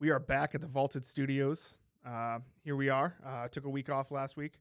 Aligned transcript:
We 0.00 0.08
are 0.08 0.18
back 0.18 0.54
at 0.54 0.62
the 0.62 0.66
Vaulted 0.66 1.04
Studios. 1.04 1.74
Uh, 2.06 2.38
here 2.64 2.74
we 2.74 2.88
are. 2.88 3.18
Uh, 3.22 3.48
took 3.48 3.66
a 3.66 3.68
week 3.68 3.90
off 3.90 4.10
last 4.10 4.34
week. 4.34 4.54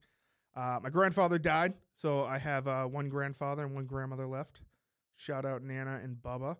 Uh, 0.53 0.79
my 0.83 0.89
grandfather 0.89 1.39
died, 1.39 1.75
so 1.95 2.25
I 2.25 2.37
have 2.37 2.67
uh, 2.67 2.83
one 2.83 3.07
grandfather 3.07 3.63
and 3.63 3.73
one 3.73 3.85
grandmother 3.85 4.27
left. 4.27 4.59
Shout 5.15 5.45
out 5.45 5.63
Nana 5.63 6.01
and 6.03 6.17
Bubba. 6.17 6.57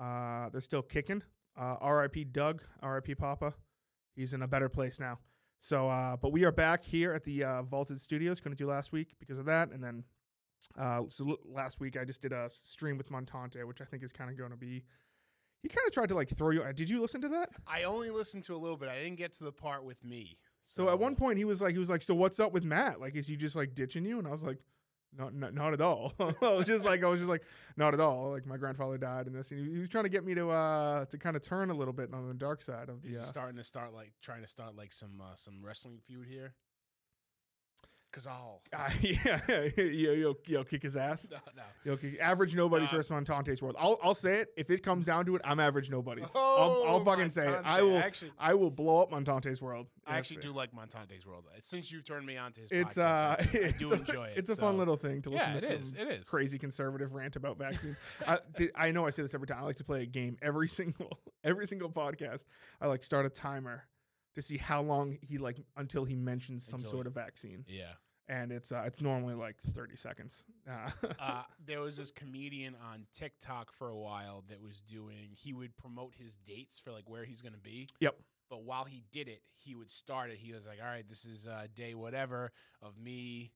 Uh, 0.00 0.48
they're 0.48 0.60
still 0.60 0.82
kicking. 0.82 1.22
Uh, 1.56 1.76
R.I.P. 1.80 2.24
Doug. 2.24 2.62
R.I.P. 2.82 3.14
Papa. 3.14 3.54
He's 4.16 4.34
in 4.34 4.42
a 4.42 4.48
better 4.48 4.68
place 4.68 4.98
now. 4.98 5.20
So, 5.60 6.18
but 6.20 6.32
we 6.32 6.42
are 6.42 6.50
back 6.50 6.82
here 6.82 7.12
at 7.12 7.22
the 7.22 7.44
Vaulted 7.70 8.00
Studios. 8.00 8.40
Going 8.40 8.56
to 8.56 8.60
do 8.60 8.68
last 8.68 8.90
week 8.90 9.14
because 9.20 9.38
of 9.38 9.44
that, 9.44 9.70
and 9.70 9.84
then 9.84 10.02
so 11.08 11.36
last 11.44 11.78
week 11.78 11.96
I 11.96 12.04
just 12.04 12.22
did 12.22 12.32
a 12.32 12.50
stream 12.50 12.98
with 12.98 13.08
Montante, 13.08 13.64
which 13.64 13.80
I 13.80 13.84
think 13.84 14.02
is 14.02 14.12
kind 14.12 14.30
of 14.30 14.36
going 14.36 14.50
to 14.50 14.56
be. 14.56 14.82
He 15.62 15.68
kind 15.68 15.86
of 15.86 15.92
tried 15.92 16.08
to 16.10 16.14
like 16.14 16.28
throw 16.36 16.50
you. 16.50 16.62
uh, 16.62 16.72
Did 16.72 16.88
you 16.88 17.00
listen 17.00 17.20
to 17.22 17.28
that? 17.30 17.50
I 17.66 17.84
only 17.84 18.10
listened 18.10 18.44
to 18.44 18.54
a 18.54 18.58
little 18.58 18.76
bit. 18.76 18.88
I 18.88 18.98
didn't 19.02 19.16
get 19.16 19.32
to 19.34 19.44
the 19.44 19.52
part 19.52 19.84
with 19.84 20.04
me. 20.04 20.38
So 20.64 20.88
at 20.88 20.98
one 20.98 21.14
point 21.16 21.38
he 21.38 21.44
was 21.44 21.60
like, 21.60 21.72
he 21.72 21.78
was 21.78 21.90
like, 21.90 22.02
so 22.02 22.14
what's 22.14 22.40
up 22.40 22.52
with 22.52 22.64
Matt? 22.64 23.00
Like, 23.00 23.14
is 23.16 23.26
he 23.26 23.36
just 23.36 23.54
like 23.56 23.74
ditching 23.74 24.04
you? 24.04 24.18
And 24.18 24.26
I 24.26 24.30
was 24.32 24.42
like, 24.42 24.58
no, 25.16 25.28
no 25.28 25.48
not 25.50 25.72
at 25.72 25.80
all. 25.80 26.12
I 26.20 26.48
was 26.52 26.66
just 26.66 26.84
like, 26.84 27.02
I 27.02 27.08
was 27.08 27.20
just 27.20 27.30
like, 27.30 27.42
not 27.76 27.94
at 27.94 28.00
all. 28.00 28.30
Like 28.32 28.46
my 28.46 28.56
grandfather 28.56 28.98
died 28.98 29.26
and 29.26 29.34
this, 29.34 29.50
and 29.52 29.60
he, 29.64 29.72
he 29.74 29.78
was 29.78 29.88
trying 29.88 30.04
to 30.04 30.10
get 30.10 30.24
me 30.24 30.34
to 30.34 30.50
uh 30.50 31.04
to 31.06 31.18
kind 31.18 31.36
of 31.36 31.42
turn 31.42 31.70
a 31.70 31.74
little 31.74 31.94
bit 31.94 32.12
on 32.12 32.26
the 32.28 32.34
dark 32.34 32.60
side 32.60 32.88
of 32.88 33.00
the. 33.02 33.08
he 33.08 33.16
Uh, 33.16 33.24
starting 33.24 33.56
to 33.56 33.64
start 33.64 33.94
like 33.94 34.12
trying 34.20 34.42
to 34.42 34.48
start 34.48 34.76
like 34.76 34.92
some 34.92 35.20
uh, 35.20 35.34
some 35.36 35.64
wrestling 35.64 35.98
feud 36.06 36.26
here? 36.28 36.52
Cause 38.12 38.26
I'll 38.30 38.62
uh, 38.72 38.88
yeah, 39.02 39.40
yo, 39.76 40.12
yo, 40.12 40.34
yo, 40.46 40.64
kick 40.64 40.82
his 40.82 40.96
ass. 40.96 41.26
no 41.30 41.36
no. 41.54 41.62
Yo, 41.84 41.96
kick, 41.98 42.18
average 42.18 42.54
nobody's 42.54 42.90
Uh, 42.90 42.96
versus 42.96 43.10
Montante's 43.10 43.60
world. 43.60 43.76
I'll, 43.78 43.98
I'll 44.02 44.14
say 44.14 44.38
it. 44.38 44.48
If 44.56 44.70
it 44.70 44.82
comes 44.82 45.04
down 45.04 45.26
to 45.26 45.36
it, 45.36 45.42
I'm 45.44 45.60
average 45.60 45.90
nobody's. 45.90 46.24
I'll, 46.24 46.30
Oh, 46.34 46.84
I'll 46.88 47.04
fucking 47.04 47.28
say 47.28 47.46
it. 47.46 47.60
I 47.62 47.82
will, 47.82 47.98
Actually, 47.98 48.32
I 48.38 48.54
will 48.54 48.70
blow 48.70 49.02
up 49.02 49.10
Montante's 49.10 49.60
world. 49.60 49.88
I 50.06 50.16
actually 50.16 50.38
do 50.38 50.52
like 50.52 50.72
Montante's 50.72 51.26
World. 51.26 51.44
Since 51.60 51.92
you've 51.92 52.04
turned 52.06 52.24
me 52.24 52.38
on 52.38 52.52
to 52.52 52.62
his 52.62 52.70
It's 52.72 52.94
podcast, 52.94 53.54
uh, 53.54 53.66
I, 53.66 53.70
do 53.72 53.88
a, 53.92 53.94
enjoy 53.96 54.24
it. 54.28 54.38
It's 54.38 54.48
a 54.50 54.56
fun 54.56 54.78
little 54.78 54.96
thing 54.96 55.20
to 55.22 55.30
listen 55.30 55.52
Yeah, 55.54 55.60
to. 55.60 55.66
it 55.74 55.80
is. 55.80 55.92
It 55.92 56.08
is. 56.08 56.28
crazy 56.28 56.58
conservative 56.58 57.12
rant 57.12 57.36
about 57.36 57.58
vaccines. 57.58 57.96
I, 58.26 58.38
I 58.74 58.90
know 58.92 59.04
I 59.06 59.10
say 59.10 59.22
this 59.22 59.34
every 59.34 59.46
time. 59.46 59.58
I 59.60 59.64
like 59.64 59.76
to 59.76 59.84
play 59.84 60.02
a 60.02 60.06
game 60.06 60.38
every 60.40 60.68
single 60.68 61.18
every 61.44 61.66
single 61.66 61.90
podcast. 61.90 62.44
I 62.80 62.86
like 62.86 63.02
start 63.04 63.26
a 63.26 63.30
timer 63.30 63.84
to 64.36 64.42
see 64.42 64.56
how 64.58 64.80
long 64.82 65.16
he 65.22 65.38
like 65.38 65.58
until 65.76 66.04
he 66.04 66.14
mentions 66.14 66.64
some 66.64 66.76
Until 66.78 66.90
sort 66.92 67.06
he- 67.06 67.08
of 67.08 67.14
vaccine, 67.14 67.64
Yeah. 67.68 67.92
And 68.28 68.52
it's 68.52 68.72
uh, 68.72 68.82
it's 68.86 69.00
normally 69.00 69.34
like 69.34 69.56
thirty 69.74 69.96
seconds. 69.96 70.44
Uh, 70.70 70.90
uh, 71.20 71.42
there 71.64 71.80
was 71.80 71.96
this 71.96 72.10
comedian 72.10 72.74
on 72.92 73.06
TikTok 73.14 73.72
for 73.72 73.88
a 73.88 73.96
while 73.96 74.44
that 74.48 74.60
was 74.60 74.80
doing. 74.80 75.30
He 75.32 75.52
would 75.52 75.76
promote 75.76 76.14
his 76.16 76.36
dates 76.46 76.80
for 76.80 76.92
like 76.92 77.08
where 77.08 77.24
he's 77.24 77.42
going 77.42 77.54
to 77.54 77.58
be. 77.58 77.88
Yep. 78.00 78.16
But 78.48 78.62
while 78.62 78.84
he 78.84 79.02
did 79.10 79.28
it, 79.28 79.42
he 79.56 79.74
would 79.74 79.90
start 79.90 80.30
it. 80.30 80.38
He 80.38 80.52
was 80.52 80.66
like, 80.66 80.78
"All 80.80 80.88
right, 80.88 81.08
this 81.08 81.24
is 81.24 81.46
uh, 81.46 81.66
day 81.74 81.94
whatever 81.94 82.52
of 82.82 82.98
me 82.98 83.52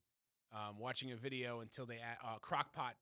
um, 0.52 0.78
watching 0.78 1.12
a 1.12 1.16
video 1.16 1.60
until 1.60 1.86
they 1.86 1.96
add 1.96 2.18
uh, 2.24 2.38
crockpot 2.38 2.92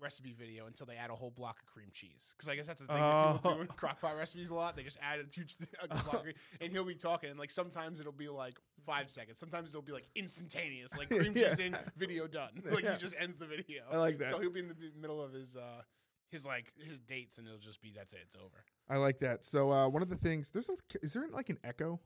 recipe 0.00 0.32
video 0.38 0.66
until 0.66 0.86
they 0.86 0.94
add 0.96 1.10
a 1.10 1.14
whole 1.14 1.30
block 1.30 1.58
of 1.62 1.66
cream 1.66 1.88
cheese. 1.92 2.34
Because 2.36 2.48
I 2.48 2.56
guess 2.56 2.66
that's 2.66 2.80
the 2.80 2.86
thing 2.86 2.96
that 2.96 3.32
people 3.42 3.52
do 3.54 3.58
Oh. 3.58 3.60
in 3.62 3.66
crockpot 3.78 4.16
recipes 4.18 4.50
a 4.50 4.54
lot. 4.54 4.76
They 4.76 4.82
just 4.82 4.98
add 5.02 5.20
a 5.20 5.24
huge 5.34 5.56
a 5.82 5.88
block 5.88 6.14
of 6.14 6.22
cream, 6.22 6.34
and 6.60 6.72
he'll 6.72 6.84
be 6.84 6.94
talking, 6.94 7.30
and 7.30 7.38
like 7.38 7.50
sometimes 7.50 8.00
it'll 8.00 8.12
be 8.12 8.28
like 8.28 8.58
five 8.84 9.10
seconds, 9.10 9.38
sometimes 9.38 9.70
it'll 9.70 9.82
be 9.82 9.92
like 9.92 10.06
instantaneous, 10.14 10.96
like 10.96 11.08
cream 11.08 11.34
cheese 11.36 11.58
in, 11.58 11.76
video 11.96 12.26
done. 12.26 12.50
Like 12.70 12.84
Yeah. 12.84 12.92
he 12.94 12.98
just 12.98 13.14
ends 13.18 13.38
the 13.38 13.46
video. 13.46 13.82
I 13.90 13.96
like 13.96 14.18
that. 14.18 14.30
So 14.30 14.38
he'll 14.40 14.50
be 14.50 14.60
in 14.60 14.68
the 14.68 14.74
middle 15.00 15.22
of 15.22 15.32
his 15.32 15.56
uh 15.56 15.82
his 16.30 16.44
like 16.44 16.72
his 16.78 16.98
dates, 17.00 17.38
and 17.38 17.46
it'll 17.46 17.58
just 17.58 17.80
be 17.80 17.92
that's 17.94 18.12
it, 18.12 18.20
it's 18.24 18.36
over. 18.36 18.64
I 18.88 18.96
like 18.96 19.20
that. 19.20 19.44
So 19.44 19.70
uh, 19.72 19.88
one 19.88 20.02
of 20.02 20.08
the 20.08 20.16
things 20.16 20.50
there's 20.50 20.68
a 20.68 20.74
is 21.02 21.12
there 21.12 21.26
like 21.30 21.48
an 21.50 21.58
echo 21.64 22.00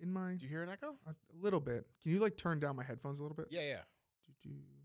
in 0.00 0.12
my 0.12 0.34
Do 0.34 0.44
you 0.44 0.48
hear 0.48 0.62
an 0.62 0.68
echo? 0.68 0.94
a 1.06 1.14
little 1.40 1.60
bit? 1.60 1.86
Can 2.02 2.12
you 2.12 2.20
like 2.20 2.36
turn 2.36 2.60
down 2.60 2.76
my 2.76 2.84
headphones 2.84 3.18
a 3.18 3.22
little 3.22 3.36
bit? 3.36 3.46
Yeah, 3.50 3.62
yeah. 3.62 3.80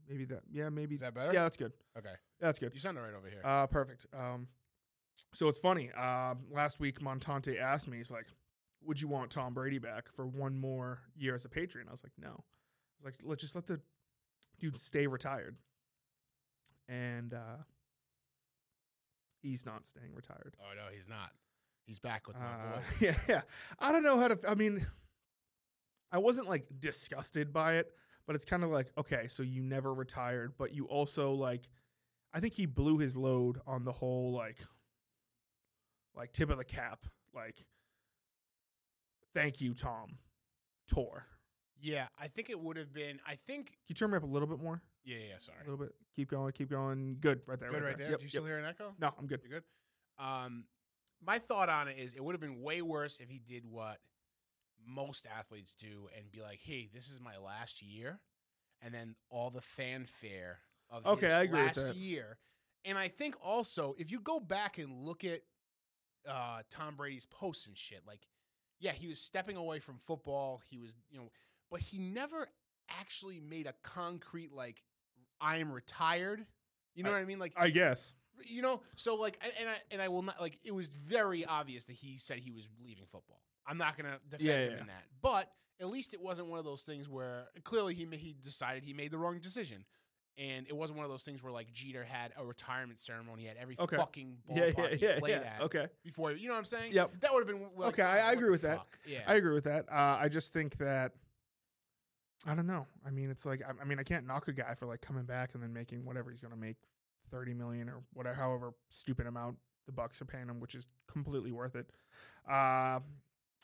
Maybe 0.10 0.26
that. 0.26 0.42
Yeah, 0.52 0.70
maybe. 0.70 0.96
Is 0.96 1.02
that 1.02 1.14
better? 1.14 1.34
Yeah, 1.34 1.44
that's 1.44 1.58
good. 1.58 1.74
Okay. 1.98 2.14
That's 2.40 2.60
good. 2.60 2.74
You 2.74 2.80
sound 2.80 2.98
all 2.98 3.04
right 3.04 3.14
over 3.14 3.28
here. 3.30 3.42
Uh, 3.44 3.68
perfect. 3.68 4.06
Um, 4.18 4.48
so 5.34 5.48
it's 5.50 5.58
funny. 5.58 5.92
Um, 5.92 6.40
last 6.52 6.80
week 6.80 7.00
Montante 7.02 7.60
asked 7.60 7.88
me, 7.88 7.98
he's 7.98 8.12
like, 8.12 8.28
"Would 8.86 9.02
you 9.02 9.08
want 9.10 9.32
Tom 9.32 9.54
Brady 9.54 9.80
back 9.80 10.08
for 10.16 10.26
one 10.26 10.58
more 10.58 11.00
year 11.16 11.36
as 11.36 11.44
a 11.46 11.50
Patriot?" 11.50 11.88
I 11.90 11.92
was 11.92 12.04
like, 12.04 12.14
"No." 12.18 12.30
I 12.30 12.32
was 13.00 13.06
like, 13.06 13.16
"Let's 13.24 13.42
just 13.42 13.56
let 13.56 13.68
the 13.68 13.82
dude 14.60 14.78
stay 14.78 15.08
retired." 15.08 15.58
And 16.88 17.34
uh, 17.34 17.64
he's 19.42 19.66
not 19.66 19.86
staying 19.86 20.14
retired. 20.16 20.56
oh 20.62 20.74
no, 20.76 20.84
he's 20.94 21.08
not. 21.10 21.32
He's 21.86 22.00
back 22.00 22.28
with 22.28 22.38
my 22.38 22.46
Uh, 22.46 22.76
boys. 22.78 22.84
yeah, 23.02 23.16
yeah. 23.28 23.42
I 23.80 23.92
don't 23.92 24.04
know 24.04 24.20
how 24.20 24.28
to. 24.30 24.36
f- 24.36 24.46
I 24.50 24.56
mean, 24.56 24.86
I 26.12 26.18
wasn't 26.20 26.48
like 26.48 26.66
disgusted 26.80 27.52
by 27.54 27.76
it, 27.78 27.92
but 28.28 28.36
it's 28.36 28.46
kind 28.46 28.64
of 28.64 28.70
like, 28.70 28.88
okay, 28.98 29.28
so 29.28 29.42
you 29.42 29.64
never 29.64 29.94
retired, 29.94 30.54
but 30.58 30.76
you 30.76 30.86
also 30.86 31.32
like, 31.32 31.62
I 32.34 32.40
think 32.42 32.54
he 32.54 32.66
blew 32.66 32.98
his 32.98 33.16
load 33.16 33.60
on 33.66 33.86
the 33.86 33.94
whole 33.94 34.34
like, 34.34 34.58
like 36.16 36.34
tip 36.34 36.50
of 36.50 36.58
the 36.58 36.66
cap, 36.66 37.06
like, 37.34 37.56
thank 39.34 39.62
you, 39.62 39.74
Tom, 39.74 40.18
tour. 40.94 41.26
Yeah, 41.80 42.08
I 42.20 42.28
think 42.28 42.50
it 42.50 42.60
would 42.60 42.76
have 42.76 42.92
been. 42.92 43.20
I 43.26 43.38
think. 43.46 43.68
Can 43.68 43.76
you 43.90 43.96
turn 43.96 44.10
me 44.10 44.18
up 44.18 44.24
a 44.24 44.28
little 44.28 44.48
bit 44.48 44.60
more? 44.60 44.82
Yeah, 45.06 45.18
yeah. 45.30 45.36
Sorry. 45.38 45.60
A 45.60 45.70
little 45.70 45.86
bit. 45.86 45.94
Keep 46.16 46.32
going. 46.32 46.52
Keep 46.52 46.72
going. 46.72 47.18
Good, 47.20 47.42
right 47.46 47.60
there. 47.60 47.70
Good 47.70 47.84
right 47.84 47.98
there. 47.98 48.10
Yep, 48.10 48.20
Do 48.20 48.24
you 48.24 48.26
yep. 48.26 48.30
still 48.32 48.46
hear 48.46 48.58
an 48.58 48.66
echo? 48.66 48.96
No, 49.00 49.14
I'm 49.18 49.28
good. 49.28 49.42
You're 49.48 49.60
good. 49.60 49.64
Um, 50.18 50.64
my 51.26 51.38
thought 51.38 51.70
on 51.70 51.88
it 51.88 51.98
is 52.00 52.16
it 52.16 52.24
would 52.24 52.34
have 52.34 52.42
been 52.42 52.64
way 52.64 52.82
worse 52.82 53.20
if 53.20 53.30
he 53.30 53.40
did 53.40 53.64
what 53.70 54.00
most 54.88 55.26
athletes 55.38 55.74
do 55.78 56.10
and 56.18 56.32
be 56.32 56.42
like, 56.42 56.62
"Hey, 56.62 56.88
this 56.94 57.10
is 57.10 57.20
my 57.20 57.38
last 57.38 57.82
year," 57.82 58.20
and 58.82 58.94
then 58.94 59.16
all 59.30 59.50
the 59.50 59.62
fanfare 59.62 60.60
of 60.90 61.06
Okay, 61.06 61.26
his 61.28 61.36
I 61.36 61.44
agree 61.44 61.60
last 61.62 61.96
year. 61.96 62.38
And 62.86 62.98
I 62.98 63.10
think 63.10 63.36
also 63.44 63.96
if 63.98 64.12
you 64.12 64.20
go 64.22 64.40
back 64.40 64.78
and 64.78 65.04
look 65.04 65.24
at 65.26 65.42
uh, 66.28 66.62
Tom 66.70 66.96
Brady's 66.96 67.26
posts 67.26 67.68
and 67.68 67.78
shit, 67.78 68.02
like, 68.08 68.22
yeah, 68.80 68.92
he 68.92 69.08
was 69.08 69.20
stepping 69.20 69.58
away 69.58 69.80
from 69.80 69.98
football. 69.98 70.62
He 70.70 70.78
was, 70.78 70.94
you 71.10 71.18
know, 71.20 71.32
but 71.72 71.80
he 71.82 71.98
never 71.98 72.48
actually 72.90 73.40
made 73.40 73.66
a 73.68 73.74
concrete 73.84 74.52
like, 74.54 74.84
"I 75.42 75.58
am 75.58 75.72
retired." 75.72 76.46
You 76.96 77.04
know 77.04 77.10
I- 77.10 77.14
what 77.14 77.20
I 77.20 77.26
mean? 77.26 77.40
Like, 77.40 77.54
I 77.58 77.70
guess. 77.70 78.14
you 78.46 78.62
know 78.62 78.82
so 78.96 79.16
like 79.16 79.36
and 79.60 79.68
I 79.68 79.76
and 79.90 80.00
I 80.02 80.10
will 80.10 80.22
not 80.22 80.40
like 80.40 80.60
it 80.64 80.72
was 80.72 80.90
very 80.90 81.44
obvious 81.44 81.86
that 81.86 81.94
he 81.94 82.18
said 82.20 82.38
he 82.38 82.52
was 82.52 82.70
leaving 82.84 83.06
football. 83.12 83.42
I'm 83.68 83.78
not 83.78 83.98
going 83.98 84.12
to 84.12 84.20
defend 84.30 84.42
Yeah, 84.48 84.66
him 84.66 84.72
yeah. 84.74 84.82
in 84.82 84.88
that. 84.88 85.04
But 85.22 85.52
at 85.80 85.90
least 85.90 86.14
it 86.14 86.22
wasn't 86.22 86.48
one 86.48 86.58
of 86.60 86.66
those 86.66 86.84
things 86.84 87.08
where 87.10 87.46
clearly 87.64 87.94
he 87.94 88.06
he 88.14 88.36
decided 88.44 88.84
he 88.84 88.94
made 88.94 89.12
the 89.12 89.18
wrong 89.18 89.40
decision. 89.40 89.84
And 90.40 90.68
it 90.68 90.76
wasn't 90.76 90.98
one 90.98 91.04
of 91.04 91.10
those 91.10 91.24
things 91.24 91.42
where 91.42 91.52
like 91.52 91.72
Jeter 91.74 92.04
had 92.04 92.32
a 92.38 92.46
retirement 92.46 93.00
ceremony 93.00 93.48
at 93.48 93.58
every 93.58 93.76
Okay. 93.80 93.98
fucking 93.98 94.38
Yeah, 94.56 94.70
ballpark 94.70 95.02
yeah, 95.02 95.16
he 95.16 95.20
played 95.20 95.32
yeah. 95.42 95.54
at 95.58 95.62
Okay. 95.64 95.88
before. 96.04 96.32
You 96.32 96.48
know 96.48 96.54
what 96.54 96.60
I'm 96.60 96.66
saying? 96.66 96.94
Yep. 96.94 97.22
That 97.22 97.34
would 97.34 97.40
have 97.40 97.48
been 97.48 97.68
like, 97.76 97.90
Okay, 97.94 98.04
I- 98.04 98.30
I 98.30 98.34
agree 98.34 98.52
with 98.52 98.62
that. 98.62 98.86
Yeah. 99.06 99.22
I 99.26 99.34
agree 99.36 99.54
with 99.56 99.64
that. 99.64 99.86
Uh, 99.92 100.18
I 100.20 100.30
just 100.30 100.54
think 100.54 100.78
that 100.78 101.14
I 102.46 102.54
don't 102.54 102.68
know. 102.68 102.86
I 103.06 103.10
mean, 103.10 103.30
it's 103.32 103.46
like 103.48 103.62
I, 103.68 103.72
I 103.82 103.84
mean, 103.86 104.00
I 104.00 104.04
can't 104.04 104.26
knock 104.28 104.48
a 104.48 104.54
guy 104.54 104.74
for 104.76 104.86
like 104.86 105.02
coming 105.02 105.24
back 105.26 105.52
and 105.56 105.62
then 105.64 105.74
making 105.74 106.06
whatever 106.06 106.30
he's 106.30 106.40
going 106.40 106.54
to 106.54 106.60
make, 106.60 106.78
thirty 107.32 107.54
million 107.54 107.90
or 107.90 108.04
whatever, 108.14 108.36
however 108.36 108.74
stupid 108.90 109.26
amount 109.28 109.58
the 109.88 109.92
Bucs 109.92 110.22
are 110.22 110.26
paying 110.26 110.48
him, 110.48 110.60
which 110.60 110.76
is 110.76 110.86
completely 111.12 111.52
worth 111.52 111.76
it. 111.76 111.90
Uh, 112.50 113.00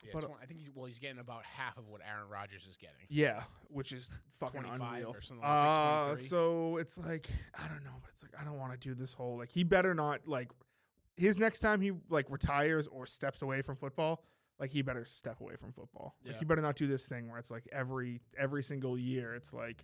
Yeah, 0.04 0.10
but- 0.14 0.22
twen- 0.22 0.38
I 0.42 0.46
think 0.46 0.60
he's 0.60 0.70
well. 0.74 0.86
He's 0.86 1.00
getting 1.00 1.20
about 1.20 1.46
half 1.46 1.78
of 1.78 1.88
what 1.88 2.02
Aaron 2.08 2.28
Rodgers 2.30 2.66
is 2.68 2.78
getting. 2.78 3.06
yeah, 3.10 3.44
which 3.70 3.92
is 3.92 4.10
fucking 4.40 4.62
25 4.64 4.94
unreal. 4.94 5.12
or 5.16 5.22
something 5.22 5.44
like- 5.48 5.66
uh, 5.66 6.16
so 6.28 6.78
it's 6.78 6.98
like 6.98 7.30
I 7.56 7.68
don't 7.68 7.84
know, 7.84 7.96
but 8.02 8.10
it's 8.14 8.24
like 8.24 8.34
I 8.40 8.44
don't 8.44 8.58
want 8.60 8.74
to 8.74 8.78
do 8.78 8.94
this 8.96 9.14
whole 9.14 9.38
like 9.38 9.52
he 9.52 9.64
better 9.64 9.94
not 9.94 10.28
like 10.28 10.50
his 11.16 11.38
next 11.38 11.60
time 11.60 11.80
he 11.82 11.92
like 12.10 12.30
retires 12.32 12.88
or 12.88 13.06
steps 13.06 13.42
away 13.42 13.62
from 13.62 13.76
football. 13.78 14.24
Like 14.60 14.72
he 14.72 14.82
better 14.82 15.04
step 15.06 15.42
away 15.42 15.56
from 15.56 15.72
football. 15.74 16.16
Like 16.24 16.34
he 16.40 16.46
better 16.46 16.62
not 16.62 16.76
do 16.76 16.88
this 16.88 17.06
thing 17.08 17.28
where 17.30 17.40
it's 17.40 17.52
like 17.52 17.68
every 17.72 18.22
every 18.38 18.64
single 18.64 18.98
year 18.98 19.34
it's 19.36 19.54
like 19.54 19.84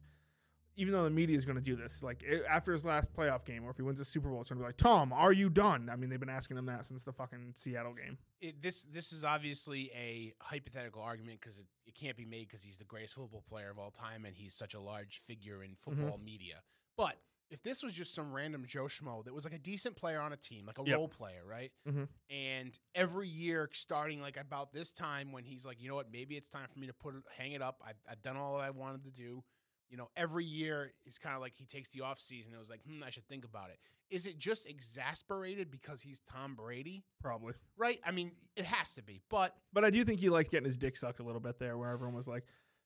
even 0.79 0.93
though 0.93 1.03
the 1.03 1.09
media 1.09 1.37
is 1.37 1.45
going 1.45 1.57
to 1.57 1.61
do 1.63 1.75
this, 1.75 2.01
like 2.01 2.23
i 2.29 2.39
after 2.53 2.71
his 2.71 2.85
last 2.85 3.13
playoff 3.13 3.43
game, 3.45 3.63
or 3.65 3.69
if 3.71 3.75
he 3.77 3.83
wins 3.83 3.99
the 3.99 4.05
Super 4.05 4.29
Bowl, 4.29 4.41
it's 4.41 4.49
going 4.49 4.57
to 4.59 4.63
be 4.63 4.67
like, 4.67 4.77
Tom, 4.77 5.11
are 5.13 5.31
you 5.33 5.49
done? 5.49 5.89
I 5.91 5.95
mean, 5.95 6.09
they've 6.09 6.19
been 6.19 6.29
asking 6.29 6.57
him 6.57 6.65
that 6.67 6.85
since 6.85 7.03
the 7.03 7.11
fucking 7.13 7.53
Seattle 7.55 7.93
game. 7.93 8.17
it, 8.41 8.61
this 8.61 8.83
this 8.83 9.11
is 9.11 9.23
obviously 9.23 9.91
a 9.93 10.33
hypothetical 10.41 11.01
argument 11.01 11.39
because 11.41 11.59
it, 11.59 11.65
it 11.85 11.95
can't 11.95 12.15
be 12.17 12.25
made 12.25 12.47
because 12.47 12.63
he's 12.63 12.77
the 12.77 12.85
greatest 12.85 13.15
football 13.15 13.43
player 13.47 13.69
of 13.69 13.77
all 13.77 13.91
time 13.91 14.25
and 14.25 14.35
he's 14.35 14.53
such 14.53 14.73
a 14.73 14.79
large 14.79 15.21
figure 15.27 15.63
in 15.63 15.75
football 15.75 16.17
media. 16.23 16.61
But 16.97 17.15
if 17.51 17.63
this 17.63 17.81
was 17.81 17.95
just 17.95 18.13
some 18.13 18.31
random 18.31 18.63
Joe 18.67 18.83
Schmo 18.83 19.25
that 19.25 19.33
was 19.33 19.43
like 19.43 19.55
a 19.55 19.57
decent 19.59 19.95
player 19.95 20.21
on 20.21 20.31
a 20.33 20.37
team, 20.37 20.67
like 20.67 20.77
a 20.77 20.83
Yep. 20.83 20.95
role 20.95 21.07
player, 21.07 21.41
right? 21.43 21.71
Mhm. 21.87 22.07
And 22.29 22.77
every 22.93 23.27
year, 23.27 23.67
starting 23.73 24.21
like 24.21 24.37
about 24.37 24.71
this 24.71 24.91
time, 24.91 25.31
when 25.31 25.43
he's 25.43 25.65
like, 25.65 25.81
you 25.81 25.89
know 25.89 25.95
what, 25.95 26.11
maybe 26.11 26.37
it's 26.37 26.47
time 26.47 26.67
for 26.71 26.77
me 26.77 26.85
to 26.85 26.93
put 26.93 27.15
hang 27.35 27.53
it 27.53 27.61
up. 27.63 27.81
I've, 27.83 27.95
I've 28.07 28.21
done 28.21 28.37
all 28.37 28.57
I 28.57 28.69
wanted 28.69 29.03
to 29.05 29.09
do. 29.11 29.43
You 29.89 29.97
know, 29.97 30.09
every 30.15 30.45
year 30.45 30.93
is 31.05 31.17
kind 31.17 31.35
of 31.35 31.41
like 31.41 31.53
he 31.55 31.65
takes 31.65 31.89
the 31.89 32.01
off 32.01 32.19
season. 32.19 32.53
It 32.53 32.59
was 32.59 32.69
like, 32.69 32.81
hmm, 32.83 33.03
I 33.03 33.09
should 33.09 33.27
think 33.27 33.43
about 33.45 33.69
it. 33.69 33.79
Is 34.09 34.25
it 34.25 34.37
just 34.39 34.67
exasperated 34.67 35.71
because 35.71 36.01
he's 36.01 36.19
Tom 36.21 36.55
Brady? 36.55 37.03
Probably. 37.21 37.53
Right? 37.77 37.99
I 38.05 38.11
mean, 38.11 38.31
it 38.55 38.65
has 38.65 38.95
to 38.95 39.03
be. 39.03 39.21
But 39.29 39.55
But 39.73 39.85
I 39.85 39.89
do 39.89 40.03
think 40.03 40.19
he 40.19 40.29
liked 40.29 40.51
getting 40.51 40.65
his 40.65 40.77
dick 40.77 40.95
sucked 40.97 41.19
a 41.19 41.23
little 41.23 41.41
bit 41.41 41.59
there, 41.59 41.77
where 41.77 41.89
everyone 41.89 42.15
was 42.15 42.27
like, 42.27 42.43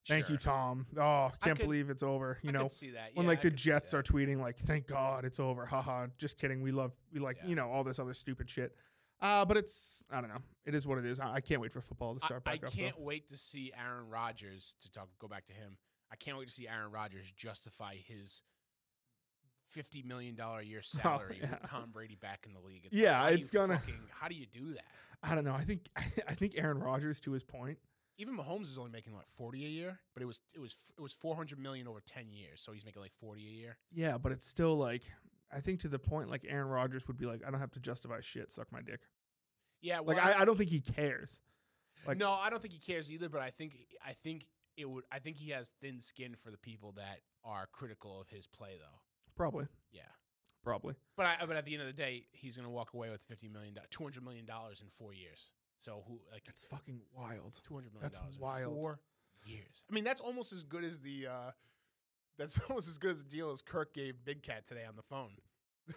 "Thank 0.07 0.29
you. 0.29 0.37
Tom." 0.37 0.85
Oh, 0.97 1.31
can't 1.43 1.57
could- 1.57 1.63
believe 1.65 1.89
it's 1.89 2.03
over. 2.03 2.39
You 2.41 2.49
I 2.49 2.53
know, 2.53 2.67
see 2.67 2.91
that. 2.91 3.11
when 3.13 3.25
like 3.27 3.39
I 3.39 3.43
the 3.43 3.51
Jets 3.51 3.93
are 3.93 4.03
tweeting 4.03 4.37
like, 4.37 4.57
"Thank 4.59 4.87
God 4.87 5.23
it's 5.25 5.39
over." 5.39 5.65
Haha. 5.65 6.07
Just 6.17 6.37
kidding. 6.37 6.61
We 6.61 6.71
love 6.71 6.91
we 7.13 7.19
like 7.19 7.37
Yeah. 7.41 7.47
you 7.49 7.55
know 7.55 7.69
all 7.71 7.83
this 7.83 7.99
other 7.99 8.13
stupid 8.13 8.49
shit. 8.49 8.75
Uh, 9.21 9.45
but 9.45 9.55
it's 9.55 10.03
I 10.11 10.19
don't 10.19 10.29
know. 10.29 10.41
It 10.65 10.75
is 10.75 10.85
what 10.85 10.97
it 10.97 11.05
is. 11.05 11.19
I, 11.21 11.35
I 11.35 11.41
can't 11.41 11.61
wait 11.61 11.71
for 11.71 11.79
football 11.79 12.15
to 12.15 12.25
start 12.25 12.43
I 12.45 12.51
back 12.51 12.65
up. 12.65 12.73
though. 12.73 12.81
can't 12.83 12.99
wait 12.99 13.29
to 13.29 13.37
see 13.37 13.71
Aaron 13.77 14.09
Rodgers 14.09 14.75
to 14.81 14.91
talk. 14.91 15.07
Go 15.19 15.29
back 15.29 15.45
to 15.45 15.53
him. 15.53 15.77
I 16.13 16.15
can't 16.15 16.37
wait 16.37 16.47
to 16.47 16.53
see 16.53 16.67
Aaron 16.67 16.91
Rodgers 16.91 17.25
justify 17.35 17.95
his 18.07 18.43
fifty 19.69 20.03
million 20.03 20.35
dollar 20.35 20.59
a 20.59 20.63
year 20.65 20.81
oh, 20.95 20.99
salary 21.01 21.39
Oh, 21.41 21.45
yeah. 21.45 21.49
with 21.61 21.69
Tom 21.69 21.89
Brady 21.91 22.15
back 22.15 22.45
in 22.47 22.53
the 22.53 22.59
league. 22.59 22.85
It's 22.85 22.93
Yeah, 22.93 23.27
do 23.29 23.35
it's 23.35 23.49
gonna- 23.49 23.79
Fucking, 23.79 23.99
how 24.11 24.27
do 24.27 24.35
you 24.35 24.45
do 24.45 24.73
that? 24.73 24.85
I 25.23 25.35
don't 25.35 25.43
know. 25.45 25.53
I 25.53 25.63
think 25.63 25.89
I 26.27 26.35
think 26.35 26.53
Aaron 26.57 26.79
Rodgers, 26.79 27.19
to 27.21 27.31
his 27.31 27.43
point, 27.43 27.77
Even 28.17 28.37
Mahomes 28.37 28.63
is 28.63 28.77
only 28.77 28.91
making 28.91 29.13
like 29.15 29.27
forty 29.37 29.65
a 29.65 29.69
year, 29.69 29.99
but 30.13 30.21
it 30.21 30.25
was 30.25 30.41
it 30.53 30.59
was 30.59 30.77
it 30.97 31.01
was 31.01 31.13
four 31.13 31.35
hundred 31.35 31.59
million 31.59 31.87
over 31.87 32.01
ten 32.05 32.31
years, 32.31 32.61
so 32.61 32.71
he's 32.73 32.85
making 32.85 33.01
like 33.01 33.13
forty 33.19 33.41
a 33.47 33.51
year. 33.51 33.77
yeah, 33.91 34.17
but 34.17 34.31
it's 34.31 34.45
still 34.45 34.75
like 34.77 35.03
I 35.51 35.61
think 35.61 35.79
to 35.81 35.87
the 35.87 35.99
point 35.99 36.29
like 36.29 36.45
Aaron 36.47 36.67
Rodgers 36.67 37.07
would 37.07 37.17
be 37.17 37.25
like, 37.25 37.41
I 37.47 37.51
don't 37.51 37.59
have 37.59 37.71
to 37.71 37.79
justify 37.79 38.19
shit. 38.21 38.51
Suck 38.51 38.71
my 38.71 38.81
dick. 38.81 39.01
Yeah, 39.81 39.99
Like 39.99 40.17
well, 40.17 40.19
I, 40.27 40.41
I 40.41 40.45
don't 40.45 40.57
think 40.57 40.69
he 40.69 40.79
cares. 40.81 41.37
like- 42.07 42.17
no, 42.17 42.31
I 42.31 42.49
don't 42.49 42.61
think 42.61 42.73
he 42.73 42.79
cares 42.79 43.11
either. 43.11 43.29
But 43.29 43.41
I 43.41 43.49
think 43.49 43.73
I 44.05 44.13
think 44.13 44.45
it 44.77 44.89
would. 44.89 45.03
I 45.11 45.19
think 45.19 45.37
he 45.37 45.51
has 45.51 45.71
thin 45.81 45.99
skin 45.99 46.35
for 46.41 46.51
the 46.51 46.57
people 46.57 46.93
that 46.93 47.19
are 47.43 47.67
critical 47.71 48.19
of 48.19 48.29
his 48.29 48.47
play, 48.47 48.71
though. 48.79 48.99
Probably, 49.35 49.65
Yeah. 49.91 50.01
probably. 50.63 50.95
But 51.17 51.25
I, 51.25 51.45
but 51.45 51.55
at 51.57 51.65
the 51.65 51.73
end 51.73 51.81
of 51.81 51.87
the 51.87 51.93
day, 51.93 52.25
he's 52.31 52.55
going 52.55 52.67
to 52.67 52.71
walk 52.73 52.93
away 52.93 53.09
with 53.09 53.21
fifty 53.23 53.47
million, 53.49 53.75
two 53.89 54.03
hundred 54.03 54.23
million 54.23 54.45
dollars 54.45 54.81
in 54.81 54.89
four 54.89 55.13
years. 55.13 55.51
So 55.79 56.03
who 56.07 56.19
like 56.31 56.43
It's 56.47 56.65
fucking 56.65 57.01
wild. 57.15 57.59
Two 57.67 57.73
hundred 57.73 57.93
million 57.93 58.11
dollars. 58.11 58.35
in 58.35 58.41
wild. 58.41 58.73
four 58.75 58.99
years? 59.45 59.83
I 59.89 59.93
mean, 59.93 60.03
that's 60.03 60.21
almost 60.21 60.53
as 60.53 60.63
good 60.63 60.83
as 60.83 60.99
the. 60.99 61.27
uh 61.27 61.51
That's 62.39 62.59
almost 62.67 62.87
as 62.87 62.97
good 62.97 63.11
as 63.11 63.23
the 63.23 63.29
deal 63.29 63.51
as 63.51 63.61
Kirk 63.61 63.93
gave 63.93 64.15
Big 64.25 64.41
Cat 64.41 64.65
today 64.67 64.85
on 64.89 64.95
the 64.95 65.03
phone. 65.03 65.29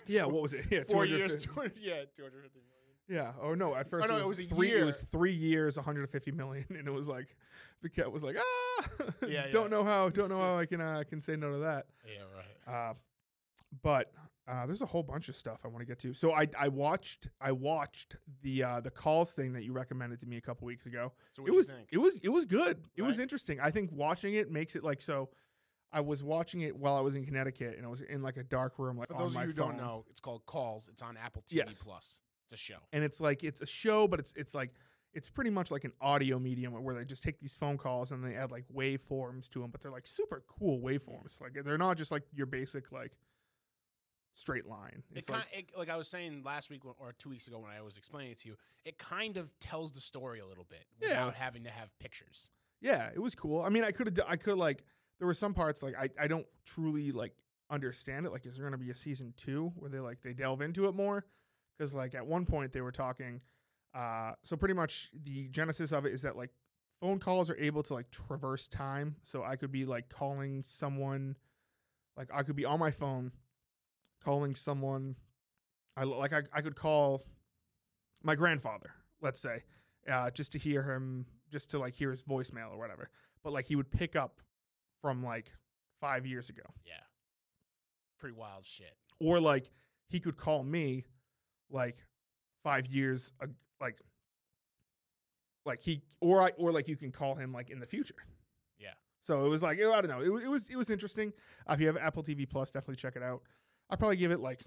Yeah, 0.06 0.26
what 0.26 0.42
was 0.42 0.52
it? 0.52 0.66
Yeah, 0.70 0.80
Four 0.88 1.06
250 1.06 1.16
years, 1.16 1.44
200, 1.44 1.72
yeah, 1.80 2.04
two 2.14 2.24
hundred 2.24 2.42
fifty 2.42 2.58
million. 2.60 2.75
Yeah. 3.08 3.32
Oh 3.40 3.54
no. 3.54 3.74
At 3.74 3.88
first, 3.88 4.04
oh, 4.04 4.08
no, 4.12 4.16
it, 4.18 4.22
it 4.22 4.26
was 4.28 4.38
was 4.38 4.46
a 4.50 4.54
three. 4.54 4.72
It 4.72 4.84
was 4.84 5.04
three 5.12 5.34
years, 5.34 5.76
150 5.76 6.32
million, 6.32 6.64
and 6.70 6.86
it 6.88 6.90
was 6.90 7.06
like, 7.08 7.36
Paquette 7.82 8.10
was 8.10 8.22
like, 8.22 8.36
ah, 8.38 8.84
Yeah, 9.28 9.46
don't 9.52 9.64
yeah. 9.64 9.68
know 9.78 9.84
how, 9.84 10.08
don't 10.08 10.28
know 10.28 10.40
how 10.40 10.58
I 10.58 10.66
can, 10.66 10.80
uh, 10.80 11.02
can 11.08 11.20
say 11.20 11.36
no 11.36 11.52
to 11.52 11.58
that. 11.58 11.86
Yeah, 12.06 12.22
right. 12.34 12.90
Uh, 12.90 12.94
but 13.82 14.12
uh, 14.48 14.64
there's 14.66 14.80
a 14.82 14.86
whole 14.86 15.02
bunch 15.02 15.28
of 15.28 15.36
stuff 15.36 15.60
I 15.64 15.68
want 15.68 15.80
to 15.80 15.86
get 15.86 15.98
to. 16.00 16.14
So 16.14 16.32
I, 16.32 16.48
I 16.58 16.68
watched, 16.68 17.28
I 17.40 17.52
watched 17.52 18.16
the, 18.42 18.62
uh, 18.62 18.80
the 18.80 18.90
calls 18.90 19.32
thing 19.32 19.52
that 19.54 19.64
you 19.64 19.72
recommended 19.72 20.20
to 20.20 20.26
me 20.26 20.36
a 20.36 20.40
couple 20.40 20.66
weeks 20.66 20.86
ago. 20.86 21.12
So 21.34 21.44
it 21.46 21.52
was, 21.54 21.68
you 21.68 21.74
think? 21.74 21.88
it 21.92 21.98
was, 21.98 22.18
it 22.22 22.28
was 22.28 22.44
good. 22.44 22.84
It 22.96 23.02
was 23.02 23.18
interesting. 23.18 23.60
I 23.60 23.70
think 23.70 23.90
watching 23.92 24.34
it 24.34 24.50
makes 24.50 24.74
it 24.76 24.82
like 24.84 25.00
so. 25.00 25.30
I 25.92 26.00
was 26.00 26.22
watching 26.22 26.60
it 26.62 26.76
while 26.76 26.96
I 26.96 27.00
was 27.00 27.14
in 27.14 27.24
Connecticut, 27.24 27.74
and 27.76 27.86
I 27.86 27.88
was 27.88 28.02
in 28.02 28.20
like 28.20 28.36
a 28.36 28.42
dark 28.42 28.78
room, 28.78 28.98
like 28.98 29.08
For 29.10 29.18
those 29.18 29.36
of 29.36 29.42
you 29.42 29.48
who 29.48 29.54
phone. 29.54 29.68
don't 29.68 29.76
know, 29.78 30.04
it's 30.10 30.20
called 30.20 30.44
Calls. 30.44 30.88
It's 30.92 31.00
on 31.00 31.16
Apple 31.16 31.42
TV 31.42 31.54
Yes. 31.58 31.80
Plus. 31.82 32.20
It's 32.46 32.52
a 32.52 32.56
show. 32.56 32.78
and 32.92 33.02
it's 33.04 33.20
like 33.20 33.42
it's 33.44 33.60
a 33.60 33.66
show, 33.66 34.06
but 34.08 34.20
it's 34.20 34.32
it's 34.36 34.54
like 34.54 34.72
it's 35.12 35.28
pretty 35.28 35.50
much 35.50 35.70
like 35.70 35.84
an 35.84 35.92
audio 36.00 36.38
medium 36.38 36.72
where 36.84 36.94
they 36.94 37.04
just 37.04 37.22
take 37.22 37.40
these 37.40 37.54
phone 37.54 37.76
calls 37.78 38.12
and 38.12 38.22
they 38.24 38.34
add 38.36 38.50
like 38.50 38.64
waveforms 38.74 39.48
to 39.50 39.60
them, 39.60 39.70
but 39.70 39.80
they're 39.80 39.90
like 39.90 40.06
super 40.06 40.42
cool 40.46 40.78
waveforms. 40.80 41.40
Like 41.40 41.52
they're 41.64 41.78
not 41.78 41.96
just 41.96 42.10
like 42.10 42.22
your 42.32 42.46
basic 42.46 42.92
like 42.92 43.12
straight 44.34 44.66
line. 44.66 45.02
It 45.12 45.18
It's 45.18 45.26
kind 45.28 45.40
like 45.54 45.70
it, 45.70 45.78
like 45.78 45.88
I 45.90 45.96
was 45.96 46.08
saying 46.08 46.42
last 46.44 46.68
week 46.70 46.84
or 46.84 47.14
two 47.18 47.30
weeks 47.30 47.46
ago 47.48 47.58
when 47.58 47.70
I 47.70 47.80
was 47.80 47.96
explaining 47.96 48.32
it 48.32 48.38
to 48.40 48.48
you, 48.48 48.56
it 48.84 48.98
kind 48.98 49.36
of 49.38 49.48
tells 49.60 49.92
the 49.92 50.00
story 50.00 50.40
a 50.40 50.46
little 50.46 50.66
bit 50.68 50.84
Yeah. 51.00 51.08
without 51.24 51.34
having 51.36 51.64
to 51.64 51.70
have 51.70 51.88
pictures. 51.98 52.50
yeah, 52.80 53.08
it 53.14 53.20
was 53.20 53.34
cool. 53.34 53.62
I 53.62 53.70
mean, 53.70 53.84
I 53.84 53.90
could 53.92 54.06
have 54.06 54.26
I 54.28 54.36
could 54.36 54.58
like 54.58 54.84
there 55.18 55.26
were 55.26 55.34
some 55.34 55.54
parts 55.54 55.82
like 55.82 55.94
I 55.98 56.10
I 56.20 56.26
don't 56.26 56.46
truly 56.66 57.10
like 57.12 57.32
understand 57.70 58.26
it. 58.26 58.32
Like, 58.32 58.44
is 58.46 58.54
there 58.56 58.62
going 58.68 58.78
to 58.78 58.84
be 58.84 58.90
a 58.90 58.94
season 58.94 59.32
two 59.36 59.72
where 59.76 59.90
they 59.90 59.98
like 59.98 60.20
they 60.22 60.34
delve 60.34 60.60
into 60.60 60.86
it 60.86 60.94
more? 60.94 61.24
Because 61.76 61.94
like 61.94 62.14
at 62.14 62.26
one 62.26 62.46
point 62.46 62.72
they 62.72 62.80
were 62.80 62.92
talking. 62.92 63.40
Uh, 63.94 64.32
so 64.42 64.56
pretty 64.56 64.74
much 64.74 65.10
the 65.24 65.48
genesis 65.48 65.92
of 65.92 66.04
it 66.06 66.12
is 66.12 66.22
that 66.22 66.36
like 66.36 66.50
phone 67.00 67.18
calls 67.18 67.48
are 67.50 67.56
able 67.56 67.82
to 67.82 67.94
like 67.94 68.10
traverse 68.10 68.66
time. 68.68 69.16
So 69.22 69.42
I 69.42 69.56
could 69.56 69.72
be 69.72 69.84
like 69.84 70.08
calling 70.08 70.62
someone, 70.66 71.36
like 72.16 72.28
I 72.32 72.42
could 72.42 72.56
be 72.56 72.64
on 72.64 72.78
my 72.78 72.90
phone, 72.90 73.32
calling 74.24 74.54
someone. 74.54 75.16
I 75.96 76.04
like 76.04 76.32
I 76.32 76.42
I 76.52 76.60
could 76.60 76.76
call 76.76 77.22
my 78.22 78.34
grandfather, 78.34 78.90
let's 79.22 79.40
say, 79.40 79.62
uh, 80.10 80.30
just 80.30 80.52
to 80.52 80.58
hear 80.58 80.82
him, 80.82 81.26
just 81.50 81.70
to 81.70 81.78
like 81.78 81.94
hear 81.94 82.10
his 82.10 82.22
voicemail 82.22 82.70
or 82.72 82.78
whatever. 82.78 83.08
But 83.44 83.52
like 83.52 83.66
he 83.66 83.76
would 83.76 83.90
pick 83.90 84.16
up 84.16 84.40
from 85.00 85.22
like 85.24 85.52
five 86.00 86.26
years 86.26 86.48
ago, 86.50 86.64
Yeah. 86.84 86.94
Pretty 88.18 88.36
wild 88.36 88.66
shit. 88.66 88.94
or 89.20 89.40
like 89.40 89.70
he 90.08 90.20
could 90.20 90.36
call 90.36 90.62
me, 90.64 91.04
like 91.70 91.96
five 92.64 92.86
years, 92.86 93.32
like 93.80 93.96
like 95.64 95.80
he 95.80 96.02
or 96.20 96.40
I 96.40 96.50
or 96.56 96.72
like 96.72 96.88
you 96.88 96.96
can 96.96 97.10
call 97.12 97.34
him 97.34 97.52
like 97.52 97.70
in 97.70 97.80
the 97.80 97.86
future. 97.86 98.14
Yeah. 98.78 98.90
So 99.22 99.44
it 99.44 99.48
was 99.48 99.62
like 99.62 99.78
I 99.78 99.82
don't 100.00 100.08
know. 100.08 100.20
It, 100.20 100.44
it 100.44 100.48
was 100.48 100.68
it 100.70 100.76
was 100.76 100.90
interesting. 100.90 101.32
Uh, 101.68 101.72
if 101.74 101.80
you 101.80 101.86
have 101.88 101.96
Apple 101.96 102.22
TV 102.22 102.48
Plus, 102.48 102.70
definitely 102.70 102.96
check 102.96 103.16
it 103.16 103.22
out. 103.22 103.42
I'd 103.90 103.98
probably 103.98 104.16
give 104.16 104.30
it 104.30 104.40
like 104.40 104.62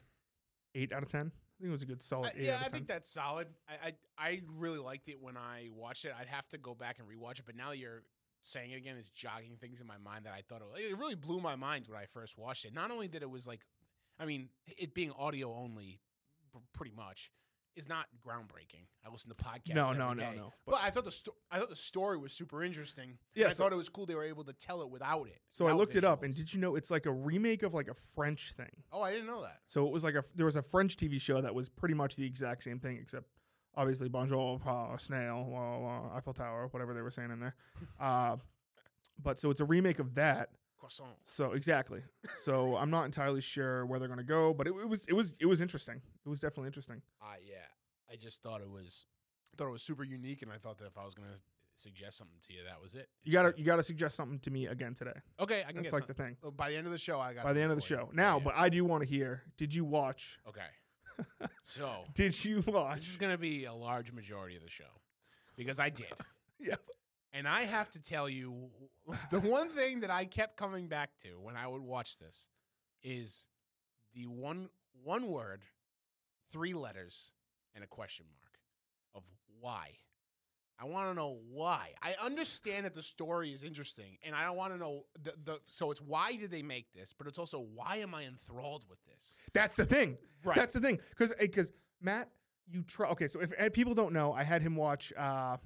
eight 0.75 0.91
out 0.93 1.03
of 1.03 1.09
ten. 1.09 1.27
I 1.31 1.61
think 1.61 1.69
it 1.69 1.71
was 1.71 1.81
a 1.81 1.85
good 1.85 2.01
solid 2.01 2.31
I- 2.35 2.39
eight 2.39 2.45
yeah, 2.45 2.57
I 2.59 2.63
10. 2.63 2.71
think 2.71 2.87
that's 2.87 3.09
solid. 3.09 3.47
I, 3.67 3.87
I 3.87 3.93
I 4.17 4.41
really 4.57 4.79
liked 4.79 5.07
it 5.09 5.17
when 5.21 5.37
I 5.37 5.69
watched 5.73 6.05
it. 6.05 6.13
I'd 6.19 6.27
have 6.27 6.47
to 6.49 6.57
go 6.57 6.73
back 6.73 6.97
and 6.99 7.07
rewatch 7.07 7.39
it, 7.39 7.45
but 7.45 7.55
now 7.55 7.71
you're 7.71 8.03
saying 8.41 8.71
it 8.71 8.77
again, 8.77 8.95
it's 8.97 9.09
jogging 9.09 9.57
things 9.59 9.81
in 9.81 9.87
my 9.87 9.97
mind 9.97 10.25
that 10.25 10.31
I 10.33 10.41
thought 10.47 10.61
it, 10.77 10.91
it 10.91 10.97
really 10.97 11.15
blew 11.15 11.41
my 11.41 11.57
mind 11.57 11.85
when 11.89 11.99
I 11.99 12.05
first 12.05 12.37
watched 12.37 12.63
it. 12.63 12.73
Not 12.73 12.89
only 12.89 13.07
that 13.07 13.21
it 13.21 13.29
was 13.29 13.45
like, 13.45 13.59
I 14.17 14.25
mean, 14.25 14.47
it 14.77 14.93
being 14.93 15.11
audio 15.11 15.53
only, 15.53 15.99
pretty 16.73 16.93
much, 16.95 17.31
is 17.75 17.87
not 17.87 18.07
groundbreaking. 18.25 18.83
I 19.05 19.09
listen 19.11 19.29
to 19.29 19.35
podcasts. 19.35 19.73
no, 19.75 19.91
no, 19.91 20.13
no, 20.13 20.21
day. 20.31 20.33
no. 20.35 20.53
But, 20.65 20.79
I 20.83 20.89
thought 20.89 21.05
the 21.05 21.11
sto- 21.11 21.35
I 21.51 21.59
thought 21.59 21.69
the 21.69 21.75
story 21.75 22.17
was 22.17 22.33
super 22.33 22.63
interesting. 22.63 23.17
Yeah, 23.35 23.47
I 23.47 23.49
so- 23.51 23.63
thought 23.63 23.73
it 23.73 23.77
was 23.77 23.89
cool 23.89 24.05
they 24.05 24.15
were 24.15 24.23
able 24.23 24.43
to 24.45 24.53
tell 24.53 24.81
it 24.81 24.89
without 24.89 25.27
it. 25.27 25.39
So 25.51 25.65
I 25.65 25.67
without 25.67 25.77
looked 25.79 25.95
it 25.95 26.03
up, 26.03 26.23
and 26.23 26.35
did 26.35 26.53
you 26.53 26.59
know 26.59 26.75
it's 26.75 26.91
like 26.91 27.05
a 27.05 27.11
remake 27.11 27.63
of 27.63 27.73
like 27.73 27.87
a 27.87 27.93
French 28.15 28.53
thing? 28.57 28.71
oh, 28.91 29.01
I 29.01 29.11
didn't 29.11 29.27
know 29.27 29.41
that. 29.43 29.59
So 29.67 29.85
it 29.85 29.91
was 29.93 30.03
like 30.03 30.15
a 30.15 30.23
there 30.35 30.45
was 30.45 30.55
a 30.55 30.61
French 30.63 30.97
TV 30.97 31.21
show 31.21 31.41
that 31.41 31.53
was 31.55 31.69
pretty 31.69 31.95
much 31.95 32.15
the 32.15 32.25
exact 32.25 32.63
same 32.63 32.79
thing, 32.79 32.97
except 33.01 33.25
obviously 33.75 34.09
Bonjour, 34.09 34.59
uh, 34.65 34.97
Snail, 34.97 36.09
uh, 36.11 36.15
Eiffel 36.17 36.33
Tower, 36.33 36.67
whatever 36.71 36.93
they 36.93 37.01
were 37.01 37.11
saying 37.11 37.31
in 37.31 37.39
there. 37.39 37.55
Uh, 37.99 38.37
but 39.21 39.37
so 39.37 39.51
it's 39.51 39.59
a 39.59 39.65
remake 39.65 39.99
of 39.99 40.15
that. 40.15 40.49
Croissant. 40.79 41.15
So 41.25 41.51
exactly. 41.53 42.01
So 42.43 42.75
I'm 42.81 42.89
not 42.89 43.05
entirely 43.05 43.41
sure 43.41 43.85
where 43.85 43.99
they're 43.99 44.07
gonna 44.07 44.23
go, 44.23 44.53
but 44.53 44.67
it, 44.67 44.71
it 44.71 44.87
was 44.87 45.05
it 45.07 45.13
was 45.13 45.33
it 45.39 45.45
was 45.45 45.61
interesting. 45.61 46.01
It 46.25 46.29
was 46.29 46.39
definitely 46.39 46.67
interesting. 46.67 47.01
Uh, 47.21 47.25
yeah, 47.45 47.65
I 48.11 48.15
just 48.15 48.41
thought 48.41 48.61
it 48.61 48.69
was 48.69 49.05
thought 49.57 49.67
it 49.67 49.71
was 49.71 49.83
super 49.83 50.03
unique, 50.03 50.41
and 50.41 50.51
I 50.51 50.55
thought 50.57 50.77
that 50.77 50.85
if 50.87 50.97
I 50.97 51.03
was 51.05 51.13
gonna 51.13 51.35
suggest 51.75 52.17
something 52.17 52.37
to 52.47 52.53
you, 52.53 52.59
that 52.67 52.81
was 52.81 52.93
it. 52.95 53.07
You 53.23 53.31
gotta 53.33 53.53
you 53.57 53.65
gotta 53.65 53.83
suggest 53.83 54.15
something 54.15 54.39
to 54.39 54.51
me 54.51 54.67
again 54.67 54.93
today. 54.93 55.11
okay. 55.39 55.61
I 55.67 55.71
can 55.73 55.77
That's 55.83 55.87
get 55.87 55.93
like 55.93 56.03
some- 56.03 56.07
the 56.07 56.13
thing. 56.13 56.37
oh, 56.43 56.51
by 56.51 56.69
the 56.71 56.77
end 56.77 56.85
of 56.85 56.91
the 56.93 56.97
show. 56.97 57.19
I 57.19 57.33
got 57.33 57.43
By 57.43 57.53
the 57.53 57.61
end 57.61 57.71
of 57.71 57.77
the 57.77 57.83
show. 57.85 58.07
you. 58.11 58.15
Now, 58.15 58.37
Yeah. 58.37 58.43
but 58.45 58.53
I 58.55 58.69
do 58.69 58.83
want 58.85 59.03
to 59.03 59.09
hear. 59.09 59.43
Did 59.57 59.73
you 59.73 59.83
watch? 59.85 60.39
okay. 60.47 60.61
So 61.63 62.05
Did 62.15 62.43
you 62.45 62.63
watch? 62.67 62.99
this 62.99 63.07
is 63.09 63.13
watch? 63.15 63.19
gonna 63.19 63.37
be 63.37 63.65
a 63.65 63.73
large 63.73 64.11
majority 64.13 64.55
of 64.55 64.63
the 64.63 64.69
show 64.69 64.85
because 65.57 65.79
I 65.79 65.89
did. 65.89 66.07
Yeah. 66.61 66.75
And 67.33 67.47
I 67.47 67.61
have 67.61 67.89
to 67.91 68.01
tell 68.01 68.27
you, 68.27 68.69
the 69.31 69.39
one 69.39 69.69
thing 69.69 70.01
that 70.01 70.09
I 70.09 70.25
kept 70.25 70.57
coming 70.57 70.87
back 70.87 71.11
to 71.23 71.29
when 71.39 71.55
I 71.55 71.67
would 71.67 71.81
watch 71.81 72.17
this 72.17 72.47
is 73.03 73.45
the 74.15 74.25
one 74.27 74.69
one 75.03 75.27
word, 75.27 75.63
three 76.51 76.73
letters, 76.73 77.31
and 77.75 77.83
a 77.83 77.87
question 77.87 78.25
mark 78.33 78.59
of 79.15 79.23
why. 79.59 79.91
I 80.81 80.85
want 80.85 81.09
to 81.09 81.13
know 81.13 81.39
why. 81.51 81.89
I 82.01 82.15
understand 82.23 82.85
that 82.85 82.95
the 82.95 83.01
story 83.01 83.51
is 83.51 83.63
interesting, 83.63 84.17
and 84.23 84.33
I 84.33 84.45
don't 84.45 84.55
want 84.55 84.71
to 84.71 84.79
know 84.79 85.03
the, 85.21 85.33
the. 85.43 85.59
So 85.69 85.91
it's 85.91 86.01
why 86.01 86.35
did 86.37 86.51
they 86.51 86.61
make 86.61 86.93
this, 86.93 87.13
but 87.17 87.27
it's 87.27 87.37
also 87.37 87.59
why 87.59 87.97
am 87.97 88.15
I 88.15 88.23
enthralled 88.23 88.85
with 88.89 88.99
this? 89.05 89.37
That's 89.53 89.75
the 89.75 89.85
thing. 89.85 90.17
Right. 90.43 90.55
That's 90.55 90.73
the 90.73 90.79
thing. 90.79 90.99
Because 91.09 91.33
because 91.37 91.71
Matt, 92.01 92.29
you 92.71 92.83
try. 92.83 93.09
Okay, 93.09 93.27
so 93.27 93.41
if 93.41 93.51
and 93.59 93.73
people 93.73 93.93
don't 93.93 94.13
know, 94.13 94.31
I 94.31 94.43
had 94.43 94.61
him 94.61 94.77
watch 94.77 95.11
uh, 95.17 95.57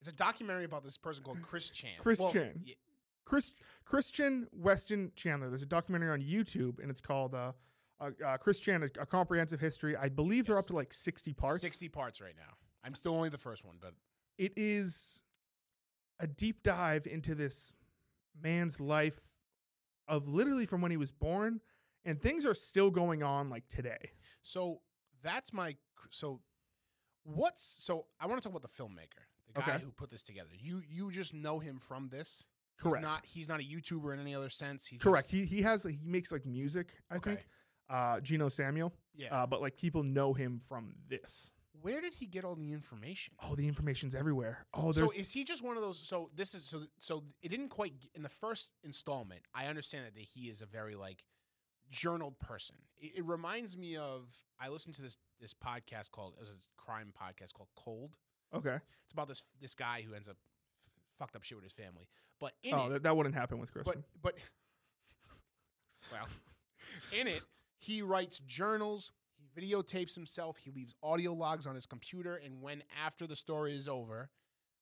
It's 0.00 0.08
a 0.08 0.12
documentary 0.12 0.64
about 0.64 0.84
this 0.84 0.96
person 0.96 1.24
called 1.24 1.42
Chris 1.42 1.70
Chan. 1.70 1.92
Chris 1.98 2.18
Well, 2.20 2.32
Chan. 2.32 2.60
y- 2.66 2.74
Chris 3.24 3.52
Christian 3.84 4.46
Weston 4.52 5.12
Chandler. 5.16 5.48
There's 5.50 5.62
a 5.62 5.66
documentary 5.66 6.10
on 6.10 6.20
YouTube, 6.20 6.78
and 6.80 6.90
it's 6.90 7.00
called 7.00 7.34
uh, 7.34 7.52
uh, 8.00 8.10
uh, 8.24 8.36
Chris 8.38 8.60
Chan: 8.60 8.82
a, 8.82 9.02
a 9.02 9.06
Comprehensive 9.06 9.60
History. 9.60 9.96
I 9.96 10.08
believe 10.08 10.46
they're 10.46 10.58
up 10.58 10.66
to 10.68 10.72
like 10.76 10.92
60 10.92 11.32
parts. 11.34 11.60
60 11.60 11.88
parts 11.88 12.20
right 12.20 12.34
now. 12.36 12.54
I'm 12.84 12.94
still 12.94 13.14
only 13.14 13.28
the 13.28 13.38
first 13.38 13.64
one, 13.64 13.76
but 13.80 13.92
It 14.38 14.52
is 14.56 15.20
a 16.20 16.26
deep 16.26 16.62
dive 16.62 17.06
into 17.06 17.34
this 17.34 17.72
man's 18.40 18.80
life 18.80 19.20
of 20.06 20.26
literally 20.28 20.64
from 20.64 20.80
when 20.80 20.90
he 20.90 20.96
was 20.96 21.12
born, 21.12 21.60
and 22.04 22.20
things 22.22 22.46
are 22.46 22.54
still 22.54 22.90
going 22.90 23.22
on 23.22 23.50
like 23.50 23.68
today. 23.68 24.12
So 24.42 24.80
that's 25.22 25.52
my 25.52 25.76
so 26.10 26.40
what's 27.24 27.62
so 27.64 28.06
I 28.20 28.26
want 28.26 28.40
to 28.40 28.48
talk 28.48 28.56
about 28.56 28.62
the 28.74 28.82
filmmaker, 28.82 29.26
the 29.54 29.62
guy 29.62 29.74
Okay. 29.74 29.84
who 29.84 29.90
put 29.90 30.10
this 30.10 30.22
together. 30.22 30.50
You 30.58 30.82
you 30.88 31.10
just 31.10 31.34
know 31.34 31.58
him 31.58 31.78
from 31.78 32.08
this. 32.08 32.44
Correct. 32.78 32.96
He's 32.96 33.02
not 33.02 33.26
he's 33.26 33.48
not 33.48 33.60
a 33.60 33.64
YouTuber 33.64 34.14
in 34.14 34.20
any 34.20 34.34
other 34.34 34.50
sense. 34.50 34.86
He 34.86 34.98
Correct. 34.98 35.30
Just, 35.30 35.50
He 35.50 35.56
he 35.56 35.62
has 35.62 35.82
he 35.84 35.98
makes 36.04 36.30
like 36.30 36.46
music. 36.46 36.94
I 37.10 37.16
okay. 37.16 37.30
think. 37.36 37.46
Uh, 37.90 38.20
Geno 38.20 38.48
Samuel. 38.50 38.92
Yeah. 39.16 39.34
Uh, 39.34 39.46
but 39.46 39.60
like 39.62 39.76
people 39.76 40.02
know 40.02 40.34
him 40.34 40.58
from 40.58 40.94
this. 41.08 41.50
Where 41.80 42.00
did 42.00 42.12
he 42.14 42.26
get 42.26 42.44
all 42.44 42.56
the 42.56 42.72
information? 42.72 43.34
Oh, 43.42 43.54
the 43.54 43.66
information's 43.68 44.14
everywhere. 44.14 44.66
Oh, 44.74 44.92
there's 44.92 45.06
So 45.06 45.10
is 45.12 45.30
he 45.30 45.44
just 45.44 45.62
one 45.62 45.76
of 45.76 45.82
those? 45.82 45.98
So 46.06 46.28
this 46.34 46.54
is 46.54 46.64
so 46.64 46.82
so 46.98 47.24
it 47.42 47.48
didn't 47.48 47.68
quite 47.68 47.94
in 48.14 48.22
the 48.22 48.28
first 48.28 48.72
installment. 48.82 49.42
I 49.54 49.66
understand 49.66 50.04
that 50.06 50.20
he 50.20 50.48
is 50.48 50.60
a 50.60 50.66
very 50.66 50.96
like 50.96 51.24
journaled 51.90 52.38
person. 52.38 52.76
It, 52.98 53.18
it 53.18 53.24
reminds 53.24 53.76
me 53.76 53.96
of 53.96 54.34
I 54.60 54.68
listened 54.68 54.94
to 54.96 55.02
this 55.02 55.18
this 55.40 55.54
podcast 55.54 56.10
called 56.10 56.34
it 56.36 56.40
was 56.40 56.50
a 56.50 56.80
crime 56.80 57.12
podcast 57.18 57.54
called 57.54 57.68
Cold. 57.76 58.16
Okay. 58.54 58.76
It's 59.04 59.12
about 59.12 59.28
this 59.28 59.44
this 59.60 59.74
guy 59.74 60.02
who 60.06 60.14
ends 60.14 60.28
up 60.28 60.36
f- 60.82 60.92
fucked 61.18 61.36
up 61.36 61.42
shit 61.42 61.56
with 61.56 61.64
his 61.64 61.72
family. 61.72 62.08
But 62.40 62.52
in 62.62 62.74
Oh, 62.74 62.86
it, 62.86 62.90
that, 62.90 63.02
that 63.04 63.16
wouldn't 63.16 63.34
happen 63.34 63.58
with 63.58 63.72
Kristen. 63.72 64.04
but 64.22 64.34
but 64.34 64.34
well, 66.12 66.26
in 67.18 67.26
it 67.26 67.42
he 67.78 68.02
writes 68.02 68.40
journals. 68.46 69.12
He 69.36 69.46
videotapes 69.60 70.14
himself. 70.14 70.56
He 70.58 70.70
leaves 70.70 70.94
audio 71.02 71.32
logs 71.32 71.66
on 71.66 71.74
his 71.74 71.86
computer, 71.86 72.36
and 72.36 72.60
when 72.60 72.82
after 73.04 73.26
the 73.26 73.36
story 73.36 73.76
is 73.76 73.88
over, 73.88 74.30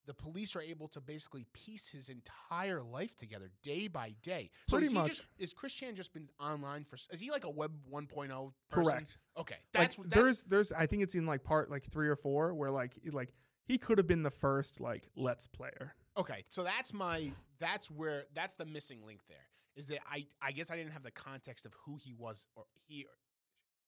the 0.06 0.14
police 0.14 0.54
are 0.56 0.62
able 0.62 0.88
to 0.88 1.00
basically 1.00 1.46
piece 1.52 1.88
his 1.88 2.08
entire 2.08 2.80
life 2.82 3.16
together 3.16 3.50
day 3.62 3.88
by 3.88 4.14
day. 4.23 4.50
So 4.68 4.76
Pretty 4.76 4.87
is 4.87 4.94
much. 4.94 5.08
Just, 5.08 5.26
is 5.38 5.52
Chris 5.52 5.73
Chan 5.73 5.96
just 5.96 6.14
been 6.14 6.28
online 6.40 6.85
for? 6.85 6.96
Is 7.11 7.20
he 7.20 7.30
like 7.30 7.44
a 7.44 7.50
Web 7.50 7.73
1.0 7.92 8.08
person? 8.08 8.52
Correct. 8.70 9.18
Okay, 9.37 9.56
Like, 9.56 9.61
that's 9.73 9.99
what 9.99 10.08
that's, 10.11 10.23
there's 10.23 10.42
there's 10.44 10.73
I 10.73 10.87
think 10.87 11.02
it's 11.02 11.14
in 11.14 11.26
like 11.26 11.42
part 11.44 11.70
like 11.70 11.90
three 11.90 12.08
or 12.08 12.16
four 12.16 12.54
where 12.54 12.70
like 12.70 12.92
like 13.12 13.32
he 13.66 13.78
could 13.78 13.99
have 13.99 14.06
been 14.06 14.23
the 14.23 14.30
first 14.30 14.80
like 14.80 15.08
let's 15.16 15.46
player. 15.46 15.94
Okay, 16.16 16.44
so 16.49 16.62
that's 16.62 16.92
my 16.94 17.32
that's 17.61 17.90
where 17.90 18.25
that's 18.35 18.54
the 18.54 18.64
missing 18.64 19.04
link 19.06 19.20
there 19.28 19.37
is 19.76 19.88
that 19.88 19.99
I 20.11 20.26
I 20.40 20.52
guess 20.52 20.70
I 20.70 20.76
didn't 20.76 20.92
have 20.92 21.02
the 21.02 21.11
context 21.11 21.66
of 21.66 21.75
who 21.85 21.96
he 22.02 22.14
was 22.14 22.46
or 22.56 22.64
he 22.87 23.04
or 23.04 23.14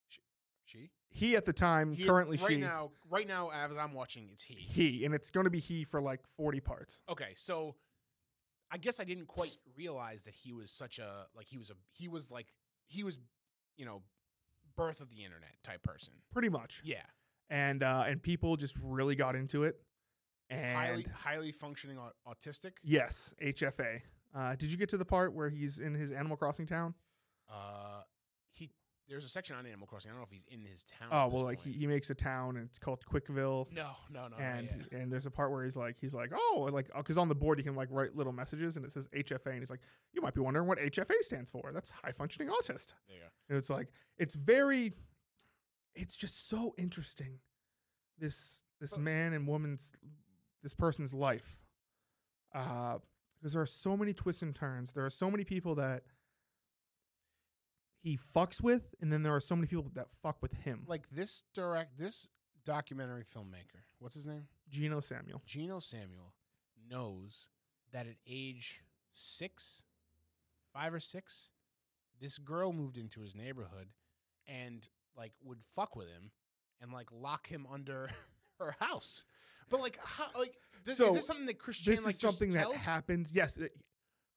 she, 0.09 0.21
she? 0.65 0.91
He 1.11 1.37
at 1.37 1.45
the 1.47 1.53
time, 1.53 1.93
He- 1.93 2.05
currently 2.05 2.37
right 2.37 2.49
she, 2.49 2.57
now 2.57 2.91
right 3.11 3.27
now 3.27 3.51
as 3.51 3.77
I'm 3.77 3.95
watching 3.95 4.29
it's 4.33 4.43
he. 4.43 4.55
he, 4.55 5.05
and 5.05 5.15
it's 5.15 5.31
going 5.31 5.45
to 5.45 5.51
be 5.51 5.61
he 5.61 5.85
for 5.85 6.01
like 6.01 6.27
forty 6.27 6.61
parts. 6.61 7.01
Okay, 7.09 7.33
so 7.35 7.75
I 8.71 8.77
guess 8.77 9.01
I 9.01 9.05
didn't 9.05 9.27
quite 9.27 9.57
realize 9.77 10.25
that 10.25 10.35
he 10.35 10.53
was 10.53 10.71
such 10.71 10.99
a 10.99 11.27
like 11.35 11.47
he 11.47 11.57
was 11.57 11.71
a 11.71 11.75
he 11.93 12.09
was 12.09 12.31
like 12.31 12.53
he 12.87 13.03
was 13.03 13.19
you 13.77 13.87
know 13.87 14.03
birth 14.77 15.01
of 15.01 15.11
the 15.11 15.25
internet 15.25 15.55
type 15.63 15.83
person. 15.83 16.13
Pretty 16.33 16.51
much. 16.51 16.83
Yeah, 16.85 17.03
And 17.51 17.83
uh 17.83 18.05
and 18.07 18.23
people 18.23 18.57
just 18.57 18.75
really 18.83 19.15
got 19.15 19.35
into 19.37 19.65
it. 19.65 19.77
And 20.51 20.77
highly 20.77 21.07
highly 21.15 21.53
functioning 21.53 21.99
au- 21.99 22.13
autistic. 22.33 22.73
yes, 22.83 23.35
HFA. 23.43 24.01
Uh, 24.35 24.55
did 24.57 24.71
you 24.71 24.77
get 24.77 24.89
to 24.91 24.97
the 24.99 25.05
part 25.05 25.33
where 25.33 25.49
he's 25.49 25.79
in 25.79 25.95
his 25.95 26.11
Animal 26.13 26.37
Crossing 26.37 26.67
town? 26.67 26.95
Uh, 27.51 28.03
he 28.53 28.71
there's 29.09 29.25
a 29.25 29.29
section 29.29 29.57
on 29.57 29.65
Animal 29.67 29.87
Crossing. 29.87 30.11
I 30.11 30.13
don't 30.13 30.21
know 30.21 30.27
if 30.27 30.33
he's 30.33 30.45
in 30.51 30.65
his 30.65 30.85
town. 30.85 31.09
Oh 31.11 31.29
well, 31.29 31.45
like 31.45 31.61
he, 31.63 31.73
he 31.73 31.87
makes 31.87 32.11
a 32.11 32.15
town 32.15 32.57
and 32.57 32.67
it's 32.67 32.79
called 32.79 33.05
Quickville. 33.07 33.69
no 33.73 33.89
no 34.11 34.29
no 34.29 34.37
and 34.37 34.87
and 34.93 35.11
there's 35.13 35.25
a 35.27 35.31
part 35.31 35.51
where 35.51 35.65
he's 35.65 35.77
like 35.77 35.97
he's 36.01 36.13
like 36.15 36.31
oh 36.35 36.69
like 36.73 36.89
because 36.97 37.17
on 37.19 37.29
the 37.29 37.35
board 37.35 37.59
you 37.59 37.65
can 37.65 37.75
like 37.75 37.89
write 37.91 38.15
little 38.17 38.33
messages 38.35 38.77
and 38.77 38.85
it 38.85 38.93
says 38.93 39.09
HFA 39.15 39.47
and 39.51 39.59
he's 39.61 39.71
like 39.71 39.81
you 40.13 40.21
might 40.23 40.35
be 40.35 40.41
wondering 40.41 40.67
what 40.67 40.79
HFA 40.79 41.15
stands 41.23 41.51
for 41.51 41.71
that's 41.73 41.89
high 41.91 42.13
functioning 42.13 42.49
autist 42.49 42.89
go. 43.09 43.15
and 43.49 43.57
it's 43.59 43.71
like 43.71 43.89
it's 44.19 44.35
very 44.35 44.93
it's 45.99 46.17
just 46.17 46.49
so 46.49 46.75
interesting 46.79 47.41
this 48.19 48.63
this 48.81 48.93
Well- 48.93 49.01
man 49.01 49.33
and 49.33 49.47
woman's 49.47 49.93
this 50.63 50.75
person's 50.75 51.13
life 51.13 51.57
uh 52.55 52.99
because 53.39 53.53
there 53.53 53.63
are 53.63 53.67
so 53.67 53.97
many 53.97 54.13
twists 54.13 54.43
and 54.43 54.55
turns 54.55 54.93
there 54.93 55.05
are 55.05 55.11
so 55.11 55.31
many 55.31 55.45
people 55.45 55.75
that 55.77 56.03
he 58.01 58.17
fucks 58.17 58.61
with 58.61 58.95
and 59.01 59.13
then 59.13 59.23
there 59.23 59.35
are 59.35 59.41
so 59.41 59.55
many 59.57 59.67
people 59.67 59.91
that 59.95 60.11
fuck 60.11 60.41
with 60.41 60.53
him 60.53 60.85
like 60.87 61.07
Like 61.07 61.11
this 61.11 61.45
direct 61.55 61.99
this 61.99 62.29
documentary 62.65 63.25
filmmaker. 63.25 63.81
What's 63.99 64.15
his 64.15 64.27
name? 64.27 64.47
Geno 64.69 65.01
Samuel 65.01 65.43
Geno 65.47 65.81
Samuel 65.81 66.35
knows 66.89 67.49
that 67.93 68.07
at 68.07 68.17
age 68.27 68.83
six, 69.13 69.83
five 70.73 70.93
or 70.93 71.01
six, 71.01 71.51
this 72.21 72.37
girl 72.39 72.73
moved 72.73 72.97
into 72.99 73.21
his 73.23 73.35
neighborhood 73.35 73.89
and 74.47 74.89
like 75.19 75.33
would 75.45 75.59
fuck 75.77 75.97
with 75.97 76.07
him 76.09 76.31
and 76.81 76.93
like 76.93 77.09
lock 77.13 77.47
him 77.47 77.67
under 77.71 78.09
her 78.61 78.75
house. 78.81 79.25
But 79.71 79.81
like, 79.81 79.99
how, 80.03 80.27
like, 80.39 80.55
th- 80.87 80.97
So, 80.97 81.09
is 81.09 81.15
this 81.15 81.27
something 81.27 81.45
that 81.47 81.59
Chris 81.59 81.77
Chan 81.77 81.97
this 81.97 82.05
like 82.05 82.15
is 82.15 82.21
something 82.21 82.51
just 82.51 82.71
that 82.73 82.79
happens. 82.81 83.33
Yes, 83.35 83.57
it- 83.59 83.73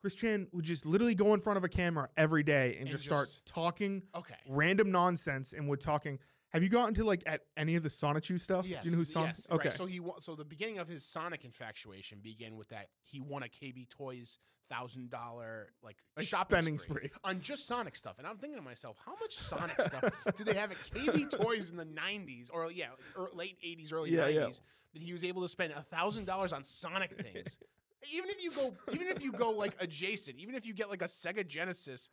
Chris 0.01 0.15
Chan 0.15 0.47
would 0.51 0.65
just 0.65 0.85
literally 0.85 1.13
go 1.13 1.33
in 1.35 1.39
front 1.41 1.57
of 1.57 1.63
a 1.63 1.69
camera 1.69 2.09
every 2.17 2.41
day 2.41 2.71
and, 2.79 2.81
And 2.81 2.89
just 2.89 3.03
start 3.03 3.29
talking 3.45 4.01
okay. 4.15 4.33
random 4.50 4.91
nonsense 4.91 5.53
and 5.53 5.69
would 5.69 5.79
talking. 5.79 6.17
Have 6.53 6.63
you 6.63 6.70
gotten 6.70 6.93
to 6.96 7.03
like 7.03 7.24
at 7.25 7.41
any 7.55 7.75
of 7.75 7.84
the 7.84 7.89
Sonichu 7.89 8.39
stuff? 8.39 8.65
Yes. 8.67 8.84
Do 8.84 8.89
you 8.89 8.96
know 8.96 9.00
who 9.00 9.05
Son? 9.05 9.25
yes. 9.25 9.48
okay. 9.50 9.70
Right. 9.70 9.74
So 9.74 9.86
he 9.86 10.01
so 10.20 10.36
the 10.36 10.46
beginning 10.46 10.79
of 10.79 10.88
his 10.88 11.05
Sonic 11.05 11.46
infatuation 11.46 12.20
began 12.22 12.55
with 12.58 12.70
that 12.70 12.88
he 13.03 13.20
won 13.22 13.43
a 13.43 13.48
KB 13.48 13.89
Toys 13.89 14.38
thousand 14.70 15.10
dollar 15.10 15.67
like, 15.84 15.98
Like 16.15 16.25
shopping 16.25 16.55
spending 16.55 16.77
spree, 16.77 17.08
spree. 17.08 17.12
on 17.25 17.41
just 17.41 17.67
Sonic 17.67 17.96
stuff, 17.96 18.15
and 18.20 18.25
I'm 18.27 18.38
thinking 18.38 18.58
to 18.58 18.63
myself, 18.63 18.98
how 19.05 19.13
much 19.20 19.36
Sonic 19.36 19.81
stuff 19.81 20.03
did 20.36 20.46
they 20.46 20.53
have 20.53 20.72
at 20.72 20.77
KB 20.77 21.29
Toys 21.29 21.70
in 21.70 21.77
the 21.77 21.86
'90s 21.86 22.48
or 22.51 22.72
yeah, 22.72 22.86
er, 23.17 23.27
late 23.34 23.58
'80s, 23.65 23.93
early 23.93 24.12
Yeah, 24.12 24.27
'90s 24.27 24.34
yeah. 24.34 24.48
that 24.93 25.01
he 25.01 25.12
was 25.13 25.24
able 25.24 25.41
to 25.41 25.50
spend 25.50 25.74
a 25.74 25.81
thousand 25.81 26.25
dollars 26.25 26.53
on 26.53 26.63
Sonic 26.63 27.17
things? 27.22 27.58
Even 28.12 28.31
if 28.31 28.43
you 28.43 28.51
go, 28.51 28.74
even 28.91 29.05
if 29.10 29.22
you 29.22 29.31
go 29.31 29.51
like 29.51 29.75
adjacent, 29.79 30.36
even 30.39 30.55
if 30.55 30.65
you 30.65 30.74
get 30.74 30.89
like 30.89 31.03
a 31.03 31.05
Sega 31.05 31.48
Genesis, 31.48 32.10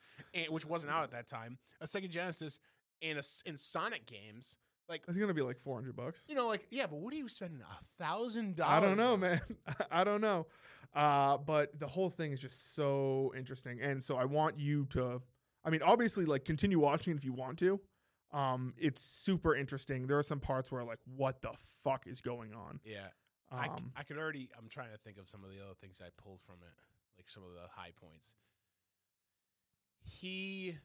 which 0.50 0.66
wasn't 0.66 0.92
out 0.92 1.02
at 1.02 1.12
that 1.12 1.28
time, 1.28 1.56
a 1.80 1.86
Sega 1.86 2.10
Genesis 2.10 2.58
and 3.02 3.18
a 3.18 3.22
and 3.46 3.58
Sonic 3.58 4.06
games, 4.06 4.56
like 4.88 5.02
It's 5.08 5.18
gonna 5.18 5.34
be 5.34 5.42
like 5.42 5.58
four 5.58 5.76
hundred 5.76 5.96
bucks. 5.96 6.20
you 6.28 6.34
know, 6.34 6.46
like 6.46 6.66
yeah, 6.70 6.86
but 6.86 6.96
what 7.00 7.12
are 7.14 7.16
you 7.16 7.28
spending 7.28 7.60
a 7.62 8.02
thousand 8.02 8.56
dollars? 8.56 8.82
I 8.82 8.86
don't 8.86 8.96
know, 8.96 9.16
man. 9.16 9.40
I 9.90 10.04
don't 10.04 10.20
know. 10.20 10.46
Uh, 10.94 11.36
but 11.36 11.78
the 11.78 11.86
whole 11.86 12.08
thing 12.10 12.32
is 12.32 12.40
just 12.40 12.74
so 12.74 13.32
interesting, 13.36 13.80
and 13.80 14.02
so 14.02 14.16
I 14.16 14.24
want 14.24 14.58
you 14.58 14.86
to. 14.90 15.20
I 15.64 15.70
mean, 15.70 15.82
obviously, 15.82 16.24
like 16.24 16.44
continue 16.44 16.78
watching 16.80 17.14
if 17.16 17.24
you 17.24 17.32
want 17.32 17.58
to. 17.58 17.80
Um, 18.32 18.74
it's 18.78 19.00
super 19.02 19.54
interesting. 19.54 20.06
There 20.06 20.18
are 20.18 20.22
some 20.22 20.40
parts 20.40 20.70
where 20.72 20.84
like, 20.84 20.98
what 21.16 21.40
the 21.42 21.52
fuck 21.84 22.06
is 22.06 22.20
going 22.20 22.52
on? 22.54 22.80
Yeah, 22.84 23.08
I, 23.50 23.64
c- 23.64 23.70
Um, 23.76 23.92
I 23.96 24.02
could 24.02 24.18
already. 24.18 24.48
I'm 24.58 24.68
trying 24.68 24.90
to 24.92 24.98
think 24.98 25.18
of 25.18 25.28
some 25.28 25.44
of 25.44 25.50
the 25.50 25.56
other 25.62 25.74
things 25.80 26.00
I 26.04 26.08
pulled 26.22 26.40
from 26.42 26.56
it, 26.62 26.74
like 27.18 27.28
some 27.28 27.42
of 27.42 27.50
the 27.54 27.68
high 27.74 27.92
points. 28.00 28.34
He, 30.02 30.78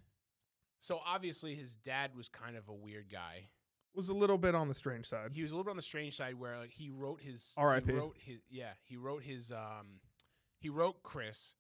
so 0.84 1.00
obviously 1.08 1.56
his 1.56 1.78
dad 1.78 2.12
was 2.14 2.28
kind 2.28 2.58
of 2.58 2.68
a 2.68 2.74
weird 2.74 3.06
guy. 3.10 3.48
was 3.96 4.10
a 4.10 4.14
little 4.14 4.38
bit 4.38 4.54
on 4.54 4.68
the 4.68 4.74
strange 4.74 5.06
side. 5.06 5.32
He 5.34 5.42
was 5.42 5.52
a 5.52 5.56
little 5.56 5.64
bit 5.64 5.70
on 5.72 5.78
the 5.78 5.82
strange 5.82 6.18
side 6.18 6.38
where 6.38 6.60
like, 6.60 6.74
he 6.74 6.90
wrote 6.90 7.22
his. 7.22 7.54
R.I.P.. 7.58 7.90
He 7.90 7.98
wrote 7.98 8.18
his. 8.20 8.40
Yeah, 8.50 8.72
he 8.84 8.98
wrote 8.98 9.24
his. 9.24 9.50
Um, 9.50 10.02
he 10.60 10.68
wrote 10.68 11.02
Chris 11.02 11.54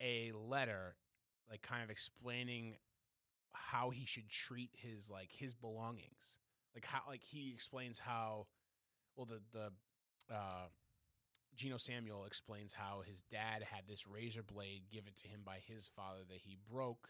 a 0.00 0.32
letter, 0.34 0.96
like 1.48 1.62
kind 1.62 1.84
of 1.84 1.90
explaining 1.90 2.74
how 3.52 3.90
he 3.90 4.04
should 4.04 4.28
treat 4.28 4.70
his 4.72 5.08
like 5.08 5.30
his 5.30 5.54
belongings. 5.54 6.38
Like 6.74 6.86
how 6.86 7.02
like 7.08 7.22
he 7.22 7.52
explains 7.54 8.00
how 8.00 8.48
well 9.14 9.26
the 9.26 9.40
the 9.52 10.34
uh 10.34 10.66
Geno 11.54 11.76
Samuel 11.76 12.24
explains 12.24 12.74
how 12.74 13.02
his 13.06 13.22
dad 13.30 13.62
had 13.62 13.82
this 13.88 14.08
razor 14.08 14.42
blade 14.42 14.82
given 14.92 15.12
to 15.22 15.28
him 15.28 15.42
by 15.44 15.58
his 15.68 15.88
father 15.94 16.20
that 16.28 16.38
he 16.38 16.58
broke 16.68 17.08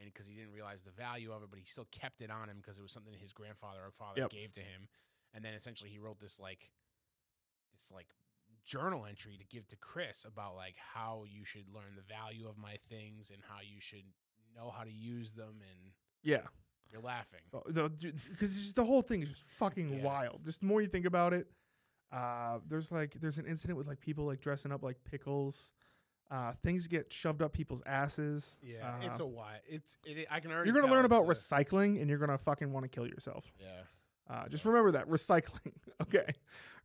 and 0.00 0.12
because 0.12 0.26
he 0.26 0.34
didn't 0.34 0.52
realize 0.52 0.82
the 0.82 0.90
value 0.90 1.32
of 1.32 1.42
it 1.42 1.48
but 1.50 1.58
he 1.58 1.64
still 1.64 1.86
kept 1.92 2.20
it 2.20 2.30
on 2.30 2.48
him 2.48 2.56
because 2.60 2.78
it 2.78 2.82
was 2.82 2.92
something 2.92 3.14
his 3.20 3.32
grandfather 3.32 3.80
or 3.84 3.90
father 3.90 4.20
Yep. 4.20 4.30
gave 4.30 4.52
to 4.52 4.60
him 4.60 4.88
and 5.32 5.44
then 5.44 5.54
essentially 5.54 5.90
he 5.90 5.98
wrote 5.98 6.18
this 6.20 6.38
like 6.40 6.70
this 7.72 7.90
like 7.92 8.06
journal 8.64 9.04
entry 9.06 9.36
to 9.36 9.44
give 9.44 9.66
to 9.68 9.76
Chris 9.76 10.24
about 10.24 10.56
like 10.56 10.76
how 10.76 11.24
you 11.28 11.44
should 11.44 11.68
learn 11.74 11.96
the 11.96 12.02
value 12.14 12.48
of 12.48 12.56
my 12.56 12.76
things 12.88 13.30
and 13.32 13.42
how 13.48 13.58
you 13.62 13.80
should 13.80 14.04
know 14.56 14.70
how 14.70 14.84
to 14.84 14.90
use 14.92 15.32
them 15.32 15.60
and 15.70 15.92
Yeah, 16.22 16.42
you're 16.90 17.02
laughing. 17.02 17.40
because 17.52 18.54
just 18.54 18.76
the 18.76 18.84
whole 18.84 19.02
thing 19.02 19.22
is 19.22 19.28
just 19.30 19.42
fucking 19.42 19.98
Yeah. 19.98 20.02
wild. 20.04 20.44
Just 20.44 20.60
the 20.60 20.66
more 20.66 20.80
you 20.80 20.88
think 20.88 21.04
about 21.04 21.32
it, 21.34 21.46
uh, 22.12 22.60
there's 22.66 22.90
like 22.92 23.14
there's 23.20 23.38
an 23.38 23.46
incident 23.46 23.76
with 23.76 23.86
like 23.86 24.00
people 24.00 24.24
like 24.24 24.40
dressing 24.40 24.72
up 24.72 24.82
like 24.82 25.02
pickles. 25.04 25.72
Uh, 26.30 26.52
things 26.62 26.88
get 26.88 27.12
shoved 27.12 27.42
up 27.42 27.52
people's 27.52 27.82
asses. 27.86 28.56
Yeah, 28.62 28.98
it's 29.02 29.20
Uh, 29.20 29.24
a 29.24 29.26
why. 29.26 29.58
It's 29.66 29.96
it, 30.04 30.26
I 30.30 30.40
can 30.40 30.50
already. 30.50 30.70
You're 30.70 30.80
gonna 30.80 30.92
learn 30.92 31.04
about 31.04 31.24
a- 31.24 31.28
recycling, 31.28 32.00
and 32.00 32.08
you're 32.08 32.18
gonna 32.18 32.38
fucking 32.38 32.72
want 32.72 32.84
to 32.84 32.88
kill 32.88 33.06
yourself. 33.06 33.52
Yeah, 33.60 33.82
Uh, 34.28 34.48
just 34.48 34.64
remember 34.64 34.90
that 34.92 35.06
recycling. 35.08 35.72
okay, 36.02 36.26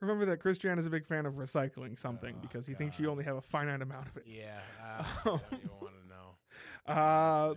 remember 0.01 0.25
that 0.25 0.37
Chris 0.37 0.57
Chan 0.57 0.77
is 0.77 0.85
a 0.85 0.89
big 0.89 1.05
fan 1.05 1.25
of 1.25 1.35
recycling 1.35 1.97
something 1.97 2.35
Oh, 2.37 2.41
because 2.41 2.67
he 2.67 2.73
thinks 2.73 2.99
you 2.99 3.09
only 3.09 3.23
have 3.23 3.37
a 3.37 3.41
finite 3.41 3.81
amount 3.81 4.07
of 4.07 4.17
it. 4.17 4.23
Yeah, 4.27 4.59
uh, 4.83 5.03
don't 5.25 5.41
want 5.81 5.93
to 6.03 6.07
know. 6.09 6.93
Uh, 6.93 7.55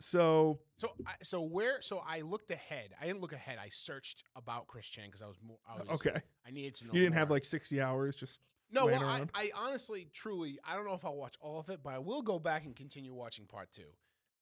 so 0.00 0.58
So, 0.76 0.90
I, 1.06 1.12
so 1.22 1.42
where? 1.42 1.80
So 1.80 2.02
I 2.06 2.22
looked 2.22 2.50
ahead. 2.50 2.92
I 3.00 3.06
didn't 3.06 3.20
look 3.20 3.32
ahead. 3.32 3.58
I 3.62 3.68
searched 3.70 4.24
about 4.34 4.66
Chris 4.66 4.86
Chan 4.86 5.06
because 5.06 5.22
I 5.22 5.26
was 5.28 5.36
more. 5.46 5.58
I 5.68 5.76
was, 5.78 5.88
okay, 6.04 6.20
I 6.46 6.50
needed 6.50 6.74
to 6.76 6.86
know. 6.86 6.92
you 6.92 7.00
didn't 7.02 7.14
have 7.14 7.30
like 7.30 7.44
sixty 7.44 7.80
hours. 7.80 8.16
Just 8.16 8.40
No, 8.74 8.86
well, 8.86 9.04
I. 9.04 9.22
I 9.34 9.50
honestly, 9.54 10.08
truly, 10.12 10.58
I 10.64 10.74
don't 10.74 10.84
know 10.84 10.94
if 10.94 11.04
I'll 11.04 11.16
watch 11.16 11.36
all 11.40 11.60
of 11.60 11.68
it, 11.68 11.80
but 11.82 11.94
I 11.94 11.98
will 11.98 12.22
go 12.22 12.38
back 12.38 12.64
and 12.64 12.74
continue 12.74 13.14
watching 13.14 13.46
part 13.46 13.70
two. 13.70 13.82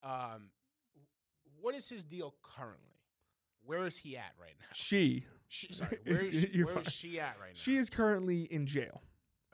Um, 0.02 0.48
what 1.60 1.74
is 1.74 1.88
his 1.88 2.02
deal 2.02 2.34
currently? 2.42 2.96
Where 3.64 3.86
is 3.86 3.96
he 3.96 4.16
at 4.16 4.32
right 4.40 4.54
now? 4.58 4.66
she 4.72 5.24
She, 5.48 5.72
sorry, 5.72 5.98
where 6.06 6.16
is, 6.16 6.46
you're 6.50 6.66
where 6.66 6.80
is 6.80 6.92
she 6.92 7.20
at 7.20 7.36
right 7.40 7.50
now? 7.50 7.54
she 7.54 7.76
is 7.76 7.90
currently 7.90 8.42
in 8.44 8.66
jail. 8.66 9.02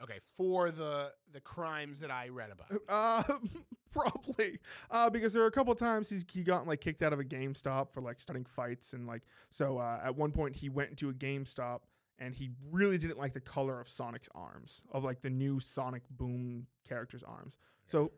okay 0.01 0.19
for 0.37 0.71
the 0.71 1.11
the 1.31 1.41
crimes 1.41 1.99
that 1.99 2.09
I 2.09 2.29
read 2.29 2.49
about. 2.51 2.81
Uh, 2.87 3.37
probably. 3.91 4.59
Uh, 4.89 5.09
because 5.09 5.33
there 5.33 5.43
are 5.43 5.47
a 5.47 5.51
couple 5.51 5.75
times 5.75 6.09
he's 6.09 6.25
he 6.31 6.41
gotten 6.43 6.67
like 6.67 6.81
kicked 6.81 7.03
out 7.03 7.13
of 7.13 7.19
a 7.19 7.23
GameStop 7.23 7.91
for 7.91 8.01
like 8.01 8.19
starting 8.19 8.45
fights 8.45 8.93
and 8.93 9.07
like 9.07 9.23
so. 9.49 9.77
Uh, 9.77 9.99
at 10.03 10.15
one 10.15 10.31
point 10.31 10.55
he 10.55 10.69
went 10.69 10.89
into 10.89 11.09
a 11.09 11.13
GameStop 11.13 11.81
and 12.19 12.35
he 12.35 12.51
really 12.71 12.97
didn't 12.97 13.17
like 13.17 13.33
the 13.33 13.39
color 13.39 13.79
of 13.79 13.89
Sonic's 13.89 14.29
arms 14.35 14.81
of 14.91 15.03
like 15.03 15.21
the 15.21 15.29
new 15.29 15.59
Sonic 15.59 16.03
Boom 16.09 16.67
character's 16.87 17.23
arms. 17.23 17.57
So 17.87 18.11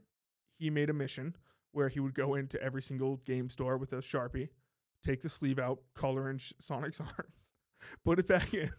he 0.58 0.70
made 0.70 0.90
a 0.90 0.94
mission 0.94 1.36
where 1.72 1.90
he 1.90 2.00
would 2.00 2.14
go 2.14 2.36
into 2.36 2.62
every 2.62 2.82
single 2.82 3.18
game 3.18 3.50
store 3.50 3.78
with 3.78 3.94
a 3.94 3.98
sharpie, 3.98 4.50
take 5.04 5.22
the 5.22 5.30
sleeve 5.30 5.60
out, 5.60 5.80
color 5.96 6.30
in 6.30 6.38
sh- 6.38 6.54
Sonic's 6.60 7.00
arms, 7.00 7.52
put 8.04 8.20
it 8.20 8.28
back 8.28 8.54
in. 8.54 8.72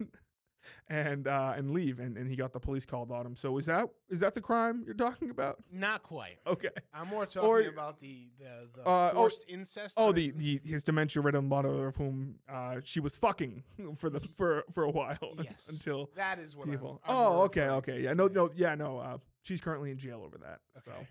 And 0.89 1.27
uh, 1.27 1.55
and 1.57 1.71
leave, 1.73 1.99
and, 2.01 2.17
and 2.17 2.29
he 2.29 2.37
got 2.37 2.53
the 2.53 2.61
police 2.61 2.85
called 2.85 3.11
on 3.11 3.25
him. 3.27 3.37
So 3.37 3.57
is 3.59 3.67
that 3.67 3.89
is 4.11 4.21
that 4.21 4.35
the 4.35 4.41
crime 4.41 4.83
you're 4.85 4.95
talking 4.95 5.31
about? 5.31 5.57
Not 5.73 6.03
quite. 6.03 6.39
Okay. 6.47 6.69
I'm 6.93 7.09
more 7.09 7.25
talking 7.27 7.49
Or- 7.49 7.61
about 7.69 8.01
the 8.01 8.29
the, 8.39 8.69
the 8.75 8.87
Uh, 8.89 9.11
oh- 9.13 9.15
forced 9.17 9.45
incest. 9.49 9.95
Oh, 9.97 10.13
the, 10.13 10.31
the 10.33 10.61
his 10.65 10.85
dementia 10.85 11.23
ridden 11.23 11.49
mother 11.49 11.87
of 11.89 11.97
whom 11.97 12.37
uh, 12.49 12.77
she 12.85 13.01
was 13.01 13.17
fucking 13.17 13.63
for 13.97 14.11
the 14.11 14.21
for 14.21 14.65
for 14.71 14.85
a 14.85 14.91
while 14.91 15.17
Yes. 15.43 15.69
until 15.69 16.11
that 16.17 16.39
is 16.39 16.57
what 16.57 16.69
I'm- 16.69 16.77
people. 16.77 17.01
I'm 17.07 17.15
oh, 17.17 17.41
okay, 17.43 17.69
okay, 17.69 18.01
yeah, 18.03 18.13
no, 18.13 18.27
no, 18.27 18.51
yeah, 18.55 18.75
no. 18.75 18.99
Uh, 18.99 19.19
she's 19.43 19.61
currently 19.61 19.91
in 19.91 19.99
jail 19.99 20.23
over 20.25 20.39
that. 20.39 20.61
Okay. 20.79 20.91
So 20.99 21.07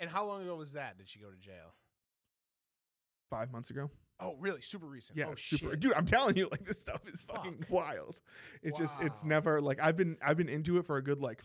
And 0.00 0.08
how 0.10 0.24
long 0.24 0.42
ago 0.42 0.54
was 0.56 0.72
that? 0.72 0.96
Did 0.98 1.08
she 1.08 1.18
go 1.18 1.30
to 1.30 1.36
jail? 1.38 1.74
five 3.30 3.52
months 3.52 3.68
ago. 3.70 3.90
Oh, 4.20 4.34
really? 4.40 4.60
Super 4.62 4.86
recent. 4.86 5.16
Yeah, 5.18 5.26
oh, 5.28 5.34
super, 5.36 5.70
shit. 5.70 5.80
dude. 5.80 5.92
I'm 5.94 6.06
telling 6.06 6.36
you, 6.36 6.48
like 6.50 6.64
this 6.64 6.80
stuff 6.80 7.00
is 7.06 7.20
fucking 7.22 7.58
Fuck. 7.60 7.70
wild. 7.70 8.20
It's 8.62 8.76
just 8.78 9.00
it's 9.00 9.24
never 9.24 9.60
like 9.60 9.78
I've 9.80 9.96
been 9.96 10.16
I've 10.20 10.36
been 10.36 10.48
into 10.48 10.78
it 10.78 10.84
for 10.86 10.96
a 10.96 11.02
good 11.02 11.20
like 11.20 11.42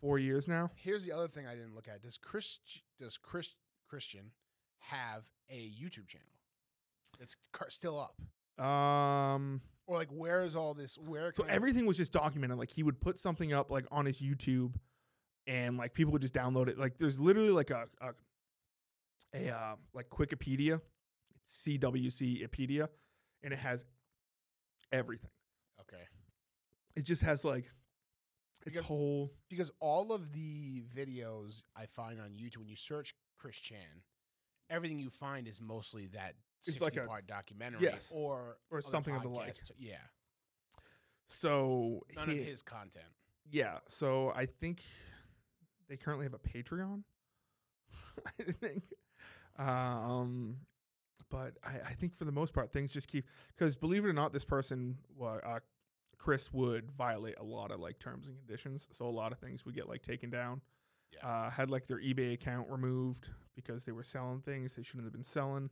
four 0.00 0.18
years 0.18 0.48
now. 0.48 0.70
Here's 0.74 1.04
the 1.04 1.12
other 1.12 1.28
thing 1.28 1.46
I 1.46 1.54
didn't 1.54 1.74
look 1.74 1.86
at. 1.88 2.02
Does 2.02 2.18
Chris 2.18 2.58
does 3.00 3.16
Chris 3.16 3.48
Christian 3.88 4.32
have 4.80 5.24
a 5.48 5.54
YouTube 5.80 6.08
channel 6.08 6.26
that's 7.18 7.36
still 7.68 7.98
up? 8.00 8.64
Um, 8.64 9.60
Or 9.86 9.96
like, 9.96 10.10
where 10.10 10.42
is 10.42 10.56
all 10.56 10.74
this? 10.74 10.98
Where 10.98 11.32
so 11.32 11.44
I- 11.44 11.50
everything 11.50 11.86
was 11.86 11.96
just 11.96 12.12
documented. 12.12 12.58
Like 12.58 12.70
he 12.70 12.82
would 12.82 13.00
put 13.00 13.18
something 13.18 13.52
up 13.52 13.70
like 13.70 13.86
on 13.92 14.04
his 14.06 14.18
YouTube, 14.20 14.74
and 15.46 15.76
like 15.76 15.94
people 15.94 16.12
would 16.12 16.22
just 16.22 16.34
download 16.34 16.68
it. 16.68 16.78
Like 16.78 16.98
there's 16.98 17.20
literally 17.20 17.50
like 17.50 17.70
a 17.70 17.84
a, 18.00 18.10
a 19.34 19.50
uh, 19.54 19.74
like 19.94 20.10
Wikipedia, 20.10 20.80
it's 21.42 21.64
CWCpedia, 21.66 22.88
and 23.42 23.52
it 23.52 23.58
has 23.58 23.84
everything. 24.92 25.30
Okay, 25.80 26.02
It 26.94 27.02
just 27.02 27.22
has 27.22 27.44
like 27.44 27.64
its 27.64 27.72
Because- 28.76 28.84
whole. 28.86 29.32
because 29.48 29.70
all 29.80 30.12
of 30.12 30.32
the 30.32 30.82
videos 30.94 31.62
I 31.74 31.86
find 31.86 32.20
on 32.20 32.30
YouTube, 32.34 32.58
when 32.58 32.68
you 32.68 32.76
search 32.76 33.14
Chris 33.36 33.56
Chan, 33.56 34.02
everything 34.70 34.98
you 34.98 35.10
find 35.10 35.48
is 35.48 35.60
mostly 35.60 36.06
that 36.08 36.36
It's 36.66 36.80
like 36.80 36.96
a- 36.96 37.06
part 37.06 37.26
documentary, 37.26 37.82
yes. 37.82 38.08
or 38.12 38.58
Or 38.70 38.80
something 38.82 39.14
of 39.16 39.22
the 39.22 39.28
like. 39.28 39.56
Yeah, 39.78 40.06
So 41.28 42.06
none 42.14 42.28
he- 42.30 42.38
of 42.40 42.44
his 42.44 42.62
content. 42.62 43.12
Yeah, 43.50 43.80
so 43.88 44.30
I 44.30 44.46
think 44.46 44.84
they 45.88 45.96
currently 45.96 46.24
have 46.26 46.34
a 46.34 46.38
Patreon. 46.38 47.02
I 48.26 48.52
think, 48.52 48.84
um, 49.56 50.66
but 51.32 51.54
I, 51.64 51.90
I 51.90 51.92
think 51.94 52.14
for 52.14 52.24
the 52.26 52.32
most 52.32 52.52
part 52.52 52.70
things 52.70 52.92
just 52.92 53.08
keep 53.08 53.24
because 53.56 53.74
believe 53.74 54.04
it 54.04 54.08
or 54.08 54.12
not, 54.12 54.32
this 54.32 54.44
person, 54.44 54.98
uh, 55.20 55.58
Chris, 56.18 56.52
would 56.52 56.92
violate 56.92 57.36
a 57.40 57.42
lot 57.42 57.72
of 57.72 57.80
like 57.80 57.98
terms 57.98 58.26
and 58.26 58.36
conditions. 58.36 58.86
So 58.92 59.06
a 59.06 59.10
lot 59.10 59.32
of 59.32 59.38
things 59.38 59.64
would 59.64 59.74
get 59.74 59.88
like 59.88 60.02
taken 60.02 60.30
down. 60.30 60.60
Yeah. 61.12 61.28
Uh, 61.28 61.50
had 61.50 61.70
like 61.70 61.86
their 61.86 61.98
eBay 61.98 62.34
account 62.34 62.68
removed 62.70 63.28
because 63.56 63.84
they 63.84 63.92
were 63.92 64.02
selling 64.02 64.40
things 64.40 64.74
they 64.74 64.82
shouldn't 64.82 65.04
have 65.04 65.12
been 65.12 65.24
selling. 65.24 65.70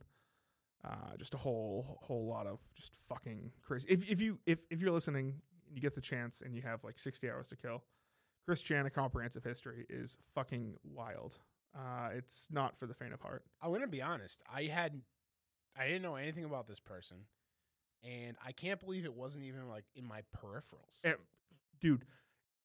Uh, 0.83 1.15
just 1.17 1.35
a 1.35 1.37
whole 1.37 1.99
whole 2.01 2.25
lot 2.25 2.47
of 2.47 2.59
just 2.75 2.95
fucking 3.07 3.51
crazy. 3.61 3.87
If 3.87 4.09
if 4.09 4.19
you 4.19 4.39
if 4.47 4.59
if 4.71 4.81
you're 4.81 4.91
listening, 4.91 5.35
and 5.67 5.75
you 5.77 5.81
get 5.81 5.93
the 5.93 6.01
chance, 6.01 6.41
and 6.41 6.55
you 6.55 6.63
have 6.63 6.83
like 6.83 6.97
60 6.97 7.29
hours 7.29 7.47
to 7.49 7.55
kill, 7.55 7.83
Chris 8.45 8.61
Chan, 8.61 8.87
a 8.87 8.89
comprehensive 8.89 9.43
history 9.43 9.85
is 9.89 10.17
fucking 10.33 10.75
wild. 10.83 11.37
Uh, 11.77 12.09
it's 12.15 12.47
not 12.51 12.75
for 12.75 12.85
the 12.87 12.93
faint 12.93 13.13
of 13.13 13.21
heart. 13.21 13.43
I'm 13.61 13.71
gonna 13.71 13.87
be 13.87 14.01
honest. 14.01 14.41
I 14.53 14.63
had, 14.63 15.01
I 15.77 15.87
didn't 15.87 16.01
know 16.01 16.15
anything 16.15 16.43
about 16.45 16.67
this 16.67 16.79
person, 16.79 17.17
and 18.03 18.35
I 18.45 18.51
can't 18.51 18.79
believe 18.79 19.05
it 19.05 19.13
wasn't 19.13 19.45
even 19.45 19.67
like 19.69 19.85
in 19.95 20.05
my 20.05 20.21
peripherals. 20.37 21.03
Eh, 21.05 21.13
dude, 21.79 22.05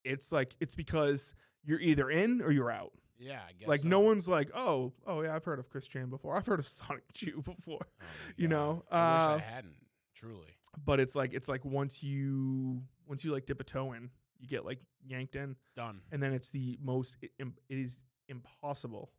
it's 0.05 0.33
like 0.33 0.55
it's 0.61 0.75
because 0.75 1.35
you're 1.64 1.81
either 1.81 2.11
in 2.11 2.42
or 2.42 2.51
you're 2.53 2.71
out. 2.71 2.92
yeah, 3.19 3.40
I 3.49 3.53
guess 3.59 3.69
like 3.69 3.81
so. 3.81 3.88
no 3.88 4.01
one's 4.01 4.29
like, 4.29 4.51
oh, 4.55 4.92
oh 5.07 5.23
yeah, 5.23 5.35
I've 5.35 5.45
heard 5.45 5.59
of 5.59 5.69
Chris 5.71 5.88
Chan 5.88 6.11
before. 6.11 6.37
I've 6.37 6.47
heard 6.47 6.61
of 6.61 6.66
Sonichu 6.69 7.42
before. 7.45 7.87
Oh 8.01 8.05
you 8.37 8.49
God. 8.49 8.57
know, 8.57 8.85
I 8.90 8.99
uh, 8.99 9.35
wish 9.37 9.42
I 9.42 9.45
hadn't. 9.55 9.75
Truly, 10.14 10.57
But 10.85 10.99
it's 11.01 11.14
like 11.14 11.35
it's 11.35 11.49
like 11.49 11.64
once 11.64 12.03
you 12.03 12.83
once 13.07 13.25
you 13.25 13.33
like 13.33 13.45
dip 13.47 13.61
a 13.61 13.64
toe 13.64 13.92
in, 13.92 14.09
you 14.40 14.49
get 14.49 14.64
like 14.64 14.79
yanked 15.07 15.37
in, 15.37 15.57
done. 15.77 16.01
and 16.11 16.23
then 16.23 16.33
it's 16.33 16.51
the 16.51 16.79
most 16.83 17.16
it, 17.21 17.31
it 17.38 17.79
is 17.79 18.01
impossible 18.29 19.11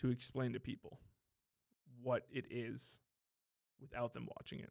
to 0.00 0.10
explain 0.10 0.52
to 0.52 0.60
people 0.60 0.98
what 2.04 2.22
it 2.30 2.44
is 2.50 2.98
without 3.80 4.12
them 4.14 4.28
watching 4.36 4.60
it. 4.60 4.70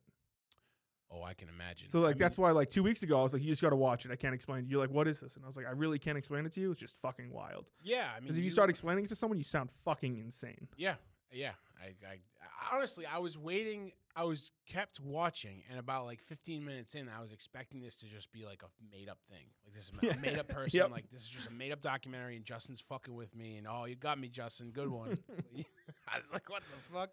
Oh, 1.12 1.22
I 1.22 1.34
can 1.34 1.48
imagine. 1.48 1.90
So 1.92 2.00
I 2.00 2.04
like 2.04 2.18
that's 2.18 2.38
why 2.38 2.52
like 2.52 2.72
two 2.72 2.82
weeks 2.82 3.04
ago 3.04 3.20
I 3.20 3.24
was 3.24 3.34
like, 3.34 3.44
you 3.44 3.50
just 3.50 3.62
got 3.62 3.70
to 3.70 3.76
watch 3.76 4.06
it. 4.06 4.12
I 4.12 4.16
can't 4.16 4.34
explain. 4.34 4.60
it. 4.60 4.66
You're 4.70 4.80
like, 4.80 4.90
what 4.90 5.08
is 5.08 5.20
this? 5.20 5.36
And 5.36 5.44
I 5.44 5.48
was 5.48 5.56
like, 5.56 5.68
I 5.68 5.72
really 5.72 6.00
can't 6.00 6.18
explain 6.18 6.46
it 6.46 6.54
to 6.54 6.62
you. 6.62 6.72
It's 6.72 6.80
just 6.80 6.96
fucking 6.96 7.32
wild. 7.32 7.66
Yeah, 7.84 8.08
I 8.10 8.16
mean, 8.16 8.24
Because 8.24 8.38
if 8.38 8.44
you 8.44 8.50
start 8.50 8.70
explaining 8.70 9.06
it 9.06 9.10
to 9.10 9.16
someone, 9.16 9.38
you 9.38 9.44
sound 9.44 9.70
fucking 9.86 10.18
insane. 10.18 10.68
Yeah, 10.76 10.96
yeah. 11.32 11.52
I, 11.80 11.88
I, 12.08 12.14
I 12.14 12.76
honestly, 12.76 13.06
I 13.06 13.20
was 13.20 13.38
waiting. 13.38 13.92
I 14.16 14.24
was 14.24 14.52
kept 14.68 15.00
watching, 15.00 15.64
and 15.70 15.80
about 15.80 16.06
like 16.06 16.22
15 16.22 16.64
minutes 16.64 16.96
in, 16.96 17.10
I 17.10 17.22
was 17.22 17.34
expecting 17.34 17.82
this 17.82 17.96
to 17.98 18.06
just 18.06 18.32
be 18.32 18.46
like 18.46 18.62
a 18.64 18.68
made 18.96 19.10
up 19.10 19.18
thing. 19.30 19.46
Like 19.66 19.74
this 19.74 19.84
is 19.84 20.18
a 20.18 20.20
made 20.22 20.40
up 20.40 20.48
person. 20.48 20.80
Yep. 20.80 20.92
Like 20.92 21.10
this 21.12 21.24
is 21.24 21.30
just 21.30 21.48
a 21.48 21.52
made 21.52 21.72
up 21.72 21.82
documentary, 21.82 22.36
and 22.38 22.46
Justin's 22.46 22.82
fucking 22.82 23.14
with 23.14 23.36
me. 23.36 23.58
And 23.58 23.68
oh, 23.68 23.86
you 23.86 23.96
got 23.96 24.20
me, 24.20 24.30
Justin. 24.30 24.72
Good 24.72 24.90
one. 24.90 25.18
I 26.08 26.18
was 26.20 26.32
like, 26.32 26.50
what 26.50 26.62
the 26.64 26.96
fuck? 26.98 27.10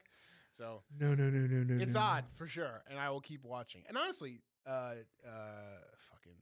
So 0.53 0.83
No, 0.99 1.15
no, 1.15 1.31
no, 1.31 1.47
no, 1.47 1.63
no. 1.63 1.83
it's 1.83 1.95
no, 1.95 2.01
no. 2.01 2.07
odd 2.07 2.25
for 2.35 2.47
sure, 2.47 2.83
and 2.91 2.99
I 2.99 3.11
will 3.11 3.21
keep 3.21 3.45
watching. 3.45 3.83
And 3.89 3.97
honestly, 3.97 4.43
uh, 4.67 4.71
uh, 4.71 4.95
fucking 6.11 6.37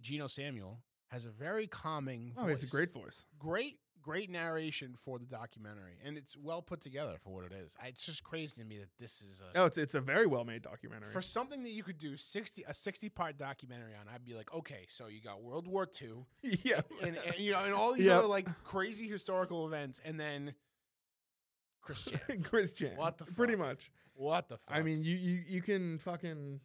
Geno 0.00 0.26
Samuel 0.28 0.78
has 1.08 1.24
a 1.24 1.30
very 1.30 1.66
calming. 1.66 2.32
Oh, 2.38 2.46
it's 2.46 2.62
a 2.62 2.66
great 2.68 2.92
voice. 2.92 3.24
great 3.38 3.78
great 4.02 4.30
narration 4.30 4.94
for 5.04 5.18
the 5.18 5.26
documentary 5.26 5.98
and 6.02 6.16
it's 6.16 6.34
well 6.34 6.62
put 6.62 6.80
together 6.80 7.16
for 7.22 7.34
what 7.34 7.44
it 7.44 7.52
is 7.52 7.76
I- 7.82 7.88
it's 7.88 8.06
just 8.06 8.24
crazy 8.24 8.62
to 8.62 8.66
me 8.66 8.78
that 8.78 8.88
this 8.98 9.20
is 9.20 9.42
a 9.42 9.54
No, 9.54 9.66
it's 9.66 9.76
it's 9.76 9.94
a 9.94 10.00
very 10.00 10.24
well 10.24 10.42
made 10.46 10.62
documentary. 10.62 11.12
for 11.12 11.20
something 11.20 11.62
that 11.64 11.72
you 11.72 11.82
could 11.82 11.98
do 11.98 12.16
60 12.16 12.64
a 12.66 12.72
60 12.72 13.10
part 13.10 13.36
documentary 13.36 13.92
on 14.00 14.08
i'd 14.14 14.24
be 14.24 14.32
like 14.32 14.50
okay 14.54 14.86
so 14.88 15.08
you 15.08 15.20
got 15.20 15.42
world 15.42 15.66
war 15.68 15.86
ii 16.00 16.08
yeah, 16.64 16.80
and, 17.02 17.14
and 17.26 17.38
you 17.38 17.52
know 17.52 17.62
and 17.62 17.74
all 17.74 17.92
these 17.92 18.06
Yep. 18.06 18.18
other 18.20 18.26
like 18.26 18.48
crazy 18.64 19.06
historical 19.06 19.66
events 19.66 20.00
and 20.02 20.18
then 20.18 20.54
christian 21.80 22.20
Chris 22.42 22.72
Chan. 22.78 22.92
What 22.96 23.18
the 23.18 23.24
Pretty 23.24 23.56
much. 23.56 23.90
what 24.14 24.48
the 24.48 24.56
fuck 24.58 24.76
I 24.76 24.82
mean, 24.82 25.02
you 25.02 25.16
you 25.16 25.42
you 25.48 25.62
can 25.62 25.98
fucking 25.98 26.60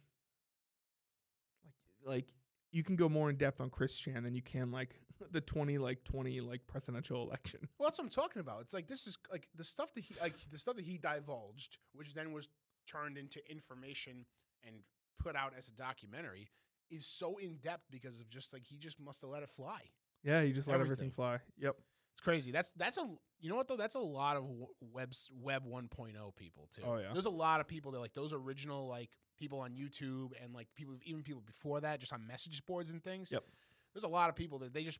like 2.06 2.14
like 2.14 2.26
you 2.72 2.82
can 2.82 2.96
go 2.96 3.08
more 3.08 3.30
in 3.30 3.36
depth 3.36 3.60
on 3.60 3.70
Chris 3.70 3.96
Chan 3.98 4.22
than 4.22 4.34
you 4.34 4.42
can 4.42 4.70
like 4.70 5.00
the 5.32 5.40
twenty 5.40 5.78
like 5.78 6.04
twenty 6.04 6.40
like 6.40 6.66
presidential 6.66 7.22
election. 7.26 7.60
well 7.78 7.88
that's 7.88 7.98
what 7.98 8.04
i'm 8.04 8.10
talking 8.10 8.40
about 8.40 8.60
it's 8.60 8.74
like 8.74 8.86
this 8.86 9.06
is 9.06 9.16
like 9.32 9.48
the 9.56 9.64
stuff 9.64 9.92
that 9.94 10.04
he 10.04 10.14
like 10.20 10.34
the 10.52 10.58
stuff 10.58 10.76
that 10.76 10.84
he 10.84 10.98
divulged 10.98 11.78
which 11.94 12.12
then 12.14 12.32
was 12.32 12.48
turned 12.86 13.16
into 13.16 13.40
information 13.50 14.26
and 14.66 14.76
put 15.18 15.34
out 15.34 15.52
as 15.56 15.68
a 15.68 15.72
documentary 15.72 16.48
is 16.90 17.06
so 17.06 17.38
in 17.38 17.56
depth 17.56 17.84
because 17.90 18.20
of 18.20 18.28
just 18.28 18.52
like 18.52 18.62
he 18.66 18.76
just 18.76 19.00
must 19.00 19.22
have 19.22 19.30
let 19.30 19.42
it 19.42 19.48
fly. 19.48 19.80
Yeah, 20.22 20.42
you 20.42 20.52
just 20.52 20.68
let 20.68 20.74
everything, 20.74 20.92
Everything. 21.06 21.10
fly. 21.10 21.38
Yep. 21.58 21.76
It's 22.16 22.24
crazy. 22.24 22.50
That's 22.50 22.72
that's 22.78 22.96
a 22.96 23.06
you 23.40 23.50
know 23.50 23.56
what 23.56 23.68
though 23.68 23.76
that's 23.76 23.94
a 23.94 23.98
lot 24.00 24.38
of 24.38 24.44
w- 24.44 24.68
web's 24.80 25.28
web 25.38 25.64
1.0 25.66 26.34
people 26.34 26.66
too. 26.74 26.80
Oh, 26.82 26.96
yeah. 26.96 27.12
There's 27.12 27.26
a 27.26 27.30
lot 27.30 27.60
of 27.60 27.68
people 27.68 27.92
that 27.92 28.00
like 28.00 28.14
those 28.14 28.32
original 28.32 28.88
like 28.88 29.10
people 29.38 29.60
on 29.60 29.72
YouTube 29.72 30.30
and 30.42 30.54
like 30.54 30.68
people 30.74 30.94
even 31.04 31.22
people 31.22 31.42
before 31.44 31.82
that 31.82 32.00
just 32.00 32.14
on 32.14 32.26
message 32.26 32.64
boards 32.64 32.88
and 32.88 33.04
things. 33.04 33.30
Yep. 33.30 33.44
There's 33.92 34.04
a 34.04 34.08
lot 34.08 34.30
of 34.30 34.34
people 34.34 34.60
that 34.60 34.72
they 34.72 34.82
just 34.82 34.98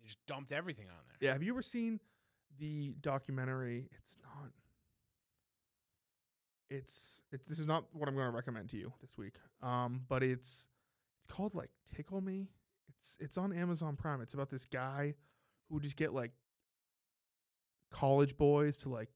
they 0.00 0.06
just 0.06 0.18
dumped 0.26 0.52
everything 0.52 0.86
on 0.86 0.96
there. 1.06 1.16
Yeah, 1.20 1.32
have 1.34 1.42
you 1.42 1.52
ever 1.52 1.60
seen 1.60 2.00
the 2.58 2.94
documentary? 3.02 3.90
It's 3.98 4.16
not. 4.22 4.52
It's 6.70 7.20
it, 7.30 7.46
this 7.46 7.58
is 7.58 7.66
not 7.66 7.84
what 7.92 8.08
I'm 8.08 8.14
going 8.14 8.30
to 8.30 8.34
recommend 8.34 8.70
to 8.70 8.78
you 8.78 8.90
this 9.02 9.18
week. 9.18 9.34
Um, 9.62 10.00
but 10.08 10.22
it's 10.22 10.66
it's 11.18 11.26
called 11.26 11.54
like 11.54 11.68
Tickle 11.94 12.22
Me. 12.22 12.48
It's 12.88 13.18
it's 13.20 13.36
on 13.36 13.52
Amazon 13.52 13.96
Prime. 13.96 14.22
It's 14.22 14.32
about 14.32 14.48
this 14.48 14.64
guy 14.64 15.12
would 15.72 15.82
just 15.82 15.96
get 15.96 16.12
like 16.14 16.30
college 17.90 18.36
boys 18.36 18.76
to 18.78 18.88
like 18.88 19.08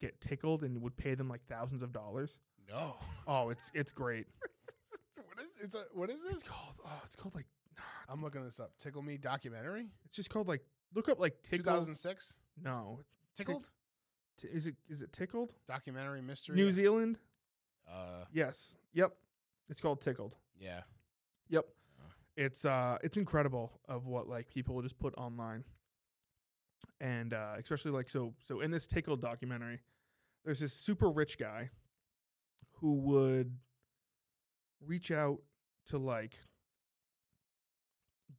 get 0.00 0.20
tickled 0.20 0.62
and 0.62 0.80
would 0.82 0.96
pay 0.96 1.14
them 1.14 1.28
like 1.28 1.44
thousands 1.48 1.82
of 1.82 1.92
dollars. 1.92 2.38
No. 2.68 2.96
Oh, 3.26 3.50
it's 3.50 3.70
it's 3.74 3.92
great. 3.92 4.26
what 5.16 5.38
is 5.40 5.46
it's 5.62 5.74
a 5.74 5.84
what 5.94 6.10
is 6.10 6.18
It's 6.24 6.32
this? 6.34 6.42
called 6.42 6.74
oh, 6.84 7.00
it's 7.04 7.16
called 7.16 7.34
like 7.34 7.46
I'm 8.08 8.22
looking 8.22 8.44
this 8.44 8.60
up. 8.60 8.72
Tickle 8.78 9.02
Me 9.02 9.16
documentary. 9.16 9.86
it's 10.04 10.16
just 10.16 10.30
called 10.30 10.48
like 10.48 10.62
look 10.94 11.08
up 11.08 11.18
like 11.20 11.42
tickle. 11.42 11.64
2006. 11.64 12.34
No, 12.62 13.00
Tickled 13.34 13.70
T- 14.40 14.48
is 14.48 14.66
it 14.66 14.74
is 14.88 15.00
it 15.02 15.12
tickled? 15.12 15.54
documentary 15.66 16.20
mystery. 16.20 16.56
New 16.56 16.70
Zealand. 16.70 17.18
Uh, 17.90 18.24
Yes. 18.32 18.74
Yep. 18.92 19.12
It's 19.70 19.80
called 19.80 20.00
Tickled. 20.02 20.36
yeah. 20.58 20.82
Yep. 21.48 21.64
Uh. 22.00 22.04
It's 22.36 22.64
uh 22.64 22.98
it's 23.02 23.16
incredible 23.16 23.72
of 23.88 24.06
what 24.06 24.28
like 24.28 24.48
people 24.50 24.74
will 24.74 24.82
just 24.82 24.98
put 24.98 25.14
online. 25.16 25.64
And 27.02 27.34
uh 27.34 27.54
especially 27.58 27.90
like 27.90 28.08
so 28.08 28.32
so 28.46 28.60
in 28.60 28.70
this 28.70 28.86
Tickled 28.86 29.20
documentary, 29.20 29.80
there's 30.44 30.60
this 30.60 30.72
super 30.72 31.10
rich 31.10 31.36
guy 31.36 31.70
who 32.80 32.94
would 32.94 33.58
reach 34.80 35.10
out 35.10 35.40
to 35.86 35.98
like 35.98 36.38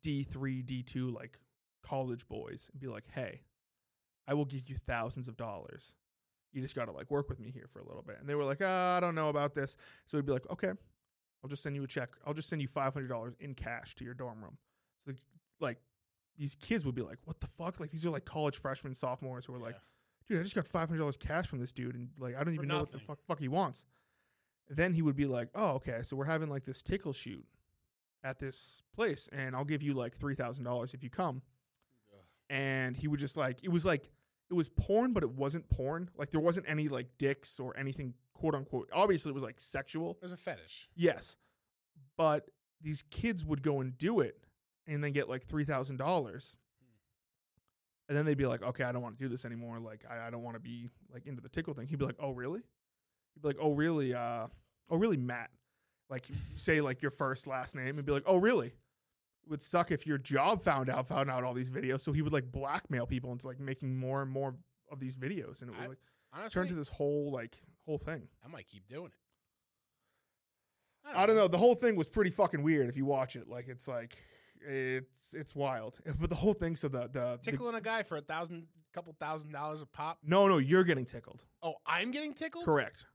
D3, 0.02 0.64
D2 0.66 1.14
like 1.14 1.40
college 1.84 2.28
boys 2.28 2.70
and 2.72 2.82
be 2.82 2.88
like, 2.88 3.06
"Hey, 3.14 3.42
I 4.28 4.34
will 4.34 4.46
give 4.46 4.70
you 4.70 4.78
thousands 4.78 5.28
of 5.28 5.38
dollars. 5.38 5.96
You 6.54 6.62
just 6.62 6.76
got 6.76 6.86
to 6.86 6.92
like 6.92 7.12
work 7.12 7.30
with 7.30 7.40
me 7.40 7.52
here 7.52 7.68
for 7.72 7.80
a 7.80 7.86
little 7.86 8.02
bit." 8.02 8.18
And 8.20 8.30
they 8.30 8.36
were 8.36 8.46
like, 8.46 8.62
uh, 8.62 8.96
"I 8.98 9.00
don't 9.02 9.16
know 9.16 9.30
about 9.30 9.56
this." 9.56 9.76
So 10.06 10.18
he'd 10.18 10.26
be 10.26 10.32
like, 10.32 10.50
"Okay, 10.50 10.72
I'll 11.44 11.50
just 11.50 11.64
send 11.64 11.76
you 11.76 11.84
a 11.84 11.88
check. 11.88 12.12
I'll 12.26 12.34
just 12.34 12.50
send 12.50 12.62
you 12.62 12.68
five 12.68 12.94
hundred 12.94 13.10
dollars 13.10 13.36
in 13.42 13.56
cash 13.56 13.96
to 13.96 14.06
your 14.06 14.14
dorm 14.14 14.42
room." 14.42 14.58
So 15.06 15.12
the, 15.12 15.20
like 15.60 15.80
these 16.38 16.56
kids 16.56 16.86
would 16.86 16.96
be 16.96 17.02
like, 17.02 17.20
"What 17.26 17.40
the 17.40 17.48
fuck?" 17.48 17.80
Like 17.80 17.92
these 17.92 18.06
are 18.06 18.10
like 18.10 18.26
college 18.26 18.58
freshmen, 18.58 18.94
sophomores 18.94 19.46
who 19.46 19.54
are 19.54 19.60
like, 19.60 19.76
"Dude, 20.28 20.40
I 20.40 20.44
just 20.44 20.56
got 20.56 20.66
five 20.66 20.90
hundred 20.90 21.00
dollars 21.00 21.18
cash 21.18 21.48
from 21.48 21.60
this 21.60 21.72
dude, 21.72 21.96
and 21.96 22.10
like 22.18 22.36
I 22.36 22.44
don't 22.44 22.54
even 22.54 22.68
know 22.68 22.80
what 22.80 22.92
the 22.92 23.00
fuck 23.00 23.20
fuck 23.28 23.40
he 23.40 23.48
wants." 23.48 23.84
Then 24.70 24.94
he 24.94 25.02
would 25.02 25.16
be 25.16 25.26
like, 25.26 25.50
"Oh, 25.54 25.72
okay, 25.72 26.02
so 26.04 26.16
we're 26.16 26.26
having 26.26 26.50
like 26.50 26.66
this 26.66 26.82
tickle 26.82 27.14
shoot 27.14 27.46
at 28.24 28.40
this 28.40 28.82
place, 28.96 29.28
and 29.32 29.56
I'll 29.56 29.66
give 29.66 29.82
you 29.84 29.94
like 29.94 30.16
three 30.18 30.36
thousand 30.36 30.64
dollars 30.64 30.94
if 30.94 31.04
you 31.04 31.10
come." 31.10 31.42
And 32.50 32.98
he 32.98 33.08
would 33.08 33.20
just 33.20 33.38
like 33.38 33.60
it 33.64 33.70
was 33.70 33.86
like 33.86 34.10
it 34.50 34.54
was 34.54 34.70
porn, 34.70 35.14
but 35.14 35.24
it 35.24 35.32
wasn't 35.32 35.70
porn. 35.70 36.10
Like 36.18 36.32
there 36.32 36.40
wasn't 36.42 36.66
any 36.68 36.88
like 36.88 37.08
dicks 37.18 37.60
or 37.60 37.76
anything 37.78 38.14
quote 38.34 38.56
unquote. 38.56 38.90
Obviously, 38.94 39.30
it 39.30 39.34
was 39.34 39.44
like 39.44 39.60
sexual. 39.60 40.18
There's 40.20 40.32
a 40.32 40.38
fetish. 40.38 40.90
Yes. 40.96 41.38
But 42.18 42.50
these 42.82 43.04
kids 43.10 43.46
would 43.46 43.64
go 43.64 43.82
and 43.82 43.98
do 43.98 44.20
it 44.20 44.46
and 44.88 45.04
then 45.04 45.12
get 45.12 45.30
like 45.30 45.48
$3,000. 45.48 46.56
And 48.10 48.18
then 48.18 48.26
they'd 48.26 48.38
be 48.38 48.46
like, 48.46 48.62
okay, 48.62 48.84
I 48.84 48.92
don't 48.92 49.02
want 49.02 49.18
to 49.18 49.24
do 49.24 49.30
this 49.30 49.46
anymore. 49.46 49.80
Like, 49.80 50.04
I, 50.10 50.28
I 50.28 50.30
don't 50.30 50.44
want 50.44 50.56
to 50.56 50.60
be 50.60 50.90
like 51.14 51.26
into 51.26 51.42
the 51.42 51.50
tickle 51.50 51.74
thing. 51.74 51.88
He'd 51.88 52.00
be 52.00 52.06
like, 52.06 52.18
oh, 52.20 52.32
really? 52.32 52.60
He'd 53.34 53.42
be 53.42 53.48
like, 53.48 53.58
oh, 53.62 53.72
really? 53.72 54.14
Uh, 54.14 54.48
oh, 54.90 54.98
really, 54.98 55.18
Matt? 55.18 55.50
Like, 56.10 56.26
say 56.58 56.82
like 56.82 57.02
your 57.02 57.12
first 57.12 57.48
last 57.48 57.76
name 57.76 57.98
and 57.98 58.06
be 58.06 58.12
like, 58.12 58.24
oh, 58.26 58.38
really? 58.38 58.68
It 58.68 59.50
would 59.50 59.62
suck 59.62 59.92
if 59.92 60.06
your 60.06 60.18
job 60.18 60.62
found 60.62 60.90
out 60.90 61.08
found 61.08 61.30
out 61.30 61.44
all 61.44 61.54
these 61.54 61.70
videos. 61.70 62.02
So 62.02 62.12
he 62.14 62.22
would 62.22 62.34
like 62.34 62.52
blackmail 62.52 63.06
people 63.08 63.32
into 63.32 63.48
like 63.48 63.60
making 63.60 63.98
more 63.98 64.22
and 64.22 64.30
more 64.32 64.56
of 64.92 65.00
these 65.00 65.18
videos, 65.18 65.62
and 65.62 65.70
it 65.70 65.76
would 65.78 65.84
I- 65.86 65.88
like 65.88 65.98
Honestly, 66.36 66.60
turn 66.60 66.68
into 66.68 66.76
this 66.76 66.88
whole 66.88 67.32
like 67.32 67.58
whole 67.86 67.98
thing. 67.98 68.24
I 68.44 68.48
might 68.48 68.68
keep 68.68 68.88
doing 68.88 69.08
it. 69.08 69.12
I 71.16 71.26
don't 71.26 71.36
know. 71.36 71.48
The 71.48 71.58
whole 71.58 71.76
thing 71.76 71.96
was 71.96 72.08
pretty 72.08 72.32
fucking 72.32 72.64
weird 72.64 72.88
if 72.90 72.96
you 72.98 73.06
watch 73.06 73.36
it. 73.36 73.48
Like 73.50 73.68
it's 73.68 73.88
like 73.88 74.18
it's 74.68 75.34
it's 75.34 75.56
wild. 75.56 76.00
But 76.20 76.30
the 76.30 76.36
whole 76.36 76.54
thing. 76.54 76.76
So 76.76 76.88
the 76.88 77.02
the, 77.12 77.40
the 77.44 77.52
Tickling 77.52 77.76
a 77.76 77.82
guy 77.82 78.04
for 78.04 78.18
a 78.18 78.22
thousand, 78.22 78.68
couple 78.94 79.16
thousand 79.20 79.52
dollars 79.52 79.82
a 79.82 79.86
pop. 79.86 80.20
no 80.24 80.48
no 80.48 80.58
you're 80.58 80.84
getting 80.84 81.06
tickled. 81.06 81.44
Oh, 81.62 81.76
I'm 81.86 82.12
getting 82.12 82.34
tickled. 82.34 82.66
Correct. 82.66 83.06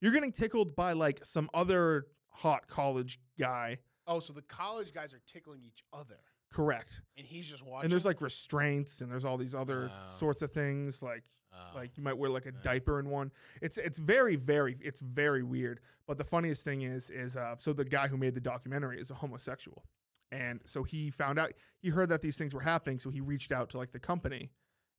You're 0.00 0.12
getting 0.12 0.32
tickled 0.32 0.76
by 0.76 0.92
like 0.92 1.24
some 1.24 1.50
other 1.52 2.06
hot 2.30 2.68
college 2.68 3.18
guy. 3.38 3.78
Oh, 4.06 4.20
so 4.20 4.32
the 4.32 4.42
college 4.42 4.94
guys 4.94 5.12
are 5.12 5.20
tickling 5.26 5.60
each 5.66 5.82
other, 5.92 6.18
Correct. 6.50 7.00
and 7.16 7.26
he's 7.26 7.46
just 7.48 7.62
watching. 7.62 7.84
And 7.84 7.92
there's 7.92 8.04
like 8.04 8.20
restraints 8.20 9.00
and 9.00 9.10
there's 9.10 9.24
all 9.24 9.36
these 9.36 9.54
other 9.54 9.90
Oh. 9.92 10.08
sorts 10.08 10.42
of 10.42 10.52
things 10.52 11.02
like 11.02 11.24
Oh. 11.52 11.72
like 11.74 11.96
you 11.96 12.02
might 12.02 12.16
wear 12.18 12.30
like 12.30 12.46
a 12.46 12.52
Yeah. 12.52 12.60
diaper 12.62 12.98
in 13.00 13.08
one. 13.10 13.32
It's 13.62 13.78
it's 13.78 13.98
very 13.98 14.36
very 14.36 14.76
it's 14.80 15.00
very 15.00 15.42
weird. 15.42 15.80
But 16.06 16.18
the 16.18 16.24
funniest 16.24 16.64
thing 16.64 16.82
is 16.82 17.10
is 17.10 17.36
uh 17.36 17.56
so 17.56 17.72
the 17.72 17.84
guy 17.84 18.08
who 18.08 18.16
made 18.16 18.34
the 18.34 18.40
documentary 18.40 19.00
is 19.00 19.10
a 19.10 19.14
homosexual. 19.14 19.84
And 20.30 20.60
so 20.66 20.82
he 20.84 21.10
found 21.10 21.38
out 21.38 21.52
he 21.80 21.88
heard 21.90 22.08
that 22.10 22.22
these 22.22 22.36
things 22.36 22.54
were 22.54 22.60
happening, 22.60 22.98
so 22.98 23.08
he 23.10 23.20
reached 23.20 23.50
out 23.52 23.70
to 23.70 23.78
like 23.78 23.92
the 23.92 24.00
company 24.00 24.50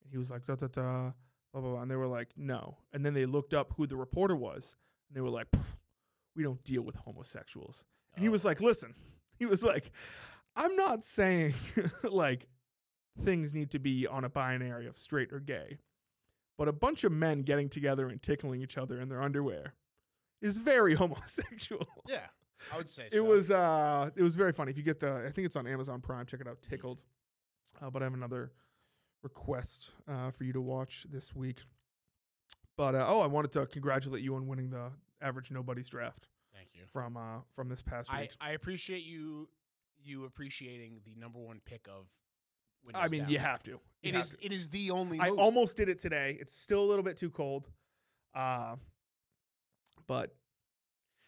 and 0.03 0.11
he 0.11 0.17
was 0.17 0.31
like 0.31 0.45
da 0.45 0.55
da 0.55 0.67
da 0.67 1.11
blah 1.51 1.61
blah 1.61 1.71
blah 1.71 1.81
and 1.81 1.89
they 1.91 1.95
were 1.95 2.07
like 2.07 2.29
no. 2.37 2.77
And 2.93 3.05
then 3.05 3.13
they 3.13 3.25
looked 3.25 3.53
up 3.53 3.73
who 3.77 3.85
the 3.87 3.95
reporter 3.97 4.35
was 4.35 4.75
and 5.07 5.15
they 5.17 5.21
were 5.21 5.29
like 5.29 5.47
we 6.35 6.43
don't 6.43 6.63
deal 6.63 6.81
with 6.83 6.95
homosexuals. 6.95 7.83
And 8.15 8.23
he 8.23 8.29
Oh. 8.29 8.31
was 8.31 8.45
like, 8.45 8.59
listen, 8.61 8.95
he 9.37 9.45
was 9.45 9.61
like, 9.63 9.91
I'm 10.55 10.75
not 10.75 11.03
saying 11.03 11.53
like 12.03 12.47
things 13.23 13.53
need 13.53 13.71
to 13.71 13.79
be 13.79 14.07
on 14.07 14.23
a 14.23 14.29
binary 14.29 14.87
of 14.87 14.97
straight 14.97 15.31
or 15.31 15.39
gay, 15.39 15.77
but 16.57 16.67
a 16.67 16.73
bunch 16.73 17.03
of 17.03 17.11
men 17.11 17.41
getting 17.41 17.69
together 17.69 18.07
and 18.09 18.21
tickling 18.21 18.61
each 18.61 18.77
other 18.77 18.99
in 18.99 19.09
their 19.09 19.21
underwear 19.21 19.73
is 20.41 20.57
very 20.57 20.95
homosexual. 20.95 21.87
yeah, 22.07 22.27
I 22.73 22.77
would 22.77 22.89
say 22.89 23.07
It 23.11 23.25
was 23.25 23.51
uh 23.51 24.09
it 24.15 24.23
was 24.23 24.35
very 24.35 24.53
funny. 24.53 24.71
If 24.71 24.77
you 24.77 24.83
get 24.83 24.99
the 24.99 25.23
I 25.27 25.31
think 25.31 25.45
it's 25.45 25.55
on 25.55 25.67
Amazon 25.67 26.01
Prime, 26.01 26.25
check 26.25 26.41
it 26.41 26.47
out, 26.47 26.61
Tickled. 26.61 27.03
Uh, 27.81 27.89
but 27.89 28.01
I 28.01 28.05
have 28.05 28.13
another 28.13 28.51
request 29.23 29.91
uh, 30.07 30.31
for 30.31 30.43
you 30.43 30.51
to 30.53 30.61
watch 30.61 31.05
this 31.09 31.33
week. 31.33 31.59
But 32.75 32.95
uh, 32.95 33.05
oh, 33.07 33.21
I 33.21 33.27
wanted 33.27 33.51
to 33.53 33.65
congratulate 33.65 34.23
you 34.23 34.35
on 34.35 34.47
winning 34.47 34.69
the 34.69 34.91
average 35.21 35.51
nobody's 35.51 35.89
draft 35.89 36.27
Thank 36.53 36.69
you. 36.73 36.83
from 36.91 37.17
uh 37.17 37.39
from 37.55 37.69
this 37.69 37.81
past 37.81 38.11
I, 38.13 38.21
week. 38.21 38.31
I 38.39 38.51
appreciate 38.51 39.03
you 39.03 39.49
you 40.03 40.25
appreciating 40.25 41.01
the 41.05 41.15
number 41.19 41.39
one 41.39 41.61
pick 41.65 41.87
of. 41.87 42.07
Windows 42.83 43.01
I 43.03 43.07
mean, 43.09 43.21
Down. 43.23 43.29
you 43.29 43.39
have 43.39 43.61
to. 43.63 43.71
You 43.71 43.79
It 44.03 44.13
have 44.15 44.23
is. 44.23 44.29
to. 44.31 44.45
It 44.45 44.53
is 44.53 44.69
the 44.69 44.91
only. 44.91 45.19
I 45.19 45.29
move. 45.29 45.39
almost 45.39 45.75
did 45.75 45.89
it 45.89 45.99
today. 45.99 46.37
It's 46.39 46.53
still 46.53 46.81
a 46.81 46.87
little 46.87 47.03
bit 47.03 47.17
too 47.17 47.29
cold. 47.29 47.67
Uh 48.33 48.75
but 50.07 50.33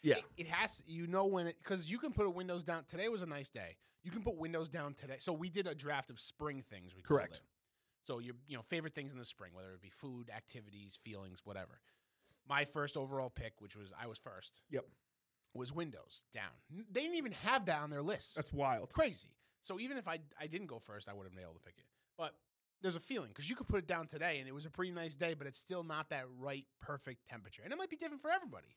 yeah. 0.01 0.15
It, 0.15 0.23
it 0.37 0.47
has. 0.47 0.81
You 0.87 1.07
know 1.07 1.25
when 1.25 1.47
it 1.47 1.57
because 1.61 1.89
you 1.91 1.97
can 1.99 2.11
put 2.13 2.25
a 2.25 2.29
Windows 2.29 2.63
down. 2.63 2.83
Today 2.87 3.09
was 3.09 3.21
a 3.21 3.25
nice 3.27 3.49
day. 3.49 3.75
You 4.03 4.11
can 4.11 4.23
put 4.23 4.37
Windows 4.37 4.69
down 4.69 4.93
today. 4.95 5.17
So 5.19 5.33
we 5.33 5.49
did 5.49 5.67
a 5.67 5.75
draft 5.75 6.09
of 6.09 6.19
spring 6.19 6.63
things. 6.69 6.95
We 6.95 7.01
Correct. 7.03 7.35
it. 7.35 7.41
So 8.03 8.19
your 8.19 8.35
you 8.47 8.55
know 8.55 8.63
favorite 8.63 8.95
things 8.95 9.11
in 9.13 9.19
the 9.19 9.25
spring, 9.25 9.51
whether 9.53 9.73
it 9.73 9.81
be 9.81 9.89
food, 9.91 10.29
activities, 10.35 10.97
feelings, 11.03 11.41
whatever. 11.43 11.81
My 12.49 12.65
first 12.65 12.97
overall 12.97 13.29
pick, 13.29 13.53
which 13.59 13.75
was 13.75 13.91
I 14.01 14.07
was 14.07 14.17
first. 14.17 14.61
Yep. 14.71 14.85
Was 15.53 15.73
Windows 15.73 16.23
down. 16.33 16.51
They 16.91 17.01
didn't 17.01 17.17
even 17.17 17.33
have 17.43 17.65
that 17.65 17.81
on 17.81 17.89
their 17.89 18.01
list. 18.01 18.35
That's 18.35 18.53
wild. 18.53 18.89
crazy. 18.93 19.27
So 19.63 19.79
even 19.79 19.97
if 19.97 20.07
I 20.07 20.19
I 20.39 20.47
didn't 20.47 20.67
go 20.67 20.79
first, 20.79 21.09
I 21.09 21.13
would 21.13 21.23
have 21.23 21.33
been 21.33 21.43
able 21.43 21.53
to 21.53 21.59
pick 21.59 21.75
it. 21.77 21.85
But 22.17 22.33
there's 22.81 22.95
a 22.95 22.99
feeling 23.01 23.29
because 23.29 23.49
you 23.49 23.55
could 23.55 23.67
put 23.67 23.79
it 23.79 23.87
down 23.87 24.07
today, 24.07 24.39
and 24.39 24.47
it 24.47 24.53
was 24.53 24.65
a 24.65 24.69
pretty 24.69 24.91
nice 24.91 25.15
day, 25.15 25.33
but 25.33 25.45
it's 25.47 25.59
still 25.59 25.83
not 25.83 26.09
that 26.09 26.25
right 26.39 26.65
perfect 26.79 27.27
temperature, 27.29 27.61
and 27.63 27.71
it 27.73 27.77
might 27.77 27.89
be 27.89 27.95
different 27.97 28.21
for 28.21 28.31
everybody. 28.31 28.75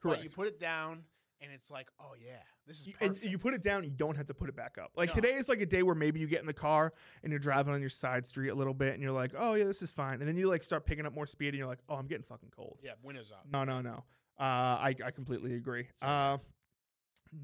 Correct. 0.00 0.18
But 0.20 0.24
you 0.24 0.30
put 0.30 0.46
it 0.46 0.58
down, 0.58 1.04
and 1.42 1.50
it's 1.52 1.70
like, 1.70 1.88
oh 2.00 2.14
yeah, 2.18 2.36
this 2.66 2.80
is 2.80 2.86
perfect. 2.88 3.22
and 3.22 3.30
you 3.30 3.36
put 3.36 3.52
it 3.52 3.60
down, 3.62 3.82
you 3.84 3.90
don't 3.90 4.16
have 4.16 4.26
to 4.28 4.34
put 4.34 4.48
it 4.48 4.56
back 4.56 4.78
up. 4.80 4.92
Like 4.96 5.10
No. 5.10 5.16
today 5.16 5.34
is 5.34 5.48
like 5.48 5.60
a 5.60 5.66
day 5.66 5.82
where 5.82 5.94
maybe 5.94 6.18
you 6.20 6.26
get 6.28 6.40
in 6.40 6.46
the 6.46 6.52
car 6.54 6.92
and 7.22 7.30
you're 7.32 7.40
driving 7.40 7.74
on 7.74 7.80
your 7.80 7.90
side 7.90 8.26
street 8.26 8.48
a 8.50 8.54
little 8.54 8.74
bit 8.74 8.94
and 8.94 9.02
you're 9.02 9.12
like, 9.12 9.32
oh 9.36 9.54
yeah, 9.54 9.64
this 9.64 9.82
is 9.82 9.90
fine. 9.90 10.20
And 10.20 10.28
then 10.28 10.36
you 10.36 10.48
like 10.48 10.62
start 10.62 10.86
picking 10.86 11.04
up 11.04 11.12
more 11.14 11.26
speed 11.26 11.48
and 11.48 11.56
you're 11.58 11.66
like, 11.66 11.80
oh, 11.88 11.96
I'm 11.96 12.06
getting 12.06 12.22
fucking 12.24 12.50
cold. 12.56 12.78
yeah, 12.82 12.92
Windows 13.02 13.32
up. 13.32 13.44
No, 13.50 13.64
no, 13.64 13.80
no. 13.80 14.04
Uh, 14.38 14.42
I, 14.42 14.94
I 15.04 15.10
completely 15.10 15.54
agree. 15.54 15.88
Uh, 16.00 16.38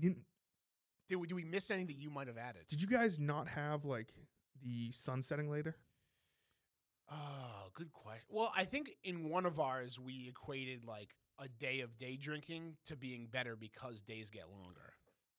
Did 0.01 1.17
we, 1.17 1.27
do 1.27 1.35
we 1.35 1.45
miss 1.45 1.71
anything 1.71 1.87
that 1.87 2.03
you 2.03 2.11
might 2.11 2.27
have 2.27 2.37
added? 2.39 2.63
did 2.69 2.83
you 2.83 2.89
guys 2.89 3.19
not 3.19 3.49
have 3.49 3.85
like 3.85 4.13
the 4.63 4.91
sun 4.91 5.23
setting 5.23 5.51
later? 5.51 5.77
Oh, 7.11 7.69
good 7.75 7.93
question. 7.93 8.27
Well, 8.29 8.53
I 8.57 8.65
think 8.65 8.91
in 9.03 9.31
one 9.31 9.47
of 9.47 9.59
ours 9.59 9.99
we 9.99 10.27
equated 10.29 10.85
like 10.85 11.15
a 11.39 11.49
day 11.49 11.81
of 11.81 11.97
day 11.97 12.17
drinking 12.17 12.77
to 12.87 12.97
being 12.97 13.29
better 13.31 13.57
because 13.57 14.03
days 14.03 14.29
get 14.29 14.51
longer. 14.51 14.93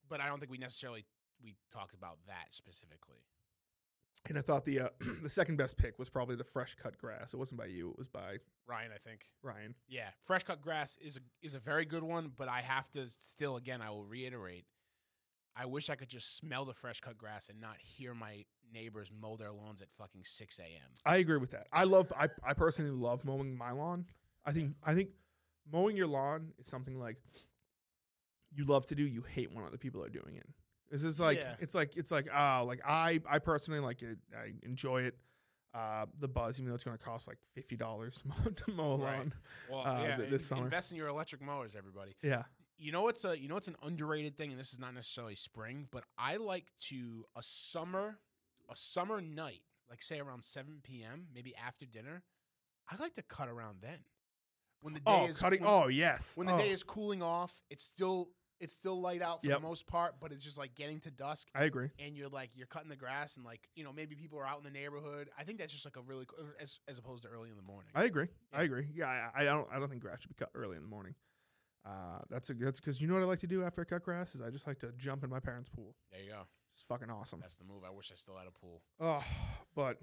But 0.08 0.22
I 0.22 0.28
don't 0.28 0.40
think 0.40 0.52
we 0.52 0.58
necessarily 0.58 1.06
we 1.44 1.56
talked 1.72 1.94
about 1.94 2.18
that 2.28 2.48
specifically. 2.52 3.20
And 4.28 4.38
I 4.38 4.42
thought 4.42 4.66
the 4.66 4.82
uh, 4.82 4.88
the 5.24 5.30
second 5.30 5.58
best 5.58 5.78
pick 5.78 5.98
was 5.98 6.10
probably 6.10 6.36
the 6.36 6.44
fresh 6.44 6.76
cut 6.82 6.98
grass. 6.98 7.34
It 7.34 7.38
wasn't 7.38 7.60
by 7.60 7.68
you. 7.68 7.92
It 7.92 7.98
was 7.98 8.08
by 8.08 8.38
Ryan, 8.68 8.92
I 8.94 8.98
think. 8.98 9.26
Ryan. 9.42 9.76
Yeah, 9.88 10.10
fresh 10.24 10.44
cut 10.44 10.62
grass 10.62 10.98
is 11.02 11.18
a 11.18 11.20
is 11.42 11.54
a 11.54 11.60
very 11.60 11.86
good 11.86 12.04
one, 12.04 12.32
but 12.36 12.48
I 12.48 12.62
have 12.62 12.90
to 12.92 13.08
still 13.18 13.56
again 13.56 13.82
I 13.82 13.90
will 13.90 14.06
reiterate. 14.06 14.66
I 15.56 15.66
wish 15.66 15.90
I 15.90 15.96
could 15.96 16.10
just 16.10 16.38
smell 16.38 16.64
the 16.64 16.74
fresh 16.74 17.02
cut 17.02 17.18
grass 17.18 17.50
and 17.50 17.60
not 17.60 17.76
hear 17.80 18.14
my 18.14 18.46
neighbors 18.74 19.12
mow 19.20 19.36
their 19.36 19.52
lawns 19.52 19.82
at 19.82 19.90
fucking 19.98 20.22
six 20.24 20.60
a.m. 20.60 20.92
I 21.06 21.18
agree 21.18 21.38
with 21.38 21.52
that. 21.52 21.68
I 21.72 21.86
love. 21.86 22.12
I 22.18 22.30
I 22.44 22.54
personally 22.54 22.92
love 22.92 23.26
mowing 23.26 23.58
my 23.58 23.72
lawn. 23.72 24.06
I 24.46 24.52
think 24.52 24.76
I 24.84 24.94
think 24.94 25.10
mowing 25.72 25.96
your 25.98 26.08
lawn 26.08 26.54
is 26.60 26.68
something 26.68 27.00
like 27.00 27.18
you 28.52 28.66
love 28.66 28.86
to 28.88 28.96
do. 28.96 29.04
You 29.04 29.24
hate 29.24 29.52
when 29.54 29.66
other 29.66 29.78
people 29.78 30.04
are 30.04 30.10
doing 30.10 30.36
it. 30.36 30.48
This 30.90 31.04
is 31.04 31.20
like 31.20 31.38
Yeah. 31.38 31.56
it's 31.60 31.76
like 31.76 31.96
it's 31.98 32.12
like 32.12 32.28
ah 32.34 32.62
like 32.62 32.82
I 32.86 33.20
I 33.30 33.40
personally 33.40 33.80
like 33.80 34.02
it. 34.02 34.18
I 34.36 34.54
enjoy 34.64 35.04
it. 35.04 35.16
Uh, 35.72 36.08
the 36.20 36.28
buzz, 36.28 36.58
even 36.60 36.68
though 36.70 36.74
it's 36.76 36.84
going 36.84 36.98
to 36.98 37.04
cost 37.04 37.28
like 37.28 37.38
fifty 37.54 37.76
dollars 37.76 38.18
to 38.18 38.28
mow, 38.28 38.36
to 38.52 38.72
mow 38.72 38.98
Right. 38.98 39.18
lawn. 39.18 39.34
Well, 39.70 39.86
Uh, 39.86 40.02
yeah, 40.04 40.18
th- 40.18 40.30
this 40.32 40.48
summer. 40.48 40.64
invest 40.64 40.90
in 40.92 40.98
your 40.98 41.08
electric 41.10 41.42
mowers, 41.44 41.76
everybody. 41.78 42.16
Yeah. 42.24 42.44
You 42.78 42.92
know 42.92 43.04
what's 43.04 43.24
a 43.24 43.38
you 43.40 43.48
know 43.48 43.54
what's 43.54 43.68
an 43.68 43.76
underrated 43.84 44.36
thing, 44.36 44.50
and 44.52 44.60
this 44.60 44.74
is 44.74 44.80
not 44.80 44.94
necessarily 44.96 45.36
spring, 45.36 45.88
but 45.92 46.06
I 46.18 46.38
like 46.38 46.66
to 46.88 47.26
a 47.36 47.44
summer 47.44 48.18
a 48.68 48.76
summer 48.76 49.22
night, 49.22 49.62
like 49.90 50.02
say 50.02 50.20
around 50.20 50.44
seven 50.44 50.80
p.m., 50.82 51.28
maybe 51.34 51.56
after 51.56 51.86
dinner. 51.86 52.24
I 52.90 52.96
like 53.00 53.14
to 53.16 53.22
cut 53.22 53.48
around 53.48 53.82
then 53.82 54.00
when 54.82 54.94
the 54.96 55.02
day 55.02 55.06
Oh, 55.12 55.26
is 55.28 55.38
cutting. 55.40 55.62
when- 55.62 55.70
oh 55.70 55.88
yes. 55.88 56.36
when 56.36 56.48
the 56.48 56.54
oh, 56.54 56.58
day 56.58 56.70
is 56.70 56.82
cooling 56.82 57.22
off, 57.22 57.64
it's 57.70 57.84
still 57.84 58.32
it's 58.60 58.74
still 58.74 59.00
light 59.00 59.22
out 59.22 59.42
for 59.42 59.48
Yep. 59.50 59.62
the 59.62 59.68
most 59.68 59.88
part, 59.88 60.16
but 60.20 60.32
it's 60.32 60.44
just 60.44 60.58
like 60.58 60.76
getting 60.76 61.00
to 61.02 61.12
dusk, 61.12 61.48
I 61.56 61.64
agree. 61.64 61.90
and 62.00 62.16
you're 62.18 62.30
like 62.30 62.52
you're 62.56 62.68
cutting 62.68 62.90
the 62.90 62.96
grass, 62.96 63.38
and 63.38 63.46
like 63.46 63.70
you 63.76 63.84
know 63.84 63.94
maybe 63.94 64.16
people 64.16 64.38
are 64.40 64.46
out 64.46 64.58
in 64.58 64.64
the 64.64 64.72
neighborhood. 64.72 65.30
I 65.40 65.44
think 65.44 65.60
that's 65.60 65.72
just 65.74 65.86
like 65.86 65.98
a 65.98 66.02
really 66.02 66.26
co- 66.26 66.44
as 66.62 66.80
as 66.88 66.98
opposed 66.98 67.24
to 67.24 67.30
early 67.30 67.50
in 67.50 67.56
the 67.56 67.62
morning. 67.64 67.92
I 67.96 68.04
agree. 68.04 68.28
I 68.54 68.64
agree. 68.64 68.88
Yeah, 68.94 69.08
I, 69.08 69.42
I 69.42 69.44
don't. 69.46 69.68
I 69.72 69.80
don't 69.80 69.90
think 69.90 70.02
grass 70.02 70.22
should 70.22 70.30
be 70.30 70.36
cut 70.36 70.50
early 70.56 70.76
in 70.78 70.84
the 70.84 70.90
morning. 70.90 71.16
Uh, 71.86 72.20
that's 72.30 72.50
a 72.50 72.54
that's 72.54 72.80
because 72.80 73.00
you 73.02 73.08
know 73.08 73.14
what 73.14 73.24
I 73.24 73.28
like 73.28 73.40
to 73.40 73.48
do 73.48 73.64
after 73.64 73.82
I 73.82 73.86
cut 73.86 74.04
grass 74.04 74.36
is 74.36 74.42
I 74.42 74.50
just 74.50 74.68
like 74.68 74.80
to 74.80 74.92
jump 74.98 75.24
in 75.24 75.30
my 75.30 75.40
parents' 75.40 75.70
pool. 75.70 75.96
there 76.12 76.22
you 76.22 76.30
go. 76.32 76.42
It's 76.74 76.84
fucking 76.84 77.10
awesome. 77.10 77.40
That's 77.40 77.56
the 77.56 77.64
move. 77.66 77.84
I 77.86 77.90
wish 77.90 78.12
I 78.12 78.16
still 78.16 78.36
had 78.38 78.48
a 78.48 78.52
pool. 78.52 78.82
Oh, 79.00 79.24
but 79.76 79.98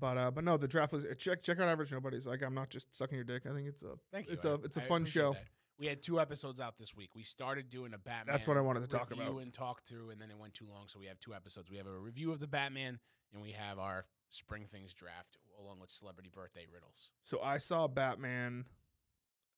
but 0.00 0.18
uh, 0.18 0.30
but 0.30 0.42
no, 0.44 0.56
the 0.56 0.66
draft 0.66 0.92
was 0.92 1.04
check 1.18 1.42
check 1.42 1.60
out 1.60 1.68
average 1.68 1.92
nobody's. 1.92 2.26
Like 2.26 2.42
I'm 2.42 2.54
not 2.54 2.70
just 2.70 2.96
sucking 2.96 3.14
your 3.14 3.24
dick. 3.24 3.42
I 3.48 3.52
think 3.54 3.68
it's 3.68 3.82
a 3.82 3.94
Thank 4.10 4.26
you. 4.28 4.32
It's 4.32 4.44
I- 4.44 4.50
a- 4.50 4.54
it's 4.54 4.76
a 4.78 4.82
I 4.82 4.86
fun 4.86 5.04
show. 5.04 5.34
that. 5.34 5.44
We 5.78 5.86
had 5.86 6.02
two 6.02 6.18
episodes 6.20 6.58
out 6.58 6.78
this 6.78 6.96
week. 6.96 7.10
We 7.14 7.22
started 7.22 7.68
doing 7.68 7.92
a 7.92 7.98
Batman. 7.98 8.32
That's 8.32 8.46
what 8.46 8.56
I 8.56 8.62
wanted 8.62 8.80
to 8.80 8.86
talk 8.86 9.10
review 9.10 9.26
about. 9.26 9.42
and 9.42 9.52
talk 9.52 9.82
through, 9.82 10.10
and 10.10 10.20
then 10.20 10.30
it 10.30 10.38
went 10.38 10.54
too 10.54 10.64
long, 10.72 10.84
so 10.88 10.98
we 10.98 11.06
have 11.06 11.20
two 11.20 11.34
episodes. 11.34 11.70
We 11.70 11.76
have 11.76 11.86
a 11.86 11.98
review 11.98 12.32
of 12.32 12.40
the 12.40 12.46
Batman, 12.46 12.98
and 13.32 13.42
we 13.42 13.52
have 13.52 13.78
our 13.78 14.06
spring 14.30 14.64
things 14.70 14.94
draft 14.94 15.36
along 15.60 15.80
with 15.80 15.90
celebrity 15.90 16.30
birthday 16.34 16.66
riddles. 16.72 17.10
so 17.24 17.40
I 17.42 17.58
saw 17.58 17.86
Batman 17.88 18.64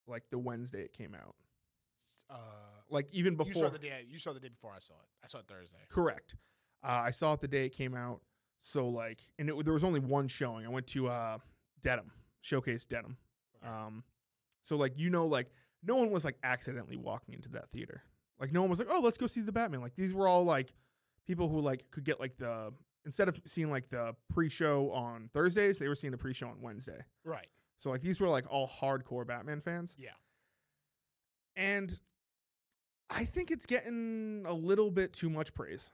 like 0.07 0.25
the 0.31 0.39
Wednesday 0.39 0.83
it 0.83 0.93
came 0.93 1.15
out. 1.15 1.35
Uh, 2.31 2.37
Like 2.91 3.07
even 3.13 3.35
you 3.35 3.39
saw 3.55 3.61
before. 3.61 3.71
the 3.71 3.79
day. 3.79 4.05
You 4.09 4.19
saw 4.19 4.33
the 4.33 4.41
day 4.41 4.49
before 4.49 4.73
I 4.75 4.79
saw 4.81 4.95
it. 4.95 5.09
I 5.23 5.27
saw 5.27 5.39
it 5.39 5.47
Thursday. 5.49 5.77
Correct. 5.89 6.35
Uh, 6.83 7.03
I 7.07 7.11
saw 7.11 7.33
it 7.35 7.41
the 7.41 7.49
day 7.49 7.67
it 7.67 7.71
came 7.77 7.95
out. 7.95 8.21
So 8.63 8.89
like, 8.89 9.21
and 9.39 9.49
it, 9.49 9.65
there 9.65 9.73
was 9.75 9.85
only 9.85 10.01
one 10.01 10.29
showing. 10.29 10.67
I 10.67 10.69
went 10.69 10.87
to 10.89 11.09
uh, 11.09 11.39
Dedham 11.81 12.11
Showcase 12.41 12.85
Dedham. 12.85 13.17
Okay. 13.63 13.73
Um, 13.73 14.05
so 14.63 14.77
like 14.77 14.93
you 14.97 15.11
know 15.11 15.27
like 15.27 15.49
no 15.83 15.97
one 15.97 16.11
was 16.11 16.25
like 16.25 16.37
accidentally 16.43 16.97
walking 16.97 17.35
into 17.35 17.49
that 17.51 17.71
theater. 17.71 18.03
Like 18.41 18.53
no 18.53 18.61
one 18.61 18.71
was 18.71 18.79
like, 18.79 18.89
oh, 18.91 19.01
let's 19.01 19.19
go 19.19 19.27
see 19.27 19.41
the 19.41 19.53
Batman. 19.53 19.81
Like 19.81 19.97
these 19.97 20.15
were 20.15 20.29
all 20.29 20.45
like 20.45 20.73
people 21.27 21.49
who 21.49 21.61
like 21.61 21.91
could 21.91 22.05
get 22.05 22.21
like 22.21 22.37
the 22.39 22.73
instead 23.05 23.29
of 23.29 23.41
seeing 23.47 23.71
like 23.71 23.89
the 23.91 24.15
pre-show 24.33 24.91
on 24.93 25.31
Thursdays, 25.33 25.79
they 25.79 25.89
were 25.89 25.95
seeing 25.95 26.11
the 26.11 26.19
pre-show 26.19 26.49
on 26.49 26.61
Wednesday. 26.61 27.01
Right. 27.25 27.49
So 27.79 27.91
like 27.91 28.03
these 28.03 28.21
were 28.21 28.29
like 28.29 28.45
all 28.51 28.69
hardcore 28.69 29.27
Batman 29.27 29.61
fans. 29.61 29.95
Yeah. 29.99 30.11
And 31.57 31.99
I 33.11 33.25
think 33.25 33.51
it's 33.51 33.67
getting 33.67 34.45
a 34.47 34.53
little 34.53 34.91
bit 34.91 35.13
too 35.13 35.31
much 35.31 35.55
praise. 35.55 35.91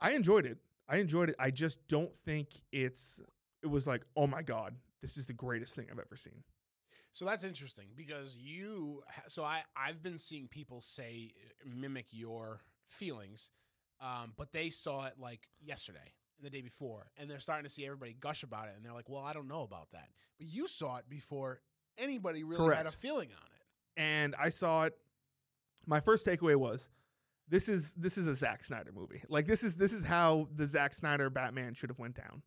I 0.00 0.12
enjoyed 0.12 0.46
it. 0.46 0.58
I 0.88 0.96
enjoyed 0.96 1.30
it. 1.30 1.36
I 1.38 1.50
just 1.50 1.86
don't 1.88 2.10
think 2.24 2.48
it's 2.72 3.20
it 3.62 3.66
was 3.66 3.86
like, 3.86 4.02
"Oh 4.16 4.26
my 4.26 4.42
god, 4.42 4.74
this 5.02 5.16
is 5.16 5.26
the 5.26 5.32
greatest 5.32 5.74
thing 5.74 5.86
I've 5.90 5.98
ever 5.98 6.16
seen." 6.16 6.44
So 7.16 7.24
that's 7.24 7.44
interesting 7.44 7.86
because 7.96 8.36
you. 8.36 9.02
So 9.26 9.42
I 9.42 9.62
I've 9.74 10.02
been 10.02 10.18
seeing 10.18 10.48
people 10.48 10.82
say 10.82 11.32
uh, 11.34 11.70
mimic 11.74 12.08
your 12.10 12.60
feelings, 12.90 13.48
um, 14.02 14.34
but 14.36 14.52
they 14.52 14.68
saw 14.68 15.06
it 15.06 15.14
like 15.18 15.48
yesterday 15.64 16.12
and 16.36 16.44
the 16.44 16.50
day 16.50 16.60
before, 16.60 17.06
and 17.16 17.30
they're 17.30 17.40
starting 17.40 17.64
to 17.64 17.70
see 17.70 17.86
everybody 17.86 18.14
gush 18.20 18.42
about 18.42 18.66
it, 18.66 18.74
and 18.76 18.84
they're 18.84 18.92
like, 18.92 19.08
"Well, 19.08 19.22
I 19.22 19.32
don't 19.32 19.48
know 19.48 19.62
about 19.62 19.92
that." 19.92 20.10
But 20.36 20.48
you 20.48 20.68
saw 20.68 20.98
it 20.98 21.08
before 21.08 21.62
anybody 21.96 22.44
really 22.44 22.76
had 22.76 22.84
a 22.84 22.92
feeling 22.92 23.30
on 23.30 23.46
it. 23.46 23.62
And 23.96 24.34
I 24.38 24.50
saw 24.50 24.84
it 24.84 24.92
my 25.86 26.00
first 26.00 26.26
takeaway 26.26 26.56
was 26.56 26.90
this 27.48 27.70
is 27.70 27.94
this 27.94 28.18
is 28.18 28.26
a 28.26 28.34
Zack 28.34 28.62
Snyder 28.62 28.92
movie. 28.94 29.22
Like 29.30 29.46
this 29.46 29.64
is 29.64 29.74
this 29.76 29.94
is 29.94 30.04
how 30.04 30.48
the 30.54 30.66
Zack 30.66 30.92
Snyder 30.92 31.30
Batman 31.30 31.72
should 31.72 31.88
have 31.88 31.98
went 31.98 32.14
down. 32.14 32.42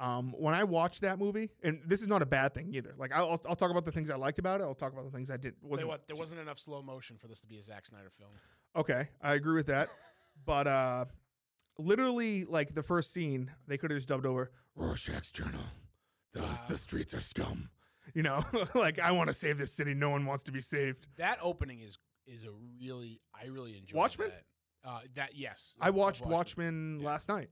Um, 0.00 0.32
when 0.38 0.54
I 0.54 0.62
watched 0.62 1.00
that 1.00 1.18
movie, 1.18 1.50
and 1.62 1.80
this 1.84 2.02
is 2.02 2.08
not 2.08 2.22
a 2.22 2.26
bad 2.26 2.54
thing 2.54 2.72
either. 2.72 2.94
Like 2.96 3.10
I'll, 3.12 3.40
I'll 3.48 3.56
talk 3.56 3.70
about 3.72 3.84
the 3.84 3.90
things 3.92 4.10
I 4.10 4.16
liked 4.16 4.38
about 4.38 4.60
it. 4.60 4.64
I'll 4.64 4.74
talk 4.74 4.92
about 4.92 5.04
the 5.04 5.10
things 5.10 5.28
I 5.30 5.36
did. 5.36 5.54
Wasn't 5.60 5.88
what, 5.88 6.06
there 6.06 6.16
wasn't 6.16 6.40
enough 6.40 6.58
slow 6.58 6.82
motion 6.82 7.16
for 7.18 7.26
this 7.26 7.40
to 7.40 7.48
be 7.48 7.56
a 7.58 7.62
Zack 7.62 7.84
Snyder 7.86 8.10
film. 8.16 8.30
Okay, 8.76 9.08
I 9.20 9.34
agree 9.34 9.54
with 9.56 9.66
that. 9.66 9.88
but 10.46 10.66
uh 10.68 11.04
literally 11.78 12.44
like 12.44 12.74
the 12.74 12.82
first 12.82 13.12
scene, 13.12 13.50
they 13.66 13.76
could 13.78 13.90
have 13.90 13.98
just 13.98 14.08
dubbed 14.08 14.26
over 14.26 14.50
Rorschach's 14.76 15.32
journal. 15.32 15.60
The, 16.32 16.42
Wow. 16.42 16.58
the 16.68 16.78
streets 16.78 17.14
are 17.14 17.20
scum. 17.20 17.70
You 18.14 18.22
know, 18.22 18.44
like 18.74 18.98
I 18.98 19.10
want 19.12 19.28
to 19.28 19.34
save 19.34 19.58
this 19.58 19.72
city. 19.72 19.94
No 19.94 20.10
one 20.10 20.26
wants 20.26 20.44
to 20.44 20.52
be 20.52 20.60
saved. 20.60 21.06
That 21.16 21.38
opening 21.42 21.80
is 21.80 21.98
is 22.26 22.44
a 22.44 22.50
really 22.80 23.20
I 23.34 23.46
really 23.46 23.76
enjoyed 23.76 23.96
Watchmen? 23.96 24.28
that. 24.30 24.44
Uh, 24.88 25.00
that 25.16 25.30
yes, 25.34 25.74
I 25.80 25.90
watched 25.90 26.20
Watchmen. 26.22 26.32
Watchmen 26.36 27.00
Yeah. 27.00 27.06
last 27.08 27.28
night. 27.28 27.50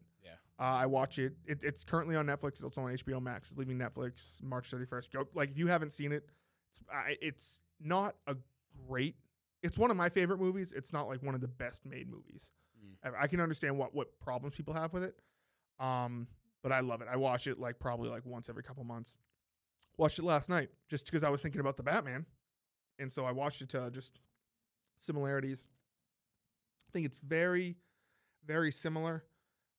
Uh, 0.58 0.62
I 0.62 0.86
watch 0.86 1.18
it. 1.18 1.34
it. 1.44 1.62
It's 1.62 1.84
currently 1.84 2.16
on 2.16 2.26
Netflix. 2.26 2.52
It's 2.52 2.62
also 2.62 2.82
on 2.82 2.92
HBO 2.92 3.20
Max. 3.20 3.50
It's 3.50 3.58
leaving 3.58 3.78
Netflix 3.78 4.42
March 4.42 4.70
31st. 4.70 5.12
Go 5.12 5.26
like 5.34 5.50
if 5.50 5.58
you 5.58 5.66
haven't 5.66 5.90
seen 5.90 6.12
it, 6.12 6.24
it's 6.70 6.80
I, 6.90 7.16
it's 7.20 7.60
not 7.80 8.16
a 8.26 8.36
great. 8.88 9.16
It's 9.62 9.76
one 9.76 9.90
of 9.90 9.96
my 9.96 10.08
favorite 10.08 10.40
movies. 10.40 10.72
It's 10.74 10.92
not 10.92 11.08
like 11.08 11.22
one 11.22 11.34
of 11.34 11.40
the 11.40 11.48
best 11.48 11.84
made 11.84 12.08
movies. 12.08 12.50
Mm. 13.04 13.12
I 13.18 13.26
can 13.26 13.40
understand 13.40 13.76
what 13.76 13.94
what 13.94 14.18
problems 14.18 14.56
people 14.56 14.72
have 14.72 14.92
with 14.92 15.02
it. 15.02 15.16
Um, 15.78 16.26
but 16.62 16.72
I 16.72 16.80
love 16.80 17.02
it. 17.02 17.08
I 17.10 17.16
watch 17.16 17.46
it 17.46 17.60
like 17.60 17.78
probably 17.78 18.08
like 18.08 18.24
once 18.24 18.48
every 18.48 18.62
couple 18.62 18.82
months. 18.84 19.18
Watched 19.98 20.18
it 20.18 20.24
last 20.24 20.48
night 20.48 20.70
just 20.88 21.06
because 21.06 21.22
I 21.22 21.30
was 21.30 21.40
thinking 21.40 21.60
about 21.60 21.76
the 21.76 21.82
Batman, 21.82 22.26
and 22.98 23.10
so 23.10 23.24
I 23.24 23.32
watched 23.32 23.62
it 23.62 23.68
to 23.70 23.90
just 23.90 24.20
similarities. 24.98 25.68
I 26.88 26.92
think 26.92 27.06
it's 27.06 27.18
very, 27.18 27.76
very 28.46 28.70
similar. 28.70 29.24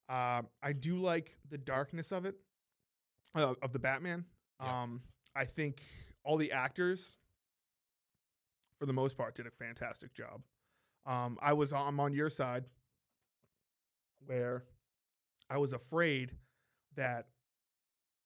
Uh, 0.10 0.44
I 0.64 0.74
do 0.74 0.98
like 1.00 1.38
the 1.50 1.58
darkness 1.58 2.12
of 2.12 2.26
it, 2.26 2.36
uh, 3.36 3.56
of 3.62 3.74
the 3.74 3.80
Batman. 3.80 4.26
Yeah. 4.62 4.84
Um, 4.84 5.02
I 5.36 5.46
think 5.46 5.82
all 6.24 6.38
the 6.38 6.52
actors, 6.52 7.18
for 8.80 8.86
the 8.86 8.94
most 8.94 9.18
part, 9.18 9.36
did 9.36 9.48
a 9.48 9.52
fantastic 9.52 10.14
job. 10.14 10.42
Um, 11.06 11.38
I 11.42 11.54
was 11.54 11.72
I'm 11.74 12.00
on 12.00 12.14
your 12.14 12.30
side, 12.30 12.66
where 14.26 14.64
I 15.50 15.58
was 15.58 15.74
afraid 15.74 16.32
that 16.96 17.28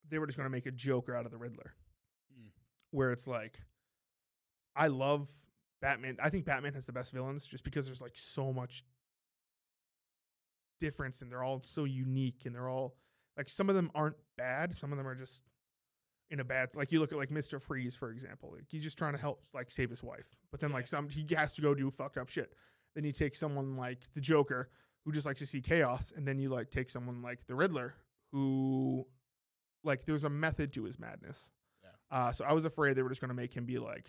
they 0.09 0.17
were 0.19 0.25
just 0.25 0.37
going 0.37 0.45
to 0.45 0.51
make 0.51 0.65
a 0.65 0.71
Joker 0.71 1.15
out 1.15 1.25
of 1.25 1.31
the 1.31 1.37
Riddler, 1.37 1.73
Mm. 2.33 2.49
where 2.91 3.11
it's 3.11 3.27
like, 3.27 3.59
I 4.75 4.87
love 4.87 5.29
Batman. 5.81 6.17
I 6.21 6.29
think 6.29 6.45
Batman 6.45 6.73
has 6.73 6.85
the 6.85 6.93
best 6.93 7.11
villains 7.11 7.45
just 7.45 7.63
because 7.63 7.85
there's 7.85 8.01
like 8.01 8.17
so 8.17 8.51
much 8.53 8.83
difference 10.81 11.21
and 11.21 11.31
they're 11.31 11.43
all 11.43 11.61
so 11.65 11.85
unique 11.85 12.41
and 12.45 12.53
they're 12.53 12.67
all 12.67 12.95
like 13.37 13.47
some 13.47 13.69
of 13.69 13.75
them 13.75 13.89
aren't 13.95 14.17
bad, 14.37 14.75
some 14.75 14.91
of 14.91 14.97
them 14.97 15.07
are 15.07 15.15
just 15.15 15.43
in 16.29 16.39
a 16.39 16.43
bad 16.43 16.69
like 16.75 16.91
you 16.91 16.99
look 16.99 17.11
at 17.11 17.17
like 17.17 17.29
Mr. 17.29 17.61
Freeze 17.61 17.95
for 17.95 18.11
example. 18.11 18.51
Like 18.53 18.65
he's 18.67 18.83
just 18.83 18.97
trying 18.97 19.13
to 19.13 19.19
help 19.19 19.41
like 19.53 19.71
save 19.71 19.89
his 19.89 20.03
wife. 20.03 20.35
But 20.51 20.59
then 20.59 20.71
like 20.71 20.87
some 20.87 21.07
he 21.07 21.25
has 21.35 21.53
to 21.53 21.61
go 21.61 21.73
do 21.73 21.89
fucked 21.89 22.17
up 22.17 22.27
shit. 22.27 22.53
Then 22.95 23.05
you 23.05 23.13
take 23.13 23.35
someone 23.35 23.77
like 23.77 23.99
the 24.13 24.19
Joker 24.19 24.69
who 25.05 25.13
just 25.13 25.25
likes 25.25 25.39
to 25.39 25.45
see 25.45 25.61
chaos 25.61 26.11
and 26.15 26.27
then 26.27 26.37
you 26.39 26.49
like 26.49 26.69
take 26.69 26.89
someone 26.89 27.21
like 27.21 27.39
the 27.47 27.55
Riddler 27.55 27.93
who 28.33 29.05
like 29.83 30.05
there's 30.05 30.25
a 30.25 30.29
method 30.29 30.73
to 30.73 30.83
his 30.83 30.99
madness. 30.99 31.49
Yeah. 31.83 32.17
Uh 32.17 32.31
so 32.31 32.43
I 32.43 32.53
was 32.53 32.65
afraid 32.65 32.95
they 32.95 33.03
were 33.03 33.09
just 33.09 33.21
going 33.21 33.29
to 33.29 33.35
make 33.35 33.53
him 33.53 33.65
be 33.65 33.77
like 33.77 34.07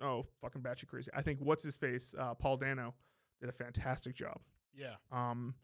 oh, 0.00 0.26
fucking 0.40 0.62
batshit 0.62 0.86
crazy. 0.86 1.10
I 1.12 1.22
think 1.22 1.40
what's 1.40 1.64
his 1.64 1.76
face 1.76 2.14
uh 2.18 2.34
Paul 2.34 2.56
Dano 2.56 2.94
did 3.40 3.48
a 3.48 3.52
fantastic 3.52 4.14
job. 4.14 4.38
Yeah. 4.74 4.94
Um, 5.12 5.54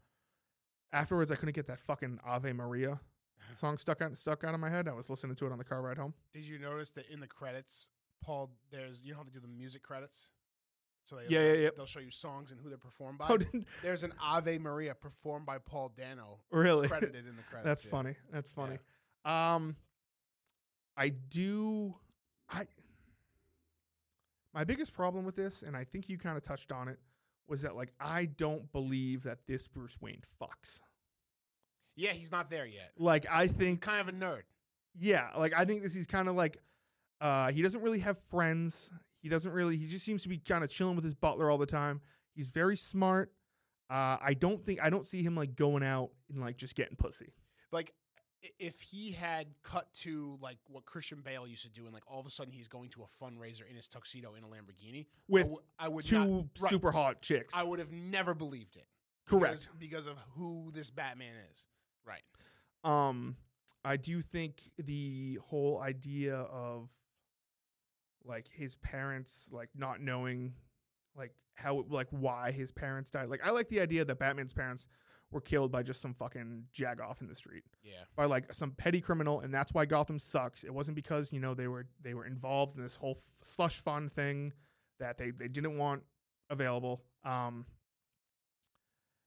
afterwards, 0.95 1.31
I 1.31 1.35
couldn't 1.35 1.55
get 1.55 1.67
that 1.67 1.81
fucking 1.81 2.21
Ave 2.25 2.53
Maria 2.53 3.01
song 3.57 3.77
stuck 3.79 4.01
out 4.01 4.17
stuck 4.17 4.45
out 4.45 4.55
of 4.55 4.61
my 4.61 4.71
head. 4.71 4.89
I 4.89 4.93
was 4.95 5.11
listening 5.11 5.37
to 5.37 5.47
it 5.47 5.53
on 5.53 5.59
the 5.59 5.65
car 5.65 5.83
ride 5.83 5.99
home. 5.99 6.15
Did 6.33 6.45
you 6.45 6.59
notice 6.59 6.91
that 6.93 7.07
in 7.11 7.21
the 7.21 7.27
credits, 7.27 7.91
Paul, 8.23 8.51
there's 8.71 9.05
you 9.05 9.13
know 9.13 9.19
how 9.19 9.25
they 9.25 9.31
do 9.31 9.41
the 9.41 9.49
music 9.49 9.83
credits? 9.83 10.31
So 11.05 11.17
they, 11.17 11.25
Yeah, 11.29 11.43
yeah, 11.43 11.53
yeah. 11.65 11.69
they'll 11.77 11.85
show 11.85 12.01
you 12.01 12.11
songs 12.11 12.51
and 12.51 12.59
who 12.59 12.71
they're 12.71 12.79
performed 12.79 13.19
by. 13.19 13.27
Oh, 13.29 13.39
There's 13.83 14.05
an 14.05 14.15
Ave 14.23 14.57
Maria 14.57 14.95
performed 14.95 15.45
by 15.45 15.59
Paul 15.59 15.93
Dano, 15.95 16.39
really? 16.51 16.89
credited 16.89 17.27
in 17.27 17.37
the 17.37 17.43
credits. 17.51 17.67
That's 17.67 17.85
yeah. 17.85 17.91
funny. 17.91 18.15
That's 18.33 18.51
funny. 18.51 18.79
Um, 19.27 19.77
I 20.97 21.11
do. 21.11 21.95
I 22.49 22.67
my 24.55 24.65
biggest 24.65 24.93
problem 24.95 25.25
with 25.25 25.37
this, 25.37 25.63
and 25.63 25.77
I 25.77 25.85
think 25.85 26.09
you 26.09 26.17
kind 26.17 26.37
of 26.39 26.43
touched 26.45 26.71
on 26.73 26.89
it, 26.89 26.99
was 27.49 27.63
that 27.63 27.77
like 27.77 27.93
I 28.01 28.27
don't 28.27 28.71
believe 28.73 29.25
that 29.25 29.39
this 29.47 29.69
Bruce 29.69 29.97
Wayne 30.01 30.23
fucks. 30.41 30.81
Yeah, 31.97 32.13
he's 32.13 32.33
not 32.33 32.51
there 32.51 32.67
yet. 32.67 32.93
Like 32.99 33.27
I 33.31 33.47
think, 33.47 33.81
Kind 33.81 34.01
of 34.01 34.09
a 34.09 34.13
nerd. 34.13 34.43
yeah, 34.99 35.29
like 35.37 35.53
I 35.57 35.65
think 35.65 35.83
this 35.83 35.95
is 35.97 36.07
kind 36.07 36.29
of 36.29 36.35
like, 36.35 36.59
uh, 37.21 37.53
he 37.53 37.63
doesn't 37.63 37.83
really 37.83 38.01
have 38.01 38.19
friends. 38.31 38.91
He 39.23 39.29
doesn't 39.29 39.53
really. 39.53 39.77
He 39.77 39.87
just 39.87 40.05
seems 40.05 40.23
to 40.25 40.29
be 40.29 40.39
kind 40.39 40.65
of 40.65 40.71
chilling 40.71 40.97
with 40.97 41.05
his 41.05 41.15
butler 41.15 41.51
all 41.51 41.59
the 41.59 41.67
time. 41.67 42.01
He's 42.35 42.51
very 42.51 42.77
smart. 42.77 43.33
Uh, 43.89 44.17
I 44.21 44.35
don't 44.39 44.65
think 44.65 44.81
I 44.83 44.91
don't 44.91 45.07
see 45.07 45.23
him 45.23 45.37
like 45.37 45.55
going 45.57 45.83
out 45.85 46.11
and 46.31 46.41
like 46.41 46.57
just 46.57 46.75
getting 46.75 46.97
pussy. 46.97 47.33
Like 47.71 47.93
if 48.59 48.81
he 48.81 49.13
had 49.13 49.47
cut 49.63 49.93
to 49.95 50.39
like 50.41 50.59
what 50.69 50.85
Christian 50.85 51.21
Bale 51.25 51.47
used 51.47 51.63
to 51.63 51.71
do, 51.71 51.85
and 51.85 51.95
like 51.95 52.05
all 52.07 52.21
of 52.21 52.27
a 52.27 52.31
sudden 52.31 52.53
he's 52.53 52.69
going 52.69 52.91
to 52.91 53.03
a 53.03 53.25
fundraiser 53.25 53.69
in 53.69 53.77
his 53.77 53.89
tuxedo 53.89 54.35
in 54.35 54.45
a 54.45 54.47
Lamborghini, 54.47 55.07
With 55.29 55.43
I 55.43 55.49
w- 55.49 55.63
I 55.79 55.89
would 55.89 56.05
two 56.05 56.19
not, 56.19 56.45
right, 56.61 56.71
super 56.71 56.93
hot 56.93 57.23
chicks. 57.23 57.55
I 57.55 57.63
would 57.63 57.79
have 57.79 57.93
never 57.93 58.35
believed 58.35 58.77
it. 58.77 58.87
Correct. 59.27 59.69
because, 59.79 60.05
because 60.05 60.07
of 60.07 60.19
who 60.37 60.71
this 60.75 60.91
Batman 60.91 61.33
is. 61.51 61.67
Right. 62.07 62.21
Um, 62.85 63.37
I 63.85 63.97
do 63.97 64.21
think 64.21 64.57
the 64.79 65.39
whole 65.43 65.81
idea 65.81 66.37
of 66.37 66.91
like 68.25 68.47
his 68.51 68.77
parents 68.77 69.51
like 69.53 69.71
not 69.77 70.01
knowing 70.01 70.55
like 71.17 71.33
how 71.55 71.85
like 71.89 72.09
why 72.11 72.53
his 72.53 72.71
parents 72.73 73.11
died. 73.11 73.29
Like 73.29 73.41
I 73.45 73.51
like 73.51 73.69
the 73.69 73.81
idea 73.81 74.05
that 74.05 74.19
Batman's 74.19 74.53
parents 74.53 74.87
were 75.35 75.41
killed 75.41 75.71
by 75.73 75.83
just 75.83 76.01
some 76.01 76.15
fucking 76.15 76.65
jagoff 76.73 77.21
in 77.21 77.27
the 77.27 77.35
street 77.35 77.65
Yeah. 77.83 78.05
by 78.17 78.25
like 78.25 78.55
some 78.55 78.71
petty 78.71 79.01
criminal 79.01 79.41
and 79.41 79.53
that's 79.53 79.75
why 79.75 79.85
Gotham 79.85 80.19
sucks. 80.19 80.65
It 80.65 80.73
wasn't 80.73 80.95
because, 80.95 81.33
you 81.33 81.41
know, 81.41 81.53
they 81.55 81.67
were 81.69 81.87
they 82.01 82.15
were 82.15 82.25
involved 82.25 82.77
in 82.77 82.83
this 82.83 82.95
whole 82.95 83.17
f- 83.19 83.35
slush 83.43 83.81
fund 83.81 84.13
thing 84.13 84.53
that 85.01 85.19
they 85.19 85.31
they 85.33 85.49
didn't 85.49 85.77
want 85.77 86.03
available. 86.49 87.03
Um 87.25 87.67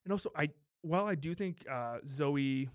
and 0.06 0.12
also 0.12 0.32
I 0.36 0.50
while 0.82 1.06
I 1.06 1.16
do 1.16 1.36
think 1.36 1.66
uh 1.70 1.98
Zoe 2.08 2.70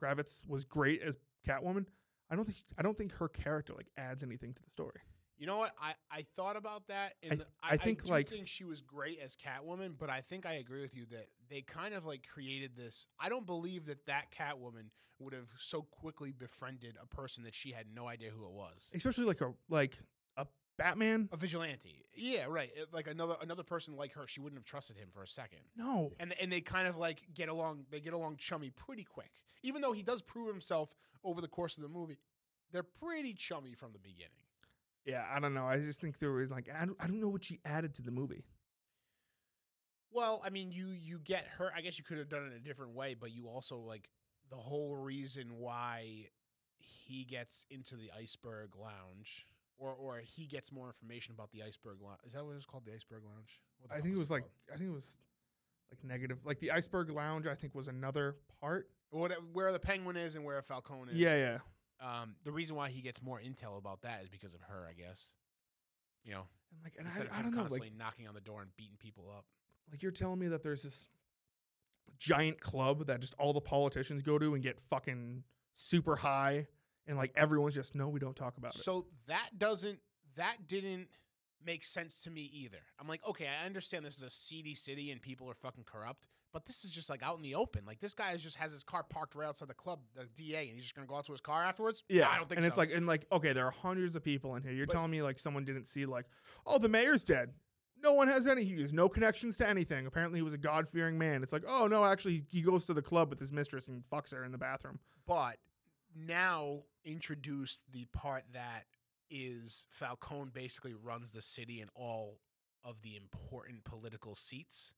Kravitz 0.00 0.46
was 0.46 0.64
great 0.64 1.00
as 1.02 1.16
Catwoman, 1.48 1.86
I 2.30 2.36
don't 2.36 2.44
think 2.44 2.58
I 2.78 2.82
don't 2.82 2.98
think 2.98 3.12
her 3.14 3.28
character 3.28 3.72
like 3.74 3.86
adds 3.96 4.22
anything 4.22 4.52
to 4.54 4.62
the 4.62 4.70
story. 4.70 5.00
You 5.38 5.46
know 5.46 5.58
what? 5.58 5.72
I, 5.80 5.94
I 6.10 6.22
thought 6.36 6.56
about 6.56 6.88
that, 6.88 7.14
I- 7.22 7.26
and 7.26 7.44
I 7.62 7.76
think, 7.76 8.04
do 8.04 8.10
like- 8.10 8.28
think 8.28 8.46
she 8.48 8.64
was 8.64 8.80
great 8.80 9.18
as 9.20 9.36
Catwoman, 9.36 9.94
but 9.98 10.08
I 10.10 10.20
think 10.22 10.46
I 10.46 10.54
agree 10.54 10.80
with 10.80 10.94
you 10.94 11.04
that 11.10 11.26
they 11.50 11.60
kind 11.62 11.94
of 11.94 12.06
like 12.06 12.26
created 12.26 12.76
this. 12.76 13.06
I 13.20 13.28
don't 13.28 13.46
believe 13.46 13.86
that 13.86 14.06
that 14.06 14.26
Catwoman 14.32 14.90
would 15.18 15.32
have 15.32 15.48
so 15.58 15.82
quickly 15.82 16.32
befriended 16.32 16.96
a 17.02 17.06
person 17.06 17.44
that 17.44 17.54
she 17.54 17.72
had 17.72 17.86
no 17.94 18.06
idea 18.06 18.30
who 18.30 18.44
it 18.44 18.52
was. 18.52 18.90
Especially 18.94 19.24
like 19.24 19.40
a 19.40 19.52
like 19.68 19.98
a 20.36 20.46
Batman. 20.78 21.28
A 21.32 21.36
vigilante, 21.36 22.04
yeah, 22.14 22.44
right. 22.48 22.70
It- 22.74 22.92
like 22.92 23.06
another 23.06 23.36
another 23.42 23.62
person 23.62 23.94
like 23.96 24.12
her, 24.14 24.26
she 24.26 24.40
wouldn't 24.40 24.58
have 24.58 24.64
trusted 24.66 24.96
him 24.96 25.08
for 25.12 25.22
a 25.22 25.28
second. 25.28 25.60
No. 25.76 26.12
and 26.20 26.34
and 26.40 26.50
they 26.52 26.60
kind 26.62 26.88
of 26.88 26.96
like 26.96 27.22
get 27.34 27.48
along. 27.50 27.84
They 27.90 28.00
get 28.00 28.12
along 28.14 28.36
chummy 28.38 28.70
pretty 28.70 29.04
quick, 29.04 29.30
even 29.62 29.82
though 29.82 29.92
he 29.92 30.02
does 30.02 30.22
prove 30.22 30.48
himself 30.48 30.94
over 31.24 31.40
the 31.42 31.48
course 31.48 31.76
of 31.76 31.82
the 31.82 31.88
movie. 31.90 32.16
They're 32.72 32.82
pretty 32.82 33.32
chummy 33.34 33.74
from 33.74 33.92
the 33.92 33.98
beginning. 33.98 34.32
Yeah, 35.06 35.24
I 35.32 35.38
don't 35.38 35.54
know. 35.54 35.66
I 35.66 35.78
just 35.78 36.00
think 36.00 36.18
there 36.18 36.32
was 36.32 36.50
like 36.50 36.68
I 36.74 36.84
don't, 36.84 36.96
I 37.00 37.06
don't 37.06 37.20
know 37.20 37.28
what 37.28 37.44
she 37.44 37.60
added 37.64 37.94
to 37.94 38.02
the 38.02 38.10
movie. 38.10 38.44
Well, 40.10 40.42
I 40.44 40.50
mean, 40.50 40.72
you 40.72 40.88
you 40.88 41.20
get 41.22 41.46
her. 41.58 41.70
I 41.76 41.80
guess 41.80 41.98
you 41.98 42.04
could 42.04 42.18
have 42.18 42.28
done 42.28 42.46
it 42.46 42.56
a 42.56 42.60
different 42.60 42.94
way, 42.94 43.14
but 43.14 43.32
you 43.32 43.48
also 43.48 43.78
like 43.78 44.08
the 44.50 44.56
whole 44.56 44.96
reason 44.96 45.58
why 45.58 46.28
he 46.78 47.24
gets 47.24 47.64
into 47.70 47.96
the 47.96 48.10
iceberg 48.18 48.70
lounge, 48.76 49.46
or 49.78 49.92
or 49.92 50.18
he 50.24 50.46
gets 50.46 50.72
more 50.72 50.86
information 50.88 51.34
about 51.34 51.50
the 51.52 51.62
iceberg 51.62 51.98
lounge. 52.02 52.18
Is 52.26 52.32
that 52.32 52.44
what 52.44 52.52
it 52.52 52.56
was 52.56 52.66
called? 52.66 52.84
The 52.84 52.94
iceberg 52.94 53.22
lounge. 53.24 53.60
What 53.80 53.90
the 53.90 53.96
I 53.96 54.00
think 54.00 54.14
it 54.14 54.18
was 54.18 54.30
like 54.30 54.42
called? 54.42 54.52
I 54.74 54.76
think 54.78 54.90
it 54.90 54.94
was 54.94 55.18
like 55.90 56.02
negative. 56.02 56.38
Like 56.44 56.60
the 56.60 56.72
iceberg 56.72 57.10
lounge, 57.10 57.46
I 57.46 57.54
think 57.54 57.74
was 57.74 57.88
another 57.88 58.36
part. 58.60 58.88
what, 59.10 59.32
where 59.52 59.70
the 59.70 59.78
penguin 59.78 60.16
is 60.16 60.34
and 60.34 60.44
where 60.44 60.60
Falcone 60.62 61.12
is. 61.12 61.18
Yeah, 61.18 61.36
yeah. 61.36 61.58
Um, 62.00 62.36
the 62.44 62.52
reason 62.52 62.76
why 62.76 62.90
he 62.90 63.00
gets 63.00 63.22
more 63.22 63.40
intel 63.40 63.78
about 63.78 64.02
that 64.02 64.22
is 64.22 64.28
because 64.28 64.54
of 64.54 64.60
her, 64.62 64.86
I 64.88 64.92
guess. 64.92 65.32
You 66.24 66.32
know, 66.32 66.42
And 66.72 66.80
like, 66.84 66.94
and 66.98 67.06
instead 67.06 67.26
of 67.26 67.32
I, 67.32 67.38
I 67.38 67.42
don't 67.42 67.52
know, 67.52 67.62
like, 67.62 67.68
constantly 67.70 67.92
knocking 67.96 68.26
on 68.28 68.34
the 68.34 68.40
door 68.40 68.60
and 68.62 68.70
beating 68.76 68.96
people 68.98 69.24
up. 69.34 69.44
like 69.90 70.02
you're 70.02 70.12
telling 70.12 70.38
me 70.38 70.48
that 70.48 70.62
there's 70.62 70.82
this 70.82 71.08
giant 72.18 72.60
club 72.60 73.06
that 73.06 73.20
just 73.20 73.34
all 73.38 73.52
the 73.52 73.60
politicians 73.60 74.22
go 74.22 74.38
to 74.38 74.54
and 74.54 74.62
get 74.62 74.78
fucking 74.90 75.44
super 75.76 76.16
high, 76.16 76.66
and 77.06 77.16
like 77.16 77.32
everyone's 77.36 77.74
just 77.74 77.94
no, 77.94 78.08
we 78.08 78.18
don't 78.18 78.36
talk 78.36 78.56
about 78.58 78.74
it. 78.74 78.78
So 78.78 79.06
that 79.26 79.50
doesn't 79.58 80.00
that 80.36 80.66
didn't 80.66 81.08
make 81.64 81.84
sense 81.84 82.22
to 82.22 82.30
me 82.30 82.50
either. 82.52 82.78
I'm 83.00 83.08
like, 83.08 83.26
okay, 83.26 83.48
I 83.48 83.66
understand 83.66 84.04
this 84.04 84.16
is 84.16 84.22
a 84.22 84.30
seedy 84.30 84.74
city 84.74 85.10
and 85.10 85.20
people 85.20 85.48
are 85.50 85.54
fucking 85.54 85.84
corrupt, 85.84 86.28
but 86.52 86.64
this 86.66 86.84
is 86.84 86.90
just 86.90 87.10
like 87.10 87.22
out 87.22 87.36
in 87.36 87.42
the 87.42 87.54
open. 87.54 87.84
Like 87.86 88.00
this 88.00 88.14
guy 88.14 88.36
just 88.36 88.56
has 88.56 88.72
his 88.72 88.82
car 88.84 89.02
parked 89.02 89.34
right 89.34 89.48
outside 89.48 89.68
the 89.68 89.74
club, 89.74 90.00
the 90.14 90.26
DA, 90.36 90.68
and 90.68 90.74
he's 90.76 90.82
just 90.84 90.94
gonna 90.94 91.06
go 91.06 91.16
out 91.16 91.26
to 91.26 91.32
his 91.32 91.40
car 91.40 91.62
afterwards. 91.64 92.02
Yeah, 92.08 92.28
I 92.28 92.36
don't 92.38 92.48
think 92.48 92.56
and 92.58 92.64
so. 92.64 92.68
it's 92.68 92.78
like, 92.78 92.90
and 92.94 93.06
like, 93.06 93.26
okay, 93.32 93.52
there 93.52 93.66
are 93.66 93.70
hundreds 93.72 94.16
of 94.16 94.22
people 94.24 94.54
in 94.56 94.62
here. 94.62 94.72
You're 94.72 94.86
But- 94.86 94.92
telling 94.94 95.10
me 95.10 95.22
like 95.22 95.38
someone 95.38 95.64
didn't 95.64 95.86
see 95.86 96.06
like, 96.06 96.26
oh, 96.66 96.78
the 96.78 96.88
mayor's 96.88 97.24
dead. 97.24 97.50
No 98.02 98.12
one 98.12 98.28
has 98.28 98.46
any. 98.46 98.62
He 98.62 98.80
has 98.82 98.92
no 98.92 99.08
connections 99.08 99.56
to 99.56 99.66
anything. 99.68 100.06
Apparently, 100.06 100.38
he 100.38 100.42
was 100.42 100.52
a 100.54 100.58
God 100.58 100.86
fearing 100.86 101.16
man. 101.18 101.42
It's 101.42 101.52
like, 101.52 101.64
oh 101.66 101.86
no, 101.88 102.04
actually, 102.04 102.44
he 102.50 102.60
goes 102.60 102.84
to 102.84 102.94
the 102.94 103.00
club 103.02 103.30
with 103.30 103.40
his 103.40 103.52
mistress 103.52 103.88
and 103.88 104.02
fucks 104.12 104.32
her 104.32 104.44
in 104.44 104.52
the 104.52 104.58
bathroom. 104.58 104.98
but 105.26 105.56
now 106.14 106.80
introduce 107.04 107.80
the 107.92 108.06
part 108.12 108.42
that 108.52 108.84
is 109.30 109.86
Falcone 109.90 110.50
basically 110.52 110.94
runs 110.94 111.32
the 111.32 111.42
city 111.42 111.80
and 111.80 111.90
all 111.94 112.40
of 112.84 113.02
the 113.02 113.16
important 113.16 113.84
political 113.84 114.34
seats, 114.34 114.92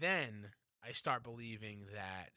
then 0.00 0.48
I 0.86 0.92
start 0.92 1.22
believing 1.22 1.84
that 1.94 2.30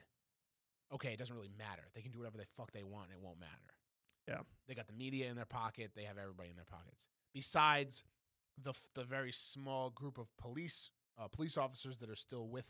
okay, 0.93 1.13
it 1.13 1.17
doesn't 1.17 1.36
really 1.36 1.49
matter. 1.57 1.81
They 1.95 2.01
can 2.01 2.12
do 2.12 2.19
whatever 2.19 2.38
the 2.38 2.45
fuck 2.55 2.71
they 2.71 2.83
want, 2.83 3.07
and 3.09 3.13
it 3.13 3.25
won't 3.25 3.39
matter. 3.39 3.73
Yeah. 4.27 4.41
They 4.67 4.75
got 4.75 4.86
the 4.86 4.93
media 4.93 5.27
in 5.27 5.36
their 5.36 5.45
pocket, 5.45 5.91
they 5.95 6.03
have 6.03 6.19
everybody 6.19 6.49
in 6.49 6.55
their 6.55 6.65
pockets. 6.65 7.07
Besides 7.33 8.03
the 8.62 8.73
the 8.93 9.03
very 9.03 9.31
small 9.31 9.89
group 9.89 10.17
of 10.17 10.27
police 10.38 10.89
uh, 11.17 11.27
police 11.27 11.57
officers 11.57 11.97
that 11.97 12.09
are 12.09 12.15
still 12.15 12.47
with, 12.47 12.69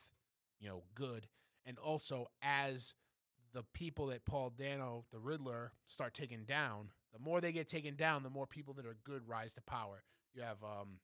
you 0.59 0.69
know, 0.69 0.83
good 0.95 1.27
and 1.65 1.77
also 1.77 2.27
as 2.41 2.93
the 3.53 3.63
people 3.73 4.07
that 4.07 4.25
Paul 4.25 4.49
Dano, 4.49 5.05
the 5.11 5.19
Riddler, 5.19 5.71
start 5.85 6.13
taking 6.13 6.43
down, 6.43 6.89
the 7.13 7.19
more 7.19 7.39
they 7.39 7.51
get 7.51 7.67
taken 7.67 7.95
down, 7.95 8.23
the 8.23 8.29
more 8.29 8.47
people 8.47 8.73
that 8.75 8.85
are 8.85 8.97
good 9.03 9.27
rise 9.27 9.53
to 9.53 9.61
power. 9.61 10.03
You 10.33 10.41
have 10.41 10.57
um, 10.63 10.99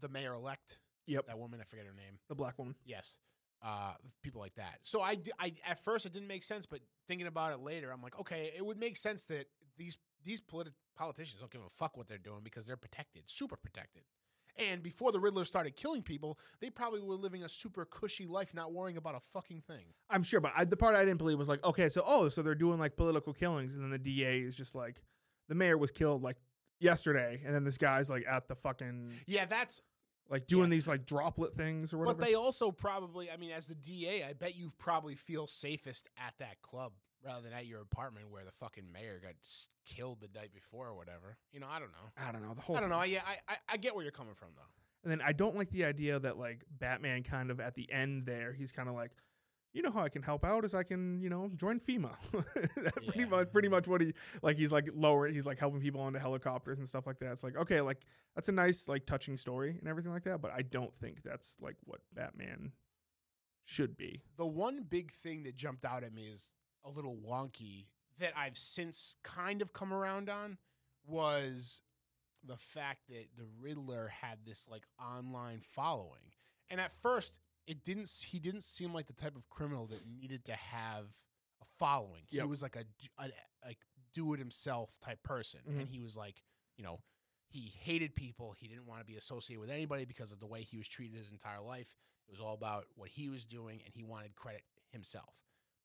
the 0.00 0.08
mayor 0.08 0.34
elect. 0.34 0.78
Yep. 1.06 1.26
That 1.26 1.38
woman, 1.38 1.60
I 1.60 1.64
forget 1.64 1.84
her 1.84 1.92
name. 1.92 2.18
The 2.28 2.34
black 2.34 2.58
woman. 2.58 2.74
Yes. 2.86 3.18
Uh, 3.62 3.92
people 4.22 4.40
like 4.40 4.54
that. 4.56 4.78
So 4.82 5.00
I, 5.00 5.18
I, 5.38 5.52
at 5.66 5.82
first 5.84 6.06
it 6.06 6.12
didn't 6.12 6.28
make 6.28 6.42
sense, 6.42 6.66
but 6.66 6.80
thinking 7.08 7.26
about 7.26 7.52
it 7.52 7.60
later, 7.60 7.90
I'm 7.92 8.02
like, 8.02 8.18
okay, 8.18 8.52
it 8.56 8.64
would 8.64 8.78
make 8.78 8.96
sense 8.96 9.24
that 9.24 9.46
these 9.76 9.96
these 10.24 10.40
politi- 10.40 10.72
politicians 10.96 11.40
don't 11.40 11.50
give 11.50 11.60
a 11.60 11.70
fuck 11.70 11.96
what 11.96 12.08
they're 12.08 12.16
doing 12.18 12.40
because 12.42 12.66
they're 12.66 12.76
protected, 12.76 13.24
super 13.26 13.56
protected. 13.56 14.02
And 14.56 14.82
before 14.82 15.10
the 15.12 15.18
Riddler 15.18 15.44
started 15.44 15.76
killing 15.76 16.02
people, 16.02 16.38
they 16.60 16.70
probably 16.70 17.00
were 17.00 17.16
living 17.16 17.42
a 17.42 17.48
super 17.48 17.84
cushy 17.84 18.26
life, 18.26 18.54
not 18.54 18.72
worrying 18.72 18.96
about 18.96 19.16
a 19.16 19.20
fucking 19.32 19.62
thing. 19.66 19.84
I'm 20.08 20.22
sure, 20.22 20.40
but 20.40 20.52
I, 20.56 20.64
the 20.64 20.76
part 20.76 20.94
I 20.94 21.04
didn't 21.04 21.18
believe 21.18 21.38
was 21.38 21.48
like, 21.48 21.64
okay, 21.64 21.88
so 21.88 22.02
oh, 22.06 22.28
so 22.28 22.40
they're 22.40 22.54
doing 22.54 22.78
like 22.78 22.96
political 22.96 23.32
killings, 23.32 23.74
and 23.74 23.82
then 23.82 23.90
the 23.90 23.98
DA 23.98 24.40
is 24.40 24.54
just 24.54 24.74
like, 24.74 25.02
the 25.48 25.54
mayor 25.54 25.76
was 25.78 25.90
killed 25.90 26.22
like 26.22 26.36
yesterday, 26.80 27.40
and 27.44 27.54
then 27.54 27.64
this 27.64 27.78
guy's 27.78 28.10
like 28.10 28.24
at 28.28 28.48
the 28.48 28.54
fucking 28.54 29.12
Yeah, 29.26 29.44
that's 29.46 29.80
like 30.30 30.46
doing 30.46 30.64
Yeah. 30.70 30.76
these 30.76 30.88
like 30.88 31.04
droplet 31.06 31.54
things 31.54 31.92
or 31.92 31.98
whatever. 31.98 32.16
But 32.18 32.26
they 32.26 32.34
also 32.34 32.70
probably, 32.70 33.30
I 33.30 33.36
mean, 33.36 33.50
as 33.50 33.66
the 33.68 33.74
DA, 33.74 34.24
I 34.24 34.32
bet 34.32 34.56
you 34.56 34.72
probably 34.78 35.14
feel 35.14 35.46
safest 35.46 36.08
at 36.16 36.34
that 36.38 36.60
club 36.62 36.92
rather 37.24 37.42
than 37.42 37.52
at 37.52 37.66
your 37.66 37.80
apartment 37.80 38.30
where 38.30 38.44
the 38.44 38.52
fucking 38.52 38.84
mayor 38.92 39.18
got 39.22 39.32
killed 39.86 40.20
the 40.20 40.28
night 40.38 40.52
before 40.52 40.88
or 40.88 40.94
whatever. 40.94 41.36
You 41.52 41.60
know, 41.60 41.66
I 41.70 41.78
don't 41.78 41.92
know. 41.92 42.10
I 42.28 42.32
don't 42.32 42.42
know 42.42 42.54
the 42.54 42.60
whole. 42.62 42.76
I 42.76 42.80
don't 42.80 42.90
know. 42.90 42.96
I, 42.98 43.04
yeah, 43.06 43.20
I, 43.26 43.52
I, 43.52 43.56
I 43.72 43.76
get 43.76 43.94
where 43.94 44.02
you're 44.02 44.12
coming 44.12 44.34
from 44.34 44.48
though. 44.56 44.62
And 45.02 45.10
then 45.12 45.20
I 45.26 45.32
don't 45.32 45.56
like 45.56 45.70
the 45.70 45.84
idea 45.84 46.18
that 46.18 46.38
like 46.38 46.64
Batman 46.78 47.22
kind 47.22 47.50
of 47.50 47.60
at 47.60 47.74
the 47.74 47.90
end 47.92 48.24
there, 48.24 48.52
he's 48.54 48.72
kind 48.72 48.88
of 48.88 48.94
like, 48.94 49.10
you 49.74 49.82
know 49.82 49.90
how 49.90 50.04
I 50.04 50.08
can 50.08 50.22
help 50.22 50.44
out 50.44 50.64
is 50.64 50.72
I 50.72 50.84
can, 50.84 51.20
you 51.20 51.28
know, 51.28 51.50
join 51.56 51.80
FEMA. 51.80 52.12
That's 52.76 53.06
pretty 53.06 53.26
much 53.26 53.52
pretty 53.52 53.68
much 53.68 53.88
what 53.88 54.00
he 54.00 54.14
like 54.40 54.56
he's 54.56 54.72
like 54.72 54.88
lowering 54.94 55.34
he's 55.34 55.44
like 55.44 55.58
helping 55.58 55.80
people 55.80 56.00
onto 56.00 56.20
helicopters 56.20 56.78
and 56.78 56.88
stuff 56.88 57.06
like 57.06 57.18
that. 57.18 57.32
It's 57.32 57.42
like, 57.42 57.56
okay, 57.56 57.80
like 57.80 57.98
that's 58.36 58.48
a 58.48 58.52
nice, 58.52 58.88
like 58.88 59.04
touching 59.04 59.36
story 59.36 59.76
and 59.78 59.88
everything 59.88 60.12
like 60.12 60.24
that, 60.24 60.40
but 60.40 60.52
I 60.52 60.62
don't 60.62 60.94
think 61.00 61.22
that's 61.24 61.56
like 61.60 61.76
what 61.84 62.00
Batman 62.14 62.72
should 63.64 63.96
be. 63.96 64.22
The 64.36 64.46
one 64.46 64.84
big 64.88 65.12
thing 65.12 65.42
that 65.42 65.56
jumped 65.56 65.84
out 65.84 66.04
at 66.04 66.14
me 66.14 66.26
is 66.26 66.52
a 66.84 66.90
little 66.90 67.16
wonky 67.16 67.86
that 68.20 68.32
I've 68.36 68.56
since 68.56 69.16
kind 69.24 69.60
of 69.60 69.72
come 69.72 69.92
around 69.92 70.28
on 70.28 70.58
was 71.04 71.80
the 72.44 72.56
fact 72.56 73.08
that 73.08 73.26
the 73.36 73.46
Riddler 73.60 74.08
had 74.08 74.38
this 74.46 74.68
like 74.70 74.84
online 75.00 75.62
following, 75.74 76.32
and 76.70 76.80
at 76.80 76.92
first 77.02 77.40
it 77.66 77.84
didn't. 77.84 78.10
He 78.26 78.38
didn't 78.38 78.62
seem 78.64 78.92
like 78.92 79.06
the 79.06 79.12
type 79.12 79.36
of 79.36 79.48
criminal 79.48 79.86
that 79.86 80.06
needed 80.06 80.44
to 80.46 80.52
have 80.52 81.06
a 81.62 81.64
following. 81.78 82.22
He 82.26 82.36
Yep. 82.38 82.46
was 82.46 82.62
like 82.62 82.76
a, 82.76 82.84
like 83.64 83.78
do 84.12 84.32
it 84.34 84.38
himself 84.38 84.98
type 85.00 85.22
person, 85.22 85.60
and 85.66 85.76
mm-hmm. 85.78 85.84
he 85.92 86.00
was 86.00 86.16
like 86.16 86.42
you 86.76 86.84
know 86.84 87.00
he 87.48 87.72
hated 87.80 88.14
people. 88.14 88.54
He 88.58 88.66
didn't 88.68 88.86
want 88.86 89.00
to 89.00 89.06
be 89.06 89.16
associated 89.16 89.60
with 89.60 89.70
anybody 89.70 90.04
because 90.04 90.32
of 90.32 90.40
the 90.40 90.46
way 90.46 90.62
he 90.62 90.76
was 90.76 90.88
treated 90.88 91.16
his 91.16 91.30
entire 91.30 91.60
life. 91.60 91.94
It 92.26 92.30
was 92.32 92.40
all 92.40 92.54
about 92.54 92.86
what 92.96 93.10
he 93.10 93.28
was 93.28 93.44
doing, 93.44 93.80
and 93.84 93.94
he 93.94 94.02
wanted 94.02 94.34
credit 94.34 94.62
himself. 94.90 95.34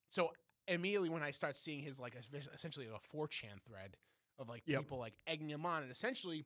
So 0.10 0.32
immediately 0.68 1.10
when 1.10 1.24
I 1.24 1.32
start 1.32 1.58
seeing 1.58 1.82
his 1.82 2.00
like 2.00 2.16
es- 2.16 2.48
essentially 2.54 2.88
a 2.88 3.16
4chan 3.18 3.62
thread 3.66 3.98
of 4.38 4.48
like 4.48 4.64
Yep. 4.66 4.82
people 4.82 4.98
like 5.00 5.14
egging 5.28 5.50
him 5.50 5.66
on, 5.66 5.84
and 5.84 5.92
essentially 5.92 6.46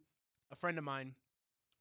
a 0.51 0.55
friend 0.55 0.77
of 0.77 0.83
mine, 0.83 1.15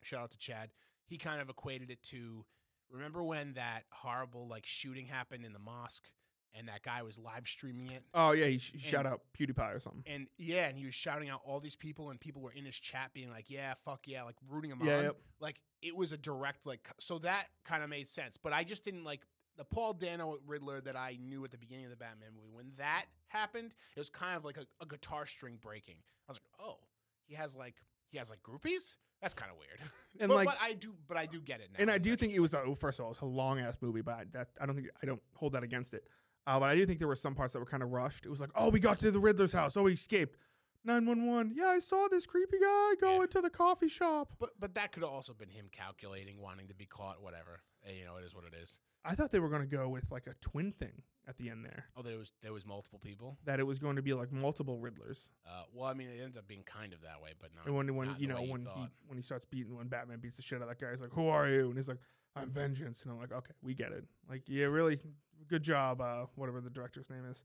shout 0.02 0.22
out 0.22 0.30
to 0.32 0.38
Chad, 0.38 0.70
he 1.04 1.18
kind 1.18 1.40
of 1.40 1.48
equated 1.48 1.90
it 1.90 2.02
to 2.04 2.44
remember 2.92 3.22
when 3.24 3.54
that 3.54 3.84
horrible 3.90 4.46
like 4.48 4.66
shooting 4.66 5.06
happened 5.06 5.44
in 5.44 5.52
the 5.52 5.58
mosque 5.58 6.08
and 6.54 6.68
that 6.68 6.82
guy 6.82 7.02
was 7.02 7.18
live 7.18 7.48
streaming 7.48 7.90
it 7.90 8.04
Oh 8.12 8.32
yeah, 8.32 8.44
he, 8.46 8.58
sh- 8.58 8.72
he 8.74 8.78
shout 8.78 9.06
out 9.06 9.22
PewDiePie 9.38 9.74
or 9.74 9.80
something. 9.80 10.02
and 10.06 10.26
yeah, 10.36 10.66
and 10.68 10.76
he 10.78 10.84
was 10.84 10.94
shouting 10.94 11.30
out 11.30 11.40
all 11.46 11.58
these 11.60 11.76
people, 11.76 12.10
and 12.10 12.20
people 12.20 12.42
were 12.42 12.52
in 12.52 12.64
his 12.66 12.76
chat 12.76 13.10
being 13.14 13.30
like, 13.30 13.48
"Yeah, 13.48 13.72
fuck 13.84 14.06
yeah," 14.06 14.22
like 14.24 14.36
rooting 14.50 14.70
him 14.70 14.80
Yeah, 14.84 14.98
on. 14.98 15.04
yep. 15.04 15.16
Like 15.40 15.60
it 15.80 15.96
was 15.96 16.12
a 16.12 16.18
direct 16.18 16.66
like, 16.66 16.86
so 17.00 17.18
that 17.20 17.46
kind 17.64 17.82
of 17.82 17.88
made 17.88 18.06
sense. 18.06 18.36
But 18.36 18.52
I 18.52 18.62
just 18.64 18.84
didn't 18.84 19.04
like 19.04 19.20
the 19.56 19.64
Paul 19.64 19.94
Dano 19.94 20.38
Riddler 20.46 20.80
that 20.82 20.94
I 20.96 21.18
knew 21.20 21.42
at 21.44 21.50
the 21.50 21.58
beginning 21.58 21.86
of 21.86 21.90
the 21.90 21.96
Batman 21.96 22.28
movie. 22.34 22.50
When 22.52 22.72
that 22.78 23.06
happened, 23.28 23.72
it 23.96 23.98
was 23.98 24.08
kind 24.10 24.36
of 24.36 24.44
like 24.44 24.58
a, 24.58 24.66
a 24.82 24.86
guitar 24.86 25.24
string 25.26 25.58
breaking. 25.60 25.96
I 26.28 26.32
was 26.32 26.36
like, 26.38 26.68
oh, 26.68 26.78
he 27.26 27.34
has 27.34 27.56
like 27.56 27.76
he 28.10 28.18
has 28.18 28.28
like 28.28 28.42
groupies. 28.42 28.96
That's 29.22 29.34
kind 29.34 29.50
of 29.50 29.58
weird. 29.58 29.90
And, 30.20 30.28
but, 30.28 30.34
like- 30.36 30.46
but 30.46 30.58
I 30.60 30.74
do, 30.74 30.92
but 31.08 31.16
I 31.16 31.24
do 31.24 31.40
get 31.40 31.60
it 31.60 31.70
now. 31.72 31.78
And 31.80 31.90
I 31.90 31.96
do 31.96 32.14
think 32.16 32.34
it 32.34 32.38
was 32.40 32.52
a, 32.52 32.62
well, 32.66 32.74
first 32.74 32.98
of 32.98 33.04
all, 33.06 33.12
it 33.12 33.16
was 33.20 33.22
a 33.22 33.32
long 33.34 33.58
ass 33.60 33.78
movie, 33.80 34.02
but 34.02 34.14
I, 34.14 34.24
that 34.32 34.48
I 34.60 34.66
don't 34.66 34.74
think 34.76 34.88
I 35.02 35.06
don't 35.06 35.22
hold 35.34 35.54
that 35.54 35.62
against 35.62 35.94
it. 35.94 36.04
Uh, 36.46 36.60
but 36.60 36.68
I 36.68 36.74
do 36.74 36.84
think 36.84 36.98
there 36.98 37.08
were 37.08 37.16
some 37.16 37.34
parts 37.34 37.54
that 37.54 37.60
were 37.60 37.66
kind 37.66 37.82
of 37.82 37.92
rushed. 37.92 38.26
It 38.26 38.28
was 38.28 38.38
like, 38.38 38.50
oh, 38.54 38.68
we 38.68 38.78
got 38.78 38.98
to 38.98 39.10
the 39.10 39.18
Riddler's 39.18 39.52
house. 39.52 39.74
Oh, 39.74 39.86
he 39.86 39.94
escaped. 39.94 40.36
Nine 40.84 41.06
one 41.06 41.26
one. 41.26 41.52
Yeah, 41.54 41.66
I 41.66 41.78
saw 41.78 42.08
this 42.08 42.26
creepy 42.26 42.58
guy 42.58 42.94
go 43.00 43.16
Yeah. 43.16 43.22
into 43.22 43.40
the 43.40 43.50
coffee 43.50 43.88
shop. 43.88 44.32
But 44.40 44.50
but 44.58 44.74
that 44.74 44.92
could 44.92 45.02
have 45.02 45.12
also 45.12 45.32
been 45.32 45.48
him 45.50 45.66
calculating, 45.70 46.38
wanting 46.40 46.68
to 46.68 46.74
be 46.74 46.86
caught, 46.86 47.22
whatever. 47.22 47.62
Eh, 47.86 47.92
you 48.00 48.04
know, 48.04 48.16
it 48.16 48.24
is 48.24 48.34
what 48.34 48.44
it 48.44 48.54
is. 48.54 48.78
I 49.04 49.14
thought 49.14 49.32
they 49.32 49.40
were 49.40 49.48
going 49.48 49.62
to 49.62 49.76
go 49.76 49.88
with 49.88 50.10
like 50.10 50.26
a 50.28 50.34
twin 50.40 50.72
thing 50.72 51.02
at 51.28 51.36
the 51.36 51.50
end 51.50 51.64
there. 51.64 51.86
Oh, 51.96 52.02
there 52.02 52.18
was 52.18 52.32
there 52.42 52.52
was 52.52 52.64
multiple 52.66 52.98
people. 52.98 53.38
That 53.44 53.60
it 53.60 53.64
was 53.64 53.78
going 53.78 53.96
to 53.96 54.02
be 54.02 54.12
like 54.12 54.32
multiple 54.32 54.78
Riddlers. 54.78 55.28
Uh, 55.46 55.64
well, 55.72 55.86
I 55.88 55.94
mean, 55.94 56.08
it 56.08 56.20
ends 56.22 56.36
up 56.36 56.46
being 56.48 56.62
kind 56.64 56.92
of 56.92 57.00
that 57.02 57.20
way, 57.22 57.30
but 57.40 57.50
not. 57.54 57.66
And 57.66 57.76
when 57.76 57.94
when 57.94 58.08
not 58.08 58.20
you 58.20 58.26
know 58.28 58.42
when 58.42 58.66
he 58.66 58.88
when 59.06 59.16
he 59.18 59.22
starts 59.22 59.44
beating 59.44 59.76
when 59.76 59.86
Batman 59.88 60.18
beats 60.20 60.36
the 60.36 60.42
shit 60.42 60.56
out 60.58 60.62
of 60.62 60.68
that 60.68 60.80
guy, 60.80 60.90
he's 60.90 61.00
like, 61.00 61.12
"Who 61.12 61.28
are 61.28 61.48
you?" 61.48 61.66
And 61.68 61.76
he's 61.76 61.88
like, 61.88 61.98
"I'm 62.36 62.50
Vengeance." 62.50 63.02
And 63.02 63.12
I'm 63.12 63.18
like, 63.18 63.32
"Okay, 63.32 63.52
we 63.62 63.74
get 63.74 63.92
it. 63.92 64.04
Like, 64.28 64.42
yeah, 64.48 64.64
really 64.66 65.00
good 65.48 65.62
job. 65.62 66.00
Uh, 66.00 66.26
whatever 66.36 66.60
the 66.60 66.70
director's 66.70 67.08
name 67.10 67.24
is, 67.24 67.44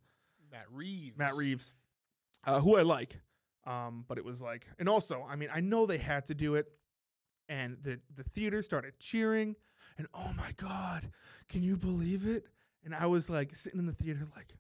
Matt 0.52 0.66
Reeves. 0.72 1.18
Matt 1.18 1.36
Reeves, 1.36 1.76
uh, 2.48 2.62
who 2.62 2.78
I 2.78 2.82
like. 2.82 3.20
Um, 3.66 4.06
but 4.08 4.18
it 4.18 4.24
was 4.24 4.42
like, 4.42 4.66
and 4.80 4.88
also, 4.88 5.26
I 5.30 5.36
mean, 5.36 5.50
I 5.54 5.60
know 5.60 5.86
they 5.86 5.98
had 5.98 6.26
to 6.28 6.34
do 6.34 6.56
it, 6.56 6.68
and 7.50 7.78
the 7.84 8.00
the 8.16 8.24
theater 8.24 8.62
started 8.62 8.94
cheering, 8.98 9.56
and 9.98 10.08
oh 10.14 10.32
my 10.38 10.54
god, 10.56 11.12
can 11.50 11.64
you 11.64 11.76
believe 11.76 12.26
it? 12.26 12.46
And 12.86 12.96
I 12.96 13.08
was 13.08 13.30
like 13.30 13.54
sitting 13.54 13.80
in 13.80 13.86
the 13.86 13.94
theater, 13.94 14.26
like, 14.36 14.54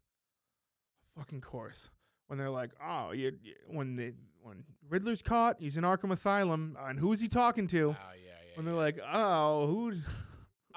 fucking 1.17 1.39
course. 1.39 1.89
When 2.27 2.37
they're 2.37 2.49
like, 2.49 2.71
oh, 2.85 3.13
you, 3.13 3.31
you 3.41 3.53
when 3.67 3.95
the 3.95 4.13
when 4.41 4.65
Riddler's 4.89 5.21
caught, 5.21 5.55
he's 5.59 5.77
in 5.77 5.85
Arkham 5.85 6.11
Asylum, 6.11 6.77
and 6.77 6.99
who's 6.99 7.21
he 7.21 7.29
talking 7.29 7.67
to? 7.67 7.95
Oh 7.97 8.13
yeah, 8.13 8.31
yeah. 8.31 8.57
when 8.57 8.65
they're 8.65 8.75
like, 8.75 8.99
oh, 9.13 9.67
who? 9.67 9.93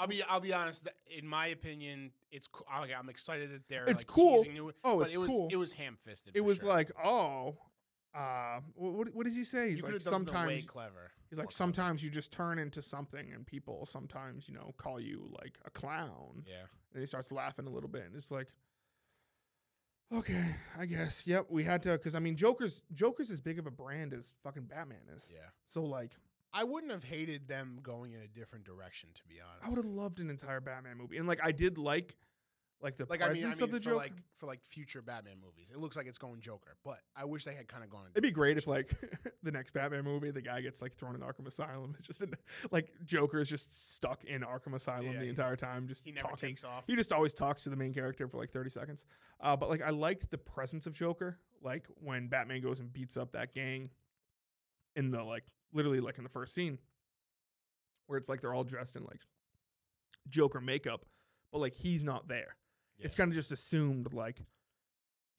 I'll 0.01 0.07
be 0.07 0.23
I'll 0.23 0.41
be 0.41 0.53
honest. 0.53 0.89
In 1.17 1.27
my 1.27 1.49
opinion, 1.49 2.11
it's 2.33 2.49
co- 2.49 2.65
I'm 2.71 3.09
excited 3.09 3.53
that 3.53 3.69
they're 3.69 3.85
It's 3.85 3.99
like 3.99 4.07
cool. 4.07 4.45
new. 4.45 4.73
Oh, 4.83 4.99
but 4.99 5.07
it's 5.07 5.15
it 5.15 5.19
was 5.19 5.31
cool. 5.31 5.49
it 5.51 5.57
was 5.57 5.73
ham 5.73 5.99
fisted. 6.05 6.35
it 6.35 6.41
was 6.41 6.63
like, 6.63 6.91
oh, 7.05 7.57
uh, 8.15 8.61
what 8.75 9.15
what 9.15 9.25
does 9.27 9.37
he 9.37 9.45
say? 9.45 9.71
He's 9.71 9.79
you 9.79 9.85
like, 9.85 9.93
have 9.95 10.03
done 10.05 10.13
something 10.15 10.35
way 10.35 10.41
sometimes 10.59 10.65
clever. 10.67 11.11
he's 11.29 11.39
like, 11.39 11.49
clever. 11.49 11.57
sometimes 11.57 12.03
you 12.03 12.11
just 12.11 12.33
turn 12.33 12.59
into 12.59 12.81
something, 12.83 13.31
and 13.35 13.47
people 13.47 13.85
sometimes 13.87 14.49
you 14.49 14.55
know 14.55 14.75
call 14.79 14.99
you 14.99 15.31
like 15.43 15.59
a 15.65 15.71
clown. 15.71 16.45
Yeah. 16.47 16.65
And 16.93 17.01
he 17.01 17.07
starts 17.07 17.31
laughing 17.31 17.67
a 17.67 17.71
little 17.71 17.89
bit, 17.89 18.05
and 18.07 18.17
it's 18.17 18.31
like, 18.33 18.49
okay, 20.13 20.57
I 20.79 20.87
guess, 20.87 21.25
yep, 21.25 21.47
we 21.49 21.63
had 21.63 21.83
to, 21.85 21.93
because 21.93 22.15
I 22.15 22.19
mean, 22.19 22.37
Joker's 22.37 22.83
Joker's 22.93 23.31
as 23.31 23.41
big 23.41 23.59
of 23.59 23.67
a 23.67 23.71
brand 23.71 24.13
as 24.13 24.35
fucking 24.43 24.65
Batman 24.65 24.99
is. 25.15 25.31
Yeah. 25.33 25.47
So 25.69 25.85
like, 25.85 26.13
I 26.53 26.65
wouldn't 26.65 26.93
have 26.93 27.05
hated 27.05 27.49
them 27.49 27.79
going 27.83 28.13
in 28.13 28.21
a 28.21 28.27
different 28.29 28.65
direction, 28.65 29.11
to 29.15 29.23
be 29.29 29.37
honest. 29.41 29.65
I 29.65 29.69
would 29.69 29.77
have 29.77 29.85
loved 29.85 30.21
an 30.21 30.31
entire 30.31 30.61
Batman 30.61 30.97
movie, 30.99 31.17
and 31.19 31.27
like 31.29 31.41
I 31.43 31.53
did 31.53 31.79
like, 31.79 32.17
like 32.83 32.97
the 32.97 33.07
like 33.09 33.21
I 33.23 33.27
mean, 33.29 33.31
I 33.31 33.41
presence 33.41 33.57
mean 33.59 33.65
of 33.65 33.71
the 33.73 33.77
for 33.79 33.83
Joker. 33.85 33.97
like 33.97 34.13
for 34.39 34.47
like 34.47 34.61
future 34.65 35.03
Batman 35.03 35.37
movies. 35.45 35.71
It 35.73 35.79
looks 35.79 35.97
like 35.97 36.07
it's 36.07 36.19
going 36.19 36.41
Joker, 36.41 36.77
but 36.85 36.99
I 37.15 37.25
wish 37.25 37.45
they 37.45 37.55
had 37.55 37.69
kind 37.69 37.85
of 37.85 37.91
gone. 37.91 38.07
in 38.07 38.11
It'd 38.13 38.23
be 38.23 38.31
great 38.31 38.57
if 38.57 38.67
like 38.67 38.95
the 39.43 39.53
next 39.53 39.73
Batman 39.75 40.03
movie, 40.03 40.31
the 40.31 40.41
guy 40.41 40.61
gets 40.61 40.81
like 40.83 40.95
thrown 40.95 41.15
in 41.15 41.21
Arkham 41.21 41.47
Asylum. 41.47 41.95
It's 41.99 42.07
just 42.07 42.23
in, 42.23 42.33
like 42.71 42.89
Joker 43.05 43.41
is 43.41 43.49
just 43.49 43.95
stuck 43.95 44.25
in 44.25 44.41
Arkham 44.41 44.75
Asylum 44.75 45.13
Yeah, 45.13 45.21
the 45.21 45.29
entire 45.29 45.57
time, 45.57 45.87
just 45.87 46.05
he 46.05 46.11
never 46.11 46.29
talking. 46.29 46.49
takes 46.49 46.65
off. 46.65 46.85
He 46.87 46.97
just 46.97 47.13
always 47.13 47.35
talks 47.35 47.63
to 47.65 47.71
the 47.71 47.77
main 47.77 47.93
character 47.95 48.27
for 48.27 48.39
like 48.39 48.51
thirty 48.51 48.71
seconds. 48.71 49.05
Uh, 49.41 49.55
but 49.57 49.69
like 49.69 49.83
I 49.83 49.91
liked 49.91 50.31
the 50.31 50.39
presence 50.39 50.87
of 50.87 50.95
Joker, 50.95 51.39
like 51.63 51.85
when 52.03 52.29
Batman 52.29 52.63
goes 52.63 52.81
and 52.81 52.93
beats 52.93 53.17
up 53.17 53.33
that 53.33 53.55
gang 53.55 53.91
in 55.01 55.11
the 55.11 55.25
like 55.25 55.45
literally 55.73 55.99
like 55.99 56.19
in 56.19 56.25
the 56.25 56.31
first 56.31 56.55
scene, 56.55 56.79
where 58.07 58.19
it's 58.19 58.29
like 58.29 58.43
they're 58.43 58.55
all 58.55 58.65
dressed 58.65 58.97
in 58.97 59.03
like 59.05 59.23
Joker 60.29 60.61
makeup, 60.61 61.07
but 61.51 61.59
like 61.59 61.75
he's 61.75 62.05
not 62.05 62.29
there. 62.29 62.57
It's 62.99 63.15
kind 63.15 63.31
of 63.31 63.35
just 63.35 63.51
assumed 63.51 64.13
like 64.13 64.43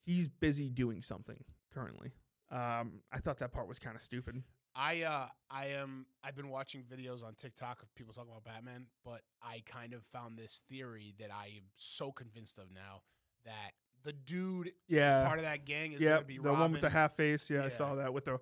he's 0.04 0.26
busy 0.26 0.68
doing 0.68 1.00
something 1.00 1.44
currently. 1.72 2.10
Um, 2.50 3.02
I 3.12 3.20
thought 3.20 3.38
that 3.38 3.52
part 3.52 3.68
was 3.68 3.78
kind 3.78 3.94
of 3.94 4.02
stupid. 4.02 4.42
I 4.74 5.02
uh 5.02 5.26
I 5.48 5.66
am 5.66 6.06
I've 6.24 6.34
been 6.34 6.48
watching 6.48 6.82
videos 6.82 7.22
on 7.22 7.34
TikTok 7.34 7.82
of 7.82 7.94
people 7.94 8.12
talking 8.12 8.30
about 8.32 8.42
Batman, 8.44 8.86
but 9.04 9.20
I 9.40 9.62
kind 9.64 9.92
of 9.94 10.02
found 10.06 10.36
this 10.36 10.62
theory 10.68 11.14
that 11.20 11.30
I 11.32 11.46
am 11.56 11.64
so 11.76 12.10
convinced 12.10 12.58
of 12.58 12.72
now 12.74 13.02
that 13.44 13.72
the 14.02 14.12
dude 14.12 14.68
is 14.68 14.72
Yeah, 14.88 15.24
part 15.24 15.38
of 15.38 15.44
that 15.44 15.64
gang 15.66 15.92
is 15.92 16.00
yeah, 16.00 16.14
gonna 16.14 16.24
be 16.24 16.38
the 16.38 16.52
one 16.52 16.72
with 16.72 16.80
the 16.80 16.90
half 16.90 17.14
face. 17.14 17.48
Yeah, 17.48 17.64
I 17.64 17.68
saw 17.68 17.94
that 17.94 18.12
with 18.12 18.24
the. 18.24 18.40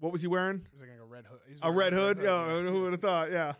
What 0.00 0.12
was 0.12 0.20
he 0.22 0.28
wearing? 0.28 0.66
He's 0.72 0.80
like 0.80 0.90
a 1.00 1.04
red 1.04 1.24
hood. 1.26 1.40
A 1.62 1.72
red 1.72 1.92
hood. 1.92 2.18
Yeah, 2.22 2.60
who 2.62 2.82
would 2.82 2.92
have 2.92 3.00
thought? 3.00 3.30
Yeah, 3.32 3.54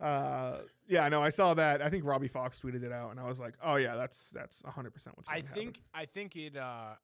uh, 0.00 0.58
yeah. 0.88 1.08
No, 1.08 1.22
I 1.22 1.28
saw 1.28 1.54
that. 1.54 1.82
I 1.82 1.90
think 1.90 2.04
Robbie 2.04 2.28
Fox 2.28 2.60
tweeted 2.60 2.82
it 2.82 2.92
out, 2.92 3.10
and 3.10 3.20
I 3.20 3.24
was 3.28 3.38
like, 3.38 3.54
"Oh 3.62 3.76
yeah, 3.76 3.96
that's 3.96 4.30
that's 4.30 4.62
hundred 4.64 4.94
percent 4.94 5.16
what's." 5.16 5.28
I 5.28 5.40
think 5.42 5.80
I 5.94 6.06
think 6.06 6.36
it. 6.36 6.56
uh 6.56 6.94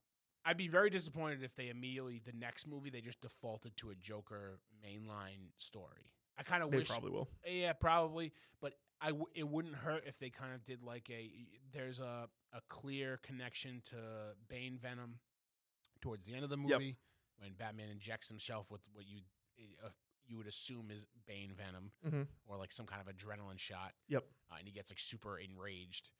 I'd 0.44 0.56
be 0.56 0.68
very 0.68 0.88
disappointed 0.88 1.42
if 1.42 1.54
they 1.56 1.68
immediately 1.68 2.22
the 2.24 2.32
next 2.32 2.66
movie 2.66 2.88
they 2.88 3.02
just 3.02 3.20
defaulted 3.20 3.76
to 3.78 3.90
a 3.90 3.94
Joker 3.94 4.60
mainline 4.82 5.50
story. 5.58 6.12
I 6.38 6.42
kind 6.42 6.62
of 6.62 6.70
they 6.70 6.78
wish, 6.78 6.88
probably 6.88 7.10
will. 7.10 7.28
yeah, 7.46 7.72
probably, 7.74 8.32
but 8.62 8.72
I 9.00 9.08
w- 9.08 9.26
it 9.34 9.46
wouldn't 9.46 9.74
hurt 9.74 10.04
if 10.06 10.18
they 10.18 10.30
kind 10.30 10.54
of 10.54 10.64
did 10.64 10.82
like 10.82 11.10
a 11.10 11.30
there's 11.74 11.98
a 11.98 12.28
a 12.54 12.60
clear 12.68 13.18
connection 13.22 13.82
to 13.90 13.96
Bane 14.48 14.78
Venom 14.80 15.16
towards 16.00 16.24
the 16.24 16.34
end 16.34 16.44
of 16.44 16.50
the 16.50 16.56
movie. 16.56 16.86
Yep. 16.86 16.94
When 17.38 17.52
Batman 17.54 17.88
injects 17.90 18.28
himself 18.28 18.70
with 18.70 18.82
what 18.92 19.06
you 19.06 19.20
uh, 19.84 19.88
you 20.26 20.36
would 20.36 20.46
assume 20.46 20.90
is 20.90 21.06
Bane 21.26 21.52
Venom 21.56 21.90
Mhm. 22.06 22.26
or 22.46 22.56
like 22.58 22.70
some 22.70 22.86
kind 22.86 23.00
of 23.00 23.12
adrenaline 23.14 23.58
shot. 23.58 23.92
Yep. 24.08 24.24
Uh, 24.50 24.56
and 24.58 24.66
he 24.68 24.72
gets 24.72 24.90
like 24.90 24.98
super 24.98 25.38
enraged. 25.38 26.10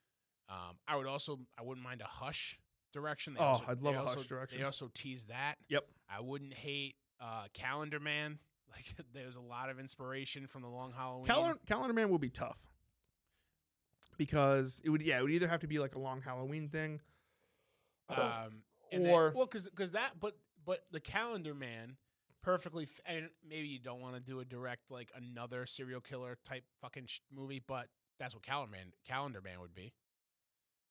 Um, 0.48 0.78
I 0.88 0.96
would 0.96 1.06
also 1.06 1.40
I 1.58 1.62
wouldn't 1.62 1.84
mind 1.84 2.00
a 2.00 2.06
Hush 2.06 2.58
direction. 2.92 3.34
They 3.34 3.40
Oh, 3.40 3.44
also- 3.44 3.66
I'd 3.68 3.82
love 3.82 3.94
a 3.96 4.06
Hush 4.08 4.26
direction. 4.26 4.58
They 4.60 4.64
also 4.64 4.90
tease 4.94 5.26
that. 5.26 5.56
Yep. 5.68 5.86
I 6.08 6.20
wouldn't 6.20 6.54
hate 6.54 6.96
uh, 7.20 7.48
Calendar 7.52 8.00
Man. 8.00 8.38
Like 8.70 8.94
there's 9.14 9.34
a 9.36 9.40
lot 9.40 9.70
of 9.70 9.80
inspiration 9.80 10.46
from 10.46 10.60
the 10.62 10.68
Long 10.68 10.92
Halloween. 10.92 11.26
Calendar, 11.26 11.58
Calendar 11.66 11.94
Man 11.94 12.10
will 12.10 12.18
be 12.18 12.28
tough 12.30 12.60
because 14.16 14.80
it 14.84 14.90
would. 14.90 15.02
Yeah, 15.02 15.18
it 15.18 15.22
would 15.22 15.30
either 15.32 15.48
have 15.48 15.60
to 15.60 15.66
be 15.66 15.78
like 15.78 15.94
a 15.94 15.98
long 15.98 16.20
Halloween 16.20 16.68
thing, 16.68 17.00
um, 18.10 18.62
Or- 18.92 18.98
then, 19.00 19.02
well, 19.34 19.46
because 19.46 19.92
that, 19.92 20.18
but 20.20 20.36
but 20.68 20.80
the 20.92 21.00
Calendar 21.00 21.54
Man 21.54 21.96
perfectly, 22.42 22.84
f- 22.84 23.00
and 23.06 23.30
maybe 23.48 23.68
you 23.68 23.78
don't 23.78 24.02
want 24.02 24.14
to 24.16 24.20
do 24.20 24.40
a 24.40 24.44
direct 24.44 24.90
like 24.90 25.10
another 25.16 25.64
serial 25.64 26.02
killer 26.02 26.36
type 26.44 26.62
fucking 26.82 27.06
sh- 27.06 27.20
movie, 27.34 27.62
but 27.66 27.88
that's 28.18 28.34
what 28.34 28.44
Calendar 28.44 28.70
Man 28.72 28.92
Calendar 29.06 29.40
Man 29.42 29.60
would 29.60 29.74
be. 29.74 29.94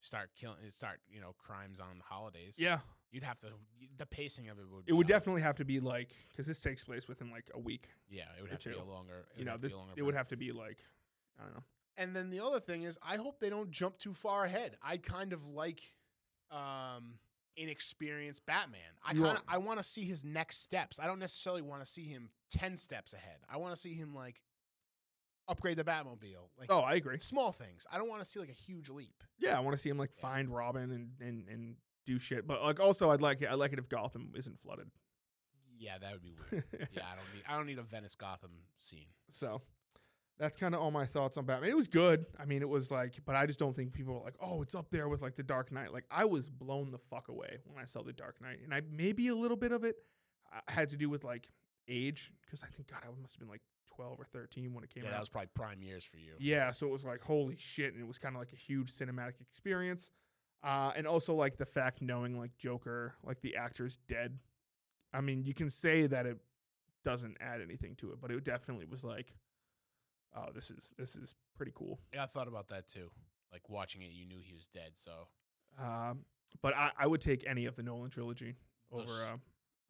Start 0.02 0.32
killing, 0.36 0.58
start 0.72 1.00
you 1.10 1.22
know 1.22 1.36
crimes 1.38 1.80
on 1.80 2.00
the 2.00 2.04
holidays. 2.04 2.56
yeah, 2.60 2.80
you'd 3.12 3.24
have 3.24 3.38
to. 3.40 3.50
The 3.98 4.08
pacing 4.08 4.50
of 4.50 4.58
it 4.58 4.66
would. 4.68 4.84
it 4.88 4.94
would 4.94 5.08
definitely 5.08 5.44
have 5.44 5.58
to 5.58 5.66
be 5.66 5.80
like 5.80 6.10
because 6.32 6.48
this 6.48 6.60
takes 6.60 6.84
place 6.84 7.08
within 7.08 7.30
like 7.30 7.46
a 7.54 7.60
week. 7.60 7.88
Yeah, 8.10 8.24
it 8.38 8.42
would 8.42 8.50
have 8.52 8.60
to 8.62 8.70
be 8.70 8.76
a 8.76 8.84
longer. 8.84 9.26
You 9.38 9.46
know, 9.46 9.58
this, 9.58 9.74
longer 9.74 9.94
it 9.96 10.02
would 10.02 10.16
have 10.16 10.28
to 10.30 10.38
be 10.38 10.52
like 10.52 10.80
I 11.40 11.44
don't 11.44 11.54
know. 11.54 11.64
And 11.98 12.16
then 12.16 12.30
the 12.32 12.40
other 12.42 12.60
thing 12.60 12.84
is, 12.84 12.98
I 13.02 13.18
hope 13.18 13.40
they 13.40 13.50
don't 13.50 13.70
jump 13.72 14.00
too 14.00 14.14
far 14.14 14.46
ahead. 14.46 14.76
I 14.84 14.98
kind 14.98 15.34
of 15.34 15.46
like, 15.48 15.82
um, 16.52 17.16
inexperienced 17.58 18.46
Batman. 18.46 18.80
I 19.06 19.14
kind 19.14 19.26
of 19.38 19.44
I 19.48 19.58
want 19.58 19.80
to 19.80 19.84
see 19.84 20.04
his 20.04 20.24
next 20.24 20.60
steps. 20.64 21.00
I 21.00 21.08
don't 21.08 21.20
necessarily 21.20 21.62
want 21.62 21.82
to 21.84 21.86
see 21.86 22.04
him 22.06 22.30
ten 22.50 22.78
steps 22.78 23.14
ahead. 23.14 23.38
I 23.50 23.58
want 23.58 23.74
to 23.74 23.80
see 23.80 23.94
him 23.94 24.14
like 24.16 24.42
upgrade 25.50 25.78
the 25.78 25.84
Batmobile, 25.84 26.50
like 26.60 26.70
Oh, 26.70 26.80
I 26.82 26.96
agree. 26.96 27.20
small 27.20 27.52
things. 27.52 27.86
I 27.92 27.98
don't 27.98 28.10
want 28.10 28.22
to 28.22 28.26
see 28.26 28.40
like 28.40 28.50
a 28.50 28.54
huge 28.54 28.90
leap. 28.90 29.24
Yeah, 29.40 29.58
I 29.58 29.62
want 29.62 29.76
to 29.76 29.82
see 29.82 29.90
him 29.90 29.98
like 29.98 30.12
Yeah. 30.18 30.22
find 30.30 30.54
Robin 30.54 30.92
and, 30.92 31.10
and 31.22 31.48
and 31.48 31.76
do 32.06 32.20
shit. 32.20 32.46
But 32.48 32.62
like 32.64 32.80
also, 32.80 33.12
I'd 33.12 33.22
like 33.22 33.42
it. 33.42 33.48
I 33.48 33.56
like 33.56 33.74
it 33.74 33.80
if 33.80 33.90
Gotham 33.90 34.32
isn't 34.36 34.60
flooded. 34.60 34.90
Yeah, 35.80 35.98
that 36.00 36.12
would 36.14 36.24
be 36.24 36.34
weird. 36.52 36.64
yeah, 36.92 37.04
I 37.12 37.16
don't 37.16 37.34
need 37.34 37.44
I 37.48 37.56
don't 37.56 37.66
need 37.68 37.80
a 37.80 37.84
Venice 37.84 38.16
Gotham 38.16 38.52
scene. 38.78 39.08
So 39.32 39.62
that's 40.40 40.56
kind 40.56 40.76
of 40.76 40.82
all 40.82 40.92
my 40.92 41.06
thoughts 41.06 41.38
on 41.38 41.46
Batman. 41.46 41.70
It 41.70 41.76
was 41.76 41.88
good. 41.88 42.26
I 42.40 42.46
mean, 42.46 42.62
it 42.62 42.70
was 42.70 42.92
like, 42.92 43.16
but 43.26 43.36
I 43.36 43.46
just 43.46 43.58
don't 43.60 43.76
think 43.76 43.92
people 43.94 44.14
were 44.14 44.20
like, 44.24 44.36
oh, 44.40 44.62
it's 44.62 44.76
up 44.76 44.92
there 44.92 45.10
with 45.10 45.22
like 45.22 45.36
the 45.36 45.44
Dark 45.44 45.72
Knight. 45.72 45.92
Like 45.94 46.06
I 46.12 46.26
was 46.26 46.50
blown 46.50 46.92
the 46.92 46.98
fuck 47.00 47.28
away 47.30 47.58
when 47.66 47.82
I 47.82 47.86
saw 47.86 48.04
the 48.04 48.14
Dark 48.14 48.40
Knight, 48.42 48.60
and 48.64 48.74
I 48.74 48.82
maybe 48.92 49.28
a 49.30 49.36
little 49.36 49.58
bit 49.58 49.72
of 49.72 49.84
it 49.84 49.96
uh, 50.56 50.60
had 50.72 50.90
to 50.90 50.98
do 50.98 51.10
with 51.10 51.24
like 51.24 51.50
age 51.88 52.32
because 52.46 52.62
I 52.64 52.68
think 52.68 52.90
God, 52.92 53.00
I 53.04 53.08
must 53.22 53.34
have 53.34 53.40
been 53.40 53.50
like 53.50 53.62
twelve 53.96 54.20
or 54.20 54.26
thirteen 54.26 54.74
when 54.74 54.84
it 54.84 54.94
came 54.94 55.04
Yeah, 55.04 55.10
out. 55.10 55.14
that 55.14 55.20
was 55.22 55.30
probably 55.30 55.50
prime 55.56 55.82
years 55.82 56.04
for 56.04 56.18
you. 56.18 56.34
Yeah, 56.40 56.72
so 56.72 56.86
it 56.88 56.92
was 56.92 57.06
like 57.06 57.22
holy 57.22 57.56
shit, 57.58 57.94
and 57.94 58.02
it 58.02 58.08
was 58.08 58.18
kind 58.20 58.36
of 58.36 58.40
like 58.40 58.54
a 58.54 58.58
huge 58.58 58.92
cinematic 58.92 59.42
experience, 59.42 60.12
uh, 60.64 60.92
and 60.96 61.08
also 61.08 61.34
like 61.34 61.58
the 61.58 61.66
fact 61.66 62.02
knowing 62.02 62.38
like 62.38 62.52
Joker, 62.58 63.16
like 63.24 63.42
the 63.42 63.56
actor's 63.56 63.98
dead. 64.08 64.38
I 65.14 65.22
mean, 65.22 65.44
you 65.44 65.54
can 65.56 65.70
say 65.72 66.06
that 66.06 66.26
it 66.28 66.38
doesn't 67.04 67.38
add 67.40 67.62
anything 67.62 67.96
to 67.96 68.12
it, 68.12 68.18
but 68.22 68.30
it 68.30 68.44
definitely 68.44 68.86
was 68.86 69.04
like, 69.04 69.34
oh, 70.38 70.52
this 70.54 70.70
is 70.72 70.92
this 70.98 71.16
is 71.16 71.36
pretty 71.58 71.72
cool. 71.76 72.00
Yeah, 72.14 72.24
I 72.24 72.28
thought 72.28 72.48
about 72.48 72.70
that 72.70 72.88
too. 72.88 73.10
Like 73.52 73.68
watching 73.70 74.02
it, 74.04 74.12
you 74.12 74.26
knew 74.26 74.40
he 74.42 74.54
was 74.54 74.68
dead. 74.68 74.92
So 74.96 75.12
Um, 75.82 76.26
but 76.62 76.76
I, 76.76 76.92
I 76.98 77.08
would 77.08 77.22
take 77.22 77.46
any 77.48 77.66
of 77.66 77.76
the 77.76 77.84
Nolan 77.84 78.10
trilogy 78.10 78.56
over. 78.92 79.04
Those- 79.06 79.20
Uh, 79.32 79.38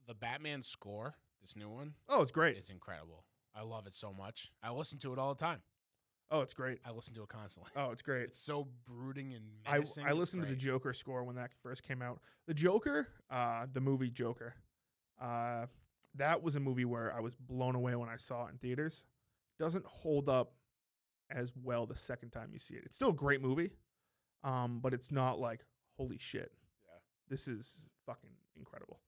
the 0.08 0.14
Batman 0.14 0.62
score, 0.62 1.16
this 1.42 1.56
new 1.58 1.70
one, 1.70 1.94
oh, 2.08 2.22
it's 2.22 2.32
great. 2.32 2.56
It's 2.56 2.70
incredible. 2.70 3.26
I 3.54 3.64
love 3.64 3.88
it 3.88 3.94
so 3.94 4.14
much. 4.14 4.52
I 4.64 4.72
listen 4.72 4.98
to 5.00 5.12
it 5.14 5.20
all 5.20 5.34
the 5.36 5.40
time. 5.44 5.62
Oh, 6.32 6.42
it's 6.42 6.54
great. 6.54 6.80
I 6.86 6.92
listen 6.92 7.14
to 7.16 7.24
it 7.24 7.30
constantly. 7.30 7.72
Oh, 7.76 7.92
it's 7.92 8.02
great. 8.02 8.24
It's 8.24 8.40
so 8.40 8.68
brooding 8.86 9.34
and 9.34 9.44
I, 9.66 9.74
menacing. 9.74 10.06
I 10.06 10.10
It's 10.10 10.18
listened 10.18 10.44
to 10.44 10.50
the. 10.50 10.56
Joker 10.56 10.94
score 10.94 11.24
when 11.24 11.36
that 11.36 11.52
first 11.64 11.84
came 11.84 12.02
out. 12.02 12.22
The 12.48 12.54
Joker, 12.54 13.08
uh, 13.30 13.66
the 13.72 13.82
movie 13.82 14.10
Joker, 14.10 14.54
uh, 15.22 15.66
that 16.16 16.42
was 16.44 16.56
a 16.56 16.60
movie 16.60 16.86
where 16.86 17.14
I 17.14 17.20
was 17.20 17.36
blown 17.36 17.76
away 17.76 17.96
when 17.96 18.10
I 18.10 18.18
saw 18.18 18.46
it 18.48 18.52
in 18.52 18.58
theaters. 18.58 19.04
Doesn't 19.60 19.86
hold 19.86 20.30
up 20.30 20.54
as 21.30 21.52
well 21.62 21.86
the 21.86 21.96
second 21.96 22.30
time 22.32 22.50
you 22.54 22.60
see 22.60 22.76
it. 22.76 22.84
It's 22.86 22.96
still 22.96 23.10
a 23.10 23.14
great 23.14 23.42
movie, 23.42 23.72
um, 24.44 24.80
but 24.82 24.94
it's 24.94 25.12
not 25.12 25.40
like 25.40 25.66
holy 25.98 26.18
shit. 26.20 26.52
Yeah. 26.88 27.00
This 27.30 27.48
is 27.48 27.82
fucking 28.06 28.30
incredible. 28.56 29.00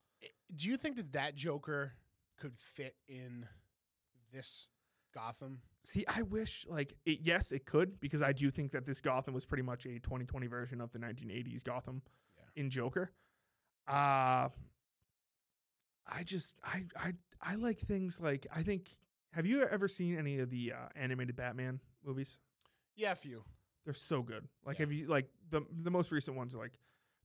Do 0.56 0.68
you 0.68 0.76
think 0.78 0.96
that 0.96 1.14
that 1.14 1.36
Joker 1.36 1.94
could 2.40 2.58
fit 2.58 2.96
in 3.08 3.46
this 4.34 4.68
Gotham? 5.14 5.60
See, 5.86 6.04
I 6.08 6.24
wish 6.24 6.66
like 6.68 6.96
it, 7.06 7.20
yes, 7.22 7.52
it 7.52 7.66
could 7.66 8.00
because 8.00 8.22
I 8.22 8.34
do 8.34 8.50
think 8.52 8.72
that 8.72 8.86
this 8.86 9.00
Gotham 9.02 9.34
was 9.34 9.46
pretty 9.46 9.64
much 9.64 9.86
a 9.86 10.00
2020 10.00 10.48
version 10.48 10.82
of 10.82 10.92
the 10.92 11.00
1980s 11.00 11.64
Gotham 11.64 12.02
Yeah. 12.38 12.62
in 12.64 12.70
Joker. 12.70 13.12
Uh 13.88 14.50
I 16.12 16.24
just 16.24 16.56
I 16.64 16.84
I 16.98 17.14
I 17.42 17.56
like 17.56 17.80
things 17.80 18.20
like 18.20 18.48
I 18.54 18.64
think 18.64 18.96
have 19.34 19.46
you 19.46 19.64
ever 19.64 19.88
seen 19.88 20.18
any 20.18 20.40
of 20.40 20.50
the 20.50 20.74
uh, 20.74 20.88
animated 20.96 21.36
Batman 21.36 21.80
movies? 22.06 22.38
Yeah, 22.96 23.12
a 23.12 23.16
few. 23.16 23.44
They're 23.86 23.94
so 23.94 24.22
good. 24.22 24.48
Like 24.66 24.78
Yeah. 24.78 24.84
have 24.84 24.92
you 24.92 25.08
like 25.08 25.28
the 25.50 25.66
the 25.84 25.92
most 25.92 26.12
recent 26.12 26.36
ones 26.38 26.54
are 26.54 26.60
like 26.60 26.74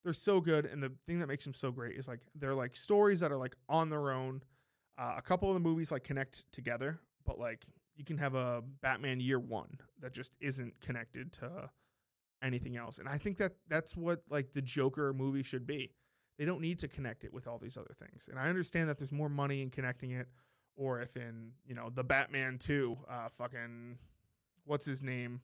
they're 0.05 0.12
so 0.12 0.40
good 0.40 0.66
and 0.66 0.82
the 0.82 0.92
thing 1.07 1.18
that 1.20 1.26
makes 1.28 1.44
them 1.44 1.55
so 1.55 1.70
great 1.70 1.96
is 1.96 2.07
like 2.07 2.20
they're 2.34 2.55
like 2.55 2.76
stories 2.76 3.20
that 3.20 3.32
are 3.32 3.36
like 3.38 3.57
on 3.68 3.90
their 3.90 4.11
own. 4.11 4.42
Uh, 4.96 5.14
a 5.16 5.22
couple 5.22 5.48
of 5.48 5.55
the 5.55 5.61
movies 5.61 5.90
like 5.90 6.05
connect 6.05 6.44
together, 6.52 7.00
but 7.26 7.38
like 7.38 7.64
you 7.96 8.05
can 8.05 8.16
have 8.18 8.34
a 8.34 8.62
Batman 8.82 9.18
Year 9.20 9.38
1 9.40 9.78
that 10.00 10.12
just 10.12 10.32
isn't 10.40 10.80
connected 10.80 11.32
to 11.32 11.70
anything 12.42 12.76
else. 12.76 12.98
And 12.98 13.09
I 13.09 13.18
think 13.18 13.38
that 13.38 13.52
that's 13.68 13.96
what 13.96 14.22
like 14.30 14.52
the 14.52 14.62
Joker 14.62 15.12
movie 15.12 15.42
should 15.42 15.66
be. 15.66 15.92
They 16.38 16.44
don't 16.44 16.61
need 16.61 16.78
to 16.80 16.88
connect 16.88 17.24
it 17.24 17.32
with 17.32 17.46
all 17.46 17.59
these 17.59 17.76
other 17.76 17.94
things. 17.98 18.28
And 18.30 18.38
I 18.38 18.48
understand 18.48 18.88
that 18.88 18.98
there's 18.98 19.12
more 19.12 19.28
money 19.28 19.62
in 19.62 19.70
connecting 19.70 20.12
it 20.12 20.28
or 20.76 21.00
if 21.00 21.16
in, 21.16 21.52
you 21.66 21.74
know, 21.74 21.90
the 21.94 22.04
Batman 22.04 22.58
2 22.58 22.96
uh 23.08 23.28
fucking 23.30 23.98
what's 24.64 24.86
his 24.86 25.02
name 25.02 25.40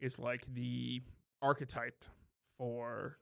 is 0.00 0.18
like 0.18 0.44
the 0.52 1.02
archetype 1.42 2.04
for 2.58 3.18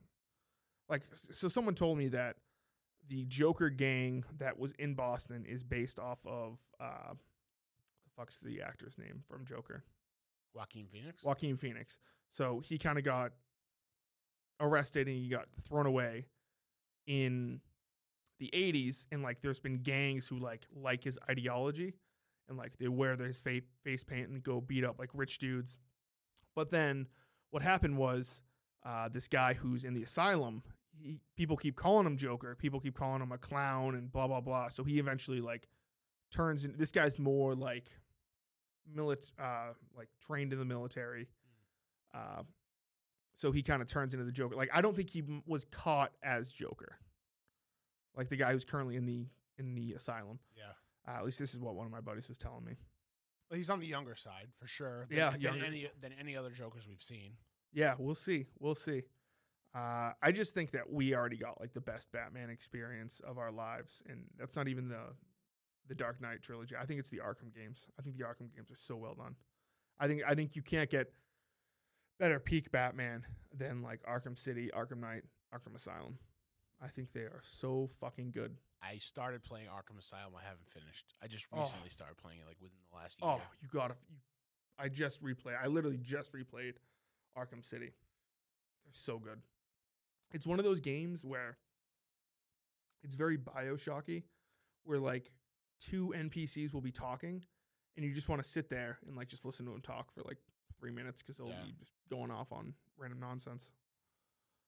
like 0.88 1.02
so 1.12 1.48
someone 1.48 1.74
told 1.74 1.98
me 1.98 2.08
that 2.08 2.36
the 3.08 3.24
Joker 3.26 3.68
gang 3.70 4.24
that 4.38 4.58
was 4.58 4.72
in 4.78 4.94
Boston 4.94 5.44
is 5.48 5.62
based 5.62 5.98
off 5.98 6.24
of 6.26 6.58
uh 6.80 7.12
the 7.12 8.10
fuck's 8.16 8.38
the 8.40 8.62
actor's 8.62 8.98
name 8.98 9.22
from 9.28 9.44
Joker? 9.44 9.84
Joaquin 10.54 10.86
Phoenix. 10.86 11.24
Joaquin 11.24 11.56
Phoenix. 11.56 11.98
So 12.30 12.60
he 12.64 12.78
kind 12.78 12.98
of 12.98 13.04
got 13.04 13.32
arrested 14.60 15.08
and 15.08 15.16
he 15.16 15.28
got 15.28 15.46
thrown 15.68 15.86
away 15.86 16.26
in 17.06 17.60
the 18.42 18.50
80s 18.52 19.06
and 19.12 19.22
like 19.22 19.40
there's 19.40 19.60
been 19.60 19.78
gangs 19.82 20.26
who 20.26 20.36
like 20.36 20.66
like 20.74 21.04
his 21.04 21.16
ideology 21.30 21.94
and 22.48 22.58
like 22.58 22.72
they 22.78 22.88
wear 22.88 23.14
their 23.16 23.28
his 23.28 23.38
fa- 23.38 23.60
face 23.84 24.02
paint 24.02 24.28
and 24.28 24.42
go 24.42 24.60
beat 24.60 24.84
up 24.84 24.98
like 24.98 25.10
rich 25.14 25.38
dudes. 25.38 25.78
But 26.56 26.70
then 26.70 27.06
what 27.50 27.62
happened 27.62 27.96
was 27.96 28.40
uh, 28.84 29.08
this 29.08 29.28
guy 29.28 29.54
who's 29.54 29.84
in 29.84 29.94
the 29.94 30.02
asylum, 30.02 30.64
he, 31.00 31.20
people 31.36 31.56
keep 31.56 31.76
calling 31.76 32.04
him 32.04 32.16
Joker, 32.16 32.56
people 32.56 32.80
keep 32.80 32.98
calling 32.98 33.22
him 33.22 33.30
a 33.30 33.38
clown 33.38 33.94
and 33.94 34.10
blah 34.10 34.26
blah 34.26 34.40
blah. 34.40 34.68
So 34.70 34.82
he 34.82 34.98
eventually 34.98 35.40
like 35.40 35.68
turns 36.32 36.64
in 36.64 36.74
this 36.76 36.90
guy's 36.90 37.20
more 37.20 37.54
like 37.54 37.86
milit 38.92 39.30
uh 39.40 39.74
like 39.96 40.08
trained 40.26 40.52
in 40.52 40.58
the 40.58 40.64
military. 40.64 41.28
Uh 42.12 42.42
so 43.36 43.52
he 43.52 43.62
kind 43.62 43.80
of 43.82 43.86
turns 43.88 44.14
into 44.14 44.26
the 44.26 44.32
Joker. 44.32 44.56
Like 44.56 44.70
I 44.74 44.80
don't 44.80 44.96
think 44.96 45.10
he 45.10 45.20
m- 45.20 45.44
was 45.46 45.64
caught 45.64 46.10
as 46.24 46.52
Joker. 46.52 46.98
Like 48.16 48.28
the 48.28 48.36
guy 48.36 48.52
who's 48.52 48.64
currently 48.64 48.96
in 48.96 49.06
the 49.06 49.26
in 49.58 49.74
the 49.74 49.92
asylum. 49.94 50.38
yeah. 50.56 50.72
Uh, 51.06 51.18
at 51.18 51.24
least 51.24 51.38
this 51.40 51.52
is 51.52 51.58
what 51.60 51.74
one 51.74 51.84
of 51.86 51.90
my 51.92 52.00
buddies 52.00 52.28
was 52.28 52.38
telling 52.38 52.64
me. 52.64 52.76
Well, 53.50 53.56
he's 53.58 53.70
on 53.70 53.80
the 53.80 53.86
younger 53.86 54.14
side 54.14 54.48
for 54.60 54.66
sure. 54.68 55.06
Than, 55.08 55.18
Yeah, 55.18 55.30
than 55.30 55.40
younger. 55.40 55.64
any 55.64 55.88
than 56.00 56.12
any 56.18 56.36
other 56.36 56.50
Jokers 56.50 56.84
we've 56.88 57.02
seen. 57.02 57.32
Yeah, 57.72 57.94
we'll 57.98 58.14
see. 58.14 58.46
We'll 58.60 58.74
see. 58.74 59.02
Uh, 59.74 60.12
I 60.22 60.32
just 60.32 60.52
think 60.54 60.72
that 60.72 60.92
we 60.92 61.14
already 61.14 61.38
got 61.38 61.58
like 61.60 61.72
the 61.72 61.80
best 61.80 62.12
Batman 62.12 62.50
experience 62.50 63.20
of 63.26 63.38
our 63.38 63.50
lives, 63.50 64.02
and 64.08 64.24
that's 64.38 64.54
not 64.56 64.68
even 64.68 64.88
the 64.88 65.00
the 65.88 65.94
Dark 65.94 66.20
Knight 66.20 66.42
trilogy. 66.42 66.76
I 66.80 66.84
think 66.86 67.00
it's 67.00 67.10
the 67.10 67.18
Arkham 67.18 67.52
games. 67.54 67.86
I 67.98 68.02
think 68.02 68.16
the 68.16 68.24
Arkham 68.24 68.54
games 68.54 68.70
are 68.70 68.76
so 68.76 68.96
well 68.96 69.14
done. 69.14 69.34
I 69.98 70.06
think 70.06 70.22
I 70.26 70.34
think 70.34 70.54
you 70.54 70.62
can't 70.62 70.88
get 70.90 71.12
better 72.20 72.38
peak 72.38 72.70
Batman 72.70 73.24
than 73.52 73.82
like 73.82 74.00
Arkham 74.04 74.38
City, 74.38 74.70
Arkham 74.76 74.98
Knight, 75.00 75.24
Arkham 75.54 75.74
Asylum. 75.74 76.18
I 76.82 76.88
think 76.88 77.12
they 77.12 77.20
are 77.20 77.42
so 77.60 77.88
fucking 78.00 78.32
good. 78.32 78.56
I 78.82 78.98
started 78.98 79.44
playing 79.44 79.68
Arkham 79.68 79.98
Asylum. 80.00 80.34
I 80.36 80.42
haven't 80.42 80.68
finished. 80.72 81.14
I 81.22 81.28
just 81.28 81.46
Oh. 81.52 81.60
recently 81.60 81.88
started 81.90 82.16
playing 82.18 82.40
it, 82.40 82.46
like 82.46 82.60
within 82.60 82.78
the 82.90 82.96
last 82.96 83.20
year. 83.20 83.30
Oh, 83.30 83.42
you 83.60 83.68
gotta. 83.68 83.96
You, 84.10 84.16
I 84.78 84.88
just 84.88 85.22
replayed. 85.22 85.56
I 85.62 85.68
literally 85.68 85.98
just 85.98 86.32
replayed 86.32 86.74
Arkham 87.38 87.64
City. 87.64 87.92
They're 88.84 88.92
so 88.94 89.18
good. 89.20 89.40
It's 90.32 90.46
one 90.46 90.58
of 90.58 90.64
those 90.64 90.80
games 90.80 91.24
where 91.24 91.58
it's 93.04 93.14
very 93.14 93.38
Bioshocky, 93.38 94.24
where 94.84 94.98
like 94.98 95.30
two 95.80 96.12
NPCs 96.16 96.72
will 96.74 96.80
be 96.80 96.90
talking, 96.92 97.44
and 97.96 98.04
you 98.04 98.12
just 98.12 98.28
want 98.28 98.42
to 98.42 98.48
sit 98.48 98.68
there 98.70 98.98
and 99.06 99.14
like 99.16 99.28
just 99.28 99.44
listen 99.44 99.66
to 99.66 99.72
them 99.72 99.82
talk 99.82 100.10
for 100.12 100.22
like 100.22 100.38
three 100.80 100.90
minutes 100.90 101.22
because 101.22 101.36
they'll 101.36 101.48
Yeah. 101.48 101.62
be 101.64 101.72
just 101.78 101.92
going 102.10 102.32
off 102.32 102.50
on 102.50 102.74
random 102.96 103.20
nonsense. 103.20 103.70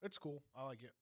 It's 0.03 0.19
cool. 0.19 0.45
I 0.55 0.65
like 0.65 0.83
it. 0.83 0.93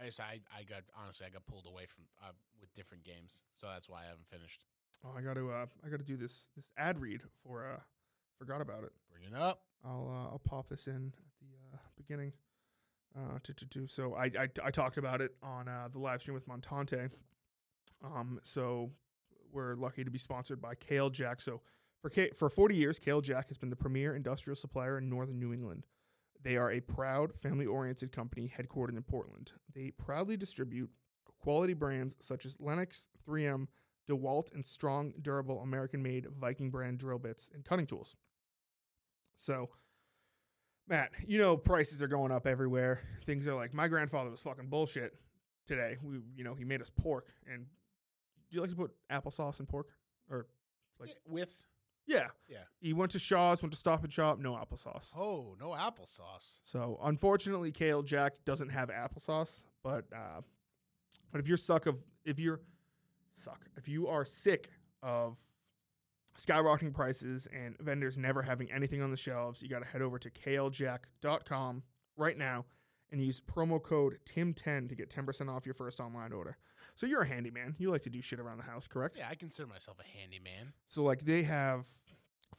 I 0.00 0.06
just 0.06 0.20
I, 0.20 0.40
I 0.56 0.62
got 0.62 0.82
honestly 1.00 1.26
I 1.26 1.30
got 1.30 1.46
pulled 1.46 1.66
away 1.66 1.84
from 1.86 2.04
uh, 2.22 2.32
with 2.60 2.72
different 2.74 3.04
games, 3.04 3.42
so 3.54 3.66
that's 3.72 3.88
why 3.88 4.02
I 4.02 4.04
haven't 4.06 4.26
finished. 4.30 4.64
Oh, 5.04 5.10
I 5.16 5.22
got 5.22 5.34
to. 5.34 5.50
Uh, 5.50 5.66
I 5.84 5.88
got 5.88 5.98
to 5.98 6.04
do 6.04 6.16
this 6.16 6.46
this 6.56 6.66
ad 6.76 7.00
read 7.00 7.22
for. 7.44 7.66
Uh, 7.66 7.80
forgot 8.38 8.60
about 8.62 8.84
it. 8.84 8.92
Bring 9.12 9.24
it 9.24 9.34
up. 9.38 9.62
I'll 9.84 10.08
uh, 10.10 10.32
I'll 10.32 10.42
pop 10.42 10.68
this 10.68 10.86
in 10.86 11.12
at 11.18 11.32
the 11.40 11.74
uh, 11.74 11.78
beginning. 11.96 12.32
Uh, 13.16 13.38
to, 13.42 13.52
to, 13.52 13.66
to. 13.66 13.86
So 13.88 14.14
I, 14.14 14.26
I 14.26 14.48
I 14.64 14.70
talked 14.70 14.96
about 14.96 15.20
it 15.20 15.34
on 15.42 15.68
uh, 15.68 15.88
the 15.92 15.98
live 15.98 16.20
stream 16.20 16.34
with 16.34 16.48
Montante. 16.48 17.10
Um, 18.04 18.38
so 18.42 18.92
we're 19.52 19.74
lucky 19.74 20.04
to 20.04 20.10
be 20.10 20.18
sponsored 20.18 20.62
by 20.62 20.74
KL 20.74 21.10
Jack. 21.10 21.40
So 21.40 21.60
for 22.00 22.08
K- 22.08 22.30
for 22.36 22.48
40 22.48 22.76
years, 22.76 23.00
KL 23.00 23.22
Jack 23.22 23.48
has 23.48 23.58
been 23.58 23.68
the 23.68 23.76
premier 23.76 24.14
industrial 24.14 24.56
supplier 24.56 24.96
in 24.96 25.10
northern 25.10 25.38
New 25.40 25.52
England. 25.52 25.86
They 26.42 26.56
are 26.56 26.70
a 26.70 26.80
proud, 26.80 27.34
family-oriented 27.40 28.12
company 28.12 28.52
headquartered 28.56 28.96
in 28.96 29.02
Portland. 29.02 29.52
They 29.74 29.90
proudly 29.90 30.36
distribute 30.36 30.90
quality 31.38 31.74
brands 31.74 32.16
such 32.20 32.46
as 32.46 32.56
Lennox, 32.58 33.06
3M, 33.28 33.66
DeWalt, 34.08 34.52
and 34.54 34.64
strong, 34.64 35.12
durable, 35.20 35.60
American-made 35.60 36.26
Viking 36.38 36.70
brand 36.70 36.98
drill 36.98 37.18
bits 37.18 37.50
and 37.54 37.64
cutting 37.64 37.86
tools. 37.86 38.16
So, 39.36 39.70
Matt, 40.88 41.12
you 41.26 41.38
know 41.38 41.56
prices 41.56 42.02
are 42.02 42.08
going 42.08 42.32
up 42.32 42.46
everywhere. 42.46 43.00
Things 43.24 43.46
are 43.46 43.54
like 43.54 43.72
my 43.72 43.88
grandfather 43.88 44.30
was 44.30 44.40
fucking 44.40 44.68
bullshit 44.68 45.14
today. 45.66 45.96
We, 46.02 46.20
you 46.36 46.44
know, 46.44 46.54
he 46.54 46.64
made 46.64 46.82
us 46.82 46.90
pork. 46.90 47.28
And 47.50 47.66
do 48.50 48.56
you 48.56 48.60
like 48.60 48.70
to 48.70 48.76
put 48.76 48.92
applesauce 49.10 49.60
in 49.60 49.66
pork? 49.66 49.88
Or 50.28 50.46
like- 50.98 51.16
with 51.26 51.62
yeah, 52.10 52.26
Yeah. 52.48 52.64
He 52.80 52.92
went 52.92 53.12
to 53.12 53.18
Shaw's, 53.18 53.62
went 53.62 53.72
to 53.72 53.78
Stop 53.78 54.02
and 54.04 54.12
Shop, 54.12 54.38
no 54.38 54.52
applesauce. 54.52 55.10
oh 55.16 55.56
no 55.60 55.70
applesauce. 55.70 56.60
So 56.64 56.98
unfortunately, 57.02 57.72
KL 57.72 58.04
Jack 58.04 58.32
doesn't 58.44 58.70
have 58.70 58.88
applesauce. 58.88 59.62
But 59.82 60.06
uh, 60.14 60.40
but 61.30 61.40
if 61.40 61.46
you're 61.48 61.56
suck 61.56 61.86
of 61.86 61.96
if 62.24 62.38
you're 62.38 62.60
suck 63.32 63.64
if 63.76 63.88
you 63.88 64.08
are 64.08 64.24
sick 64.24 64.70
of 65.02 65.38
skyrocketing 66.38 66.92
prices 66.92 67.46
and 67.54 67.78
vendors 67.78 68.16
never 68.18 68.42
having 68.42 68.70
anything 68.72 69.02
on 69.02 69.10
the 69.10 69.16
shelves, 69.16 69.62
you 69.62 69.68
got 69.68 69.80
to 69.80 69.88
head 69.88 70.02
over 70.02 70.18
to 70.18 70.30
KLJack.com 70.30 71.82
right 72.16 72.36
now 72.36 72.64
and 73.12 73.22
use 73.22 73.40
promo 73.40 73.82
code 73.82 74.18
TIM10 74.24 74.88
to 74.88 74.94
get 74.94 75.10
10% 75.10 75.48
off 75.48 75.66
your 75.66 75.74
first 75.74 76.00
online 76.00 76.32
order. 76.32 76.56
So 76.94 77.06
you're 77.06 77.22
a 77.22 77.26
handyman. 77.26 77.74
You 77.78 77.90
like 77.90 78.02
to 78.02 78.10
do 78.10 78.20
shit 78.20 78.38
around 78.40 78.58
the 78.58 78.64
house, 78.64 78.86
correct? 78.86 79.16
Yeah, 79.18 79.28
I 79.30 79.34
consider 79.34 79.66
myself 79.66 79.98
a 79.98 80.18
handyman. 80.18 80.72
So 80.88 81.02
like 81.02 81.22
they 81.22 81.42
have 81.42 81.86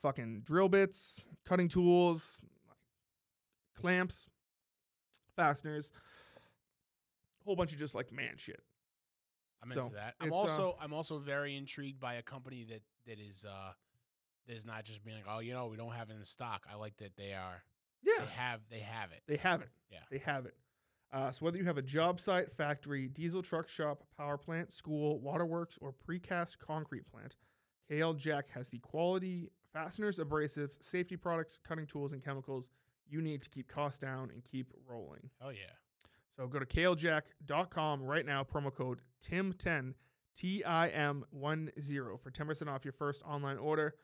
fucking 0.02 0.42
drill 0.46 0.70
bits, 0.70 1.26
cutting 1.46 1.68
tools, 1.68 2.42
clamps, 3.76 4.30
fasteners, 5.36 5.92
a 7.42 7.44
whole 7.46 7.56
bunch 7.56 7.74
of 7.74 7.80
just 7.80 7.96
like 7.96 8.12
man 8.12 8.36
shit. 8.38 8.62
I'm 9.64 9.72
So, 9.72 9.82
into 9.82 9.96
that. 9.96 10.16
I'm 10.20 10.32
uh, 10.32 10.36
also 10.36 10.76
I'm 10.82 10.94
also 10.94 11.20
very 11.20 11.56
intrigued 11.56 12.00
by 12.00 12.16
a 12.16 12.22
company 12.22 12.66
that 12.70 12.82
that 13.08 13.20
is 13.20 13.46
uh 13.48 13.72
that 14.48 14.56
is 14.56 14.66
not 14.66 14.84
just 14.84 15.04
being 15.04 15.18
like, 15.18 15.26
oh, 15.30 15.40
you 15.40 15.54
know, 15.54 15.68
we 15.68 15.78
don't 15.78 15.92
have 15.94 16.10
it 16.10 16.16
in 16.18 16.26
stock. 16.26 16.66
I 16.72 16.76
like 16.76 16.98
that 16.98 17.16
they 17.16 17.34
are 17.34 17.64
Yeah, 18.04 18.14
they 18.26 18.32
have 18.32 18.60
they 18.70 18.80
have 18.80 19.12
it. 19.12 19.22
they 19.28 19.38
have 19.38 19.62
it. 19.62 19.70
Yeah. 19.92 20.00
they 20.10 20.18
have 20.20 20.46
it. 20.46 20.56
Uh, 21.14 21.30
so 21.30 21.44
whether 21.44 21.58
you 21.58 21.66
have 21.66 21.78
a 21.78 21.82
job 21.82 22.22
site, 22.22 22.50
factory, 22.54 23.08
diesel 23.10 23.42
truck 23.44 23.68
shop, 23.68 24.04
power 24.18 24.38
plant, 24.38 24.72
school, 24.72 25.20
waterworks, 25.20 25.78
or 25.82 25.94
precast 25.94 26.58
concrete 26.66 27.06
plant, 27.12 27.36
KL 27.92 28.16
Jack 28.18 28.46
has 28.52 28.70
the 28.70 28.80
quality 28.80 29.50
fasteners, 29.74 30.18
abrasives, 30.18 30.74
safety 30.82 31.16
products, 31.16 31.60
cutting 31.64 31.86
tools, 31.86 32.12
and 32.12 32.24
chemicals 32.24 32.70
you 33.12 33.22
need 33.22 33.42
to 33.44 33.50
keep 33.50 33.68
costs 33.68 34.00
down 34.00 34.32
and 34.34 34.44
keep 34.44 34.72
rolling. 34.88 35.30
Oh 35.44 35.50
yeah. 35.50 35.76
So 36.38 36.48
go 36.48 36.60
to 36.60 36.66
KLJack.com 36.66 38.02
right 38.02 38.26
now, 38.26 38.44
promo 38.44 38.74
code 38.74 39.00
TIM10, 39.24 39.94
T 40.36 40.64
I 40.64 40.88
M 40.88 41.26
10 41.34 41.72
for 42.24 42.32
10% 42.32 42.68
off 42.68 42.86
your 42.86 42.94
first 42.94 43.22
online 43.24 43.58
order. 43.58 43.96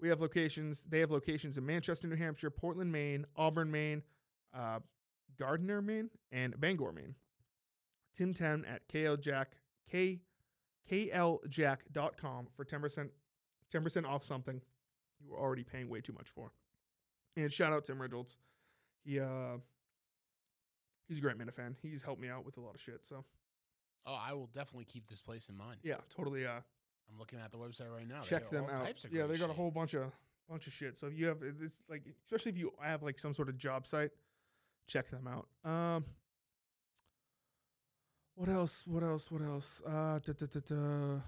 We 0.00 0.08
have 0.08 0.20
locations, 0.20 0.84
they 0.88 1.00
have 1.00 1.10
locations 1.10 1.58
in 1.58 1.66
Manchester, 1.66 2.06
New 2.06 2.16
Hampshire, 2.16 2.50
Portland, 2.50 2.90
Maine, 2.92 3.26
Auburn, 3.36 3.70
Maine, 3.70 4.02
uh, 4.56 4.78
Gardiner, 5.38 5.82
Maine, 5.82 6.10
and 6.30 6.58
Bangor, 6.58 6.92
Maine. 6.92 7.14
Tim10 8.18 8.64
at 8.68 8.88
KLJack, 8.88 9.46
K, 9.90 10.20
KLJack.com 10.90 12.48
for 12.54 12.64
10%, 12.64 13.08
10% 13.72 14.06
off 14.06 14.24
something 14.24 14.60
you 15.22 15.30
were 15.30 15.38
already 15.38 15.64
paying 15.64 15.88
way 15.88 16.00
too 16.00 16.12
much 16.12 16.28
for. 16.28 16.52
And 17.36 17.50
shout 17.52 17.72
out 17.72 17.84
Tim 17.84 18.00
Reynolds. 18.00 18.36
He, 19.04 19.18
uh, 19.20 19.56
he's 21.08 21.18
a 21.18 21.20
great 21.20 21.38
Minifan. 21.38 21.74
He's 21.82 22.02
helped 22.02 22.20
me 22.20 22.28
out 22.28 22.44
with 22.44 22.56
a 22.56 22.60
lot 22.60 22.74
of 22.74 22.80
shit. 22.80 23.04
So 23.04 23.24
Oh, 24.04 24.14
I 24.20 24.32
will 24.32 24.48
definitely 24.52 24.84
keep 24.86 25.06
this 25.06 25.20
place 25.20 25.48
in 25.48 25.56
mind. 25.56 25.78
yeah, 25.84 25.96
totally. 26.14 26.44
Uh, 26.44 26.50
I'm 26.54 27.18
looking 27.18 27.38
at 27.38 27.52
the 27.52 27.58
website 27.58 27.90
right 27.94 28.08
now. 28.08 28.20
Check 28.22 28.48
them 28.50 28.64
out. 28.72 28.88
Yeah, 29.12 29.26
they 29.26 29.36
got 29.38 29.48
a 29.50 29.52
whole 29.52 29.70
bunch 29.70 29.94
of 29.94 30.10
bunch 30.48 30.66
of 30.66 30.72
shit. 30.72 30.98
So 30.98 31.06
if 31.06 31.14
you 31.16 31.26
have 31.26 31.38
this, 31.40 31.78
like, 31.88 32.02
especially 32.24 32.50
if 32.50 32.58
you 32.58 32.72
have 32.80 33.02
like 33.02 33.18
some 33.18 33.32
sort 33.32 33.48
of 33.48 33.56
job 33.56 33.86
site, 33.86 34.10
check 34.88 35.08
them 35.10 35.28
out. 35.28 35.46
Um, 35.70 36.04
what 38.34 38.48
else? 38.48 38.82
What 38.86 39.02
else? 39.02 39.30
What 39.30 39.42
else? 39.42 39.82
Uh, 39.86 40.18
da, 40.18 40.32
da, 40.32 40.46
da, 40.46 40.60
da. 40.66 41.20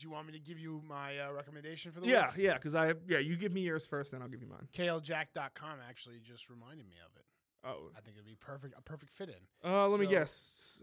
Do 0.00 0.06
you 0.06 0.12
want 0.12 0.26
me 0.26 0.32
to 0.32 0.38
give 0.38 0.58
you 0.58 0.80
my 0.88 1.18
uh, 1.18 1.30
recommendation 1.32 1.92
for 1.92 2.00
the 2.00 2.06
yeah, 2.06 2.28
week? 2.28 2.38
yeah. 2.38 2.44
yeah, 2.52 2.54
Because 2.54 2.74
I 2.74 2.94
yeah, 3.06 3.18
you 3.18 3.36
give 3.36 3.52
me 3.52 3.60
yours 3.60 3.84
first, 3.84 4.12
then 4.12 4.22
I'll 4.22 4.28
give 4.28 4.40
you 4.40 4.48
mine. 4.48 4.66
KLJack.com 4.74 5.78
actually 5.86 6.20
just 6.24 6.48
reminded 6.48 6.88
me 6.88 6.96
of 7.04 7.14
it. 7.16 7.26
Oh, 7.62 7.90
I 7.94 8.00
think 8.00 8.16
it'd 8.16 8.26
be 8.26 8.34
perfect 8.40 8.74
a 8.78 8.80
perfect 8.80 9.12
fit 9.12 9.28
in. 9.28 9.70
uh, 9.70 9.86
let 9.88 10.00
me 10.00 10.06
guess. 10.06 10.80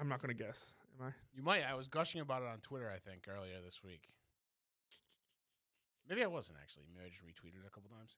I'm 0.00 0.08
not 0.08 0.20
gonna 0.20 0.34
guess. 0.34 0.74
Am 0.98 1.06
I? 1.06 1.10
You 1.32 1.44
might. 1.44 1.62
I 1.62 1.74
was 1.74 1.86
gushing 1.86 2.20
about 2.20 2.42
it 2.42 2.48
on 2.48 2.58
Twitter. 2.58 2.90
I 2.92 2.98
think 2.98 3.28
earlier 3.32 3.60
this 3.64 3.84
week. 3.84 4.08
Maybe 6.08 6.24
I 6.24 6.26
wasn't 6.26 6.58
actually. 6.60 6.86
Maybe 6.92 7.06
I 7.06 7.08
just 7.10 7.22
retweeted 7.22 7.62
it 7.64 7.66
a 7.68 7.70
couple 7.70 7.90
times. 7.90 8.16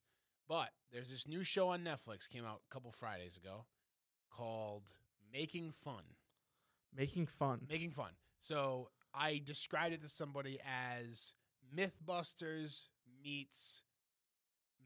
But 0.48 0.70
there's 0.90 1.10
this 1.10 1.28
new 1.28 1.44
show 1.44 1.68
on 1.68 1.84
Netflix 1.84 2.28
came 2.30 2.46
out 2.46 2.60
a 2.70 2.72
couple 2.74 2.90
Fridays 2.92 3.36
ago 3.36 3.66
called 4.30 4.92
Making 5.30 5.72
Fun. 5.72 6.02
Making 6.96 7.26
fun. 7.26 7.66
Making 7.68 7.90
Fun. 7.90 8.12
So 8.38 8.88
I 9.18 9.40
described 9.44 9.94
it 9.94 10.02
to 10.02 10.08
somebody 10.08 10.58
as 10.64 11.32
MythBusters 11.74 12.88
meets 13.22 13.82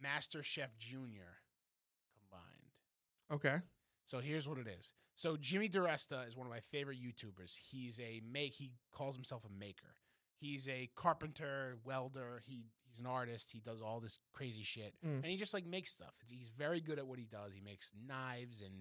Master 0.01 0.43
Chef 0.43 0.76
Junior 0.78 1.39
combined. 2.18 2.70
Okay. 3.33 3.57
So 4.07 4.18
here's 4.20 4.49
what 4.49 4.59
it 4.59 4.66
is. 4.66 4.93
So 5.16 5.37
Jimmy 5.37 5.68
DiResta 5.68 6.26
is 6.26 6.37
one 6.37 6.47
of 6.47 6.53
my 6.53 6.61
favorite 6.70 6.99
YouTubers. 6.99 7.55
He's 7.57 8.01
a 8.01 8.20
make. 8.31 8.55
He 8.55 8.72
calls 8.93 9.14
himself 9.14 9.45
a 9.45 9.53
maker. 9.59 9.97
He's 10.39 10.68
a 10.68 10.89
carpenter, 10.97 11.76
welder. 11.85 12.41
He 12.47 12.64
he's 12.89 12.99
an 12.99 13.07
artist. 13.07 13.51
He 13.53 13.61
does 13.61 13.83
all 13.83 14.01
this 14.01 14.18
crazy 14.33 14.62
shit, 14.62 14.95
Mm. 15.05 15.16
and 15.16 15.26
he 15.26 15.37
just 15.37 15.53
like 15.53 15.66
makes 15.66 15.91
stuff. 15.91 16.14
He's 16.26 16.49
very 16.49 16.81
good 16.81 16.99
at 16.99 17.07
what 17.07 17.18
he 17.18 17.26
does. 17.26 17.53
He 17.55 17.61
makes 17.61 17.93
knives 18.07 18.62
and 18.62 18.72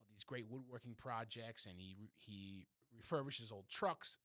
all 0.00 0.06
these 0.10 0.24
great 0.24 0.46
woodworking 0.48 0.96
projects, 0.96 1.66
and 1.66 1.78
he 1.78 1.96
he 2.18 2.66
refurbishes 3.00 3.52
old 3.52 3.68
trucks. 3.68 4.18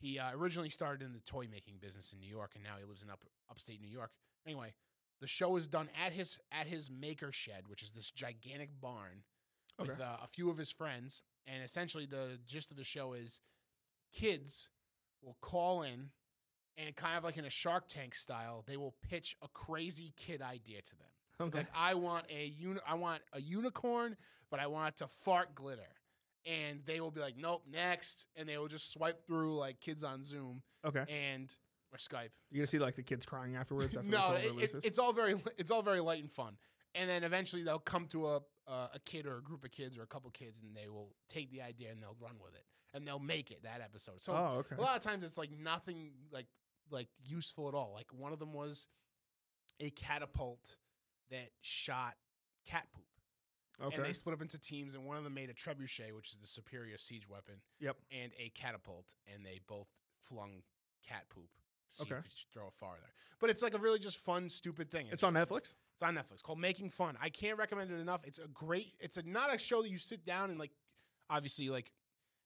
He 0.00 0.18
uh, 0.18 0.30
originally 0.32 0.70
started 0.70 1.04
in 1.04 1.12
the 1.12 1.20
toy 1.20 1.46
making 1.50 1.74
business 1.80 2.12
in 2.12 2.20
New 2.20 2.28
York, 2.28 2.52
and 2.54 2.64
now 2.64 2.74
he 2.78 2.84
lives 2.84 3.02
in 3.02 3.10
up 3.10 3.24
upstate 3.50 3.80
New 3.80 3.88
York. 3.88 4.10
Anyway, 4.46 4.72
the 5.20 5.26
show 5.26 5.56
is 5.56 5.68
done 5.68 5.88
at 6.02 6.12
his 6.12 6.38
at 6.50 6.66
his 6.66 6.90
maker 6.90 7.32
shed, 7.32 7.68
which 7.68 7.82
is 7.82 7.90
this 7.90 8.10
gigantic 8.10 8.70
barn 8.80 9.24
with 9.78 10.00
uh, 10.00 10.16
a 10.24 10.28
few 10.28 10.50
of 10.50 10.56
his 10.56 10.70
friends. 10.70 11.22
And 11.46 11.62
essentially, 11.62 12.06
the 12.06 12.38
gist 12.46 12.70
of 12.70 12.76
the 12.76 12.84
show 12.84 13.12
is 13.12 13.40
kids 14.12 14.70
will 15.22 15.36
call 15.40 15.82
in 15.82 16.10
and 16.76 16.94
kind 16.96 17.18
of 17.18 17.24
like 17.24 17.36
in 17.36 17.44
a 17.44 17.50
Shark 17.50 17.88
Tank 17.88 18.14
style, 18.14 18.64
they 18.66 18.76
will 18.76 18.94
pitch 19.08 19.36
a 19.42 19.48
crazy 19.48 20.12
kid 20.16 20.40
idea 20.40 20.80
to 20.82 20.96
them. 20.96 21.08
Okay. 21.48 21.58
Like 21.58 21.68
I 21.74 21.94
want 21.94 22.26
a 22.30 22.46
uni- 22.46 22.80
I 22.86 22.94
want 22.94 23.22
a 23.32 23.40
unicorn, 23.40 24.16
but 24.50 24.60
I 24.60 24.66
want 24.66 24.94
it 24.94 24.98
to 24.98 25.08
fart 25.08 25.54
glitter. 25.54 25.82
And 26.46 26.80
they 26.86 27.00
will 27.00 27.10
be 27.10 27.20
like, 27.20 27.36
nope, 27.36 27.62
next. 27.70 28.26
And 28.36 28.48
they 28.48 28.56
will 28.56 28.68
just 28.68 28.92
swipe 28.92 29.26
through 29.26 29.56
like 29.56 29.80
kids 29.80 30.02
on 30.02 30.24
Zoom 30.24 30.62
Okay. 30.86 31.04
and 31.08 31.54
or 31.92 31.98
Skype. 31.98 32.30
You're 32.50 32.60
gonna 32.60 32.66
see 32.66 32.78
like 32.78 32.94
the 32.94 33.02
kids 33.02 33.26
crying 33.26 33.56
afterwards. 33.56 33.96
After 33.96 34.08
no, 34.10 34.32
the 34.32 34.62
it, 34.62 34.74
it, 34.74 34.80
it's 34.84 34.98
all 34.98 35.12
very 35.12 35.40
it's 35.58 35.70
all 35.70 35.82
very 35.82 36.00
light 36.00 36.22
and 36.22 36.30
fun. 36.30 36.56
And 36.94 37.08
then 37.08 37.22
eventually 37.22 37.62
they'll 37.62 37.78
come 37.78 38.06
to 38.08 38.28
a 38.28 38.36
uh, 38.66 38.88
a 38.94 38.98
kid 39.04 39.26
or 39.26 39.38
a 39.38 39.42
group 39.42 39.64
of 39.64 39.70
kids 39.72 39.98
or 39.98 40.02
a 40.02 40.06
couple 40.06 40.30
kids, 40.30 40.60
and 40.60 40.76
they 40.76 40.88
will 40.88 41.14
take 41.28 41.50
the 41.50 41.62
idea 41.62 41.90
and 41.90 42.00
they'll 42.02 42.16
run 42.20 42.34
with 42.42 42.54
it, 42.54 42.64
and 42.94 43.06
they'll 43.06 43.18
make 43.18 43.50
it 43.50 43.64
that 43.64 43.80
episode. 43.82 44.20
So 44.20 44.32
oh, 44.32 44.58
okay. 44.60 44.76
a 44.76 44.80
lot 44.80 44.96
of 44.96 45.02
times 45.02 45.24
it's 45.24 45.36
like 45.38 45.50
nothing 45.50 46.10
like 46.32 46.46
like 46.90 47.08
useful 47.26 47.68
at 47.68 47.74
all. 47.74 47.92
Like 47.94 48.06
one 48.16 48.32
of 48.32 48.38
them 48.38 48.52
was 48.52 48.86
a 49.80 49.90
catapult 49.90 50.76
that 51.30 51.50
shot 51.60 52.14
cat 52.66 52.86
poop, 52.94 53.04
and 53.80 54.04
they 54.04 54.12
split 54.12 54.34
up 54.34 54.42
into 54.42 54.58
teams, 54.58 54.94
and 54.94 55.04
one 55.04 55.16
of 55.16 55.24
them 55.24 55.34
made 55.34 55.50
a 55.50 55.54
trebuchet, 55.54 56.14
which 56.14 56.30
is 56.32 56.38
the 56.38 56.46
superior 56.46 56.98
siege 56.98 57.28
weapon, 57.28 57.60
Yep. 57.80 57.96
and 58.10 58.32
a 58.38 58.50
catapult, 58.50 59.14
and 59.32 59.44
they 59.44 59.60
both 59.66 59.88
flung 60.22 60.62
cat 61.02 61.28
poop. 61.30 61.50
See 61.88 62.04
Okay. 62.04 62.20
throw 62.52 62.68
it 62.68 62.74
farther. 62.74 63.12
But 63.40 63.50
it's 63.50 63.62
like 63.62 63.74
a 63.74 63.78
really 63.78 63.98
just 63.98 64.18
fun, 64.18 64.48
stupid 64.48 64.90
thing. 64.90 65.08
It's 65.08 65.22
on 65.24 65.34
Netflix. 65.34 65.74
It's 65.94 66.02
on 66.02 66.14
Netflix 66.14 66.40
called 66.42 66.60
Making 66.60 66.90
Fun. 66.90 67.16
I 67.20 67.30
can't 67.30 67.58
recommend 67.58 67.90
it 67.90 67.96
enough. 67.98 68.24
It's 68.24 68.38
a 68.38 68.46
great. 68.46 68.94
It's 69.00 69.16
a 69.16 69.22
not 69.22 69.52
a 69.52 69.58
show 69.58 69.82
that 69.82 69.90
you 69.90 69.98
sit 69.98 70.24
down 70.24 70.50
and 70.50 70.58
like, 70.58 70.70
obviously 71.28 71.68
like, 71.68 71.90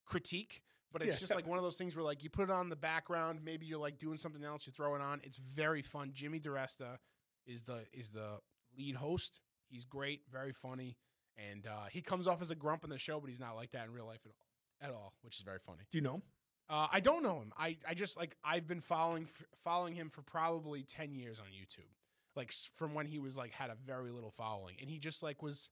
critique. 0.06 0.62
But 0.92 1.02
it's 1.02 1.14
Yeah. 1.16 1.18
just 1.18 1.34
like 1.34 1.46
one 1.46 1.58
of 1.58 1.64
those 1.64 1.76
things 1.76 1.96
where 1.96 2.04
like 2.04 2.22
you 2.22 2.30
put 2.30 2.44
it 2.44 2.50
on 2.50 2.68
the 2.68 2.76
background. 2.76 3.42
Maybe 3.44 3.66
you're 3.66 3.80
like 3.80 3.98
doing 3.98 4.16
something 4.16 4.44
else. 4.44 4.66
You 4.66 4.72
throw 4.72 4.94
it 4.94 5.00
on. 5.02 5.20
It's 5.24 5.38
very 5.38 5.82
fun. 5.82 6.12
Jimmy 6.12 6.38
DiResta 6.40 6.98
is 7.46 7.64
the 7.64 7.84
is 7.92 8.12
the 8.12 8.40
lead 8.76 8.94
host. 8.94 9.40
He's 9.68 9.84
great, 9.84 10.22
very 10.30 10.52
funny, 10.52 10.96
and 11.36 11.66
uh, 11.66 11.86
he 11.90 12.00
comes 12.00 12.26
off 12.26 12.40
as 12.42 12.50
a 12.50 12.54
grump 12.54 12.84
in 12.84 12.90
the 12.90 12.98
show, 12.98 13.20
but 13.20 13.28
he's 13.30 13.40
not 13.40 13.54
like 13.56 13.72
that 13.72 13.86
in 13.86 13.92
real 13.92 14.06
life 14.06 14.20
at 14.24 14.30
all, 14.32 14.88
at 14.88 14.94
all 14.94 15.12
which 15.22 15.36
is 15.38 15.42
very 15.42 15.58
funny. 15.58 15.80
Do 15.90 15.98
you 15.98 16.02
know? 16.02 16.22
Uh, 16.68 16.86
I 16.90 17.00
don't 17.00 17.22
know 17.22 17.40
him. 17.40 17.52
I, 17.58 17.76
I 17.88 17.94
just 17.94 18.16
like 18.16 18.36
I've 18.44 18.66
been 18.66 18.80
following 18.80 19.24
f- 19.24 19.46
following 19.64 19.94
him 19.94 20.08
for 20.08 20.22
probably 20.22 20.82
ten 20.82 21.14
years 21.14 21.38
on 21.40 21.46
YouTube, 21.46 21.90
like 22.36 22.52
from 22.74 22.94
when 22.94 23.06
he 23.06 23.18
was 23.18 23.36
like 23.36 23.50
had 23.52 23.70
a 23.70 23.76
very 23.86 24.10
little 24.10 24.30
following, 24.30 24.76
and 24.80 24.88
he 24.88 24.98
just 24.98 25.22
like 25.22 25.42
was. 25.42 25.68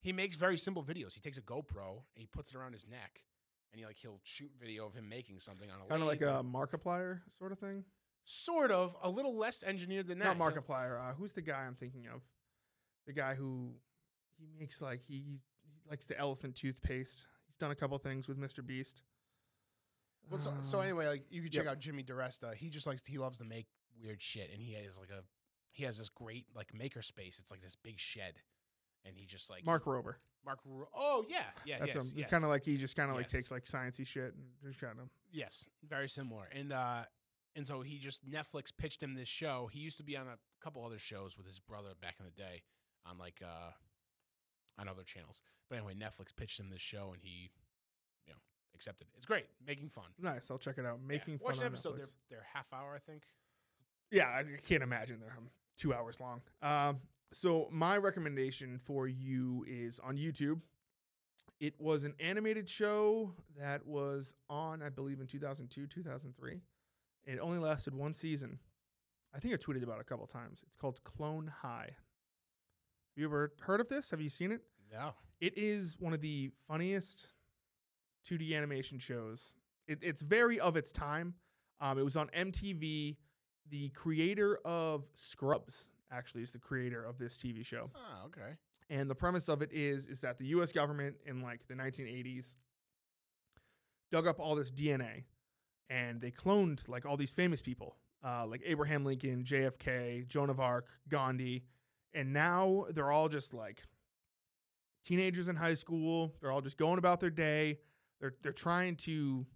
He 0.00 0.12
makes 0.12 0.36
very 0.36 0.58
simple 0.58 0.84
videos. 0.84 1.14
He 1.14 1.20
takes 1.20 1.38
a 1.38 1.40
GoPro 1.40 1.92
and 2.14 2.18
he 2.18 2.26
puts 2.26 2.50
it 2.50 2.56
around 2.58 2.74
his 2.74 2.86
neck, 2.86 3.22
and 3.72 3.80
he 3.80 3.86
like 3.86 3.96
he'll 3.96 4.20
shoot 4.22 4.50
video 4.60 4.84
of 4.86 4.92
him 4.94 5.08
making 5.08 5.40
something 5.40 5.70
on 5.70 5.78
a 5.84 5.88
Kind 5.88 6.02
of 6.02 6.08
like 6.08 6.20
a 6.20 6.44
Markiplier 6.44 7.20
sort 7.38 7.52
of 7.52 7.58
thing. 7.58 7.84
sort 8.24 8.70
of 8.70 8.94
a 9.02 9.08
little 9.08 9.34
less 9.34 9.62
engineered 9.62 10.06
than 10.06 10.18
that. 10.18 10.36
Not 10.36 10.52
Markiplier. 10.54 11.00
Uh, 11.00 11.14
who's 11.14 11.32
the 11.32 11.40
guy 11.40 11.64
I'm 11.66 11.74
thinking 11.74 12.06
of? 12.14 12.20
The 13.06 13.14
guy 13.14 13.34
who 13.34 13.70
he 14.52 14.58
makes 14.60 14.80
like 14.82 15.00
he 15.06 15.14
he 15.16 15.40
likes 15.90 16.06
the 16.06 16.18
elephant 16.18 16.54
toothpaste. 16.56 17.26
He's 17.46 17.56
done 17.56 17.70
a 17.70 17.74
couple 17.74 17.96
things 17.98 18.26
with 18.28 18.38
Mr. 18.38 18.64
Beast. 18.66 19.02
Well, 20.30 20.40
so, 20.40 20.52
so 20.62 20.78
Uh, 20.78 20.82
anyway, 20.82 21.06
like 21.06 21.24
you 21.30 21.42
can 21.42 21.50
check 21.50 21.64
yep. 21.64 21.72
out 21.72 21.78
Jimmy 21.78 22.02
DiResta. 22.02 22.54
He 22.54 22.70
just 22.70 22.86
likes 22.86 23.02
he 23.06 23.18
loves 23.18 23.38
to 23.38 23.44
make 23.44 23.66
weird 24.00 24.22
shit, 24.22 24.50
and 24.52 24.60
he 24.62 24.72
has 24.74 24.98
like 24.98 25.10
a 25.10 25.22
he 25.72 25.84
has 25.84 25.98
this 25.98 26.08
great 26.08 26.46
like 26.54 26.72
maker 26.74 27.02
space. 27.02 27.38
It's 27.38 27.50
like 27.50 27.60
this 27.60 27.76
big 27.76 27.98
shed, 27.98 28.34
and 29.04 29.16
he 29.16 29.26
just 29.26 29.50
like 29.50 29.64
Mark 29.66 29.84
Rober. 29.84 30.14
Mark. 30.44 30.60
Ru- 30.66 30.86
Oh 30.94 31.24
yeah, 31.28 31.38
yeah, 31.64 31.78
That's 31.78 31.94
yes, 31.94 32.12
him. 32.12 32.18
yes. 32.18 32.30
Kind 32.30 32.44
of 32.44 32.50
like 32.50 32.64
he 32.64 32.76
just 32.76 32.96
kind 32.96 33.10
of 33.10 33.16
like 33.16 33.28
takes 33.28 33.50
like 33.50 33.64
sciencey 33.64 34.06
shit 34.06 34.34
and 34.34 34.44
just 34.66 34.80
kind 34.80 34.98
of. 35.00 35.08
Yes, 35.32 35.66
very 35.88 36.08
similar. 36.08 36.48
And 36.52 36.72
uh 36.72 37.04
and 37.56 37.66
so 37.66 37.82
he 37.82 37.98
just 37.98 38.28
Netflix 38.28 38.70
pitched 38.76 39.02
him 39.02 39.14
this 39.14 39.28
show. 39.28 39.68
He 39.72 39.80
used 39.80 39.96
to 39.98 40.02
be 40.04 40.16
on 40.16 40.26
a 40.26 40.36
couple 40.62 40.84
other 40.84 40.98
shows 40.98 41.36
with 41.36 41.46
his 41.46 41.58
brother 41.60 41.90
back 42.00 42.16
in 42.18 42.24
the 42.26 42.30
day 42.30 42.62
on 43.06 43.16
like 43.18 43.40
uh 43.44 43.70
on 44.78 44.88
other 44.88 45.02
channels. 45.02 45.42
But 45.68 45.78
anyway, 45.78 45.94
Netflix 45.94 46.34
pitched 46.36 46.60
him 46.60 46.70
this 46.70 46.80
show 46.80 47.10
and 47.12 47.22
he 47.22 47.50
you 48.26 48.32
know, 48.32 48.38
accepted. 48.74 49.06
It's 49.16 49.26
great, 49.26 49.46
making 49.66 49.88
fun. 49.88 50.06
Nice. 50.20 50.50
I'll 50.50 50.58
check 50.58 50.78
it 50.78 50.86
out. 50.86 50.98
Yeah. 51.02 51.08
Making 51.08 51.40
Watch 51.42 51.58
an 51.58 51.64
episode. 51.64 51.94
Netflix. 51.94 51.98
They're 51.98 52.06
they're 52.30 52.46
half 52.52 52.66
hour, 52.72 52.94
I 52.94 53.10
think. 53.10 53.22
Yeah, 54.10 54.26
I 54.28 54.44
can't 54.66 54.82
imagine 54.82 55.18
they're 55.20 55.34
um, 55.36 55.48
two 55.76 55.92
hours 55.94 56.20
long. 56.20 56.40
Um, 56.62 56.98
so 57.32 57.68
my 57.72 57.96
recommendation 57.96 58.78
for 58.78 59.08
you 59.08 59.64
is 59.68 59.98
on 59.98 60.16
YouTube. 60.16 60.60
It 61.60 61.74
was 61.80 62.04
an 62.04 62.14
animated 62.20 62.68
show 62.68 63.32
that 63.58 63.86
was 63.86 64.34
on, 64.50 64.82
I 64.82 64.88
believe, 64.88 65.20
in 65.20 65.26
2002, 65.26 65.86
2003. 65.86 66.60
It 67.26 67.38
only 67.40 67.58
lasted 67.58 67.94
one 67.94 68.12
season. 68.12 68.58
I 69.34 69.38
think 69.40 69.54
I 69.54 69.56
tweeted 69.56 69.82
about 69.82 69.96
it 69.96 70.02
a 70.02 70.04
couple 70.04 70.26
times. 70.26 70.60
It's 70.66 70.76
called 70.76 71.02
Clone 71.04 71.50
High. 71.62 71.90
Have 73.14 73.20
you 73.20 73.26
ever 73.28 73.52
heard 73.60 73.80
of 73.80 73.88
this? 73.88 74.10
Have 74.10 74.20
you 74.20 74.28
seen 74.28 74.50
it? 74.50 74.62
No. 74.92 75.12
It 75.40 75.56
is 75.56 75.96
one 76.00 76.12
of 76.12 76.20
the 76.20 76.50
funniest 76.66 77.28
2D 78.28 78.56
animation 78.56 78.98
shows. 78.98 79.54
It, 79.86 80.00
it's 80.02 80.20
very 80.20 80.58
of 80.58 80.76
its 80.76 80.90
time. 80.90 81.34
Um, 81.80 81.96
it 81.96 82.04
was 82.04 82.16
on 82.16 82.28
MTV. 82.36 83.16
The 83.70 83.88
creator 83.90 84.58
of 84.64 85.06
Scrubs 85.14 85.86
actually 86.10 86.42
is 86.42 86.52
the 86.52 86.58
creator 86.58 87.04
of 87.04 87.18
this 87.18 87.36
TV 87.36 87.64
show. 87.64 87.90
Oh, 87.94 88.26
okay. 88.26 88.56
And 88.90 89.08
the 89.08 89.14
premise 89.14 89.48
of 89.48 89.62
it 89.62 89.70
is 89.72 90.06
is 90.08 90.20
that 90.22 90.38
the 90.38 90.46
U.S. 90.46 90.72
government 90.72 91.14
in 91.24 91.40
like 91.40 91.60
the 91.68 91.74
1980s 91.74 92.56
dug 94.10 94.26
up 94.26 94.40
all 94.40 94.56
this 94.56 94.72
DNA, 94.72 95.22
and 95.88 96.20
they 96.20 96.32
cloned 96.32 96.88
like 96.88 97.06
all 97.06 97.16
these 97.16 97.30
famous 97.30 97.62
people, 97.62 97.96
uh, 98.24 98.44
like 98.44 98.62
Abraham 98.66 99.04
Lincoln, 99.04 99.44
JFK, 99.44 100.26
Joan 100.26 100.50
of 100.50 100.58
Arc, 100.58 100.88
Gandhi, 101.08 101.64
and 102.14 102.32
now 102.32 102.86
they're 102.90 103.10
all 103.10 103.28
just 103.28 103.52
like 103.52 103.82
teenagers 105.04 105.48
in 105.48 105.56
high 105.56 105.74
school. 105.74 106.32
They're 106.40 106.50
all 106.52 106.60
just 106.62 106.78
going 106.78 106.98
about 106.98 107.20
their 107.20 107.30
day. 107.30 107.78
They're 108.20 108.34
they're 108.42 108.52
trying 108.52 108.96
to 108.96 109.46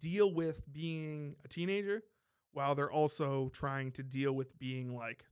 deal 0.00 0.32
with 0.34 0.62
being 0.72 1.36
a 1.44 1.48
teenager 1.48 2.02
while 2.52 2.74
they're 2.74 2.90
also 2.90 3.50
trying 3.52 3.90
to 3.92 4.02
deal 4.02 4.32
with 4.32 4.58
being 4.58 4.94
like 4.94 5.24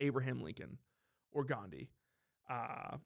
Abraham 0.00 0.42
Lincoln 0.42 0.78
or 1.32 1.44
Gandhi. 1.44 1.90
Uh, 2.48 2.96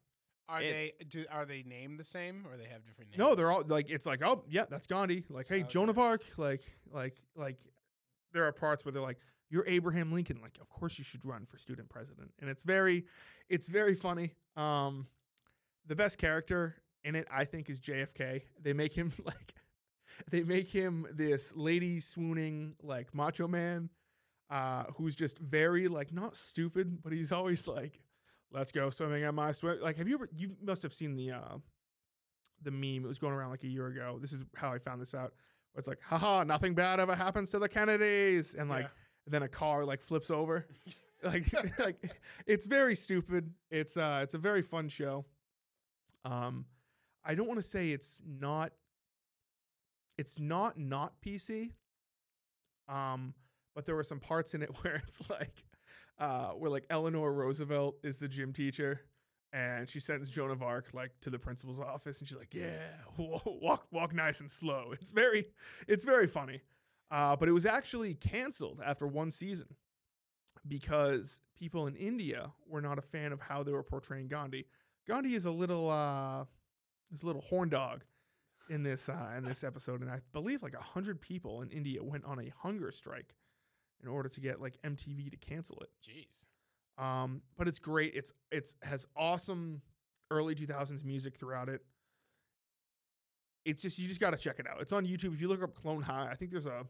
Are 0.49 0.61
It- 0.61 0.71
they 0.99 1.05
do 1.05 1.25
are 1.31 1.45
they 1.45 1.63
named 1.63 1.99
the 1.99 2.03
same 2.03 2.45
or 2.47 2.57
they 2.57 2.65
have 2.67 2.85
different 2.85 3.11
names? 3.11 3.19
no, 3.19 3.35
they're 3.35 3.51
all 3.51 3.63
like 3.67 3.89
it's 3.89 4.05
like 4.05 4.21
oh 4.23 4.43
yeah, 4.49 4.65
that's 4.69 4.87
Gandhi. 4.87 5.23
Like 5.29 5.47
hey, 5.47 5.63
Joan 5.63 5.89
of 5.89 5.97
Arc. 5.99 6.23
Like 6.37 6.61
like 6.91 7.15
like 7.35 7.57
there 8.33 8.43
are 8.45 8.51
parts 8.51 8.85
where 8.85 8.91
they're 8.91 9.01
like 9.01 9.19
you're 9.49 9.67
Abraham 9.67 10.11
Lincoln. 10.11 10.39
Like 10.41 10.57
of 10.61 10.69
course 10.69 10.97
you 10.97 11.03
should 11.03 11.25
run 11.25 11.45
for 11.45 11.57
student 11.57 11.89
president, 11.89 12.31
and 12.39 12.49
it's 12.49 12.63
very 12.63 13.05
it's 13.49 13.67
very 13.67 13.95
funny. 13.95 14.33
Um, 14.55 15.07
the 15.87 15.95
best 15.95 16.17
character 16.17 16.75
in 17.03 17.15
it 17.15 17.27
I 17.31 17.45
think 17.45 17.69
is 17.69 17.79
JFK. 17.79 18.41
They 18.61 18.73
make 18.73 18.93
him 18.93 19.11
like 19.25 19.53
they 20.31 20.43
make 20.43 20.69
him 20.69 21.05
this 21.13 21.53
lady 21.55 21.99
swooning 21.99 22.75
like 22.81 23.13
macho 23.13 23.47
man 23.47 23.89
uh 24.49 24.83
who's 24.95 25.15
just 25.15 25.39
very 25.39 25.87
like 25.87 26.13
not 26.13 26.37
stupid 26.37 27.01
but 27.03 27.11
he's 27.11 27.31
always 27.31 27.67
like 27.67 27.99
let's 28.53 28.71
go 28.71 28.89
swimming 28.91 29.25
on 29.25 29.33
my 29.35 29.51
swim 29.51 29.77
like 29.81 29.97
have 29.97 30.07
you 30.07 30.13
ever 30.13 30.29
you 30.35 30.51
must 30.63 30.83
have 30.83 30.93
seen 30.93 31.15
the 31.15 31.31
uh 31.31 31.57
the 32.61 32.69
meme 32.71 33.03
it 33.03 33.07
was 33.07 33.17
going 33.17 33.33
around 33.33 33.49
like 33.49 33.63
a 33.63 33.67
year 33.67 33.87
ago 33.87 34.19
this 34.21 34.31
is 34.31 34.45
how 34.55 34.71
i 34.71 34.77
found 34.77 35.01
this 35.01 35.13
out 35.15 35.33
it's 35.75 35.87
like 35.87 35.99
haha 36.01 36.43
nothing 36.43 36.75
bad 36.75 36.99
ever 36.99 37.15
happens 37.15 37.49
to 37.49 37.57
the 37.59 37.67
kennedys 37.67 38.53
and 38.53 38.69
like 38.69 38.83
Yeah. 38.83 38.89
Then 39.27 39.43
a 39.43 39.47
car 39.47 39.85
like 39.85 40.01
flips 40.01 40.29
over. 40.31 40.65
Like 41.23 41.45
like 41.79 42.19
it's 42.45 42.67
very 42.67 42.93
stupid. 42.93 43.49
It's 43.71 43.97
uh 43.97 44.19
it's 44.21 44.35
a 44.35 44.37
very 44.37 44.61
fun 44.61 44.89
show. 44.89 45.25
Um 46.23 46.65
i 47.25 47.33
don't 47.33 47.47
want 47.47 47.57
to 47.59 47.67
say 47.67 47.89
it's 47.89 48.21
not 48.25 48.71
it's 50.17 50.39
not 50.39 50.77
not 50.77 51.13
pc 51.25 51.71
um 52.87 53.33
but 53.73 53.85
there 53.85 53.95
were 53.95 54.03
some 54.03 54.19
parts 54.19 54.53
in 54.53 54.61
it 54.61 54.69
where 54.83 55.01
it's 55.07 55.19
like 55.29 55.63
uh 56.19 56.49
where 56.49 56.69
like 56.69 56.85
eleanor 56.89 57.33
roosevelt 57.33 57.95
is 58.03 58.17
the 58.17 58.27
gym 58.27 58.53
teacher 58.53 59.01
and 59.51 59.89
she 59.89 59.99
sends 59.99 60.29
joan 60.29 60.51
of 60.51 60.61
arc 60.61 60.93
like 60.93 61.11
to 61.21 61.29
the 61.29 61.39
principal's 61.39 61.79
office 61.79 62.19
and 62.19 62.27
she's 62.27 62.37
like 62.37 62.53
yeah 62.53 62.89
walk 63.17 63.87
walk 63.91 64.13
nice 64.13 64.39
and 64.39 64.51
slow. 64.51 64.93
It's 64.93 65.09
very 65.09 65.47
it's 65.87 66.03
very 66.03 66.27
funny 66.27 66.61
uh 67.11 67.35
but 67.35 67.47
it 67.47 67.51
was 67.51 67.65
actually 67.65 68.13
canceled 68.15 68.81
after 68.83 69.07
one 69.07 69.31
season 69.31 69.67
because 70.67 71.39
people 71.57 71.87
in 71.87 71.95
India 71.95 72.51
were 72.67 72.81
not 72.81 72.97
a 72.97 73.01
fan 73.01 73.31
of 73.31 73.39
how 73.39 73.63
they 73.63 73.71
were 73.71 73.83
portraying 73.83 74.27
Gandhi. 74.27 74.65
Gandhi 75.07 75.35
is 75.35 75.45
a 75.45 75.51
little 75.51 75.89
uh 75.89 76.45
is 77.13 77.23
a 77.23 77.25
little 77.25 77.41
horn 77.41 77.69
dog 77.69 78.03
in 78.69 78.83
this 78.83 79.09
uh 79.09 79.33
in 79.37 79.45
this 79.45 79.63
episode 79.69 80.01
and 80.01 80.09
I 80.09 80.21
believe 80.33 80.63
like 80.63 80.73
a 80.73 80.77
100 80.77 81.21
people 81.21 81.61
in 81.61 81.69
India 81.69 82.03
went 82.03 82.25
on 82.25 82.39
a 82.39 82.51
hunger 82.61 82.91
strike 82.91 83.35
in 84.01 84.09
order 84.09 84.29
to 84.29 84.41
get 84.41 84.61
like 84.61 84.77
MTV 84.83 85.31
to 85.31 85.37
cancel 85.37 85.81
it. 85.81 85.89
Jeez. 86.03 86.45
Um 87.03 87.41
but 87.57 87.67
it's 87.67 87.79
great. 87.79 88.13
It's 88.15 88.33
it's 88.51 88.75
has 88.81 89.07
awesome 89.15 89.81
early 90.31 90.55
2000s 90.55 91.03
music 91.03 91.37
throughout 91.37 91.69
it. 91.69 91.81
It's 93.65 93.81
just 93.81 93.97
you 93.99 94.07
just 94.07 94.21
got 94.21 94.29
to 94.29 94.37
check 94.37 94.59
it 94.59 94.67
out. 94.67 94.79
It's 94.79 94.91
on 94.93 95.05
YouTube. 95.05 95.33
If 95.33 95.41
you 95.41 95.47
look 95.47 95.61
up 95.63 95.73
Clone 95.75 96.01
High, 96.03 96.29
I 96.31 96.35
think 96.35 96.51
there's 96.51 96.67
a 96.67 96.85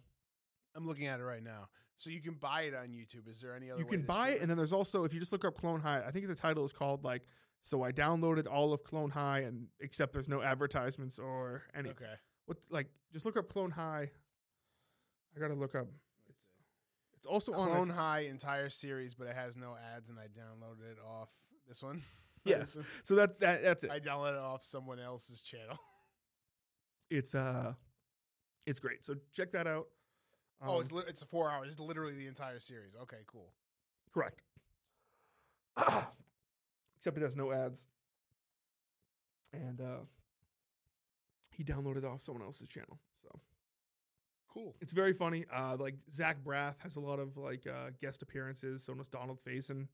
I'm 0.76 0.86
looking 0.86 1.08
at 1.08 1.20
it 1.20 1.24
right 1.24 1.42
now. 1.44 1.70
So 1.98 2.10
you 2.10 2.22
can 2.22 2.34
buy 2.34 2.64
it 2.64 2.76
on 2.76 2.90
YouTube. 2.90 3.30
Is 3.30 3.40
there 3.40 3.56
any 3.56 3.72
other 3.72 3.80
you 3.80 3.88
can 3.88 4.02
buy 4.02 4.32
it 4.32 4.42
and 4.42 4.50
then 4.50 4.58
there's 4.58 4.74
also 4.74 5.06
if 5.06 5.14
you 5.14 5.20
just 5.20 5.32
look 5.32 5.46
up 5.46 5.58
clone 5.58 5.80
high 5.80 6.04
i 6.06 6.12
think 6.12 6.28
the 6.28 6.36
title 6.36 6.66
is 6.66 6.74
called 6.74 7.06
like 7.06 7.22
so 7.64 7.84
i 7.84 7.92
downloaded 7.92 8.46
all 8.52 8.74
of 8.74 8.84
clone 8.84 9.10
high 9.10 9.40
and 9.40 9.68
except 9.80 10.12
there's 10.12 10.28
no 10.28 10.42
advertisements 10.42 11.18
or 11.18 11.64
any 11.74 11.90
Okay. 11.92 12.14
what 12.46 12.58
like 12.70 12.88
just 13.14 13.26
look 13.26 13.38
up 13.38 13.48
clone 13.48 13.72
high 13.72 14.10
i 15.36 15.40
gotta 15.40 15.54
look 15.54 15.74
up 15.74 15.88
it's, 16.28 16.42
it's 17.16 17.26
also 17.26 17.54
on 17.54 17.70
Clone 17.70 17.90
High 17.90 18.28
entire 18.30 18.70
series, 18.70 19.14
but 19.16 19.28
it 19.28 19.36
has 19.36 19.56
no 19.56 19.76
ads, 19.96 20.10
and 20.10 20.20
I 20.20 20.24
downloaded 20.24 20.92
it 20.92 20.98
off 21.06 21.30
this 21.68 21.82
one. 21.82 22.04
Yes. 22.44 22.76
One. 22.76 22.86
so 23.04 23.16
that, 23.16 23.40
that 23.40 23.64
that's 23.64 23.84
it 23.84 23.90
I 23.90 24.00
downloaded 24.00 24.34
it 24.34 24.44
off 24.44 24.64
someone 24.64 25.00
else's 25.00 25.42
channel. 25.42 25.80
it's 27.10 27.36
uh 27.36 27.74
it's 28.66 28.80
great 28.80 29.04
so 29.04 29.16
check 29.32 29.52
that 29.52 29.68
out 29.68 29.88
oh, 30.66 30.80
it's 30.80 30.92
Um, 30.92 30.98
li- 31.00 31.04
it's 31.08 31.22
a 31.22 31.26
four 31.26 31.50
hours. 31.52 31.68
It's 31.70 31.80
literally 31.80 32.14
the 32.16 32.28
entire 32.28 32.60
series. 32.60 32.96
Okay, 32.96 33.20
cool. 33.28 33.52
correct 34.14 34.42
except 36.98 37.18
it 37.18 37.22
has 37.22 37.36
no 37.36 37.52
ads 37.52 37.86
and 39.54 39.82
uh 39.82 40.00
he 41.52 41.64
downloaded 41.64 41.98
it 41.98 42.06
off 42.06 42.22
someone 42.22 42.44
else's 42.44 42.68
channel 42.68 43.00
so 43.22 43.40
Cool. 44.48 44.74
It's 44.80 44.94
very 44.94 45.12
funny. 45.12 45.44
Uh, 45.54 45.76
like 45.78 45.96
Zach 46.14 46.38
Braff 46.42 46.76
has 46.78 46.96
a 46.96 47.00
lot 47.02 47.20
of 47.20 47.36
like 47.36 47.68
uh, 47.68 47.90
guest 48.00 48.22
appearances. 48.22 48.86
So 48.86 48.94
does 48.94 49.10
Donald 49.10 49.38
Faison. 49.46 49.88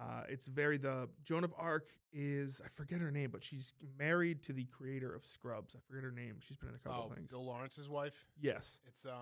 Uh, 0.00 0.22
it's 0.28 0.46
very 0.46 0.78
the 0.78 1.08
Joan 1.24 1.44
of 1.44 1.52
Arc 1.58 1.90
is 2.12 2.60
I 2.64 2.68
forget 2.68 3.00
her 3.00 3.10
name, 3.10 3.30
but 3.30 3.44
she's 3.44 3.74
married 3.98 4.42
to 4.44 4.52
the 4.54 4.64
creator 4.64 5.14
of 5.14 5.24
Scrubs. 5.26 5.74
I 5.76 5.80
forget 5.86 6.04
her 6.04 6.10
name. 6.10 6.36
She's 6.40 6.56
been 6.56 6.70
in 6.70 6.74
a 6.74 6.78
couple 6.78 7.02
Oh, 7.04 7.10
of 7.10 7.14
things. 7.16 7.28
Bill 7.30 7.44
Lawrence's 7.44 7.88
wife. 7.88 8.26
Yes, 8.40 8.78
It's 8.86 9.04
um. 9.04 9.12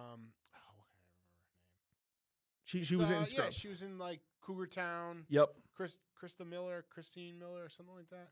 Oh, 0.55 0.71
what 0.77 0.87
can 0.93 1.01
I 1.01 1.09
remember 1.11 1.27
she 2.65 2.79
her 2.79 2.81
name? 2.81 2.85
she 2.85 2.95
It's, 2.95 3.01
was 3.01 3.11
uh, 3.11 3.37
in 3.41 3.45
Yeah, 3.45 3.51
she 3.51 3.69
was 3.69 3.83
in 3.83 3.99
like 3.99 4.21
Cougar 4.41 4.67
Town. 4.69 5.25
yep. 5.29 5.49
Chris, 5.75 5.99
Christa 6.21 6.47
Miller, 6.47 6.85
Christine 6.91 7.39
Miller, 7.39 7.65
or 7.65 7.69
something 7.69 7.95
like 7.95 8.09
that. 8.11 8.29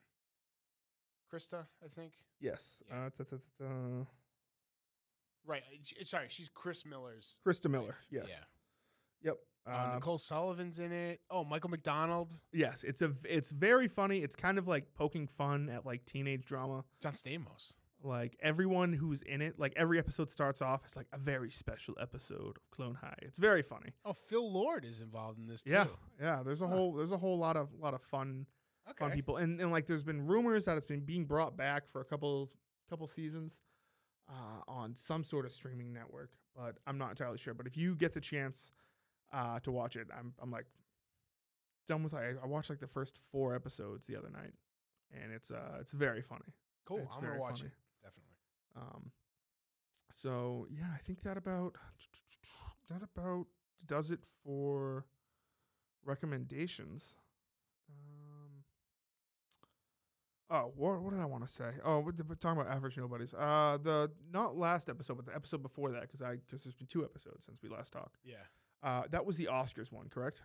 Christa, 1.32 1.66
I 1.84 1.88
think. 1.88 2.12
Yes. 2.40 2.82
Yeah. 2.88 3.07
Uh, 3.07 3.11
ta- 3.11 3.24
ta- 3.24 3.36
ta- 3.59 3.64
ta. 3.64 4.07
Right. 5.44 5.62
uh, 6.01 6.05
Sorry, 6.05 6.26
she's 6.28 6.49
Chris 6.49 6.84
Miller's. 6.86 7.38
Christa 7.47 7.68
Miller. 7.70 7.86
wife. 7.86 7.97
Yes. 8.11 8.26
Yeah. 8.28 8.36
Yep. 9.30 9.36
Uh, 9.67 9.71
Uh, 9.71 9.95
Nicole 9.95 10.19
Sullivan's 10.19 10.79
in 10.79 10.93
it. 10.93 11.21
Oh, 11.31 11.43
Michael 11.45 11.71
McDonald, 11.71 12.33
yes. 12.53 12.85
It's 12.85 13.03
a 13.03 13.12
it's 13.25 13.51
very 13.51 13.89
funny. 13.89 14.19
It's 14.23 14.37
kind 14.37 14.59
of 14.59 14.67
like 14.69 14.95
poking 14.95 15.27
fun 15.27 15.69
at 15.69 15.85
like 15.85 16.05
teenage 16.07 16.45
drama. 16.45 16.85
John 17.01 17.12
Stamos. 17.12 17.75
like 18.03 18.37
everyone 18.43 18.93
who's 18.93 19.23
in 19.23 19.41
it 19.43 19.59
like 19.59 19.73
every 19.75 19.99
episode 19.99 20.31
starts 20.31 20.61
off 20.62 20.83
as 20.85 20.95
like 20.97 21.07
a 21.12 21.19
very 21.19 21.51
special 21.51 21.95
episode 22.01 22.57
of 22.59 22.71
clone 22.71 22.95
high 22.95 23.17
it's 23.23 23.39
very 23.39 23.62
funny 23.62 23.91
Oh, 24.05 24.12
Phil 24.12 24.53
Lord 24.53 24.85
is 24.85 25.01
involved 25.01 25.39
in 25.39 25.47
this 25.47 25.62
too. 25.62 25.73
yeah 25.73 25.87
yeah 26.21 26.43
there's 26.45 26.61
a 26.61 26.67
whole 26.67 26.93
there's 26.93 27.11
a 27.11 27.17
whole 27.17 27.39
lot 27.39 27.57
of 27.57 27.73
lot 27.81 27.95
of 27.95 28.03
fun 28.03 28.47
Okay. 28.91 29.05
on 29.07 29.11
people, 29.12 29.39
and 29.39 29.61
and 29.61 29.73
like 29.73 29.87
there's 29.87 30.05
been 30.05 30.25
rumors 30.27 30.67
that 30.67 30.77
it's 30.77 30.87
been 30.87 31.01
being 31.05 31.25
brought 31.25 31.57
back 31.57 31.89
for 31.89 32.01
a 32.01 32.05
couple 32.05 32.53
couple 32.89 33.09
seasons 33.09 33.59
uh, 34.29 34.61
on 34.69 34.95
some 34.95 35.25
sort 35.25 35.45
of 35.47 35.51
streaming 35.53 35.93
network, 35.93 36.31
but 36.55 36.77
I'm 36.87 36.99
not 36.99 37.11
entirely 37.11 37.39
sure. 37.39 37.55
But 37.55 37.67
if 37.67 37.77
you 37.77 37.97
get 37.97 38.12
the 38.12 38.21
chance 38.21 38.71
uh, 39.33 39.61
to 39.61 39.70
watch 39.70 39.97
it, 39.97 40.09
I'm 40.16 40.33
I'm 40.41 40.51
like 40.51 40.66
done 41.87 42.03
with. 42.03 42.14
I, 42.14 42.35
I 42.43 42.47
watched 42.47 42.70
like 42.70 42.81
the 42.81 42.87
first 42.87 43.16
four 43.31 43.55
episodes 43.55 44.07
the 44.07 44.16
other 44.16 44.31
night, 44.31 44.53
and 45.12 45.33
it's 45.33 45.51
uh 45.51 45.79
it's 45.81 45.93
very 45.93 46.22
funny. 46.22 46.55
Cool. 46.85 47.01
It's 47.05 47.16
I'm 47.16 47.22
gonna 47.22 47.39
watch 47.41 47.61
funny. 47.61 47.70
it. 47.70 48.05
Definitely. 48.05 48.35
Um, 48.77 49.11
so 50.12 50.66
yeah, 50.70 50.87
I 50.95 50.99
think 50.99 51.22
that 51.22 51.37
about 51.37 51.74
that 52.91 53.03
about 53.03 53.47
does 53.85 54.11
it 54.11 54.20
for 54.45 55.05
recommendations. 56.05 57.16
Um, 57.91 58.64
oh, 60.51 60.72
what 60.77 61.03
what 61.03 61.12
did 61.12 61.20
I 61.20 61.27
want 61.27 61.47
to 61.47 61.53
say? 61.53 61.70
Oh, 61.85 62.01
we're, 62.01 62.12
we're 62.27 62.35
talking 62.37 62.61
about 62.61 62.72
average 62.72 62.97
nobodies. 62.97 63.35
Uh, 63.35 63.79
the 63.83 64.11
not 64.33 64.57
last 64.57 64.89
episode, 64.89 65.16
but 65.16 65.27
the 65.27 65.35
episode 65.35 65.62
before 65.62 65.91
that, 65.93 66.03
because 66.03 66.22
I 66.22 66.37
because 66.37 66.64
there's 66.64 66.74
been 66.74 66.87
two 66.87 67.05
episodes 67.05 67.45
since 67.45 67.62
we 67.62 67.68
last 67.68 67.93
talked. 67.93 68.16
Yeah. 68.24 68.37
Uh, 68.87 69.03
that 69.11 69.26
was 69.26 69.37
the 69.37 69.47
Oscars 69.51 69.91
one, 69.91 70.09
correct? 70.09 70.41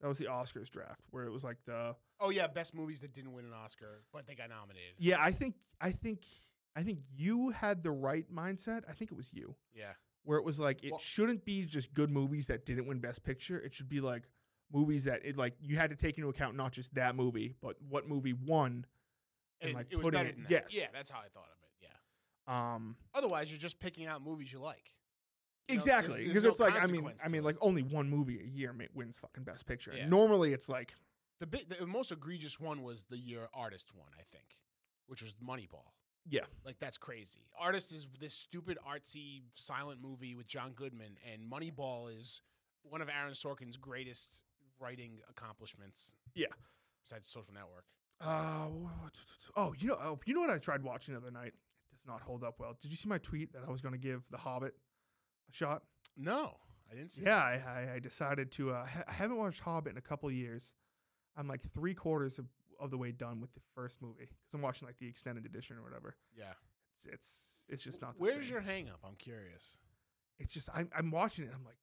That 0.00 0.08
was 0.08 0.18
the 0.18 0.26
Oscars 0.26 0.68
draft 0.70 1.00
where 1.10 1.24
it 1.24 1.30
was 1.30 1.44
like 1.44 1.58
the 1.64 1.94
Oh 2.20 2.30
yeah, 2.30 2.46
best 2.46 2.74
movies 2.74 3.00
that 3.00 3.12
didn't 3.12 3.32
win 3.32 3.44
an 3.44 3.52
Oscar, 3.52 4.02
but 4.12 4.26
they 4.26 4.34
got 4.34 4.48
nominated. 4.48 4.94
yeah. 4.98 5.16
I 5.20 5.30
think 5.32 5.54
I 5.80 5.92
think 5.92 6.22
I 6.74 6.82
think 6.82 7.00
you 7.14 7.50
had 7.50 7.82
the 7.82 7.90
right 7.90 8.24
mindset. 8.32 8.82
I 8.88 8.92
think 8.92 9.10
it 9.12 9.16
was 9.16 9.30
you. 9.32 9.54
Yeah. 9.74 9.92
where 10.24 10.38
it 10.38 10.44
was 10.44 10.58
like 10.60 10.82
it 10.84 10.90
Well- 10.92 11.00
shouldn't 11.00 11.44
be 11.44 11.64
just 11.66 11.92
good 11.94 12.10
movies 12.10 12.46
that 12.48 12.64
didn't 12.64 12.86
win 12.86 13.00
best 13.00 13.24
picture 13.24 13.58
it 13.60 13.74
should 13.74 13.88
be 13.88 14.00
like 14.00 14.22
movies 14.72 15.04
that 15.04 15.24
it 15.24 15.36
like 15.36 15.54
you 15.60 15.76
had 15.76 15.90
to 15.90 15.96
take 15.96 16.16
into 16.16 16.28
account 16.30 16.56
not 16.56 16.70
just 16.72 16.94
that 16.94 17.14
movie 17.16 17.54
but 17.60 17.76
what 17.88 18.08
movie 18.08 18.32
won 18.32 18.86
and, 19.60 19.68
And 19.70 19.74
like 19.74 19.86
it 19.90 19.96
was 19.96 20.02
putting 20.04 20.18
better 20.18 20.28
it 20.30 20.34
than 20.36 20.42
that. 20.44 20.50
yes 20.50 20.64
Yeah, 20.70 20.86
that's 20.92 21.10
how 21.10 21.18
I 21.18 21.28
thought 21.28 21.48
of 21.48 21.58
it. 21.62 21.88
Yeah. 22.48 22.74
um 22.74 22.96
Otherwise, 23.14 23.50
you're 23.50 23.58
just 23.58 23.78
picking 23.80 24.06
out 24.06 24.22
movies 24.22 24.52
you 24.52 24.60
like. 24.60 24.90
You 25.68 25.76
know, 25.76 25.78
exactly 25.78 26.24
because 26.24 26.42
there's 26.42 26.52
it's 26.54 26.58
no 26.58 26.66
like 26.66 26.82
i 26.82 26.86
mean 26.86 27.08
i 27.24 27.28
mean 27.28 27.42
like 27.44 27.56
only 27.60 27.82
one 27.82 28.10
movie 28.10 28.40
a 28.40 28.46
year 28.46 28.74
wins 28.94 29.16
fucking 29.16 29.44
best 29.44 29.64
picture 29.64 29.92
Yeah. 29.96 30.06
normally 30.08 30.52
it's 30.52 30.68
like 30.68 30.94
The 31.40 31.46
the 31.78 31.86
most 31.86 32.10
egregious 32.12 32.58
one 32.60 32.82
was 32.82 33.04
the 33.08 33.16
year 33.18 33.48
artist 33.54 33.94
one, 33.94 34.10
I 34.18 34.22
think, 34.30 34.58
which 35.06 35.22
was 35.22 35.34
Moneyball. 35.34 35.92
Yeah. 36.28 36.46
Like 36.64 36.78
that's 36.78 36.98
crazy. 36.98 37.40
Artist 37.58 37.92
is 37.92 38.06
this 38.20 38.34
stupid 38.34 38.78
artsy 38.88 39.42
silent 39.54 40.00
movie 40.00 40.34
with 40.36 40.46
John 40.46 40.72
Goodman, 40.72 41.16
and 41.32 41.50
Moneyball 41.50 42.16
is 42.16 42.42
one 42.84 43.00
of 43.02 43.08
Aaron 43.08 43.32
Sorkin's 43.32 43.76
greatest 43.76 44.42
writing 44.78 45.18
accomplishments. 45.28 46.14
Yeah. 46.34 46.46
Besides 47.04 47.26
Social 47.28 47.54
Network. 47.54 47.84
uh 48.20 48.68
oh 49.56 49.74
you 49.78 49.88
know 49.88 49.98
oh, 50.00 50.18
you 50.26 50.34
know 50.34 50.40
what 50.40 50.50
i 50.50 50.58
tried 50.58 50.82
watching 50.84 51.14
the 51.14 51.20
other 51.20 51.30
night 51.32 51.48
it 51.48 51.90
does 51.90 52.06
not 52.06 52.20
hold 52.20 52.44
up 52.44 52.54
well 52.60 52.76
did 52.80 52.90
you 52.92 52.96
see 52.96 53.08
my 53.08 53.18
tweet 53.18 53.52
that 53.52 53.62
i 53.66 53.70
was 53.70 53.80
going 53.80 53.92
to 53.92 53.98
give 53.98 54.22
the 54.30 54.36
hobbit 54.38 54.74
shot 55.52 55.82
No, 56.16 56.56
I 56.90 56.94
didn't 56.94 57.12
see. 57.12 57.22
Yeah, 57.24 57.38
I, 57.38 57.60
I, 57.66 57.94
I 57.94 57.98
decided 57.98 58.50
to. 58.52 58.72
Uh, 58.72 58.86
I 59.08 59.12
haven't 59.12 59.36
watched 59.36 59.60
Hobbit 59.60 59.92
in 59.92 59.98
a 59.98 60.02
couple 60.02 60.30
years. 60.30 60.72
I'm 61.36 61.48
like 61.48 61.62
three 61.72 61.94
quarters 61.94 62.38
of, 62.38 62.46
of 62.78 62.90
the 62.90 62.98
way 62.98 63.12
done 63.12 63.40
with 63.40 63.52
the 63.54 63.60
first 63.74 64.02
movie 64.02 64.28
because 64.28 64.54
I'm 64.54 64.60
watching 64.62 64.86
like 64.86 64.98
the 64.98 65.08
extended 65.08 65.46
edition 65.46 65.76
or 65.78 65.82
whatever. 65.82 66.16
Yeah. 66.36 66.52
It's 66.96 67.06
it's, 67.06 67.66
it's 67.68 67.82
just 67.82 68.02
not. 68.02 68.14
The 68.14 68.20
Where's 68.22 68.44
same. 68.44 68.52
your 68.52 68.60
hang 68.60 68.88
up? 68.88 69.00
I'm 69.06 69.14
curious. 69.16 69.78
It's 70.38 70.52
just 70.52 70.68
I'm 70.74 70.90
I'm 70.96 71.10
watching 71.10 71.44
it. 71.46 71.50
I'm 71.54 71.64
like, 71.64 71.78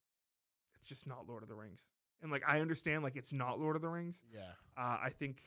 it's 0.75 0.87
just 0.87 1.07
not 1.07 1.27
Lord 1.27 1.43
of 1.43 1.49
the 1.49 1.55
Rings. 1.55 1.87
And 2.21 2.31
like 2.31 2.43
I 2.47 2.59
understand 2.59 3.03
like 3.03 3.15
it's 3.15 3.33
not 3.33 3.59
Lord 3.59 3.75
of 3.75 3.81
the 3.81 3.89
Rings. 3.89 4.21
Yeah. 4.33 4.41
Uh, 4.77 4.97
I 5.03 5.09
think, 5.17 5.41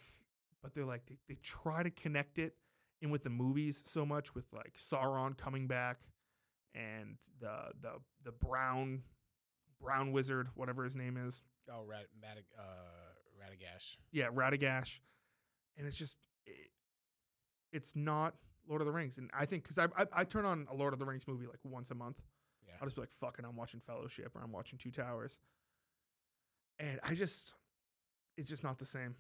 but 0.63 0.75
they're 0.75 0.85
like 0.85 1.07
they, 1.07 1.19
they 1.29 1.37
try 1.43 1.83
to 1.83 1.91
connect 1.91 2.39
it 2.39 2.55
in 3.01 3.11
with 3.11 3.23
the 3.23 3.31
movies 3.31 3.83
so 3.87 4.05
much 4.07 4.35
with 4.35 4.47
like 4.53 4.75
Sauron 4.77 5.37
coming 5.37 5.67
back 5.67 5.99
and 6.75 7.17
the 7.41 7.71
the 7.81 7.93
the 8.25 8.33
brown 8.33 9.03
brown 9.81 10.13
wizard 10.13 10.49
whatever 10.55 10.85
his 10.85 10.95
name 10.95 11.17
is. 11.17 11.43
Oh, 11.71 11.85
Rad, 11.87 12.07
Madig, 12.21 12.45
uh, 12.59 12.63
Radagash. 13.41 13.97
yeah, 14.11 14.29
Radagash, 14.29 14.99
and 15.77 15.87
it's 15.87 15.97
just 15.97 16.19
it, 16.47 16.71
it's 17.73 17.95
not 17.97 18.35
Lord 18.69 18.81
of 18.81 18.87
the 18.87 18.93
Rings, 18.93 19.19
and 19.19 19.31
I 19.33 19.47
think 19.47 19.63
because 19.63 19.79
I, 19.79 19.85
I 19.97 20.07
I 20.13 20.25
turn 20.25 20.45
on 20.45 20.67
a 20.71 20.75
Lord 20.75 20.93
of 20.93 20.99
the 20.99 21.05
Rings 21.07 21.27
movie 21.29 21.47
like 21.47 21.59
once 21.65 21.91
a 21.91 21.95
month, 21.95 22.21
Yeah. 22.67 22.75
I'll 22.81 22.87
just 22.87 22.97
be 22.97 23.03
like, 23.03 23.13
"Fucking, 23.13 23.45
I'm 23.45 23.57
watching 23.57 23.81
Fellowship" 23.81 24.33
or 24.35 24.43
"I'm 24.43 24.53
watching 24.53 24.79
Two 24.79 24.91
Towers," 24.91 25.39
and 26.79 27.01
I 27.03 27.15
just 27.15 27.55
it's 28.37 28.49
just 28.51 28.63
not 28.65 28.79
the 28.79 28.87
same. 28.87 29.15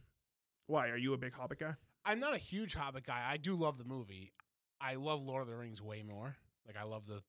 Why 0.66 0.88
are 0.88 0.96
you 0.96 1.12
a 1.12 1.18
big 1.18 1.34
Hobbit 1.34 1.58
guy? 1.58 1.74
I'm 2.04 2.18
not 2.20 2.34
a 2.34 2.38
huge 2.38 2.74
Hobbit 2.74 3.04
guy. 3.06 3.22
I 3.28 3.36
do 3.36 3.54
love 3.54 3.78
the 3.78 3.84
movie. 3.84 4.32
I 4.80 4.94
love 4.94 5.22
Lord 5.22 5.42
of 5.42 5.48
the 5.48 5.56
Rings 5.56 5.80
way 5.80 6.02
more. 6.02 6.34
Like 6.66 6.76
I 6.76 6.84
love 6.84 7.06
the, 7.06 7.20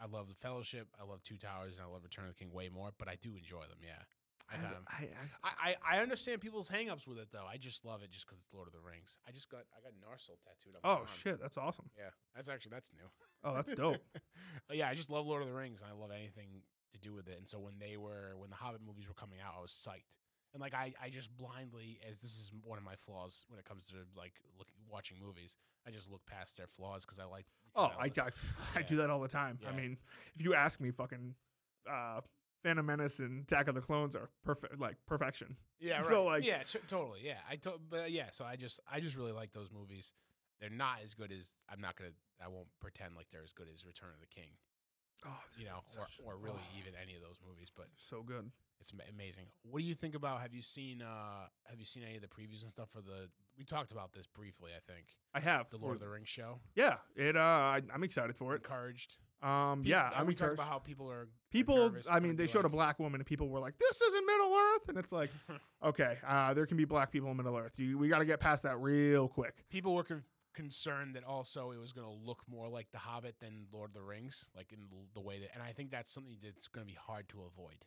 I 0.00 0.06
love 0.06 0.28
the 0.28 0.34
Fellowship. 0.34 0.88
I 1.00 1.04
love 1.04 1.22
Two 1.22 1.36
Towers, 1.36 1.74
and 1.76 1.86
I 1.86 1.90
love 1.90 2.04
Return 2.04 2.26
of 2.26 2.36
the 2.36 2.38
King 2.44 2.52
way 2.52 2.68
more. 2.68 2.90
But 2.98 3.08
I 3.08 3.16
do 3.20 3.36
enjoy 3.36 3.62
them. 3.62 3.78
Yeah. 3.82 4.02
I, 4.48 4.56
I, 4.86 5.08
I, 5.42 5.50
I, 5.70 5.96
I, 5.96 6.02
understand 6.02 6.40
people's 6.40 6.70
hangups 6.70 7.06
with 7.06 7.18
it 7.18 7.28
though. 7.32 7.44
I 7.50 7.56
just 7.56 7.84
love 7.84 8.02
it 8.02 8.12
just 8.12 8.26
because 8.26 8.38
it's 8.38 8.52
Lord 8.54 8.68
of 8.68 8.72
the 8.72 8.78
Rings. 8.78 9.18
I 9.26 9.32
just 9.32 9.50
got 9.50 9.62
I 9.74 9.82
got 9.82 9.90
Narsil 9.98 10.38
tattooed 10.38 10.76
on 10.76 10.80
my 10.84 10.88
oh 10.88 10.98
arm. 10.98 11.06
shit, 11.22 11.40
that's 11.40 11.58
awesome. 11.58 11.90
Yeah, 11.98 12.10
that's 12.34 12.48
actually 12.48 12.70
that's 12.70 12.92
new. 12.94 13.08
Oh, 13.42 13.54
that's 13.54 13.74
dope. 13.74 13.96
Oh, 14.70 14.74
yeah, 14.74 14.88
I 14.88 14.94
just 14.94 15.10
love 15.10 15.26
Lord 15.26 15.42
of 15.42 15.48
the 15.48 15.54
Rings 15.54 15.80
and 15.80 15.90
I 15.90 15.94
love 15.94 16.10
anything 16.10 16.62
to 16.92 16.98
do 16.98 17.14
with 17.14 17.28
it. 17.28 17.38
And 17.38 17.46
so 17.46 17.58
when 17.58 17.74
they 17.78 17.96
were 17.96 18.34
when 18.36 18.50
the 18.50 18.56
Hobbit 18.56 18.80
movies 18.84 19.06
were 19.06 19.14
coming 19.14 19.38
out, 19.38 19.54
I 19.58 19.62
was 19.62 19.70
psyched. 19.70 20.10
And 20.54 20.60
like 20.60 20.74
I, 20.74 20.92
I 21.02 21.10
just 21.10 21.36
blindly, 21.36 22.00
as 22.08 22.18
this 22.18 22.38
is 22.38 22.50
one 22.64 22.78
of 22.78 22.84
my 22.84 22.96
flaws 22.96 23.44
when 23.48 23.58
it 23.58 23.64
comes 23.64 23.86
to 23.88 23.96
like 24.16 24.34
looking 24.58 24.78
watching 24.88 25.18
movies, 25.20 25.56
I 25.86 25.90
just 25.90 26.10
look 26.10 26.24
past 26.26 26.56
their 26.56 26.66
flaws 26.66 27.04
because 27.04 27.18
I 27.18 27.24
like. 27.24 27.46
Oh, 27.76 27.92
I, 27.98 28.06
I, 28.20 28.30
I 28.74 28.82
do 28.82 28.96
that 28.96 29.10
all 29.10 29.20
the 29.20 29.28
time. 29.28 29.58
I 29.68 29.72
mean, 29.76 29.96
if 30.34 30.42
you 30.44 30.54
ask 30.54 30.80
me, 30.80 30.90
fucking 30.90 31.34
uh, 31.90 32.20
Phantom 32.64 32.84
Menace 32.86 33.18
and 33.18 33.42
Attack 33.42 33.68
of 33.68 33.74
the 33.74 33.80
Clones 33.80 34.16
are 34.16 34.28
perfect, 34.44 34.78
like 34.80 34.96
perfection. 35.06 35.56
Yeah, 35.78 35.96
right. 35.96 36.04
So, 36.04 36.24
like- 36.24 36.44
yeah, 36.44 36.62
sh- 36.64 36.76
totally. 36.88 37.20
Yeah, 37.22 37.38
I 37.48 37.56
to- 37.56 37.78
but 37.90 38.10
yeah, 38.10 38.30
so 38.32 38.44
I 38.44 38.56
just 38.56 38.80
I 38.90 39.00
just 39.00 39.16
really 39.16 39.32
like 39.32 39.52
those 39.52 39.68
movies. 39.72 40.12
They're 40.60 40.70
not 40.70 40.98
as 41.04 41.12
good 41.14 41.32
as 41.32 41.52
I'm 41.70 41.80
not 41.80 41.96
gonna 41.96 42.10
I 42.42 42.48
won't 42.48 42.68
pretend 42.80 43.14
like 43.14 43.26
they're 43.30 43.44
as 43.44 43.52
good 43.52 43.68
as 43.72 43.84
Return 43.84 44.08
of 44.14 44.20
the 44.20 44.26
King, 44.26 44.48
Oh, 45.24 45.40
you 45.58 45.64
know, 45.64 45.80
or, 45.98 46.06
or 46.24 46.36
really 46.36 46.60
oh. 46.60 46.78
even 46.78 46.92
any 47.00 47.14
of 47.16 47.22
those 47.22 47.38
movies. 47.46 47.66
But 47.74 47.86
so 47.96 48.22
good. 48.22 48.50
it's 48.80 48.92
amazing. 49.12 49.46
What 49.62 49.80
do 49.80 49.86
you 49.86 49.94
think 49.94 50.14
about? 50.14 50.40
Have 50.40 50.52
you 50.52 50.62
seen 50.62 51.02
uh 51.02 51.46
Have 51.64 51.78
you 51.78 51.86
seen 51.86 52.02
any 52.04 52.16
of 52.16 52.22
the 52.22 52.28
previews 52.28 52.62
and 52.62 52.70
stuff 52.70 52.90
for 52.90 53.00
the? 53.00 53.28
We 53.58 53.64
talked 53.64 53.92
about 53.92 54.12
this 54.12 54.26
briefly. 54.26 54.72
I 54.76 54.92
think 54.92 55.06
I 55.34 55.40
have 55.40 55.70
the 55.70 55.78
for- 55.78 55.84
Lord 55.84 55.96
of 55.96 56.00
the 56.00 56.08
Rings 56.08 56.28
show. 56.28 56.60
Yeah, 56.74 56.96
it. 57.14 57.36
Uh, 57.36 57.40
I, 57.40 57.82
I'm 57.92 58.04
excited 58.04 58.36
for 58.36 58.54
it. 58.54 58.62
Encouraged. 58.62 59.16
Um, 59.42 59.82
Pe- 59.82 59.90
yeah, 59.90 60.10
I'm 60.14 60.26
we 60.26 60.34
talked 60.34 60.54
about 60.54 60.68
how 60.68 60.78
people 60.78 61.10
are 61.10 61.22
are 61.22 61.28
People, 61.50 61.76
nervous. 61.76 62.08
I 62.10 62.20
mean, 62.20 62.36
they 62.36 62.46
showed 62.46 62.64
a 62.64 62.68
black 62.68 62.98
woman, 62.98 63.20
and 63.20 63.26
people 63.26 63.48
were 63.48 63.60
like, 63.60 63.76
"This 63.78 64.00
isn't 64.00 64.26
Middle 64.26 64.54
Earth," 64.54 64.88
and 64.88 64.98
it's 64.98 65.12
like, 65.12 65.30
okay, 65.84 66.18
uh, 66.26 66.54
there 66.54 66.66
can 66.66 66.76
be 66.76 66.84
black 66.84 67.10
people 67.12 67.30
in 67.30 67.36
Middle 67.36 67.56
Earth. 67.56 67.78
You, 67.78 67.98
we 67.98 68.08
got 68.08 68.18
to 68.18 68.24
get 68.24 68.40
past 68.40 68.62
that 68.64 68.78
real 68.78 69.28
quick. 69.28 69.54
people 69.70 69.94
were 69.94 70.04
con- 70.04 70.22
concerned 70.56 71.14
that 71.14 71.22
also 71.24 71.70
it 71.70 71.78
was 71.78 71.92
going 71.92 72.06
to 72.08 72.12
look 72.26 72.42
more 72.48 72.68
like 72.68 72.90
The 72.90 72.98
Hobbit 72.98 73.36
than 73.40 73.66
Lord 73.72 73.90
of 73.90 73.94
the 73.94 74.02
Rings, 74.02 74.48
like 74.56 74.72
in 74.72 74.80
the 75.14 75.20
way 75.20 75.38
that, 75.40 75.50
and 75.54 75.62
I 75.62 75.70
think 75.72 75.90
that's 75.92 76.10
something 76.12 76.36
that's 76.42 76.66
going 76.66 76.84
to 76.86 76.92
be 76.92 76.98
hard 76.98 77.28
to 77.28 77.42
avoid. 77.42 77.84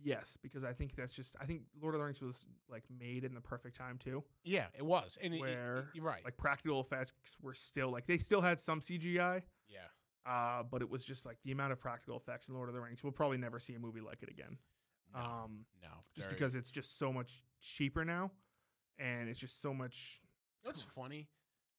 Yes, 0.00 0.36
because 0.40 0.62
I 0.62 0.72
think 0.72 0.94
that's 0.94 1.12
just. 1.12 1.34
I 1.40 1.44
think 1.44 1.62
Lord 1.82 1.94
of 1.94 1.98
the 2.00 2.04
Rings 2.04 2.22
was 2.22 2.46
like 2.68 2.84
made 3.00 3.24
in 3.24 3.34
the 3.34 3.40
perfect 3.40 3.76
time 3.76 3.98
too. 3.98 4.22
Yeah, 4.44 4.66
it 4.76 4.84
was, 4.86 5.18
and 5.20 5.34
it- 5.34 5.38
it- 5.38 5.40
Where, 5.40 5.88
you're 5.92 6.04
right. 6.04 6.24
Like 6.24 6.36
practical 6.36 6.80
effects 6.80 7.12
were 7.42 7.54
still 7.54 7.90
like 7.90 8.06
they 8.06 8.18
still 8.18 8.40
had 8.40 8.60
some 8.60 8.78
CGI, 8.80 9.42
yeah, 9.68 9.78
uh, 10.24 10.62
but 10.62 10.82
it 10.82 10.88
was 10.88 11.04
just 11.04 11.26
like 11.26 11.38
the 11.44 11.50
amount 11.50 11.72
of 11.72 11.80
practical 11.80 12.16
effects 12.16 12.48
in 12.48 12.54
Lord 12.54 12.68
of 12.68 12.76
the 12.76 12.80
Rings. 12.80 13.02
We'll 13.02 13.12
probably 13.12 13.38
never 13.38 13.58
see 13.58 13.74
a 13.74 13.78
movie 13.80 14.00
like 14.00 14.22
it 14.22 14.28
again. 14.30 14.56
no, 15.12 15.20
Um, 15.20 15.64
no, 15.82 15.88
just 16.14 16.28
very- 16.28 16.36
because 16.38 16.54
it's 16.54 16.70
just 16.70 16.96
so 16.96 17.12
much 17.12 17.42
cheaper 17.60 18.04
now, 18.04 18.30
and 19.00 19.28
it's 19.28 19.40
just 19.40 19.60
so 19.60 19.74
much. 19.74 20.20
What's 20.62 20.82
funny? 20.82 21.28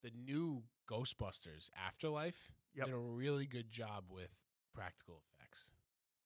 The 0.04 0.12
new 0.12 0.64
Ghostbusters 0.90 1.70
Afterlife 1.76 2.52
Yep. 2.76 2.86
did 2.86 2.94
a 2.96 2.98
really 2.98 3.46
good 3.46 3.70
job 3.70 4.06
with 4.10 4.32
practical 4.74 5.22
effects. 5.38 5.72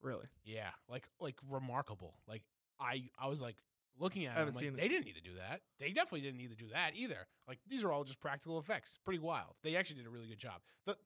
Really, 0.01 0.27
Yeah, 0.43 0.69
like 0.89 1.07
like 1.19 1.35
remarkable. 1.49 2.19
Like 2.27 2.43
I 2.79 3.09
I 3.17 3.27
was 3.27 3.41
like 3.41 3.55
looking 3.97 4.25
at 4.25 4.37
it, 4.37 4.53
like, 4.53 4.65
it. 4.65 4.75
they 4.75 4.87
didn't 4.87 5.05
need 5.05 5.15
to 5.15 5.21
do 5.21 5.35
that. 5.35 5.61
They 5.79 5.89
definitely 5.93 6.21
didn't 6.21 6.37
need 6.37 6.49
to 6.49 6.57
do 6.57 6.67
that 6.73 6.91
either. 6.95 7.27
Like 7.47 7.59
these 7.67 7.83
are 7.83 7.91
all 7.91 8.03
just 8.03 8.19
practical 8.19 8.59
effects. 8.59 8.99
Pretty 9.05 9.19
wild. 9.19 9.55
They 9.63 9.75
actually 9.75 9.97
did 9.97 10.07
a 10.07 10.09
really 10.09 10.27
good 10.27 10.37
job. 10.39 10.61
the 10.85 10.97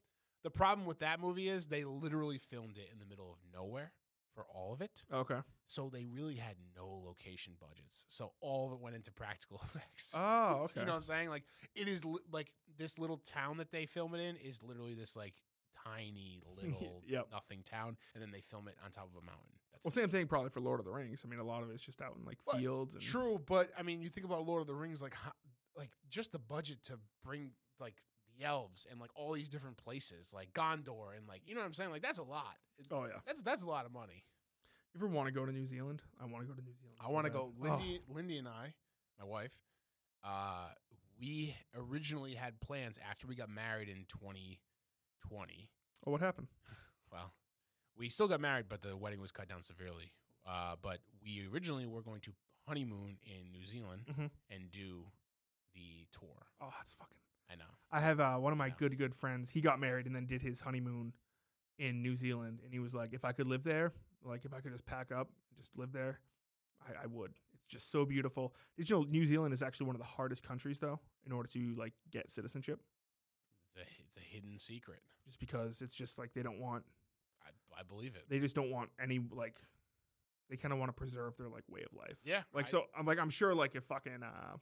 The 0.44 0.50
problem 0.50 0.88
with 0.88 1.00
that 1.00 1.20
movie 1.20 1.48
is 1.48 1.68
they 1.68 1.84
literally 1.84 2.40
filmed 2.40 2.78
it 2.78 2.90
in 2.92 3.00
the 3.00 3.06
middle 3.06 3.32
of 3.32 3.38
nowhere 3.54 3.92
for 4.38 4.46
all 4.54 4.72
of 4.72 4.82
it. 4.82 5.04
okay. 5.12 5.40
So 5.66 5.90
they 5.92 6.06
really 6.06 6.36
had 6.36 6.56
no 6.76 7.02
location 7.04 7.54
budgets. 7.60 8.06
So 8.08 8.34
all 8.40 8.68
of 8.68 8.74
it 8.74 8.80
went 8.80 8.96
into 8.96 9.12
practical 9.12 9.60
effects. 9.66 10.14
Oh, 10.16 10.66
okay. 10.66 10.74
You 10.82 10.86
know 10.86 10.92
what 10.92 10.98
I'm 10.98 11.02
saying? 11.02 11.30
Like 11.30 11.44
it 11.76 11.90
is 11.90 12.06
li- 12.06 12.20
like 12.32 12.52
this 12.78 13.00
little 13.00 13.18
town 13.18 13.58
that 13.58 13.72
they 13.72 13.88
film 13.88 14.14
it 14.14 14.20
in 14.22 14.36
is 14.36 14.62
literally 14.62 14.94
this 14.94 15.16
like 15.16 15.34
tiny 15.84 16.40
little 16.56 17.02
Yep. 17.08 17.30
nothing 17.32 17.64
town, 17.66 17.98
and 18.14 18.22
then 18.22 18.30
they 18.32 18.42
film 18.42 18.68
it 18.68 18.76
on 18.86 18.92
top 18.92 19.06
of 19.12 19.22
a 19.22 19.26
mountain. 19.26 19.50
That's 19.72 19.84
Well, 19.86 19.92
same 19.92 20.10
thing 20.10 20.28
probably 20.28 20.52
for 20.52 20.60
Lord 20.60 20.80
of 20.80 20.86
the 20.86 20.92
Rings. 20.92 21.24
I 21.26 21.28
mean, 21.30 21.40
a 21.40 21.44
lot 21.44 21.64
of 21.64 21.72
it's 21.72 21.82
just 21.84 22.00
out 22.02 22.16
in 22.20 22.24
like 22.26 22.38
Well, 22.46 22.58
fields 22.60 22.94
and 22.94 23.02
True, 23.02 23.42
but 23.44 23.72
I 23.78 23.82
mean, 23.82 24.02
you 24.02 24.10
think 24.10 24.26
about 24.28 24.46
Lord 24.46 24.62
of 24.62 24.68
the 24.68 24.76
Rings, 24.76 25.02
like 25.02 25.16
like 25.76 25.90
just 26.10 26.32
the 26.32 26.40
budget 26.40 26.84
to 26.86 27.00
bring 27.24 27.50
like 27.80 27.96
the 28.38 28.46
elves 28.46 28.86
and 28.90 29.00
like 29.00 29.10
all 29.16 29.34
these 29.34 29.50
different 29.50 29.78
places, 29.78 30.32
like 30.34 30.54
Gondor, 30.54 31.16
and 31.18 31.28
like 31.28 31.42
you 31.46 31.56
know 31.56 31.62
what 31.62 31.68
I'm 31.68 31.74
saying. 31.74 31.92
Like 31.92 32.02
that's 32.02 32.20
a 32.20 32.24
lot. 32.24 32.56
Oh 32.92 33.06
yeah. 33.06 33.20
That's 33.26 33.42
that's 33.42 33.64
a 33.64 33.68
lot 33.68 33.86
of 33.86 33.92
money. 33.94 34.24
You 34.94 35.00
ever 35.00 35.08
want 35.08 35.28
to 35.28 35.34
go 35.34 35.46
to 35.46 35.52
New 35.52 35.66
Zealand? 35.68 36.02
I 36.22 36.26
want 36.26 36.44
to 36.44 36.48
go 36.48 36.54
to 36.54 36.62
New 36.64 36.74
Zealand. 36.80 36.98
I 37.00 37.10
want 37.12 37.26
to 37.26 37.32
go. 37.32 37.52
Oh, 37.60 37.64
Lindy, 37.64 38.02
Lindy 38.10 38.38
and 38.38 38.48
I, 38.48 38.74
my 39.20 39.26
wife, 39.26 39.52
uh, 40.24 40.70
we 41.20 41.56
originally 41.76 42.34
had 42.36 42.60
plans 42.62 42.98
after 43.10 43.28
we 43.28 43.36
got 43.36 43.50
married 43.50 43.90
in 43.90 44.06
2020. 44.08 45.70
Oh, 46.06 46.12
what 46.12 46.22
happened? 46.22 46.48
Well, 47.12 47.34
we 47.98 48.10
still 48.10 48.28
got 48.28 48.40
married, 48.42 48.66
but 48.70 48.82
the 48.82 48.96
wedding 48.96 49.20
was 49.22 49.32
cut 49.32 49.48
down 49.48 49.62
severely. 49.62 50.12
Uh, 50.48 50.76
but 50.82 51.00
we 51.24 51.46
originally 51.52 51.86
were 51.86 52.02
going 52.02 52.22
to 52.22 52.32
honeymoon 52.68 53.18
in 53.26 53.52
New 53.52 53.66
Zealand 53.66 54.06
Mhm. 54.08 54.30
and 54.50 54.72
do 54.72 55.12
the 55.74 56.08
tour. 56.12 56.48
Oh, 56.62 56.70
that's 56.78 56.94
fucking. 56.94 57.18
I 57.52 57.56
know. 57.56 57.66
I 57.92 58.00
have 58.02 58.20
uh, 58.20 58.36
one 58.36 58.52
of 58.52 58.58
my 58.58 58.70
good 58.70 58.98
good 58.98 59.16
friends. 59.16 59.50
He 59.50 59.62
got 59.62 59.80
married 59.80 60.06
and 60.06 60.16
then 60.16 60.26
did 60.26 60.42
his 60.42 60.60
honeymoon 60.60 61.14
in 61.80 62.02
New 62.02 62.16
Zealand, 62.16 62.60
and 62.64 62.74
he 62.74 62.80
was 62.80 62.94
like, 62.94 63.14
if 63.14 63.24
I 63.24 63.32
could 63.32 63.48
live 63.48 63.64
there, 63.64 63.94
like 64.24 64.46
if 64.46 64.54
I 64.54 64.60
could 64.60 64.72
just 64.72 64.86
pack 64.86 65.12
up, 65.12 65.30
and 65.50 65.58
just 65.58 65.78
live 65.78 65.92
there, 65.94 66.20
I, 66.86 67.04
I 67.04 67.06
would. 67.06 67.32
It's 67.54 67.64
just 67.66 67.92
so 67.92 68.04
beautiful. 68.06 68.54
Did 68.78 68.90
you 68.90 68.98
know 68.98 69.04
New 69.04 69.26
Zealand 69.26 69.54
is 69.54 69.62
actually 69.62 69.86
one 69.88 69.96
of 69.96 70.00
the 70.02 70.08
hardest 70.08 70.44
countries 70.44 70.80
though 70.80 71.00
in 71.26 71.32
order 71.32 71.48
to 71.50 71.76
like 71.78 71.94
get 72.12 72.30
citizenship? 72.32 72.80
It's 73.76 73.78
a 73.78 74.04
it's 74.06 74.18
a 74.18 74.22
hidden 74.36 74.58
secret. 74.60 75.00
Just 75.26 75.40
because 75.40 75.82
it's 75.82 75.96
just 75.96 76.18
like 76.18 76.34
they 76.34 76.42
don't 76.44 76.60
want 76.60 76.84
I 77.46 77.50
I 77.80 77.84
believe 77.84 78.16
it. 78.16 78.24
they 78.30 78.40
just 78.40 78.56
don't 78.56 78.72
want 78.72 78.90
any 79.02 79.20
like 79.32 79.56
they 80.50 80.56
kind 80.58 80.74
of 80.74 80.80
want 80.80 80.90
to 80.90 80.94
preserve 80.94 81.36
their 81.38 81.50
like 81.50 81.64
way 81.70 81.82
of 81.82 81.98
life. 81.98 82.18
yeah. 82.24 82.42
Like 82.54 82.68
I- 82.68 82.70
so, 82.72 82.84
I'm 82.98 83.06
like 83.06 83.20
I'm 83.20 83.30
sure 83.30 83.54
like 83.54 83.76
if 83.76 83.84
fucking 83.84 84.24
uh, 84.24 84.56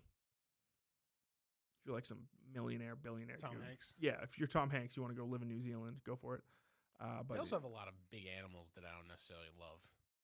if 1.85 1.87
you're 1.87 1.95
like 1.95 2.05
some 2.05 2.21
millionaire 2.53 2.95
billionaire, 2.95 3.37
Tom 3.37 3.55
Hanks. 3.67 3.93
Yeah, 3.99 4.15
if 4.23 4.39
you're 4.39 4.47
Tom 4.47 4.69
Hanks, 4.71 4.95
you 4.97 5.03
want 5.03 5.15
to 5.15 5.19
go 5.21 5.27
live 5.27 5.43
in 5.43 5.47
New 5.47 5.61
Zealand, 5.61 5.97
go 6.05 6.15
for 6.15 6.35
it. 6.35 6.41
Uh, 6.99 7.21
but 7.27 7.35
They 7.35 7.39
also 7.39 7.55
have 7.57 7.63
a 7.63 7.67
lot 7.67 7.87
of 7.87 7.93
big 8.09 8.23
animals 8.37 8.71
that 8.75 8.83
I 8.83 8.97
don't 8.97 9.07
necessarily 9.07 9.49
love, 9.59 9.79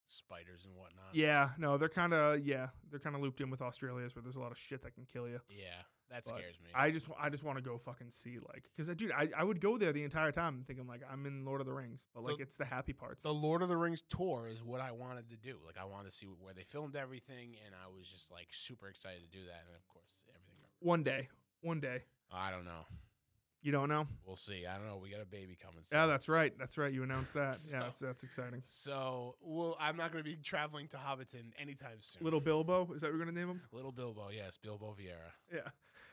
spiders 0.08 0.66
and 0.66 0.74
whatnot. 0.76 1.14
yeah, 1.14 1.50
no, 1.58 1.78
they're 1.78 1.90
kind 1.90 2.14
of 2.14 2.46
yeah, 2.46 2.68
they're 2.90 3.00
kind 3.00 3.16
of 3.16 3.22
looped 3.22 3.42
in 3.42 3.50
with 3.50 3.62
Australia's 3.62 4.16
where 4.16 4.22
there's 4.24 4.36
a 4.36 4.40
lot 4.40 4.52
of 4.52 4.58
shit 4.58 4.82
that 4.84 4.94
can 4.96 5.06
kill 5.06 5.28
you. 5.28 5.40
Yeah, 5.50 5.84
that 6.10 6.24
But 6.26 6.38
scares 6.38 6.56
me. 6.64 6.70
I 6.74 6.92
just 6.92 7.08
I 7.20 7.30
just 7.30 7.44
want 7.44 7.58
to 7.58 7.62
go 7.64 7.78
fucking 7.78 8.10
see 8.12 8.38
like 8.40 8.64
because 8.76 8.94
dude, 8.96 9.12
I, 9.12 9.30
I 9.38 9.44
would 9.44 9.60
go 9.62 9.78
there 9.78 9.92
the 9.94 10.04
entire 10.04 10.32
time 10.32 10.64
thinking 10.66 10.88
like 10.88 11.02
I'm 11.12 11.26
in 11.26 11.46
Lord 11.46 11.62
of 11.62 11.68
the 11.68 11.74
Rings, 11.74 12.08
but 12.14 12.24
like 12.24 12.38
The- 12.38 12.44
it's 12.44 12.56
the 12.58 12.66
happy 12.66 12.94
parts. 12.94 13.24
the 13.24 13.34
Lord 13.34 13.62
of 13.62 13.70
the 13.70 13.78
Rings 13.78 14.02
tour 14.10 14.48
is 14.50 14.64
what 14.64 14.82
I 14.82 14.92
wanted 14.92 15.30
to 15.30 15.38
do. 15.38 15.58
Like 15.66 15.78
I 15.78 15.86
wanted 15.86 16.10
to 16.12 16.16
see 16.16 16.26
where 16.28 16.54
they 16.54 16.64
filmed 16.64 16.96
everything, 16.96 17.56
and 17.66 17.76
I 17.76 17.88
was 17.88 18.08
just 18.08 18.32
like 18.32 18.48
super 18.52 18.88
excited 18.88 19.22
to 19.24 19.30
do 19.30 19.44
that. 19.46 19.64
And 19.68 19.76
of 19.76 19.88
course, 19.88 20.24
everything. 20.30 20.70
one 20.80 21.04
day, 21.04 21.30
one 21.62 21.80
day, 21.80 22.02
I 22.32 22.52
don't 22.52 22.66
know. 22.66 22.82
you 23.62 23.72
don't 23.72 23.90
know. 23.90 24.08
We'll 24.26 24.36
see. 24.36 24.66
I 24.66 24.78
don't 24.78 24.88
know. 24.88 24.98
We 24.98 25.10
got 25.12 25.22
a 25.22 25.26
baby 25.26 25.56
coming. 25.62 25.84
Soon. 25.84 26.00
Yeah, 26.00 26.06
that's 26.08 26.28
right. 26.30 26.54
That's 26.58 26.78
right. 26.78 26.92
You 26.92 27.04
announced 27.04 27.34
that. 27.36 27.56
So- 27.56 27.72
yeah, 27.76 27.80
that's 27.84 28.00
that's 28.00 28.24
exciting. 28.24 28.64
So, 28.66 29.36
well, 29.42 29.78
I'm 29.80 29.98
not 29.98 30.12
going 30.12 30.24
to 30.24 30.30
be 30.30 30.36
traveling 30.38 30.88
to 30.90 30.98
Hobbiton 30.98 31.52
anytime 31.60 31.98
soon. 32.00 32.24
Little 32.24 32.42
Bilbo, 32.42 32.92
is 32.94 33.02
that 33.02 33.08
what 33.08 33.14
we're 33.20 33.26
gonna 33.26 33.38
name 33.40 33.50
him? 33.50 33.62
Little 33.72 33.92
Bilbo, 33.92 34.30
yes, 34.36 34.58
Bilbo 34.58 34.96
Vieira. 35.00 35.32
Yeah. 35.54 35.70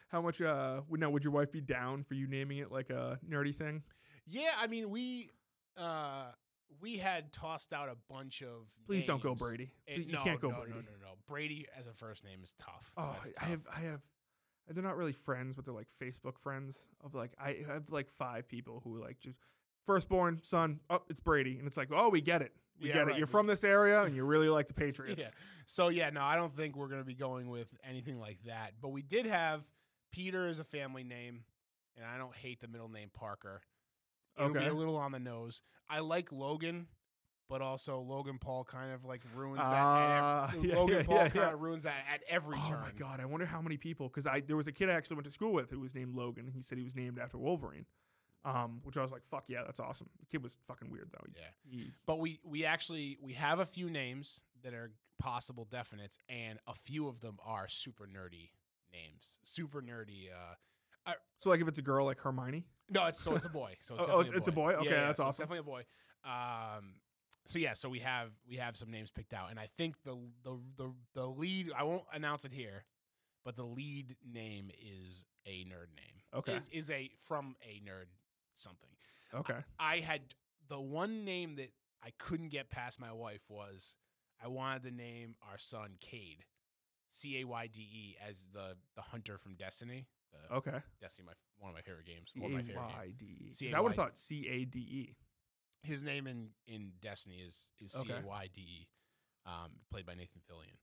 How 0.09 0.23
much? 0.23 0.41
Uh, 0.41 0.81
would 0.89 1.01
now 1.01 1.11
would 1.11 1.23
your 1.25 1.33
wife 1.33 1.53
be 1.53 1.61
down 1.61 2.03
for 2.05 2.15
you 2.15 2.27
naming 2.27 2.59
it 2.59 2.71
like 2.73 2.91
a 2.91 3.19
nerdy 3.29 3.55
thing? 3.55 3.83
Yeah, 4.27 4.53
I 4.59 4.67
mean, 4.67 4.89
we 4.91 5.31
uh 5.77 6.31
we 6.81 6.97
had 6.97 7.33
tossed 7.33 7.73
out 7.73 7.89
a 7.89 7.97
bunch 8.13 8.43
of. 8.43 8.67
Please 8.87 9.07
don't 9.07 9.23
go. 9.23 9.35
Brady. 9.35 9.71
And 9.87 10.05
you 10.07 10.13
no, 10.13 10.23
can't 10.23 10.41
go 10.41 10.49
no, 10.49 10.57
Brady. 10.57 10.73
No, 10.73 10.77
no, 10.81 11.09
no. 11.09 11.15
Brady 11.27 11.67
as 11.79 11.87
a 11.87 11.93
first 11.93 12.25
name 12.25 12.41
is 12.43 12.55
tough. 12.59 12.91
Oh, 12.97 13.03
I- 13.03 13.45
I 13.45 13.45
have. 13.49 13.67
I 13.75 13.81
have. 13.81 14.01
They're 14.71 14.83
not 14.83 14.97
really 14.97 15.13
friends, 15.13 15.55
but 15.57 15.65
they're 15.65 15.75
like 15.75 15.89
Facebook 16.03 16.39
friends 16.39 16.87
of 17.05 17.15
like 17.15 17.33
I 17.41 17.59
have 17.67 17.91
like 17.91 18.11
five 18.11 18.49
people 18.49 18.81
who 18.85 19.01
like 19.03 19.19
just 19.21 19.39
firstborn 19.87 20.41
son. 20.43 20.81
Oh, 20.91 21.03
it's 21.09 21.21
Brady, 21.21 21.59
and 21.59 21.67
it's 21.67 21.77
like, 21.77 21.89
oh, 21.93 22.09
we 22.11 22.21
get 22.21 22.43
it, 22.43 22.53
we 22.81 22.89
Yeah, 22.89 22.95
get 22.95 23.07
right. 23.07 23.15
it. 23.15 23.19
You're 23.19 23.27
from 23.27 23.47
this 23.47 23.65
area, 23.65 24.03
and 24.03 24.15
you 24.15 24.25
really 24.25 24.49
like 24.49 24.69
the 24.69 24.75
Patriots. 24.75 25.23
Yeah. 25.23 25.31
So 25.67 25.89
yeah, 25.89 26.11
no, 26.11 26.23
I 26.23 26.37
don't 26.37 26.55
think 26.55 26.77
we're 26.77 26.89
gonna 26.89 27.05
be 27.05 27.15
going 27.15 27.49
with 27.49 27.69
anything 27.89 28.21
like 28.21 28.39
that. 28.47 28.73
But 28.81 28.89
we 28.91 29.03
did 29.03 29.27
have 29.27 29.63
Peter 30.13 30.47
as 30.49 30.59
a 30.59 30.65
family 30.65 31.05
name, 31.05 31.45
and 31.97 32.05
I 32.05 32.19
don't 32.19 32.35
hate 32.35 32.61
the 32.61 32.69
middle 32.69 32.89
name 32.89 33.11
Parker. 33.15 33.63
It'll 34.37 34.51
be 34.53 34.59
Okay. 34.61 34.69
a 34.69 34.75
little 34.75 34.97
on 34.97 35.13
the 35.13 35.19
nose. 35.19 35.63
I 35.89 36.01
like 36.01 36.31
Logan, 36.31 36.87
but 37.49 37.63
also 37.63 38.01
Logan 38.01 38.39
Paul 38.39 38.65
kind 38.65 38.93
of 38.93 39.05
like 39.05 39.23
ruins 39.35 39.61
Ah, 39.63 40.51
that. 40.53 40.59
At 40.59 40.65
yeah, 40.69 40.77
Logan 40.77 40.97
yeah, 40.97 41.03
Paul 41.05 41.15
yeah, 41.17 41.29
kind 41.29 41.55
of 41.55 41.61
ruins 41.61 41.83
that 41.85 41.97
at 42.13 42.23
every 42.29 42.59
Oh 42.63 42.69
turn. 42.69 42.79
Oh 42.81 42.85
my 42.85 42.93
god, 42.99 43.21
I 43.21 43.25
wonder 43.25 43.47
how 43.47 43.61
many 43.63 43.77
people 43.77 44.09
because 44.09 44.27
I 44.27 44.41
there 44.41 44.57
was 44.57 44.67
a 44.67 44.73
kid 44.73 44.91
I 44.91 44.95
actually 44.95 45.17
went 45.17 45.27
to 45.27 45.33
school 45.33 45.53
with 45.53 45.71
who 45.71 45.81
was 45.81 45.95
named 45.95 46.15
Logan. 46.15 46.47
and 46.47 46.55
He 46.55 46.63
said 46.63 46.79
he 46.79 46.85
was 46.85 46.95
named 46.95 47.19
after 47.19 47.39
Wolverine, 47.39 47.87
um, 48.45 48.81
which 48.85 48.97
I 48.97 49.03
was 49.03 49.11
like, 49.13 49.25
fuck 49.25 49.45
yeah, 49.49 49.63
that's 49.65 49.81
awesome. 49.81 50.09
The 50.21 50.27
kid 50.27 50.43
was 50.43 50.57
fucking 50.67 50.91
weird 50.91 51.11
though. 51.13 51.25
Yeah. 51.35 51.43
He- 51.71 51.91
But 52.07 52.19
we 52.21 52.41
we 52.45 52.65
actually 52.65 53.19
we 53.23 53.33
have 53.35 53.61
a 53.61 53.67
few 53.67 53.89
names 53.91 54.43
that 54.63 54.75
are 54.75 54.91
possible 55.19 55.67
definites, 55.71 56.17
and 56.29 56.59
a 56.67 56.75
few 56.75 57.09
of 57.09 57.21
them 57.21 57.39
are 57.45 57.67
super 57.69 58.05
nerdy 58.07 58.51
names. 58.93 59.39
Super 59.45 59.81
nerdy. 59.83 60.29
Uh, 60.33 60.55
so 61.39 61.49
like 61.51 61.61
if 61.61 61.69
it's 61.69 61.79
a 61.79 61.83
girl 61.83 62.05
like 62.05 62.19
Hermione, 62.21 62.65
no, 62.91 63.07
it's 63.07 63.19
so 63.19 63.35
it's 63.35 63.47
a 63.47 63.49
boy. 63.49 63.75
So 63.81 63.95
it's 63.95 64.05
Oh, 64.07 64.13
oh, 64.17 64.21
it's 64.21 64.49
a 64.49 64.53
boy? 64.53 64.75
Okay, 64.75 64.91
Yeah, 64.91 65.07
that's 65.07 65.17
so 65.19 65.25
awesome. 65.25 65.43
It's 65.43 65.51
definitely 65.51 65.59
a 65.61 65.63
boy. 65.63 65.85
Um, 66.25 66.95
so 67.49 67.59
yeah, 67.59 67.73
so 67.73 67.89
we 67.89 68.01
have 68.01 68.29
we 68.47 68.57
have 68.57 68.77
some 68.77 68.91
names 68.91 69.11
picked 69.11 69.33
out, 69.33 69.51
and 69.51 69.59
I 69.59 69.69
think 69.77 69.97
the 70.05 70.17
the 70.45 70.59
the 70.77 70.93
the 71.15 71.27
lead. 71.27 71.73
I 71.77 71.83
won't 71.83 72.05
announce 72.13 72.45
it 72.45 72.53
here, 72.53 72.85
but 73.43 73.57
the 73.57 73.65
lead 73.65 74.17
name 74.23 74.71
is 74.79 75.25
a 75.47 75.65
nerd 75.65 75.97
name. 75.97 76.21
Okay. 76.35 76.57
is, 76.57 76.69
is 76.69 76.91
a 76.91 77.11
from 77.25 77.57
a 77.63 77.81
nerd 77.89 78.09
something. 78.55 78.91
okay, 79.35 79.61
I 79.79 80.01
had 80.01 80.21
the 80.69 80.79
one 80.79 81.25
name 81.25 81.57
that 81.57 81.73
I 82.05 82.11
couldn't 82.19 82.51
get 82.51 82.69
past 82.69 83.01
my 83.01 83.13
wife 83.13 83.43
was 83.49 83.95
I 84.45 84.49
wanted 84.49 84.83
to 84.83 84.91
name 84.91 85.35
our 85.51 85.57
son 85.57 85.97
Cade, 86.01 86.45
C 87.11 87.41
A 87.41 87.45
Y 87.47 87.67
D 87.73 87.81
E, 87.81 88.17
as 88.29 88.47
the 88.53 88.77
the 88.95 89.03
hunter 89.03 89.39
from 89.39 89.55
Destiny. 89.55 90.07
The 90.33 90.57
okay. 90.57 90.79
Destiny, 91.01 91.27
my 91.27 91.33
one 91.59 91.71
of 91.71 91.75
my 91.75 91.81
favorite 91.81 92.05
games. 92.05 92.31
C 92.35 92.41
One 92.41 92.51
of 92.51 92.57
my 92.59 92.63
favorite 92.63 92.89
games. 92.89 92.99
Y 92.99 93.13
D 93.19 93.25
E. 93.25 93.47
'Cause 93.49 93.57
C 93.57 93.71
A 93.71 93.77
I 93.79 93.81
would 93.81 93.93
have 93.93 93.97
thought 93.97 94.19
C 94.19 94.47
A 94.49 94.65
D 94.67 94.79
E. 94.79 95.17
His 95.83 96.03
name 96.03 96.27
in 96.27 96.49
in 96.67 96.93
Destiny 97.01 97.37
is 97.37 97.71
is 97.81 97.93
C. 97.93 98.11
A 98.11 98.27
Y 98.27 98.49
D 98.53 98.61
E, 98.61 98.89
um, 99.47 99.71
played 99.91 100.07
by 100.07 100.15
Nathan 100.15 100.41
Fillion. 100.51 100.77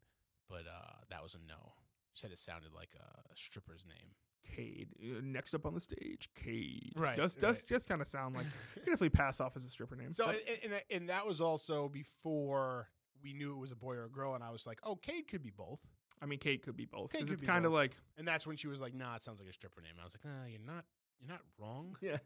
But 0.50 0.64
uh, 0.68 1.02
that 1.10 1.24
was 1.24 1.34
a 1.34 1.38
no. 1.38 1.74
She 2.14 2.22
said 2.22 2.32
it 2.32 2.40
sounded 2.40 2.74
like 2.74 2.90
a 2.96 3.36
stripper's 3.36 3.86
name. 3.86 4.12
Cade. 4.56 4.90
Uh, 5.02 5.22
next 5.24 5.54
up 5.54 5.66
on 5.66 5.74
the 5.74 5.80
stage, 5.80 6.30
Cade. 6.36 6.94
Right, 6.96 7.18
Does 7.18 7.36
does 7.36 7.64
right. 7.64 7.68
just 7.68 7.90
kind 7.90 8.02
of 8.02 8.08
sound 8.08 8.36
like 8.36 8.46
you 8.76 8.82
can 8.84 8.94
definitely 8.94 9.10
pass 9.10 9.40
off 9.42 9.56
as 9.56 9.66
a 9.66 9.70
stripper 9.70 9.96
name. 9.96 10.14
So 10.14 10.30
and, 10.30 10.40
and 10.64 10.82
and 10.92 11.10
that 11.10 11.26
was 11.26 11.42
also 11.42 11.90
before 11.90 12.90
we 13.24 13.34
knew 13.34 13.52
it 13.52 13.58
was 13.58 13.72
a 13.72 13.76
boy 13.76 13.96
or 13.96 14.06
a 14.06 14.10
girl, 14.10 14.36
and 14.36 14.44
I 14.44 14.52
was 14.52 14.68
like, 14.68 14.80
oh, 14.84 14.96
Cade 14.96 15.28
could 15.28 15.42
be 15.42 15.52
both. 15.52 15.80
I 16.22 16.28
mean, 16.28 16.40
Cade 16.40 16.62
could 16.62 16.78
be 16.78 16.86
both 16.86 17.12
because 17.12 17.28
could 17.28 17.34
it's 17.34 17.44
be 17.44 17.48
kind 17.48 17.66
of 17.66 17.72
like 17.72 17.92
And 18.18 18.28
that's 18.28 18.48
when 18.48 18.56
she 18.56 18.68
was 18.68 18.80
like, 18.80 18.94
"Nah, 18.94 19.16
it 19.16 19.24
sounds 19.24 19.40
like 19.40 19.50
a 19.50 19.54
stripper 19.54 19.82
name." 19.82 19.94
I 20.00 20.04
was 20.04 20.16
like, 20.16 20.32
"Ah, 20.32 20.48
you're 20.48 20.60
not, 20.66 20.86
you're 21.20 21.30
not 21.30 21.42
wrong." 21.60 21.98
yeah. 22.02 22.18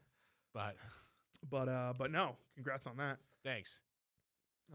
But 0.54 0.76
But 1.48 1.70
uh, 1.70 1.94
but 1.98 2.12
no, 2.12 2.36
congrats 2.56 2.88
on 2.88 2.98
that. 2.98 3.18
thanks. 3.44 3.82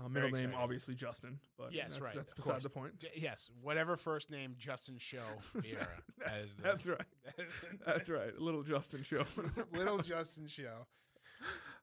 Uh, 0.02 0.08
middle 0.08 0.30
name 0.30 0.52
obviously 0.56 0.94
Justin, 0.96 1.38
but 1.56 1.72
Yes, 1.72 1.90
that's, 1.92 2.00
right, 2.00 2.14
That's 2.16 2.32
of 2.32 2.36
beside 2.36 2.50
course. 2.52 2.62
the 2.64 2.68
point. 2.70 3.04
Yes, 3.14 3.48
whatever 3.62 3.96
first 3.96 4.28
name 4.28 4.56
Justin 4.58 4.98
Show 4.98 5.22
Vieira. 5.58 5.86
that's, 6.18 6.54
the, 6.54 6.62
that's 6.62 6.86
right. 6.86 7.00
That's 7.86 8.08
right. 8.08 8.36
Little 8.38 8.62
Justin 8.64 9.04
show. 9.04 9.24
Little 9.72 9.98
Justin 9.98 10.48
Show. 10.48 10.86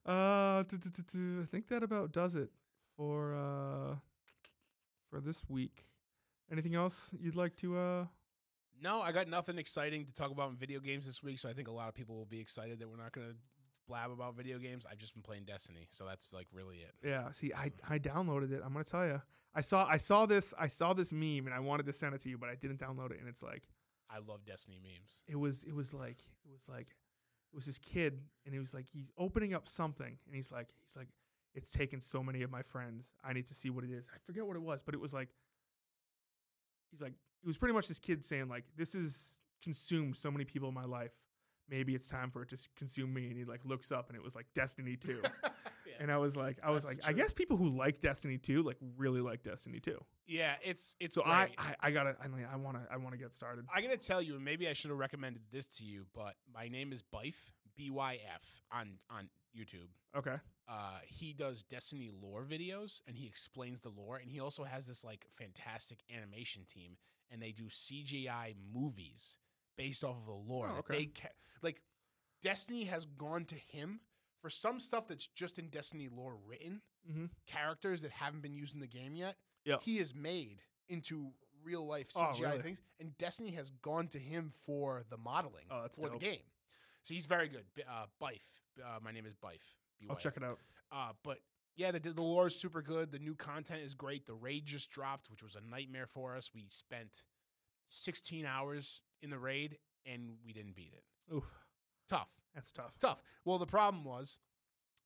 Uh, 0.06 0.64
I 0.64 1.46
think 1.50 1.68
that 1.70 1.84
about 1.84 2.12
does 2.12 2.36
it 2.36 2.50
for 2.98 3.34
uh 3.34 3.96
for 5.10 5.22
this 5.22 5.44
week. 5.48 5.86
Anything 6.52 6.76
else 6.76 7.12
you'd 7.18 7.36
like 7.36 7.56
to 7.58 7.78
uh? 7.78 8.06
No, 8.82 9.02
I 9.02 9.12
got 9.12 9.28
nothing 9.30 9.58
exciting 9.58 10.06
to 10.06 10.14
talk 10.14 10.32
about 10.32 10.50
in 10.50 10.58
video 10.58 10.80
games 10.80 11.06
this 11.06 11.22
week, 11.24 11.38
so 11.40 11.48
I 11.48 11.54
think 11.54 11.68
a 11.68 11.72
lot 11.72 11.88
of 11.88 11.94
people 11.94 12.16
will 12.18 12.26
be 12.26 12.40
excited 12.42 12.80
that 12.80 12.90
we're 12.90 12.98
not 12.98 13.12
going 13.12 13.28
to 13.28 13.36
blab 13.92 14.12
about 14.12 14.36
video 14.36 14.58
games. 14.58 14.86
I've 14.90 14.98
just 14.98 15.14
been 15.14 15.24
playing 15.24 15.44
Destiny, 15.46 15.88
so 15.92 16.06
that's 16.06 16.32
like 16.32 16.48
really 16.54 16.78
it. 16.78 16.94
Yeah. 17.08 17.30
See, 17.32 17.52
I 17.54 17.72
I 17.88 18.00
downloaded 18.00 18.52
it. 18.52 18.62
I'm 18.66 18.72
gonna 18.72 18.86
tell 18.86 19.06
you. 19.06 19.22
I 19.54 19.62
saw 19.62 19.86
I 19.86 19.98
saw 19.98 20.26
this 20.26 20.54
I 20.58 20.68
saw 20.68 20.94
this 20.94 21.12
meme 21.12 21.46
and 21.46 21.54
I 21.54 21.60
wanted 21.60 21.86
to 21.88 21.94
send 21.94 22.16
it 22.16 22.22
to 22.22 22.30
you, 22.30 22.38
but 22.38 22.50
I 22.50 22.56
didn't 22.56 22.80
download 22.80 23.12
it. 23.12 23.20
And 23.20 23.28
it's 23.28 23.44
like 23.44 23.64
I 24.10 24.20
love 24.20 24.46
Destiny 24.46 24.80
memes. 24.82 25.24
it 25.28 25.36
was 25.36 25.64
it 25.66 25.76
was 25.76 25.94
like 25.94 26.20
it 26.46 26.52
was 26.52 26.68
like 26.70 26.88
it 27.54 27.56
was 27.56 27.66
this 27.66 27.80
kid 27.80 28.20
and 28.46 28.54
he 28.54 28.60
was 28.60 28.74
like 28.74 28.86
he's 28.94 29.12
opening 29.18 29.54
up 29.54 29.68
something 29.68 30.18
and 30.26 30.36
he's 30.36 30.52
like 30.52 30.70
he's 30.86 30.96
like 30.96 31.10
it's 31.54 31.70
taken 31.70 32.00
so 32.00 32.24
many 32.24 32.44
of 32.44 32.50
my 32.50 32.62
friends 32.62 33.14
i 33.26 33.34
need 33.34 33.46
to 33.46 33.54
see 33.54 33.70
what 33.70 33.84
it 33.84 33.92
is 33.92 34.08
i 34.16 34.18
forget 34.26 34.46
what 34.48 34.56
it 34.56 34.62
was 34.62 34.82
but 34.82 34.94
it 34.96 35.02
was 35.02 35.12
like 35.14 35.28
he's 36.92 37.02
like 37.02 37.12
it 37.44 37.48
was 37.48 37.58
pretty 37.58 37.74
much 37.74 37.88
this 37.90 38.00
kid 38.00 38.24
saying 38.24 38.48
like 38.48 38.64
this 38.78 38.96
is 38.96 39.40
consumed 39.62 40.16
so 40.16 40.32
many 40.32 40.46
people 40.46 40.70
in 40.70 40.76
my 40.76 40.84
life 40.84 41.12
maybe 41.72 41.96
it's 41.96 42.08
time 42.08 42.30
for 42.30 42.44
it 42.44 42.50
to 42.50 42.58
consume 42.76 43.14
me 43.14 43.28
and 43.28 43.38
he 43.38 43.46
like 43.46 43.62
looks 43.66 43.92
up 43.92 44.10
and 44.10 44.18
it 44.18 44.24
was 44.24 44.36
like 44.36 44.46
destiny 44.54 44.96
2 44.96 45.22
yeah. 45.88 45.94
and 46.00 46.12
I 46.12 46.18
was 46.18 46.36
like, 46.36 46.58
I 46.64 46.72
was 46.72 46.84
That's 46.84 46.98
like, 46.98 47.08
I 47.08 47.14
guess 47.14 47.34
people 47.34 47.58
who 47.58 47.70
like 47.70 48.02
Destiny 48.02 48.38
2 48.38 48.64
like 48.64 48.78
really 48.98 49.22
like 49.22 49.44
Destiny 49.44 49.80
2. 49.80 49.98
Yeah, 50.28 50.56
it's 50.64 50.96
it's 51.00 51.16
So. 51.16 51.24
I, 51.26 51.50
I 51.58 51.76
I 51.82 51.92
gotta 51.92 52.16
I 52.24 52.28
mean 52.28 52.48
I 52.52 52.56
want 52.56 52.78
to 52.78 52.84
I 52.92 52.98
want 52.98 53.14
to 53.14 53.18
get 53.18 53.34
started. 53.34 53.66
I'm 53.74 53.84
gonna 53.84 53.98
tell 53.98 54.22
you, 54.22 54.36
and 54.36 54.44
maybe 54.46 54.68
I 54.68 54.74
should 54.74 54.90
have 54.90 55.00
recommended 55.00 55.42
this 55.52 55.68
to 55.78 55.84
you, 55.84 56.06
but 56.14 56.36
my 56.54 56.68
name 56.68 56.94
is 56.94 57.02
Byf 57.02 57.36
B 57.76 57.90
Y 57.90 58.20
F 58.36 58.62
on 58.72 58.94
on 59.10 59.30
YouTube. 59.58 59.90
Okay. 60.16 60.36
Uh, 60.70 61.00
he 61.06 61.34
does 61.34 61.64
Destiny 61.64 62.10
lore 62.22 62.46
videos, 62.46 63.02
and 63.08 63.18
he 63.18 63.28
explains 63.28 63.82
the 63.82 63.90
lore, 63.90 64.18
and 64.18 64.32
he 64.32 64.40
also 64.40 64.64
has 64.64 64.86
this 64.86 65.04
like 65.04 65.26
fantastic 65.38 66.00
animation 66.16 66.64
team, 66.66 66.96
and 67.30 67.42
they 67.42 67.52
do 67.52 67.66
CGI 67.66 68.56
movies 68.74 69.38
based 69.84 70.04
off 70.04 70.18
of 70.18 70.26
the 70.26 70.32
lore. 70.54 70.70
Oh, 70.74 70.80
okay. 70.80 70.98
They 70.98 71.06
ca- 71.06 71.36
like 71.62 71.82
Destiny 72.44 72.84
has 72.86 73.06
gone 73.06 73.46
to 73.46 73.56
him 73.56 74.00
for 74.42 74.50
some 74.50 74.80
stuff 74.80 75.08
that's 75.08 75.28
just 75.28 75.58
in 75.60 75.68
Destiny 75.70 76.08
lore 76.12 76.38
written 76.48 76.82
Mm-hmm. 77.12 77.26
characters 77.48 78.04
that 78.04 78.12
haven't 78.12 78.42
been 78.44 78.54
used 78.54 78.76
in 78.76 78.80
the 78.80 78.86
game 78.86 79.16
yet. 79.16 79.36
Yep. 79.66 79.82
He 79.82 79.98
is 79.98 80.14
made 80.14 80.60
into 80.88 81.32
real 81.64 81.84
life 81.88 82.06
Oh, 82.16 82.20
CGI 82.32 82.42
really? 82.42 82.62
things, 82.62 82.82
and 83.00 83.18
Destiny 83.18 83.50
has 83.54 83.72
gone 83.82 84.08
to 84.10 84.20
him 84.20 84.52
for 84.68 85.02
the 85.10 85.18
modeling 85.18 85.66
Oh, 85.72 85.88
for 85.92 86.10
dope. 86.10 86.20
the 86.20 86.26
game. 86.28 86.44
So 87.02 87.16
he's 87.16 87.26
very 87.26 87.48
good. 87.48 87.66
Uh, 87.90 88.06
Byf. 88.22 88.44
Uh, 88.80 89.00
my 89.04 89.12
name 89.12 89.26
is 89.26 89.34
Byf. 89.34 89.64
I'll 90.12 90.16
check 90.16 90.38
it 90.38 90.44
out. 90.44 90.60
Uh, 90.92 91.14
but 91.24 91.40
yeah, 91.76 91.90
the 91.90 92.00
the 92.00 92.22
lore 92.22 92.46
is 92.48 92.56
super 92.56 92.84
good. 92.84 93.12
The 93.12 93.18
new 93.18 93.34
content 93.34 93.82
is 93.84 93.96
great. 93.96 94.28
The 94.28 94.36
raid 94.36 94.68
just 94.68 94.92
dropped, 94.92 95.32
which 95.32 95.42
was 95.42 95.56
a 95.56 95.62
nightmare 95.68 96.06
for 96.06 96.36
us. 96.36 96.52
We 96.54 96.68
spent 96.70 97.24
16 97.90 98.46
hours 98.46 99.02
in 99.22 99.30
the 99.30 99.40
raid 99.40 99.78
and 100.06 100.36
we 100.46 100.54
didn't 100.54 100.76
beat 100.76 100.94
it. 100.94 101.34
Oof, 101.34 101.46
Tough, 102.10 102.30
that's 102.54 102.72
tough. 102.72 102.94
tough. 103.00 103.22
Well, 103.46 103.58
the 103.58 103.66
problem 103.66 104.04
was 104.04 104.40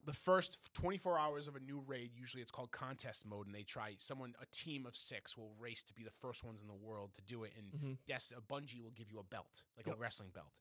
the 0.05 0.13
first 0.13 0.59
24 0.73 1.17
hours 1.19 1.47
of 1.47 1.55
a 1.55 1.59
new 1.59 1.83
raid. 1.85 2.11
Usually, 2.15 2.41
it's 2.41 2.51
called 2.51 2.71
contest 2.71 3.25
mode, 3.25 3.45
and 3.47 3.55
they 3.55 3.63
try 3.63 3.95
someone 3.97 4.33
a 4.41 4.45
team 4.51 4.85
of 4.85 4.95
six 4.95 5.35
will 5.37 5.53
race 5.59 5.83
to 5.83 5.93
be 5.93 6.03
the 6.03 6.11
first 6.21 6.43
ones 6.43 6.61
in 6.61 6.67
the 6.67 6.73
world 6.73 7.13
to 7.15 7.21
do 7.21 7.43
it. 7.43 7.53
And 7.57 7.71
Mm-hmm. 7.73 7.93
yes, 8.07 8.31
a 8.35 8.41
Bungie 8.41 8.81
will 8.81 8.91
give 8.91 9.11
you 9.11 9.19
a 9.19 9.23
belt, 9.23 9.63
like 9.77 9.85
Yep. 9.87 9.95
a 9.95 9.99
wrestling 9.99 10.29
belt. 10.33 10.51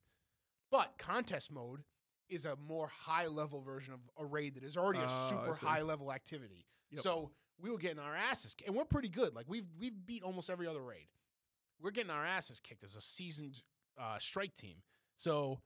But 0.71 0.99
contest 0.99 1.53
mode 1.53 1.85
is 2.29 2.47
a 2.47 2.57
more 2.57 2.89
high 2.89 3.27
level 3.27 3.61
version 3.61 3.93
of 3.95 4.01
a 4.19 4.25
raid 4.27 4.55
that 4.55 4.65
is 4.65 4.77
already 4.77 5.01
a 5.01 5.07
Oh, 5.09 5.29
super 5.31 5.55
high 5.67 5.83
level 5.83 6.11
activity. 6.13 6.67
Yep. 6.91 7.03
So 7.03 7.31
we 7.59 7.71
were 7.71 7.79
getting 7.79 7.99
our 7.99 8.17
asses, 8.17 8.57
and 8.67 8.75
we're 8.75 8.85
pretty 8.87 9.09
good. 9.11 9.35
Like 9.35 9.47
we've 9.49 9.67
we've 9.79 9.95
beat 10.07 10.23
almost 10.23 10.49
every 10.51 10.67
other 10.67 10.83
raid. 10.83 11.07
We're 11.85 11.91
getting 11.91 12.11
our 12.11 12.25
asses 12.25 12.61
kicked 12.61 12.83
as 12.83 12.97
a 12.97 13.03
seasoned 13.03 13.61
uh, 14.01 14.19
strike 14.19 14.55
team. 14.55 14.77
So 15.17 15.61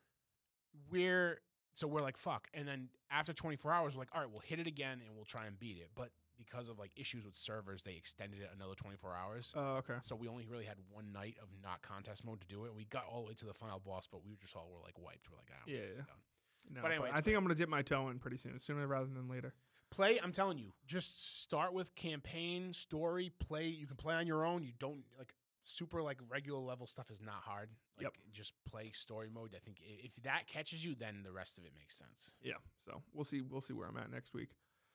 we're 0.91 1.41
so 1.75 1.87
we're 1.87 2.03
like 2.03 2.17
fuck, 2.17 2.49
and 2.53 2.67
then 2.67 2.89
after 3.09 3.33
24 3.33 3.73
hours, 3.73 3.95
we're 3.95 4.01
like, 4.01 4.09
all 4.13 4.21
right, 4.21 4.31
we'll 4.31 4.41
hit 4.41 4.59
it 4.59 4.67
again 4.67 5.01
and 5.07 5.15
we'll 5.15 5.25
try 5.25 5.47
and 5.47 5.57
beat 5.61 5.77
it. 5.79 5.91
But 5.95 6.11
because 6.37 6.69
of 6.69 6.77
like 6.77 6.91
issues 6.97 7.25
with 7.25 7.37
servers, 7.37 7.85
they 7.85 7.95
extended 7.95 8.41
it 8.41 8.51
another 8.53 8.75
24 8.75 9.15
hours. 9.15 9.53
Oh, 9.57 9.77
okay. 9.77 9.95
So 10.03 10.17
we 10.17 10.27
only 10.27 10.45
really 10.45 10.65
had 10.65 10.77
one 10.91 11.13
night 11.13 11.37
of 11.41 11.49
not 11.63 11.83
contest 11.83 12.25
mode 12.25 12.41
to 12.41 12.47
do 12.49 12.65
it. 12.65 12.75
We 12.75 12.85
got 12.87 13.05
all 13.09 13.23
the 13.23 13.29
way 13.29 13.35
to 13.35 13.47
the 13.47 13.55
final 13.55 13.79
boss, 13.79 14.09
but 14.11 14.25
we 14.27 14.37
just 14.37 14.57
all 14.57 14.69
were 14.73 14.83
like 14.85 14.99
wiped. 14.99 15.31
We're 15.31 15.39
like, 15.39 15.51
ah, 15.53 15.63
Yeah, 15.69 15.77
yeah. 15.79 15.97
done. 15.99 16.75
No, 16.75 16.83
But 16.83 16.91
anyway, 16.91 17.11
I 17.13 17.21
think 17.21 17.37
I'm 17.37 17.45
gonna 17.45 17.55
dip 17.55 17.69
my 17.69 17.83
toe 17.83 18.09
in 18.09 18.19
pretty 18.19 18.39
soon, 18.39 18.59
sooner 18.59 18.87
rather 18.89 19.07
than 19.07 19.29
later. 19.29 19.55
Play, 19.91 20.19
I'm 20.23 20.33
telling 20.33 20.59
you, 20.59 20.73
just 20.87 21.41
start 21.43 21.73
with 21.73 21.95
campaign, 21.95 22.75
story, 22.75 23.31
play. 23.39 23.69
You 23.69 23.87
can 23.87 23.97
play 23.97 24.17
on 24.17 24.27
your 24.27 24.45
own. 24.45 24.63
You 24.63 24.73
don't 24.79 25.03
like 25.17 25.33
super 25.69 26.03
like 26.03 26.19
regular 26.29 26.61
level 26.61 26.87
stuff 26.87 27.11
is 27.11 27.21
not 27.21 27.43
hard. 27.43 27.71
Like 27.97 28.05
Yep. 28.05 28.13
just 28.33 28.53
play 28.71 28.91
story 28.93 29.29
mode. 29.33 29.55
I 29.55 29.59
think 29.59 29.79
if 29.81 30.15
that 30.23 30.47
catches 30.47 30.85
you, 30.85 30.95
then 30.95 31.23
the 31.23 31.33
rest 31.33 31.59
of 31.59 31.65
it 31.65 31.73
makes 31.79 31.97
sense. 31.97 32.35
Yeah. 32.43 32.55
So 32.87 33.03
we'll 33.13 33.25
see. 33.25 33.41
We'll 33.41 33.61
see 33.61 33.75
where 33.75 33.89
I'm 33.89 33.97
at 33.97 34.11
next 34.11 34.33
week. 34.35 34.51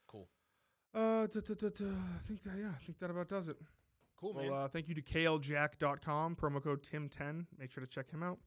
Cool. 0.07 0.27
Uh, 0.95 1.23
I 1.23 1.27
think 1.27 2.43
that 2.43 2.57
yeah, 2.57 2.69
I 2.69 2.83
think 2.85 2.99
that 2.99 3.09
about 3.09 3.27
does 3.29 3.47
it. 3.47 3.57
Cool, 4.15 4.33
man. 4.35 4.49
Well, 4.51 4.63
uh, 4.63 4.67
thank 4.67 4.87
you 4.87 4.95
to 4.95 5.01
KLJack.com, 5.01 6.35
promo 6.35 6.63
code 6.63 6.83
Tim10. 6.83 7.45
Make 7.59 7.71
sure 7.71 7.81
to 7.83 7.89
check 7.89 8.09
him 8.11 8.23
out. 8.23 8.39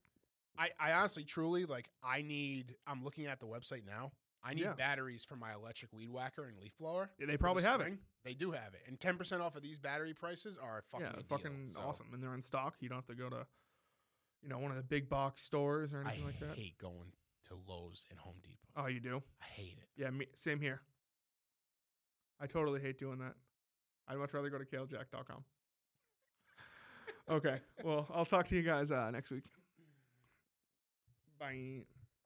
I, 0.59 0.71
I 0.81 0.93
honestly, 0.93 1.25
truly, 1.25 1.67
like, 1.67 1.91
I 2.03 2.23
need, 2.23 2.77
I'm 2.87 3.05
looking 3.05 3.27
at 3.27 3.41
the 3.41 3.47
website 3.47 3.85
now. 3.87 4.13
I 4.43 4.55
need 4.55 4.63
Yeah. 4.63 4.73
batteries 4.75 5.25
for 5.25 5.37
my 5.37 5.53
electric 5.53 5.93
weed 5.93 6.09
whacker 6.09 6.45
and 6.45 6.57
leaf 6.59 6.73
blower. 6.79 7.11
Yeah, 7.19 7.27
they 7.27 7.33
for 7.33 7.37
the 7.37 7.39
probably 7.39 7.63
have 7.65 7.81
it. 7.83 7.99
They 8.27 8.35
do 8.35 8.51
have 8.51 8.75
it. 8.75 8.83
And 8.89 8.99
10% 8.99 9.41
off 9.41 9.55
of 9.55 9.63
these 9.63 9.79
battery 9.79 10.13
prices 10.13 10.59
are 10.61 10.83
fucking 10.91 11.07
yeah, 11.07 11.13
a 11.13 11.23
deal, 11.23 11.39
fucking 11.39 11.69
so 11.73 11.81
awesome, 11.81 12.07
and 12.13 12.21
they're 12.21 12.35
in 12.35 12.43
stock. 12.43 12.75
You 12.81 12.89
don't 12.89 12.99
have 12.99 13.07
to 13.07 13.15
go 13.15 13.29
to, 13.29 13.47
you 14.43 14.49
know, 14.49 14.59
one 14.59 14.73
of 14.73 14.77
the 14.77 14.83
big 14.83 15.09
box 15.09 15.43
stores 15.43 15.95
or 15.95 15.99
I 16.05 16.09
anything 16.09 16.25
like 16.25 16.41
that. 16.41 16.57
hate 16.57 16.77
going 16.77 17.13
to 17.47 17.55
Lowe's 17.69 18.05
and 18.11 18.19
Home 18.19 18.35
Depot. 18.43 18.83
Oh, 18.83 18.89
you 18.89 18.99
do? 18.99 19.23
I 19.41 19.45
hate 19.45 19.79
it. 19.81 19.89
Yeah, 19.97 20.11
me, 20.11 20.27
same 20.35 20.61
here. 20.61 20.81
I 22.41 22.49
totally 22.49 22.81
hate 22.81 22.99
doing 22.99 23.21
that. 23.21 23.35
I'd 24.09 24.19
much 24.19 24.35
rather 24.35 24.51
go 24.51 24.59
to 24.59 24.65
KLJack.com. 24.65 25.45
okay, 27.31 27.61
well, 27.85 28.09
I'll 28.13 28.25
talk 28.25 28.49
to 28.49 28.57
you 28.57 28.63
guys 28.63 28.91
uh, 28.91 29.09
next 29.13 29.31
week. 29.31 29.45
Bye. 31.39 31.85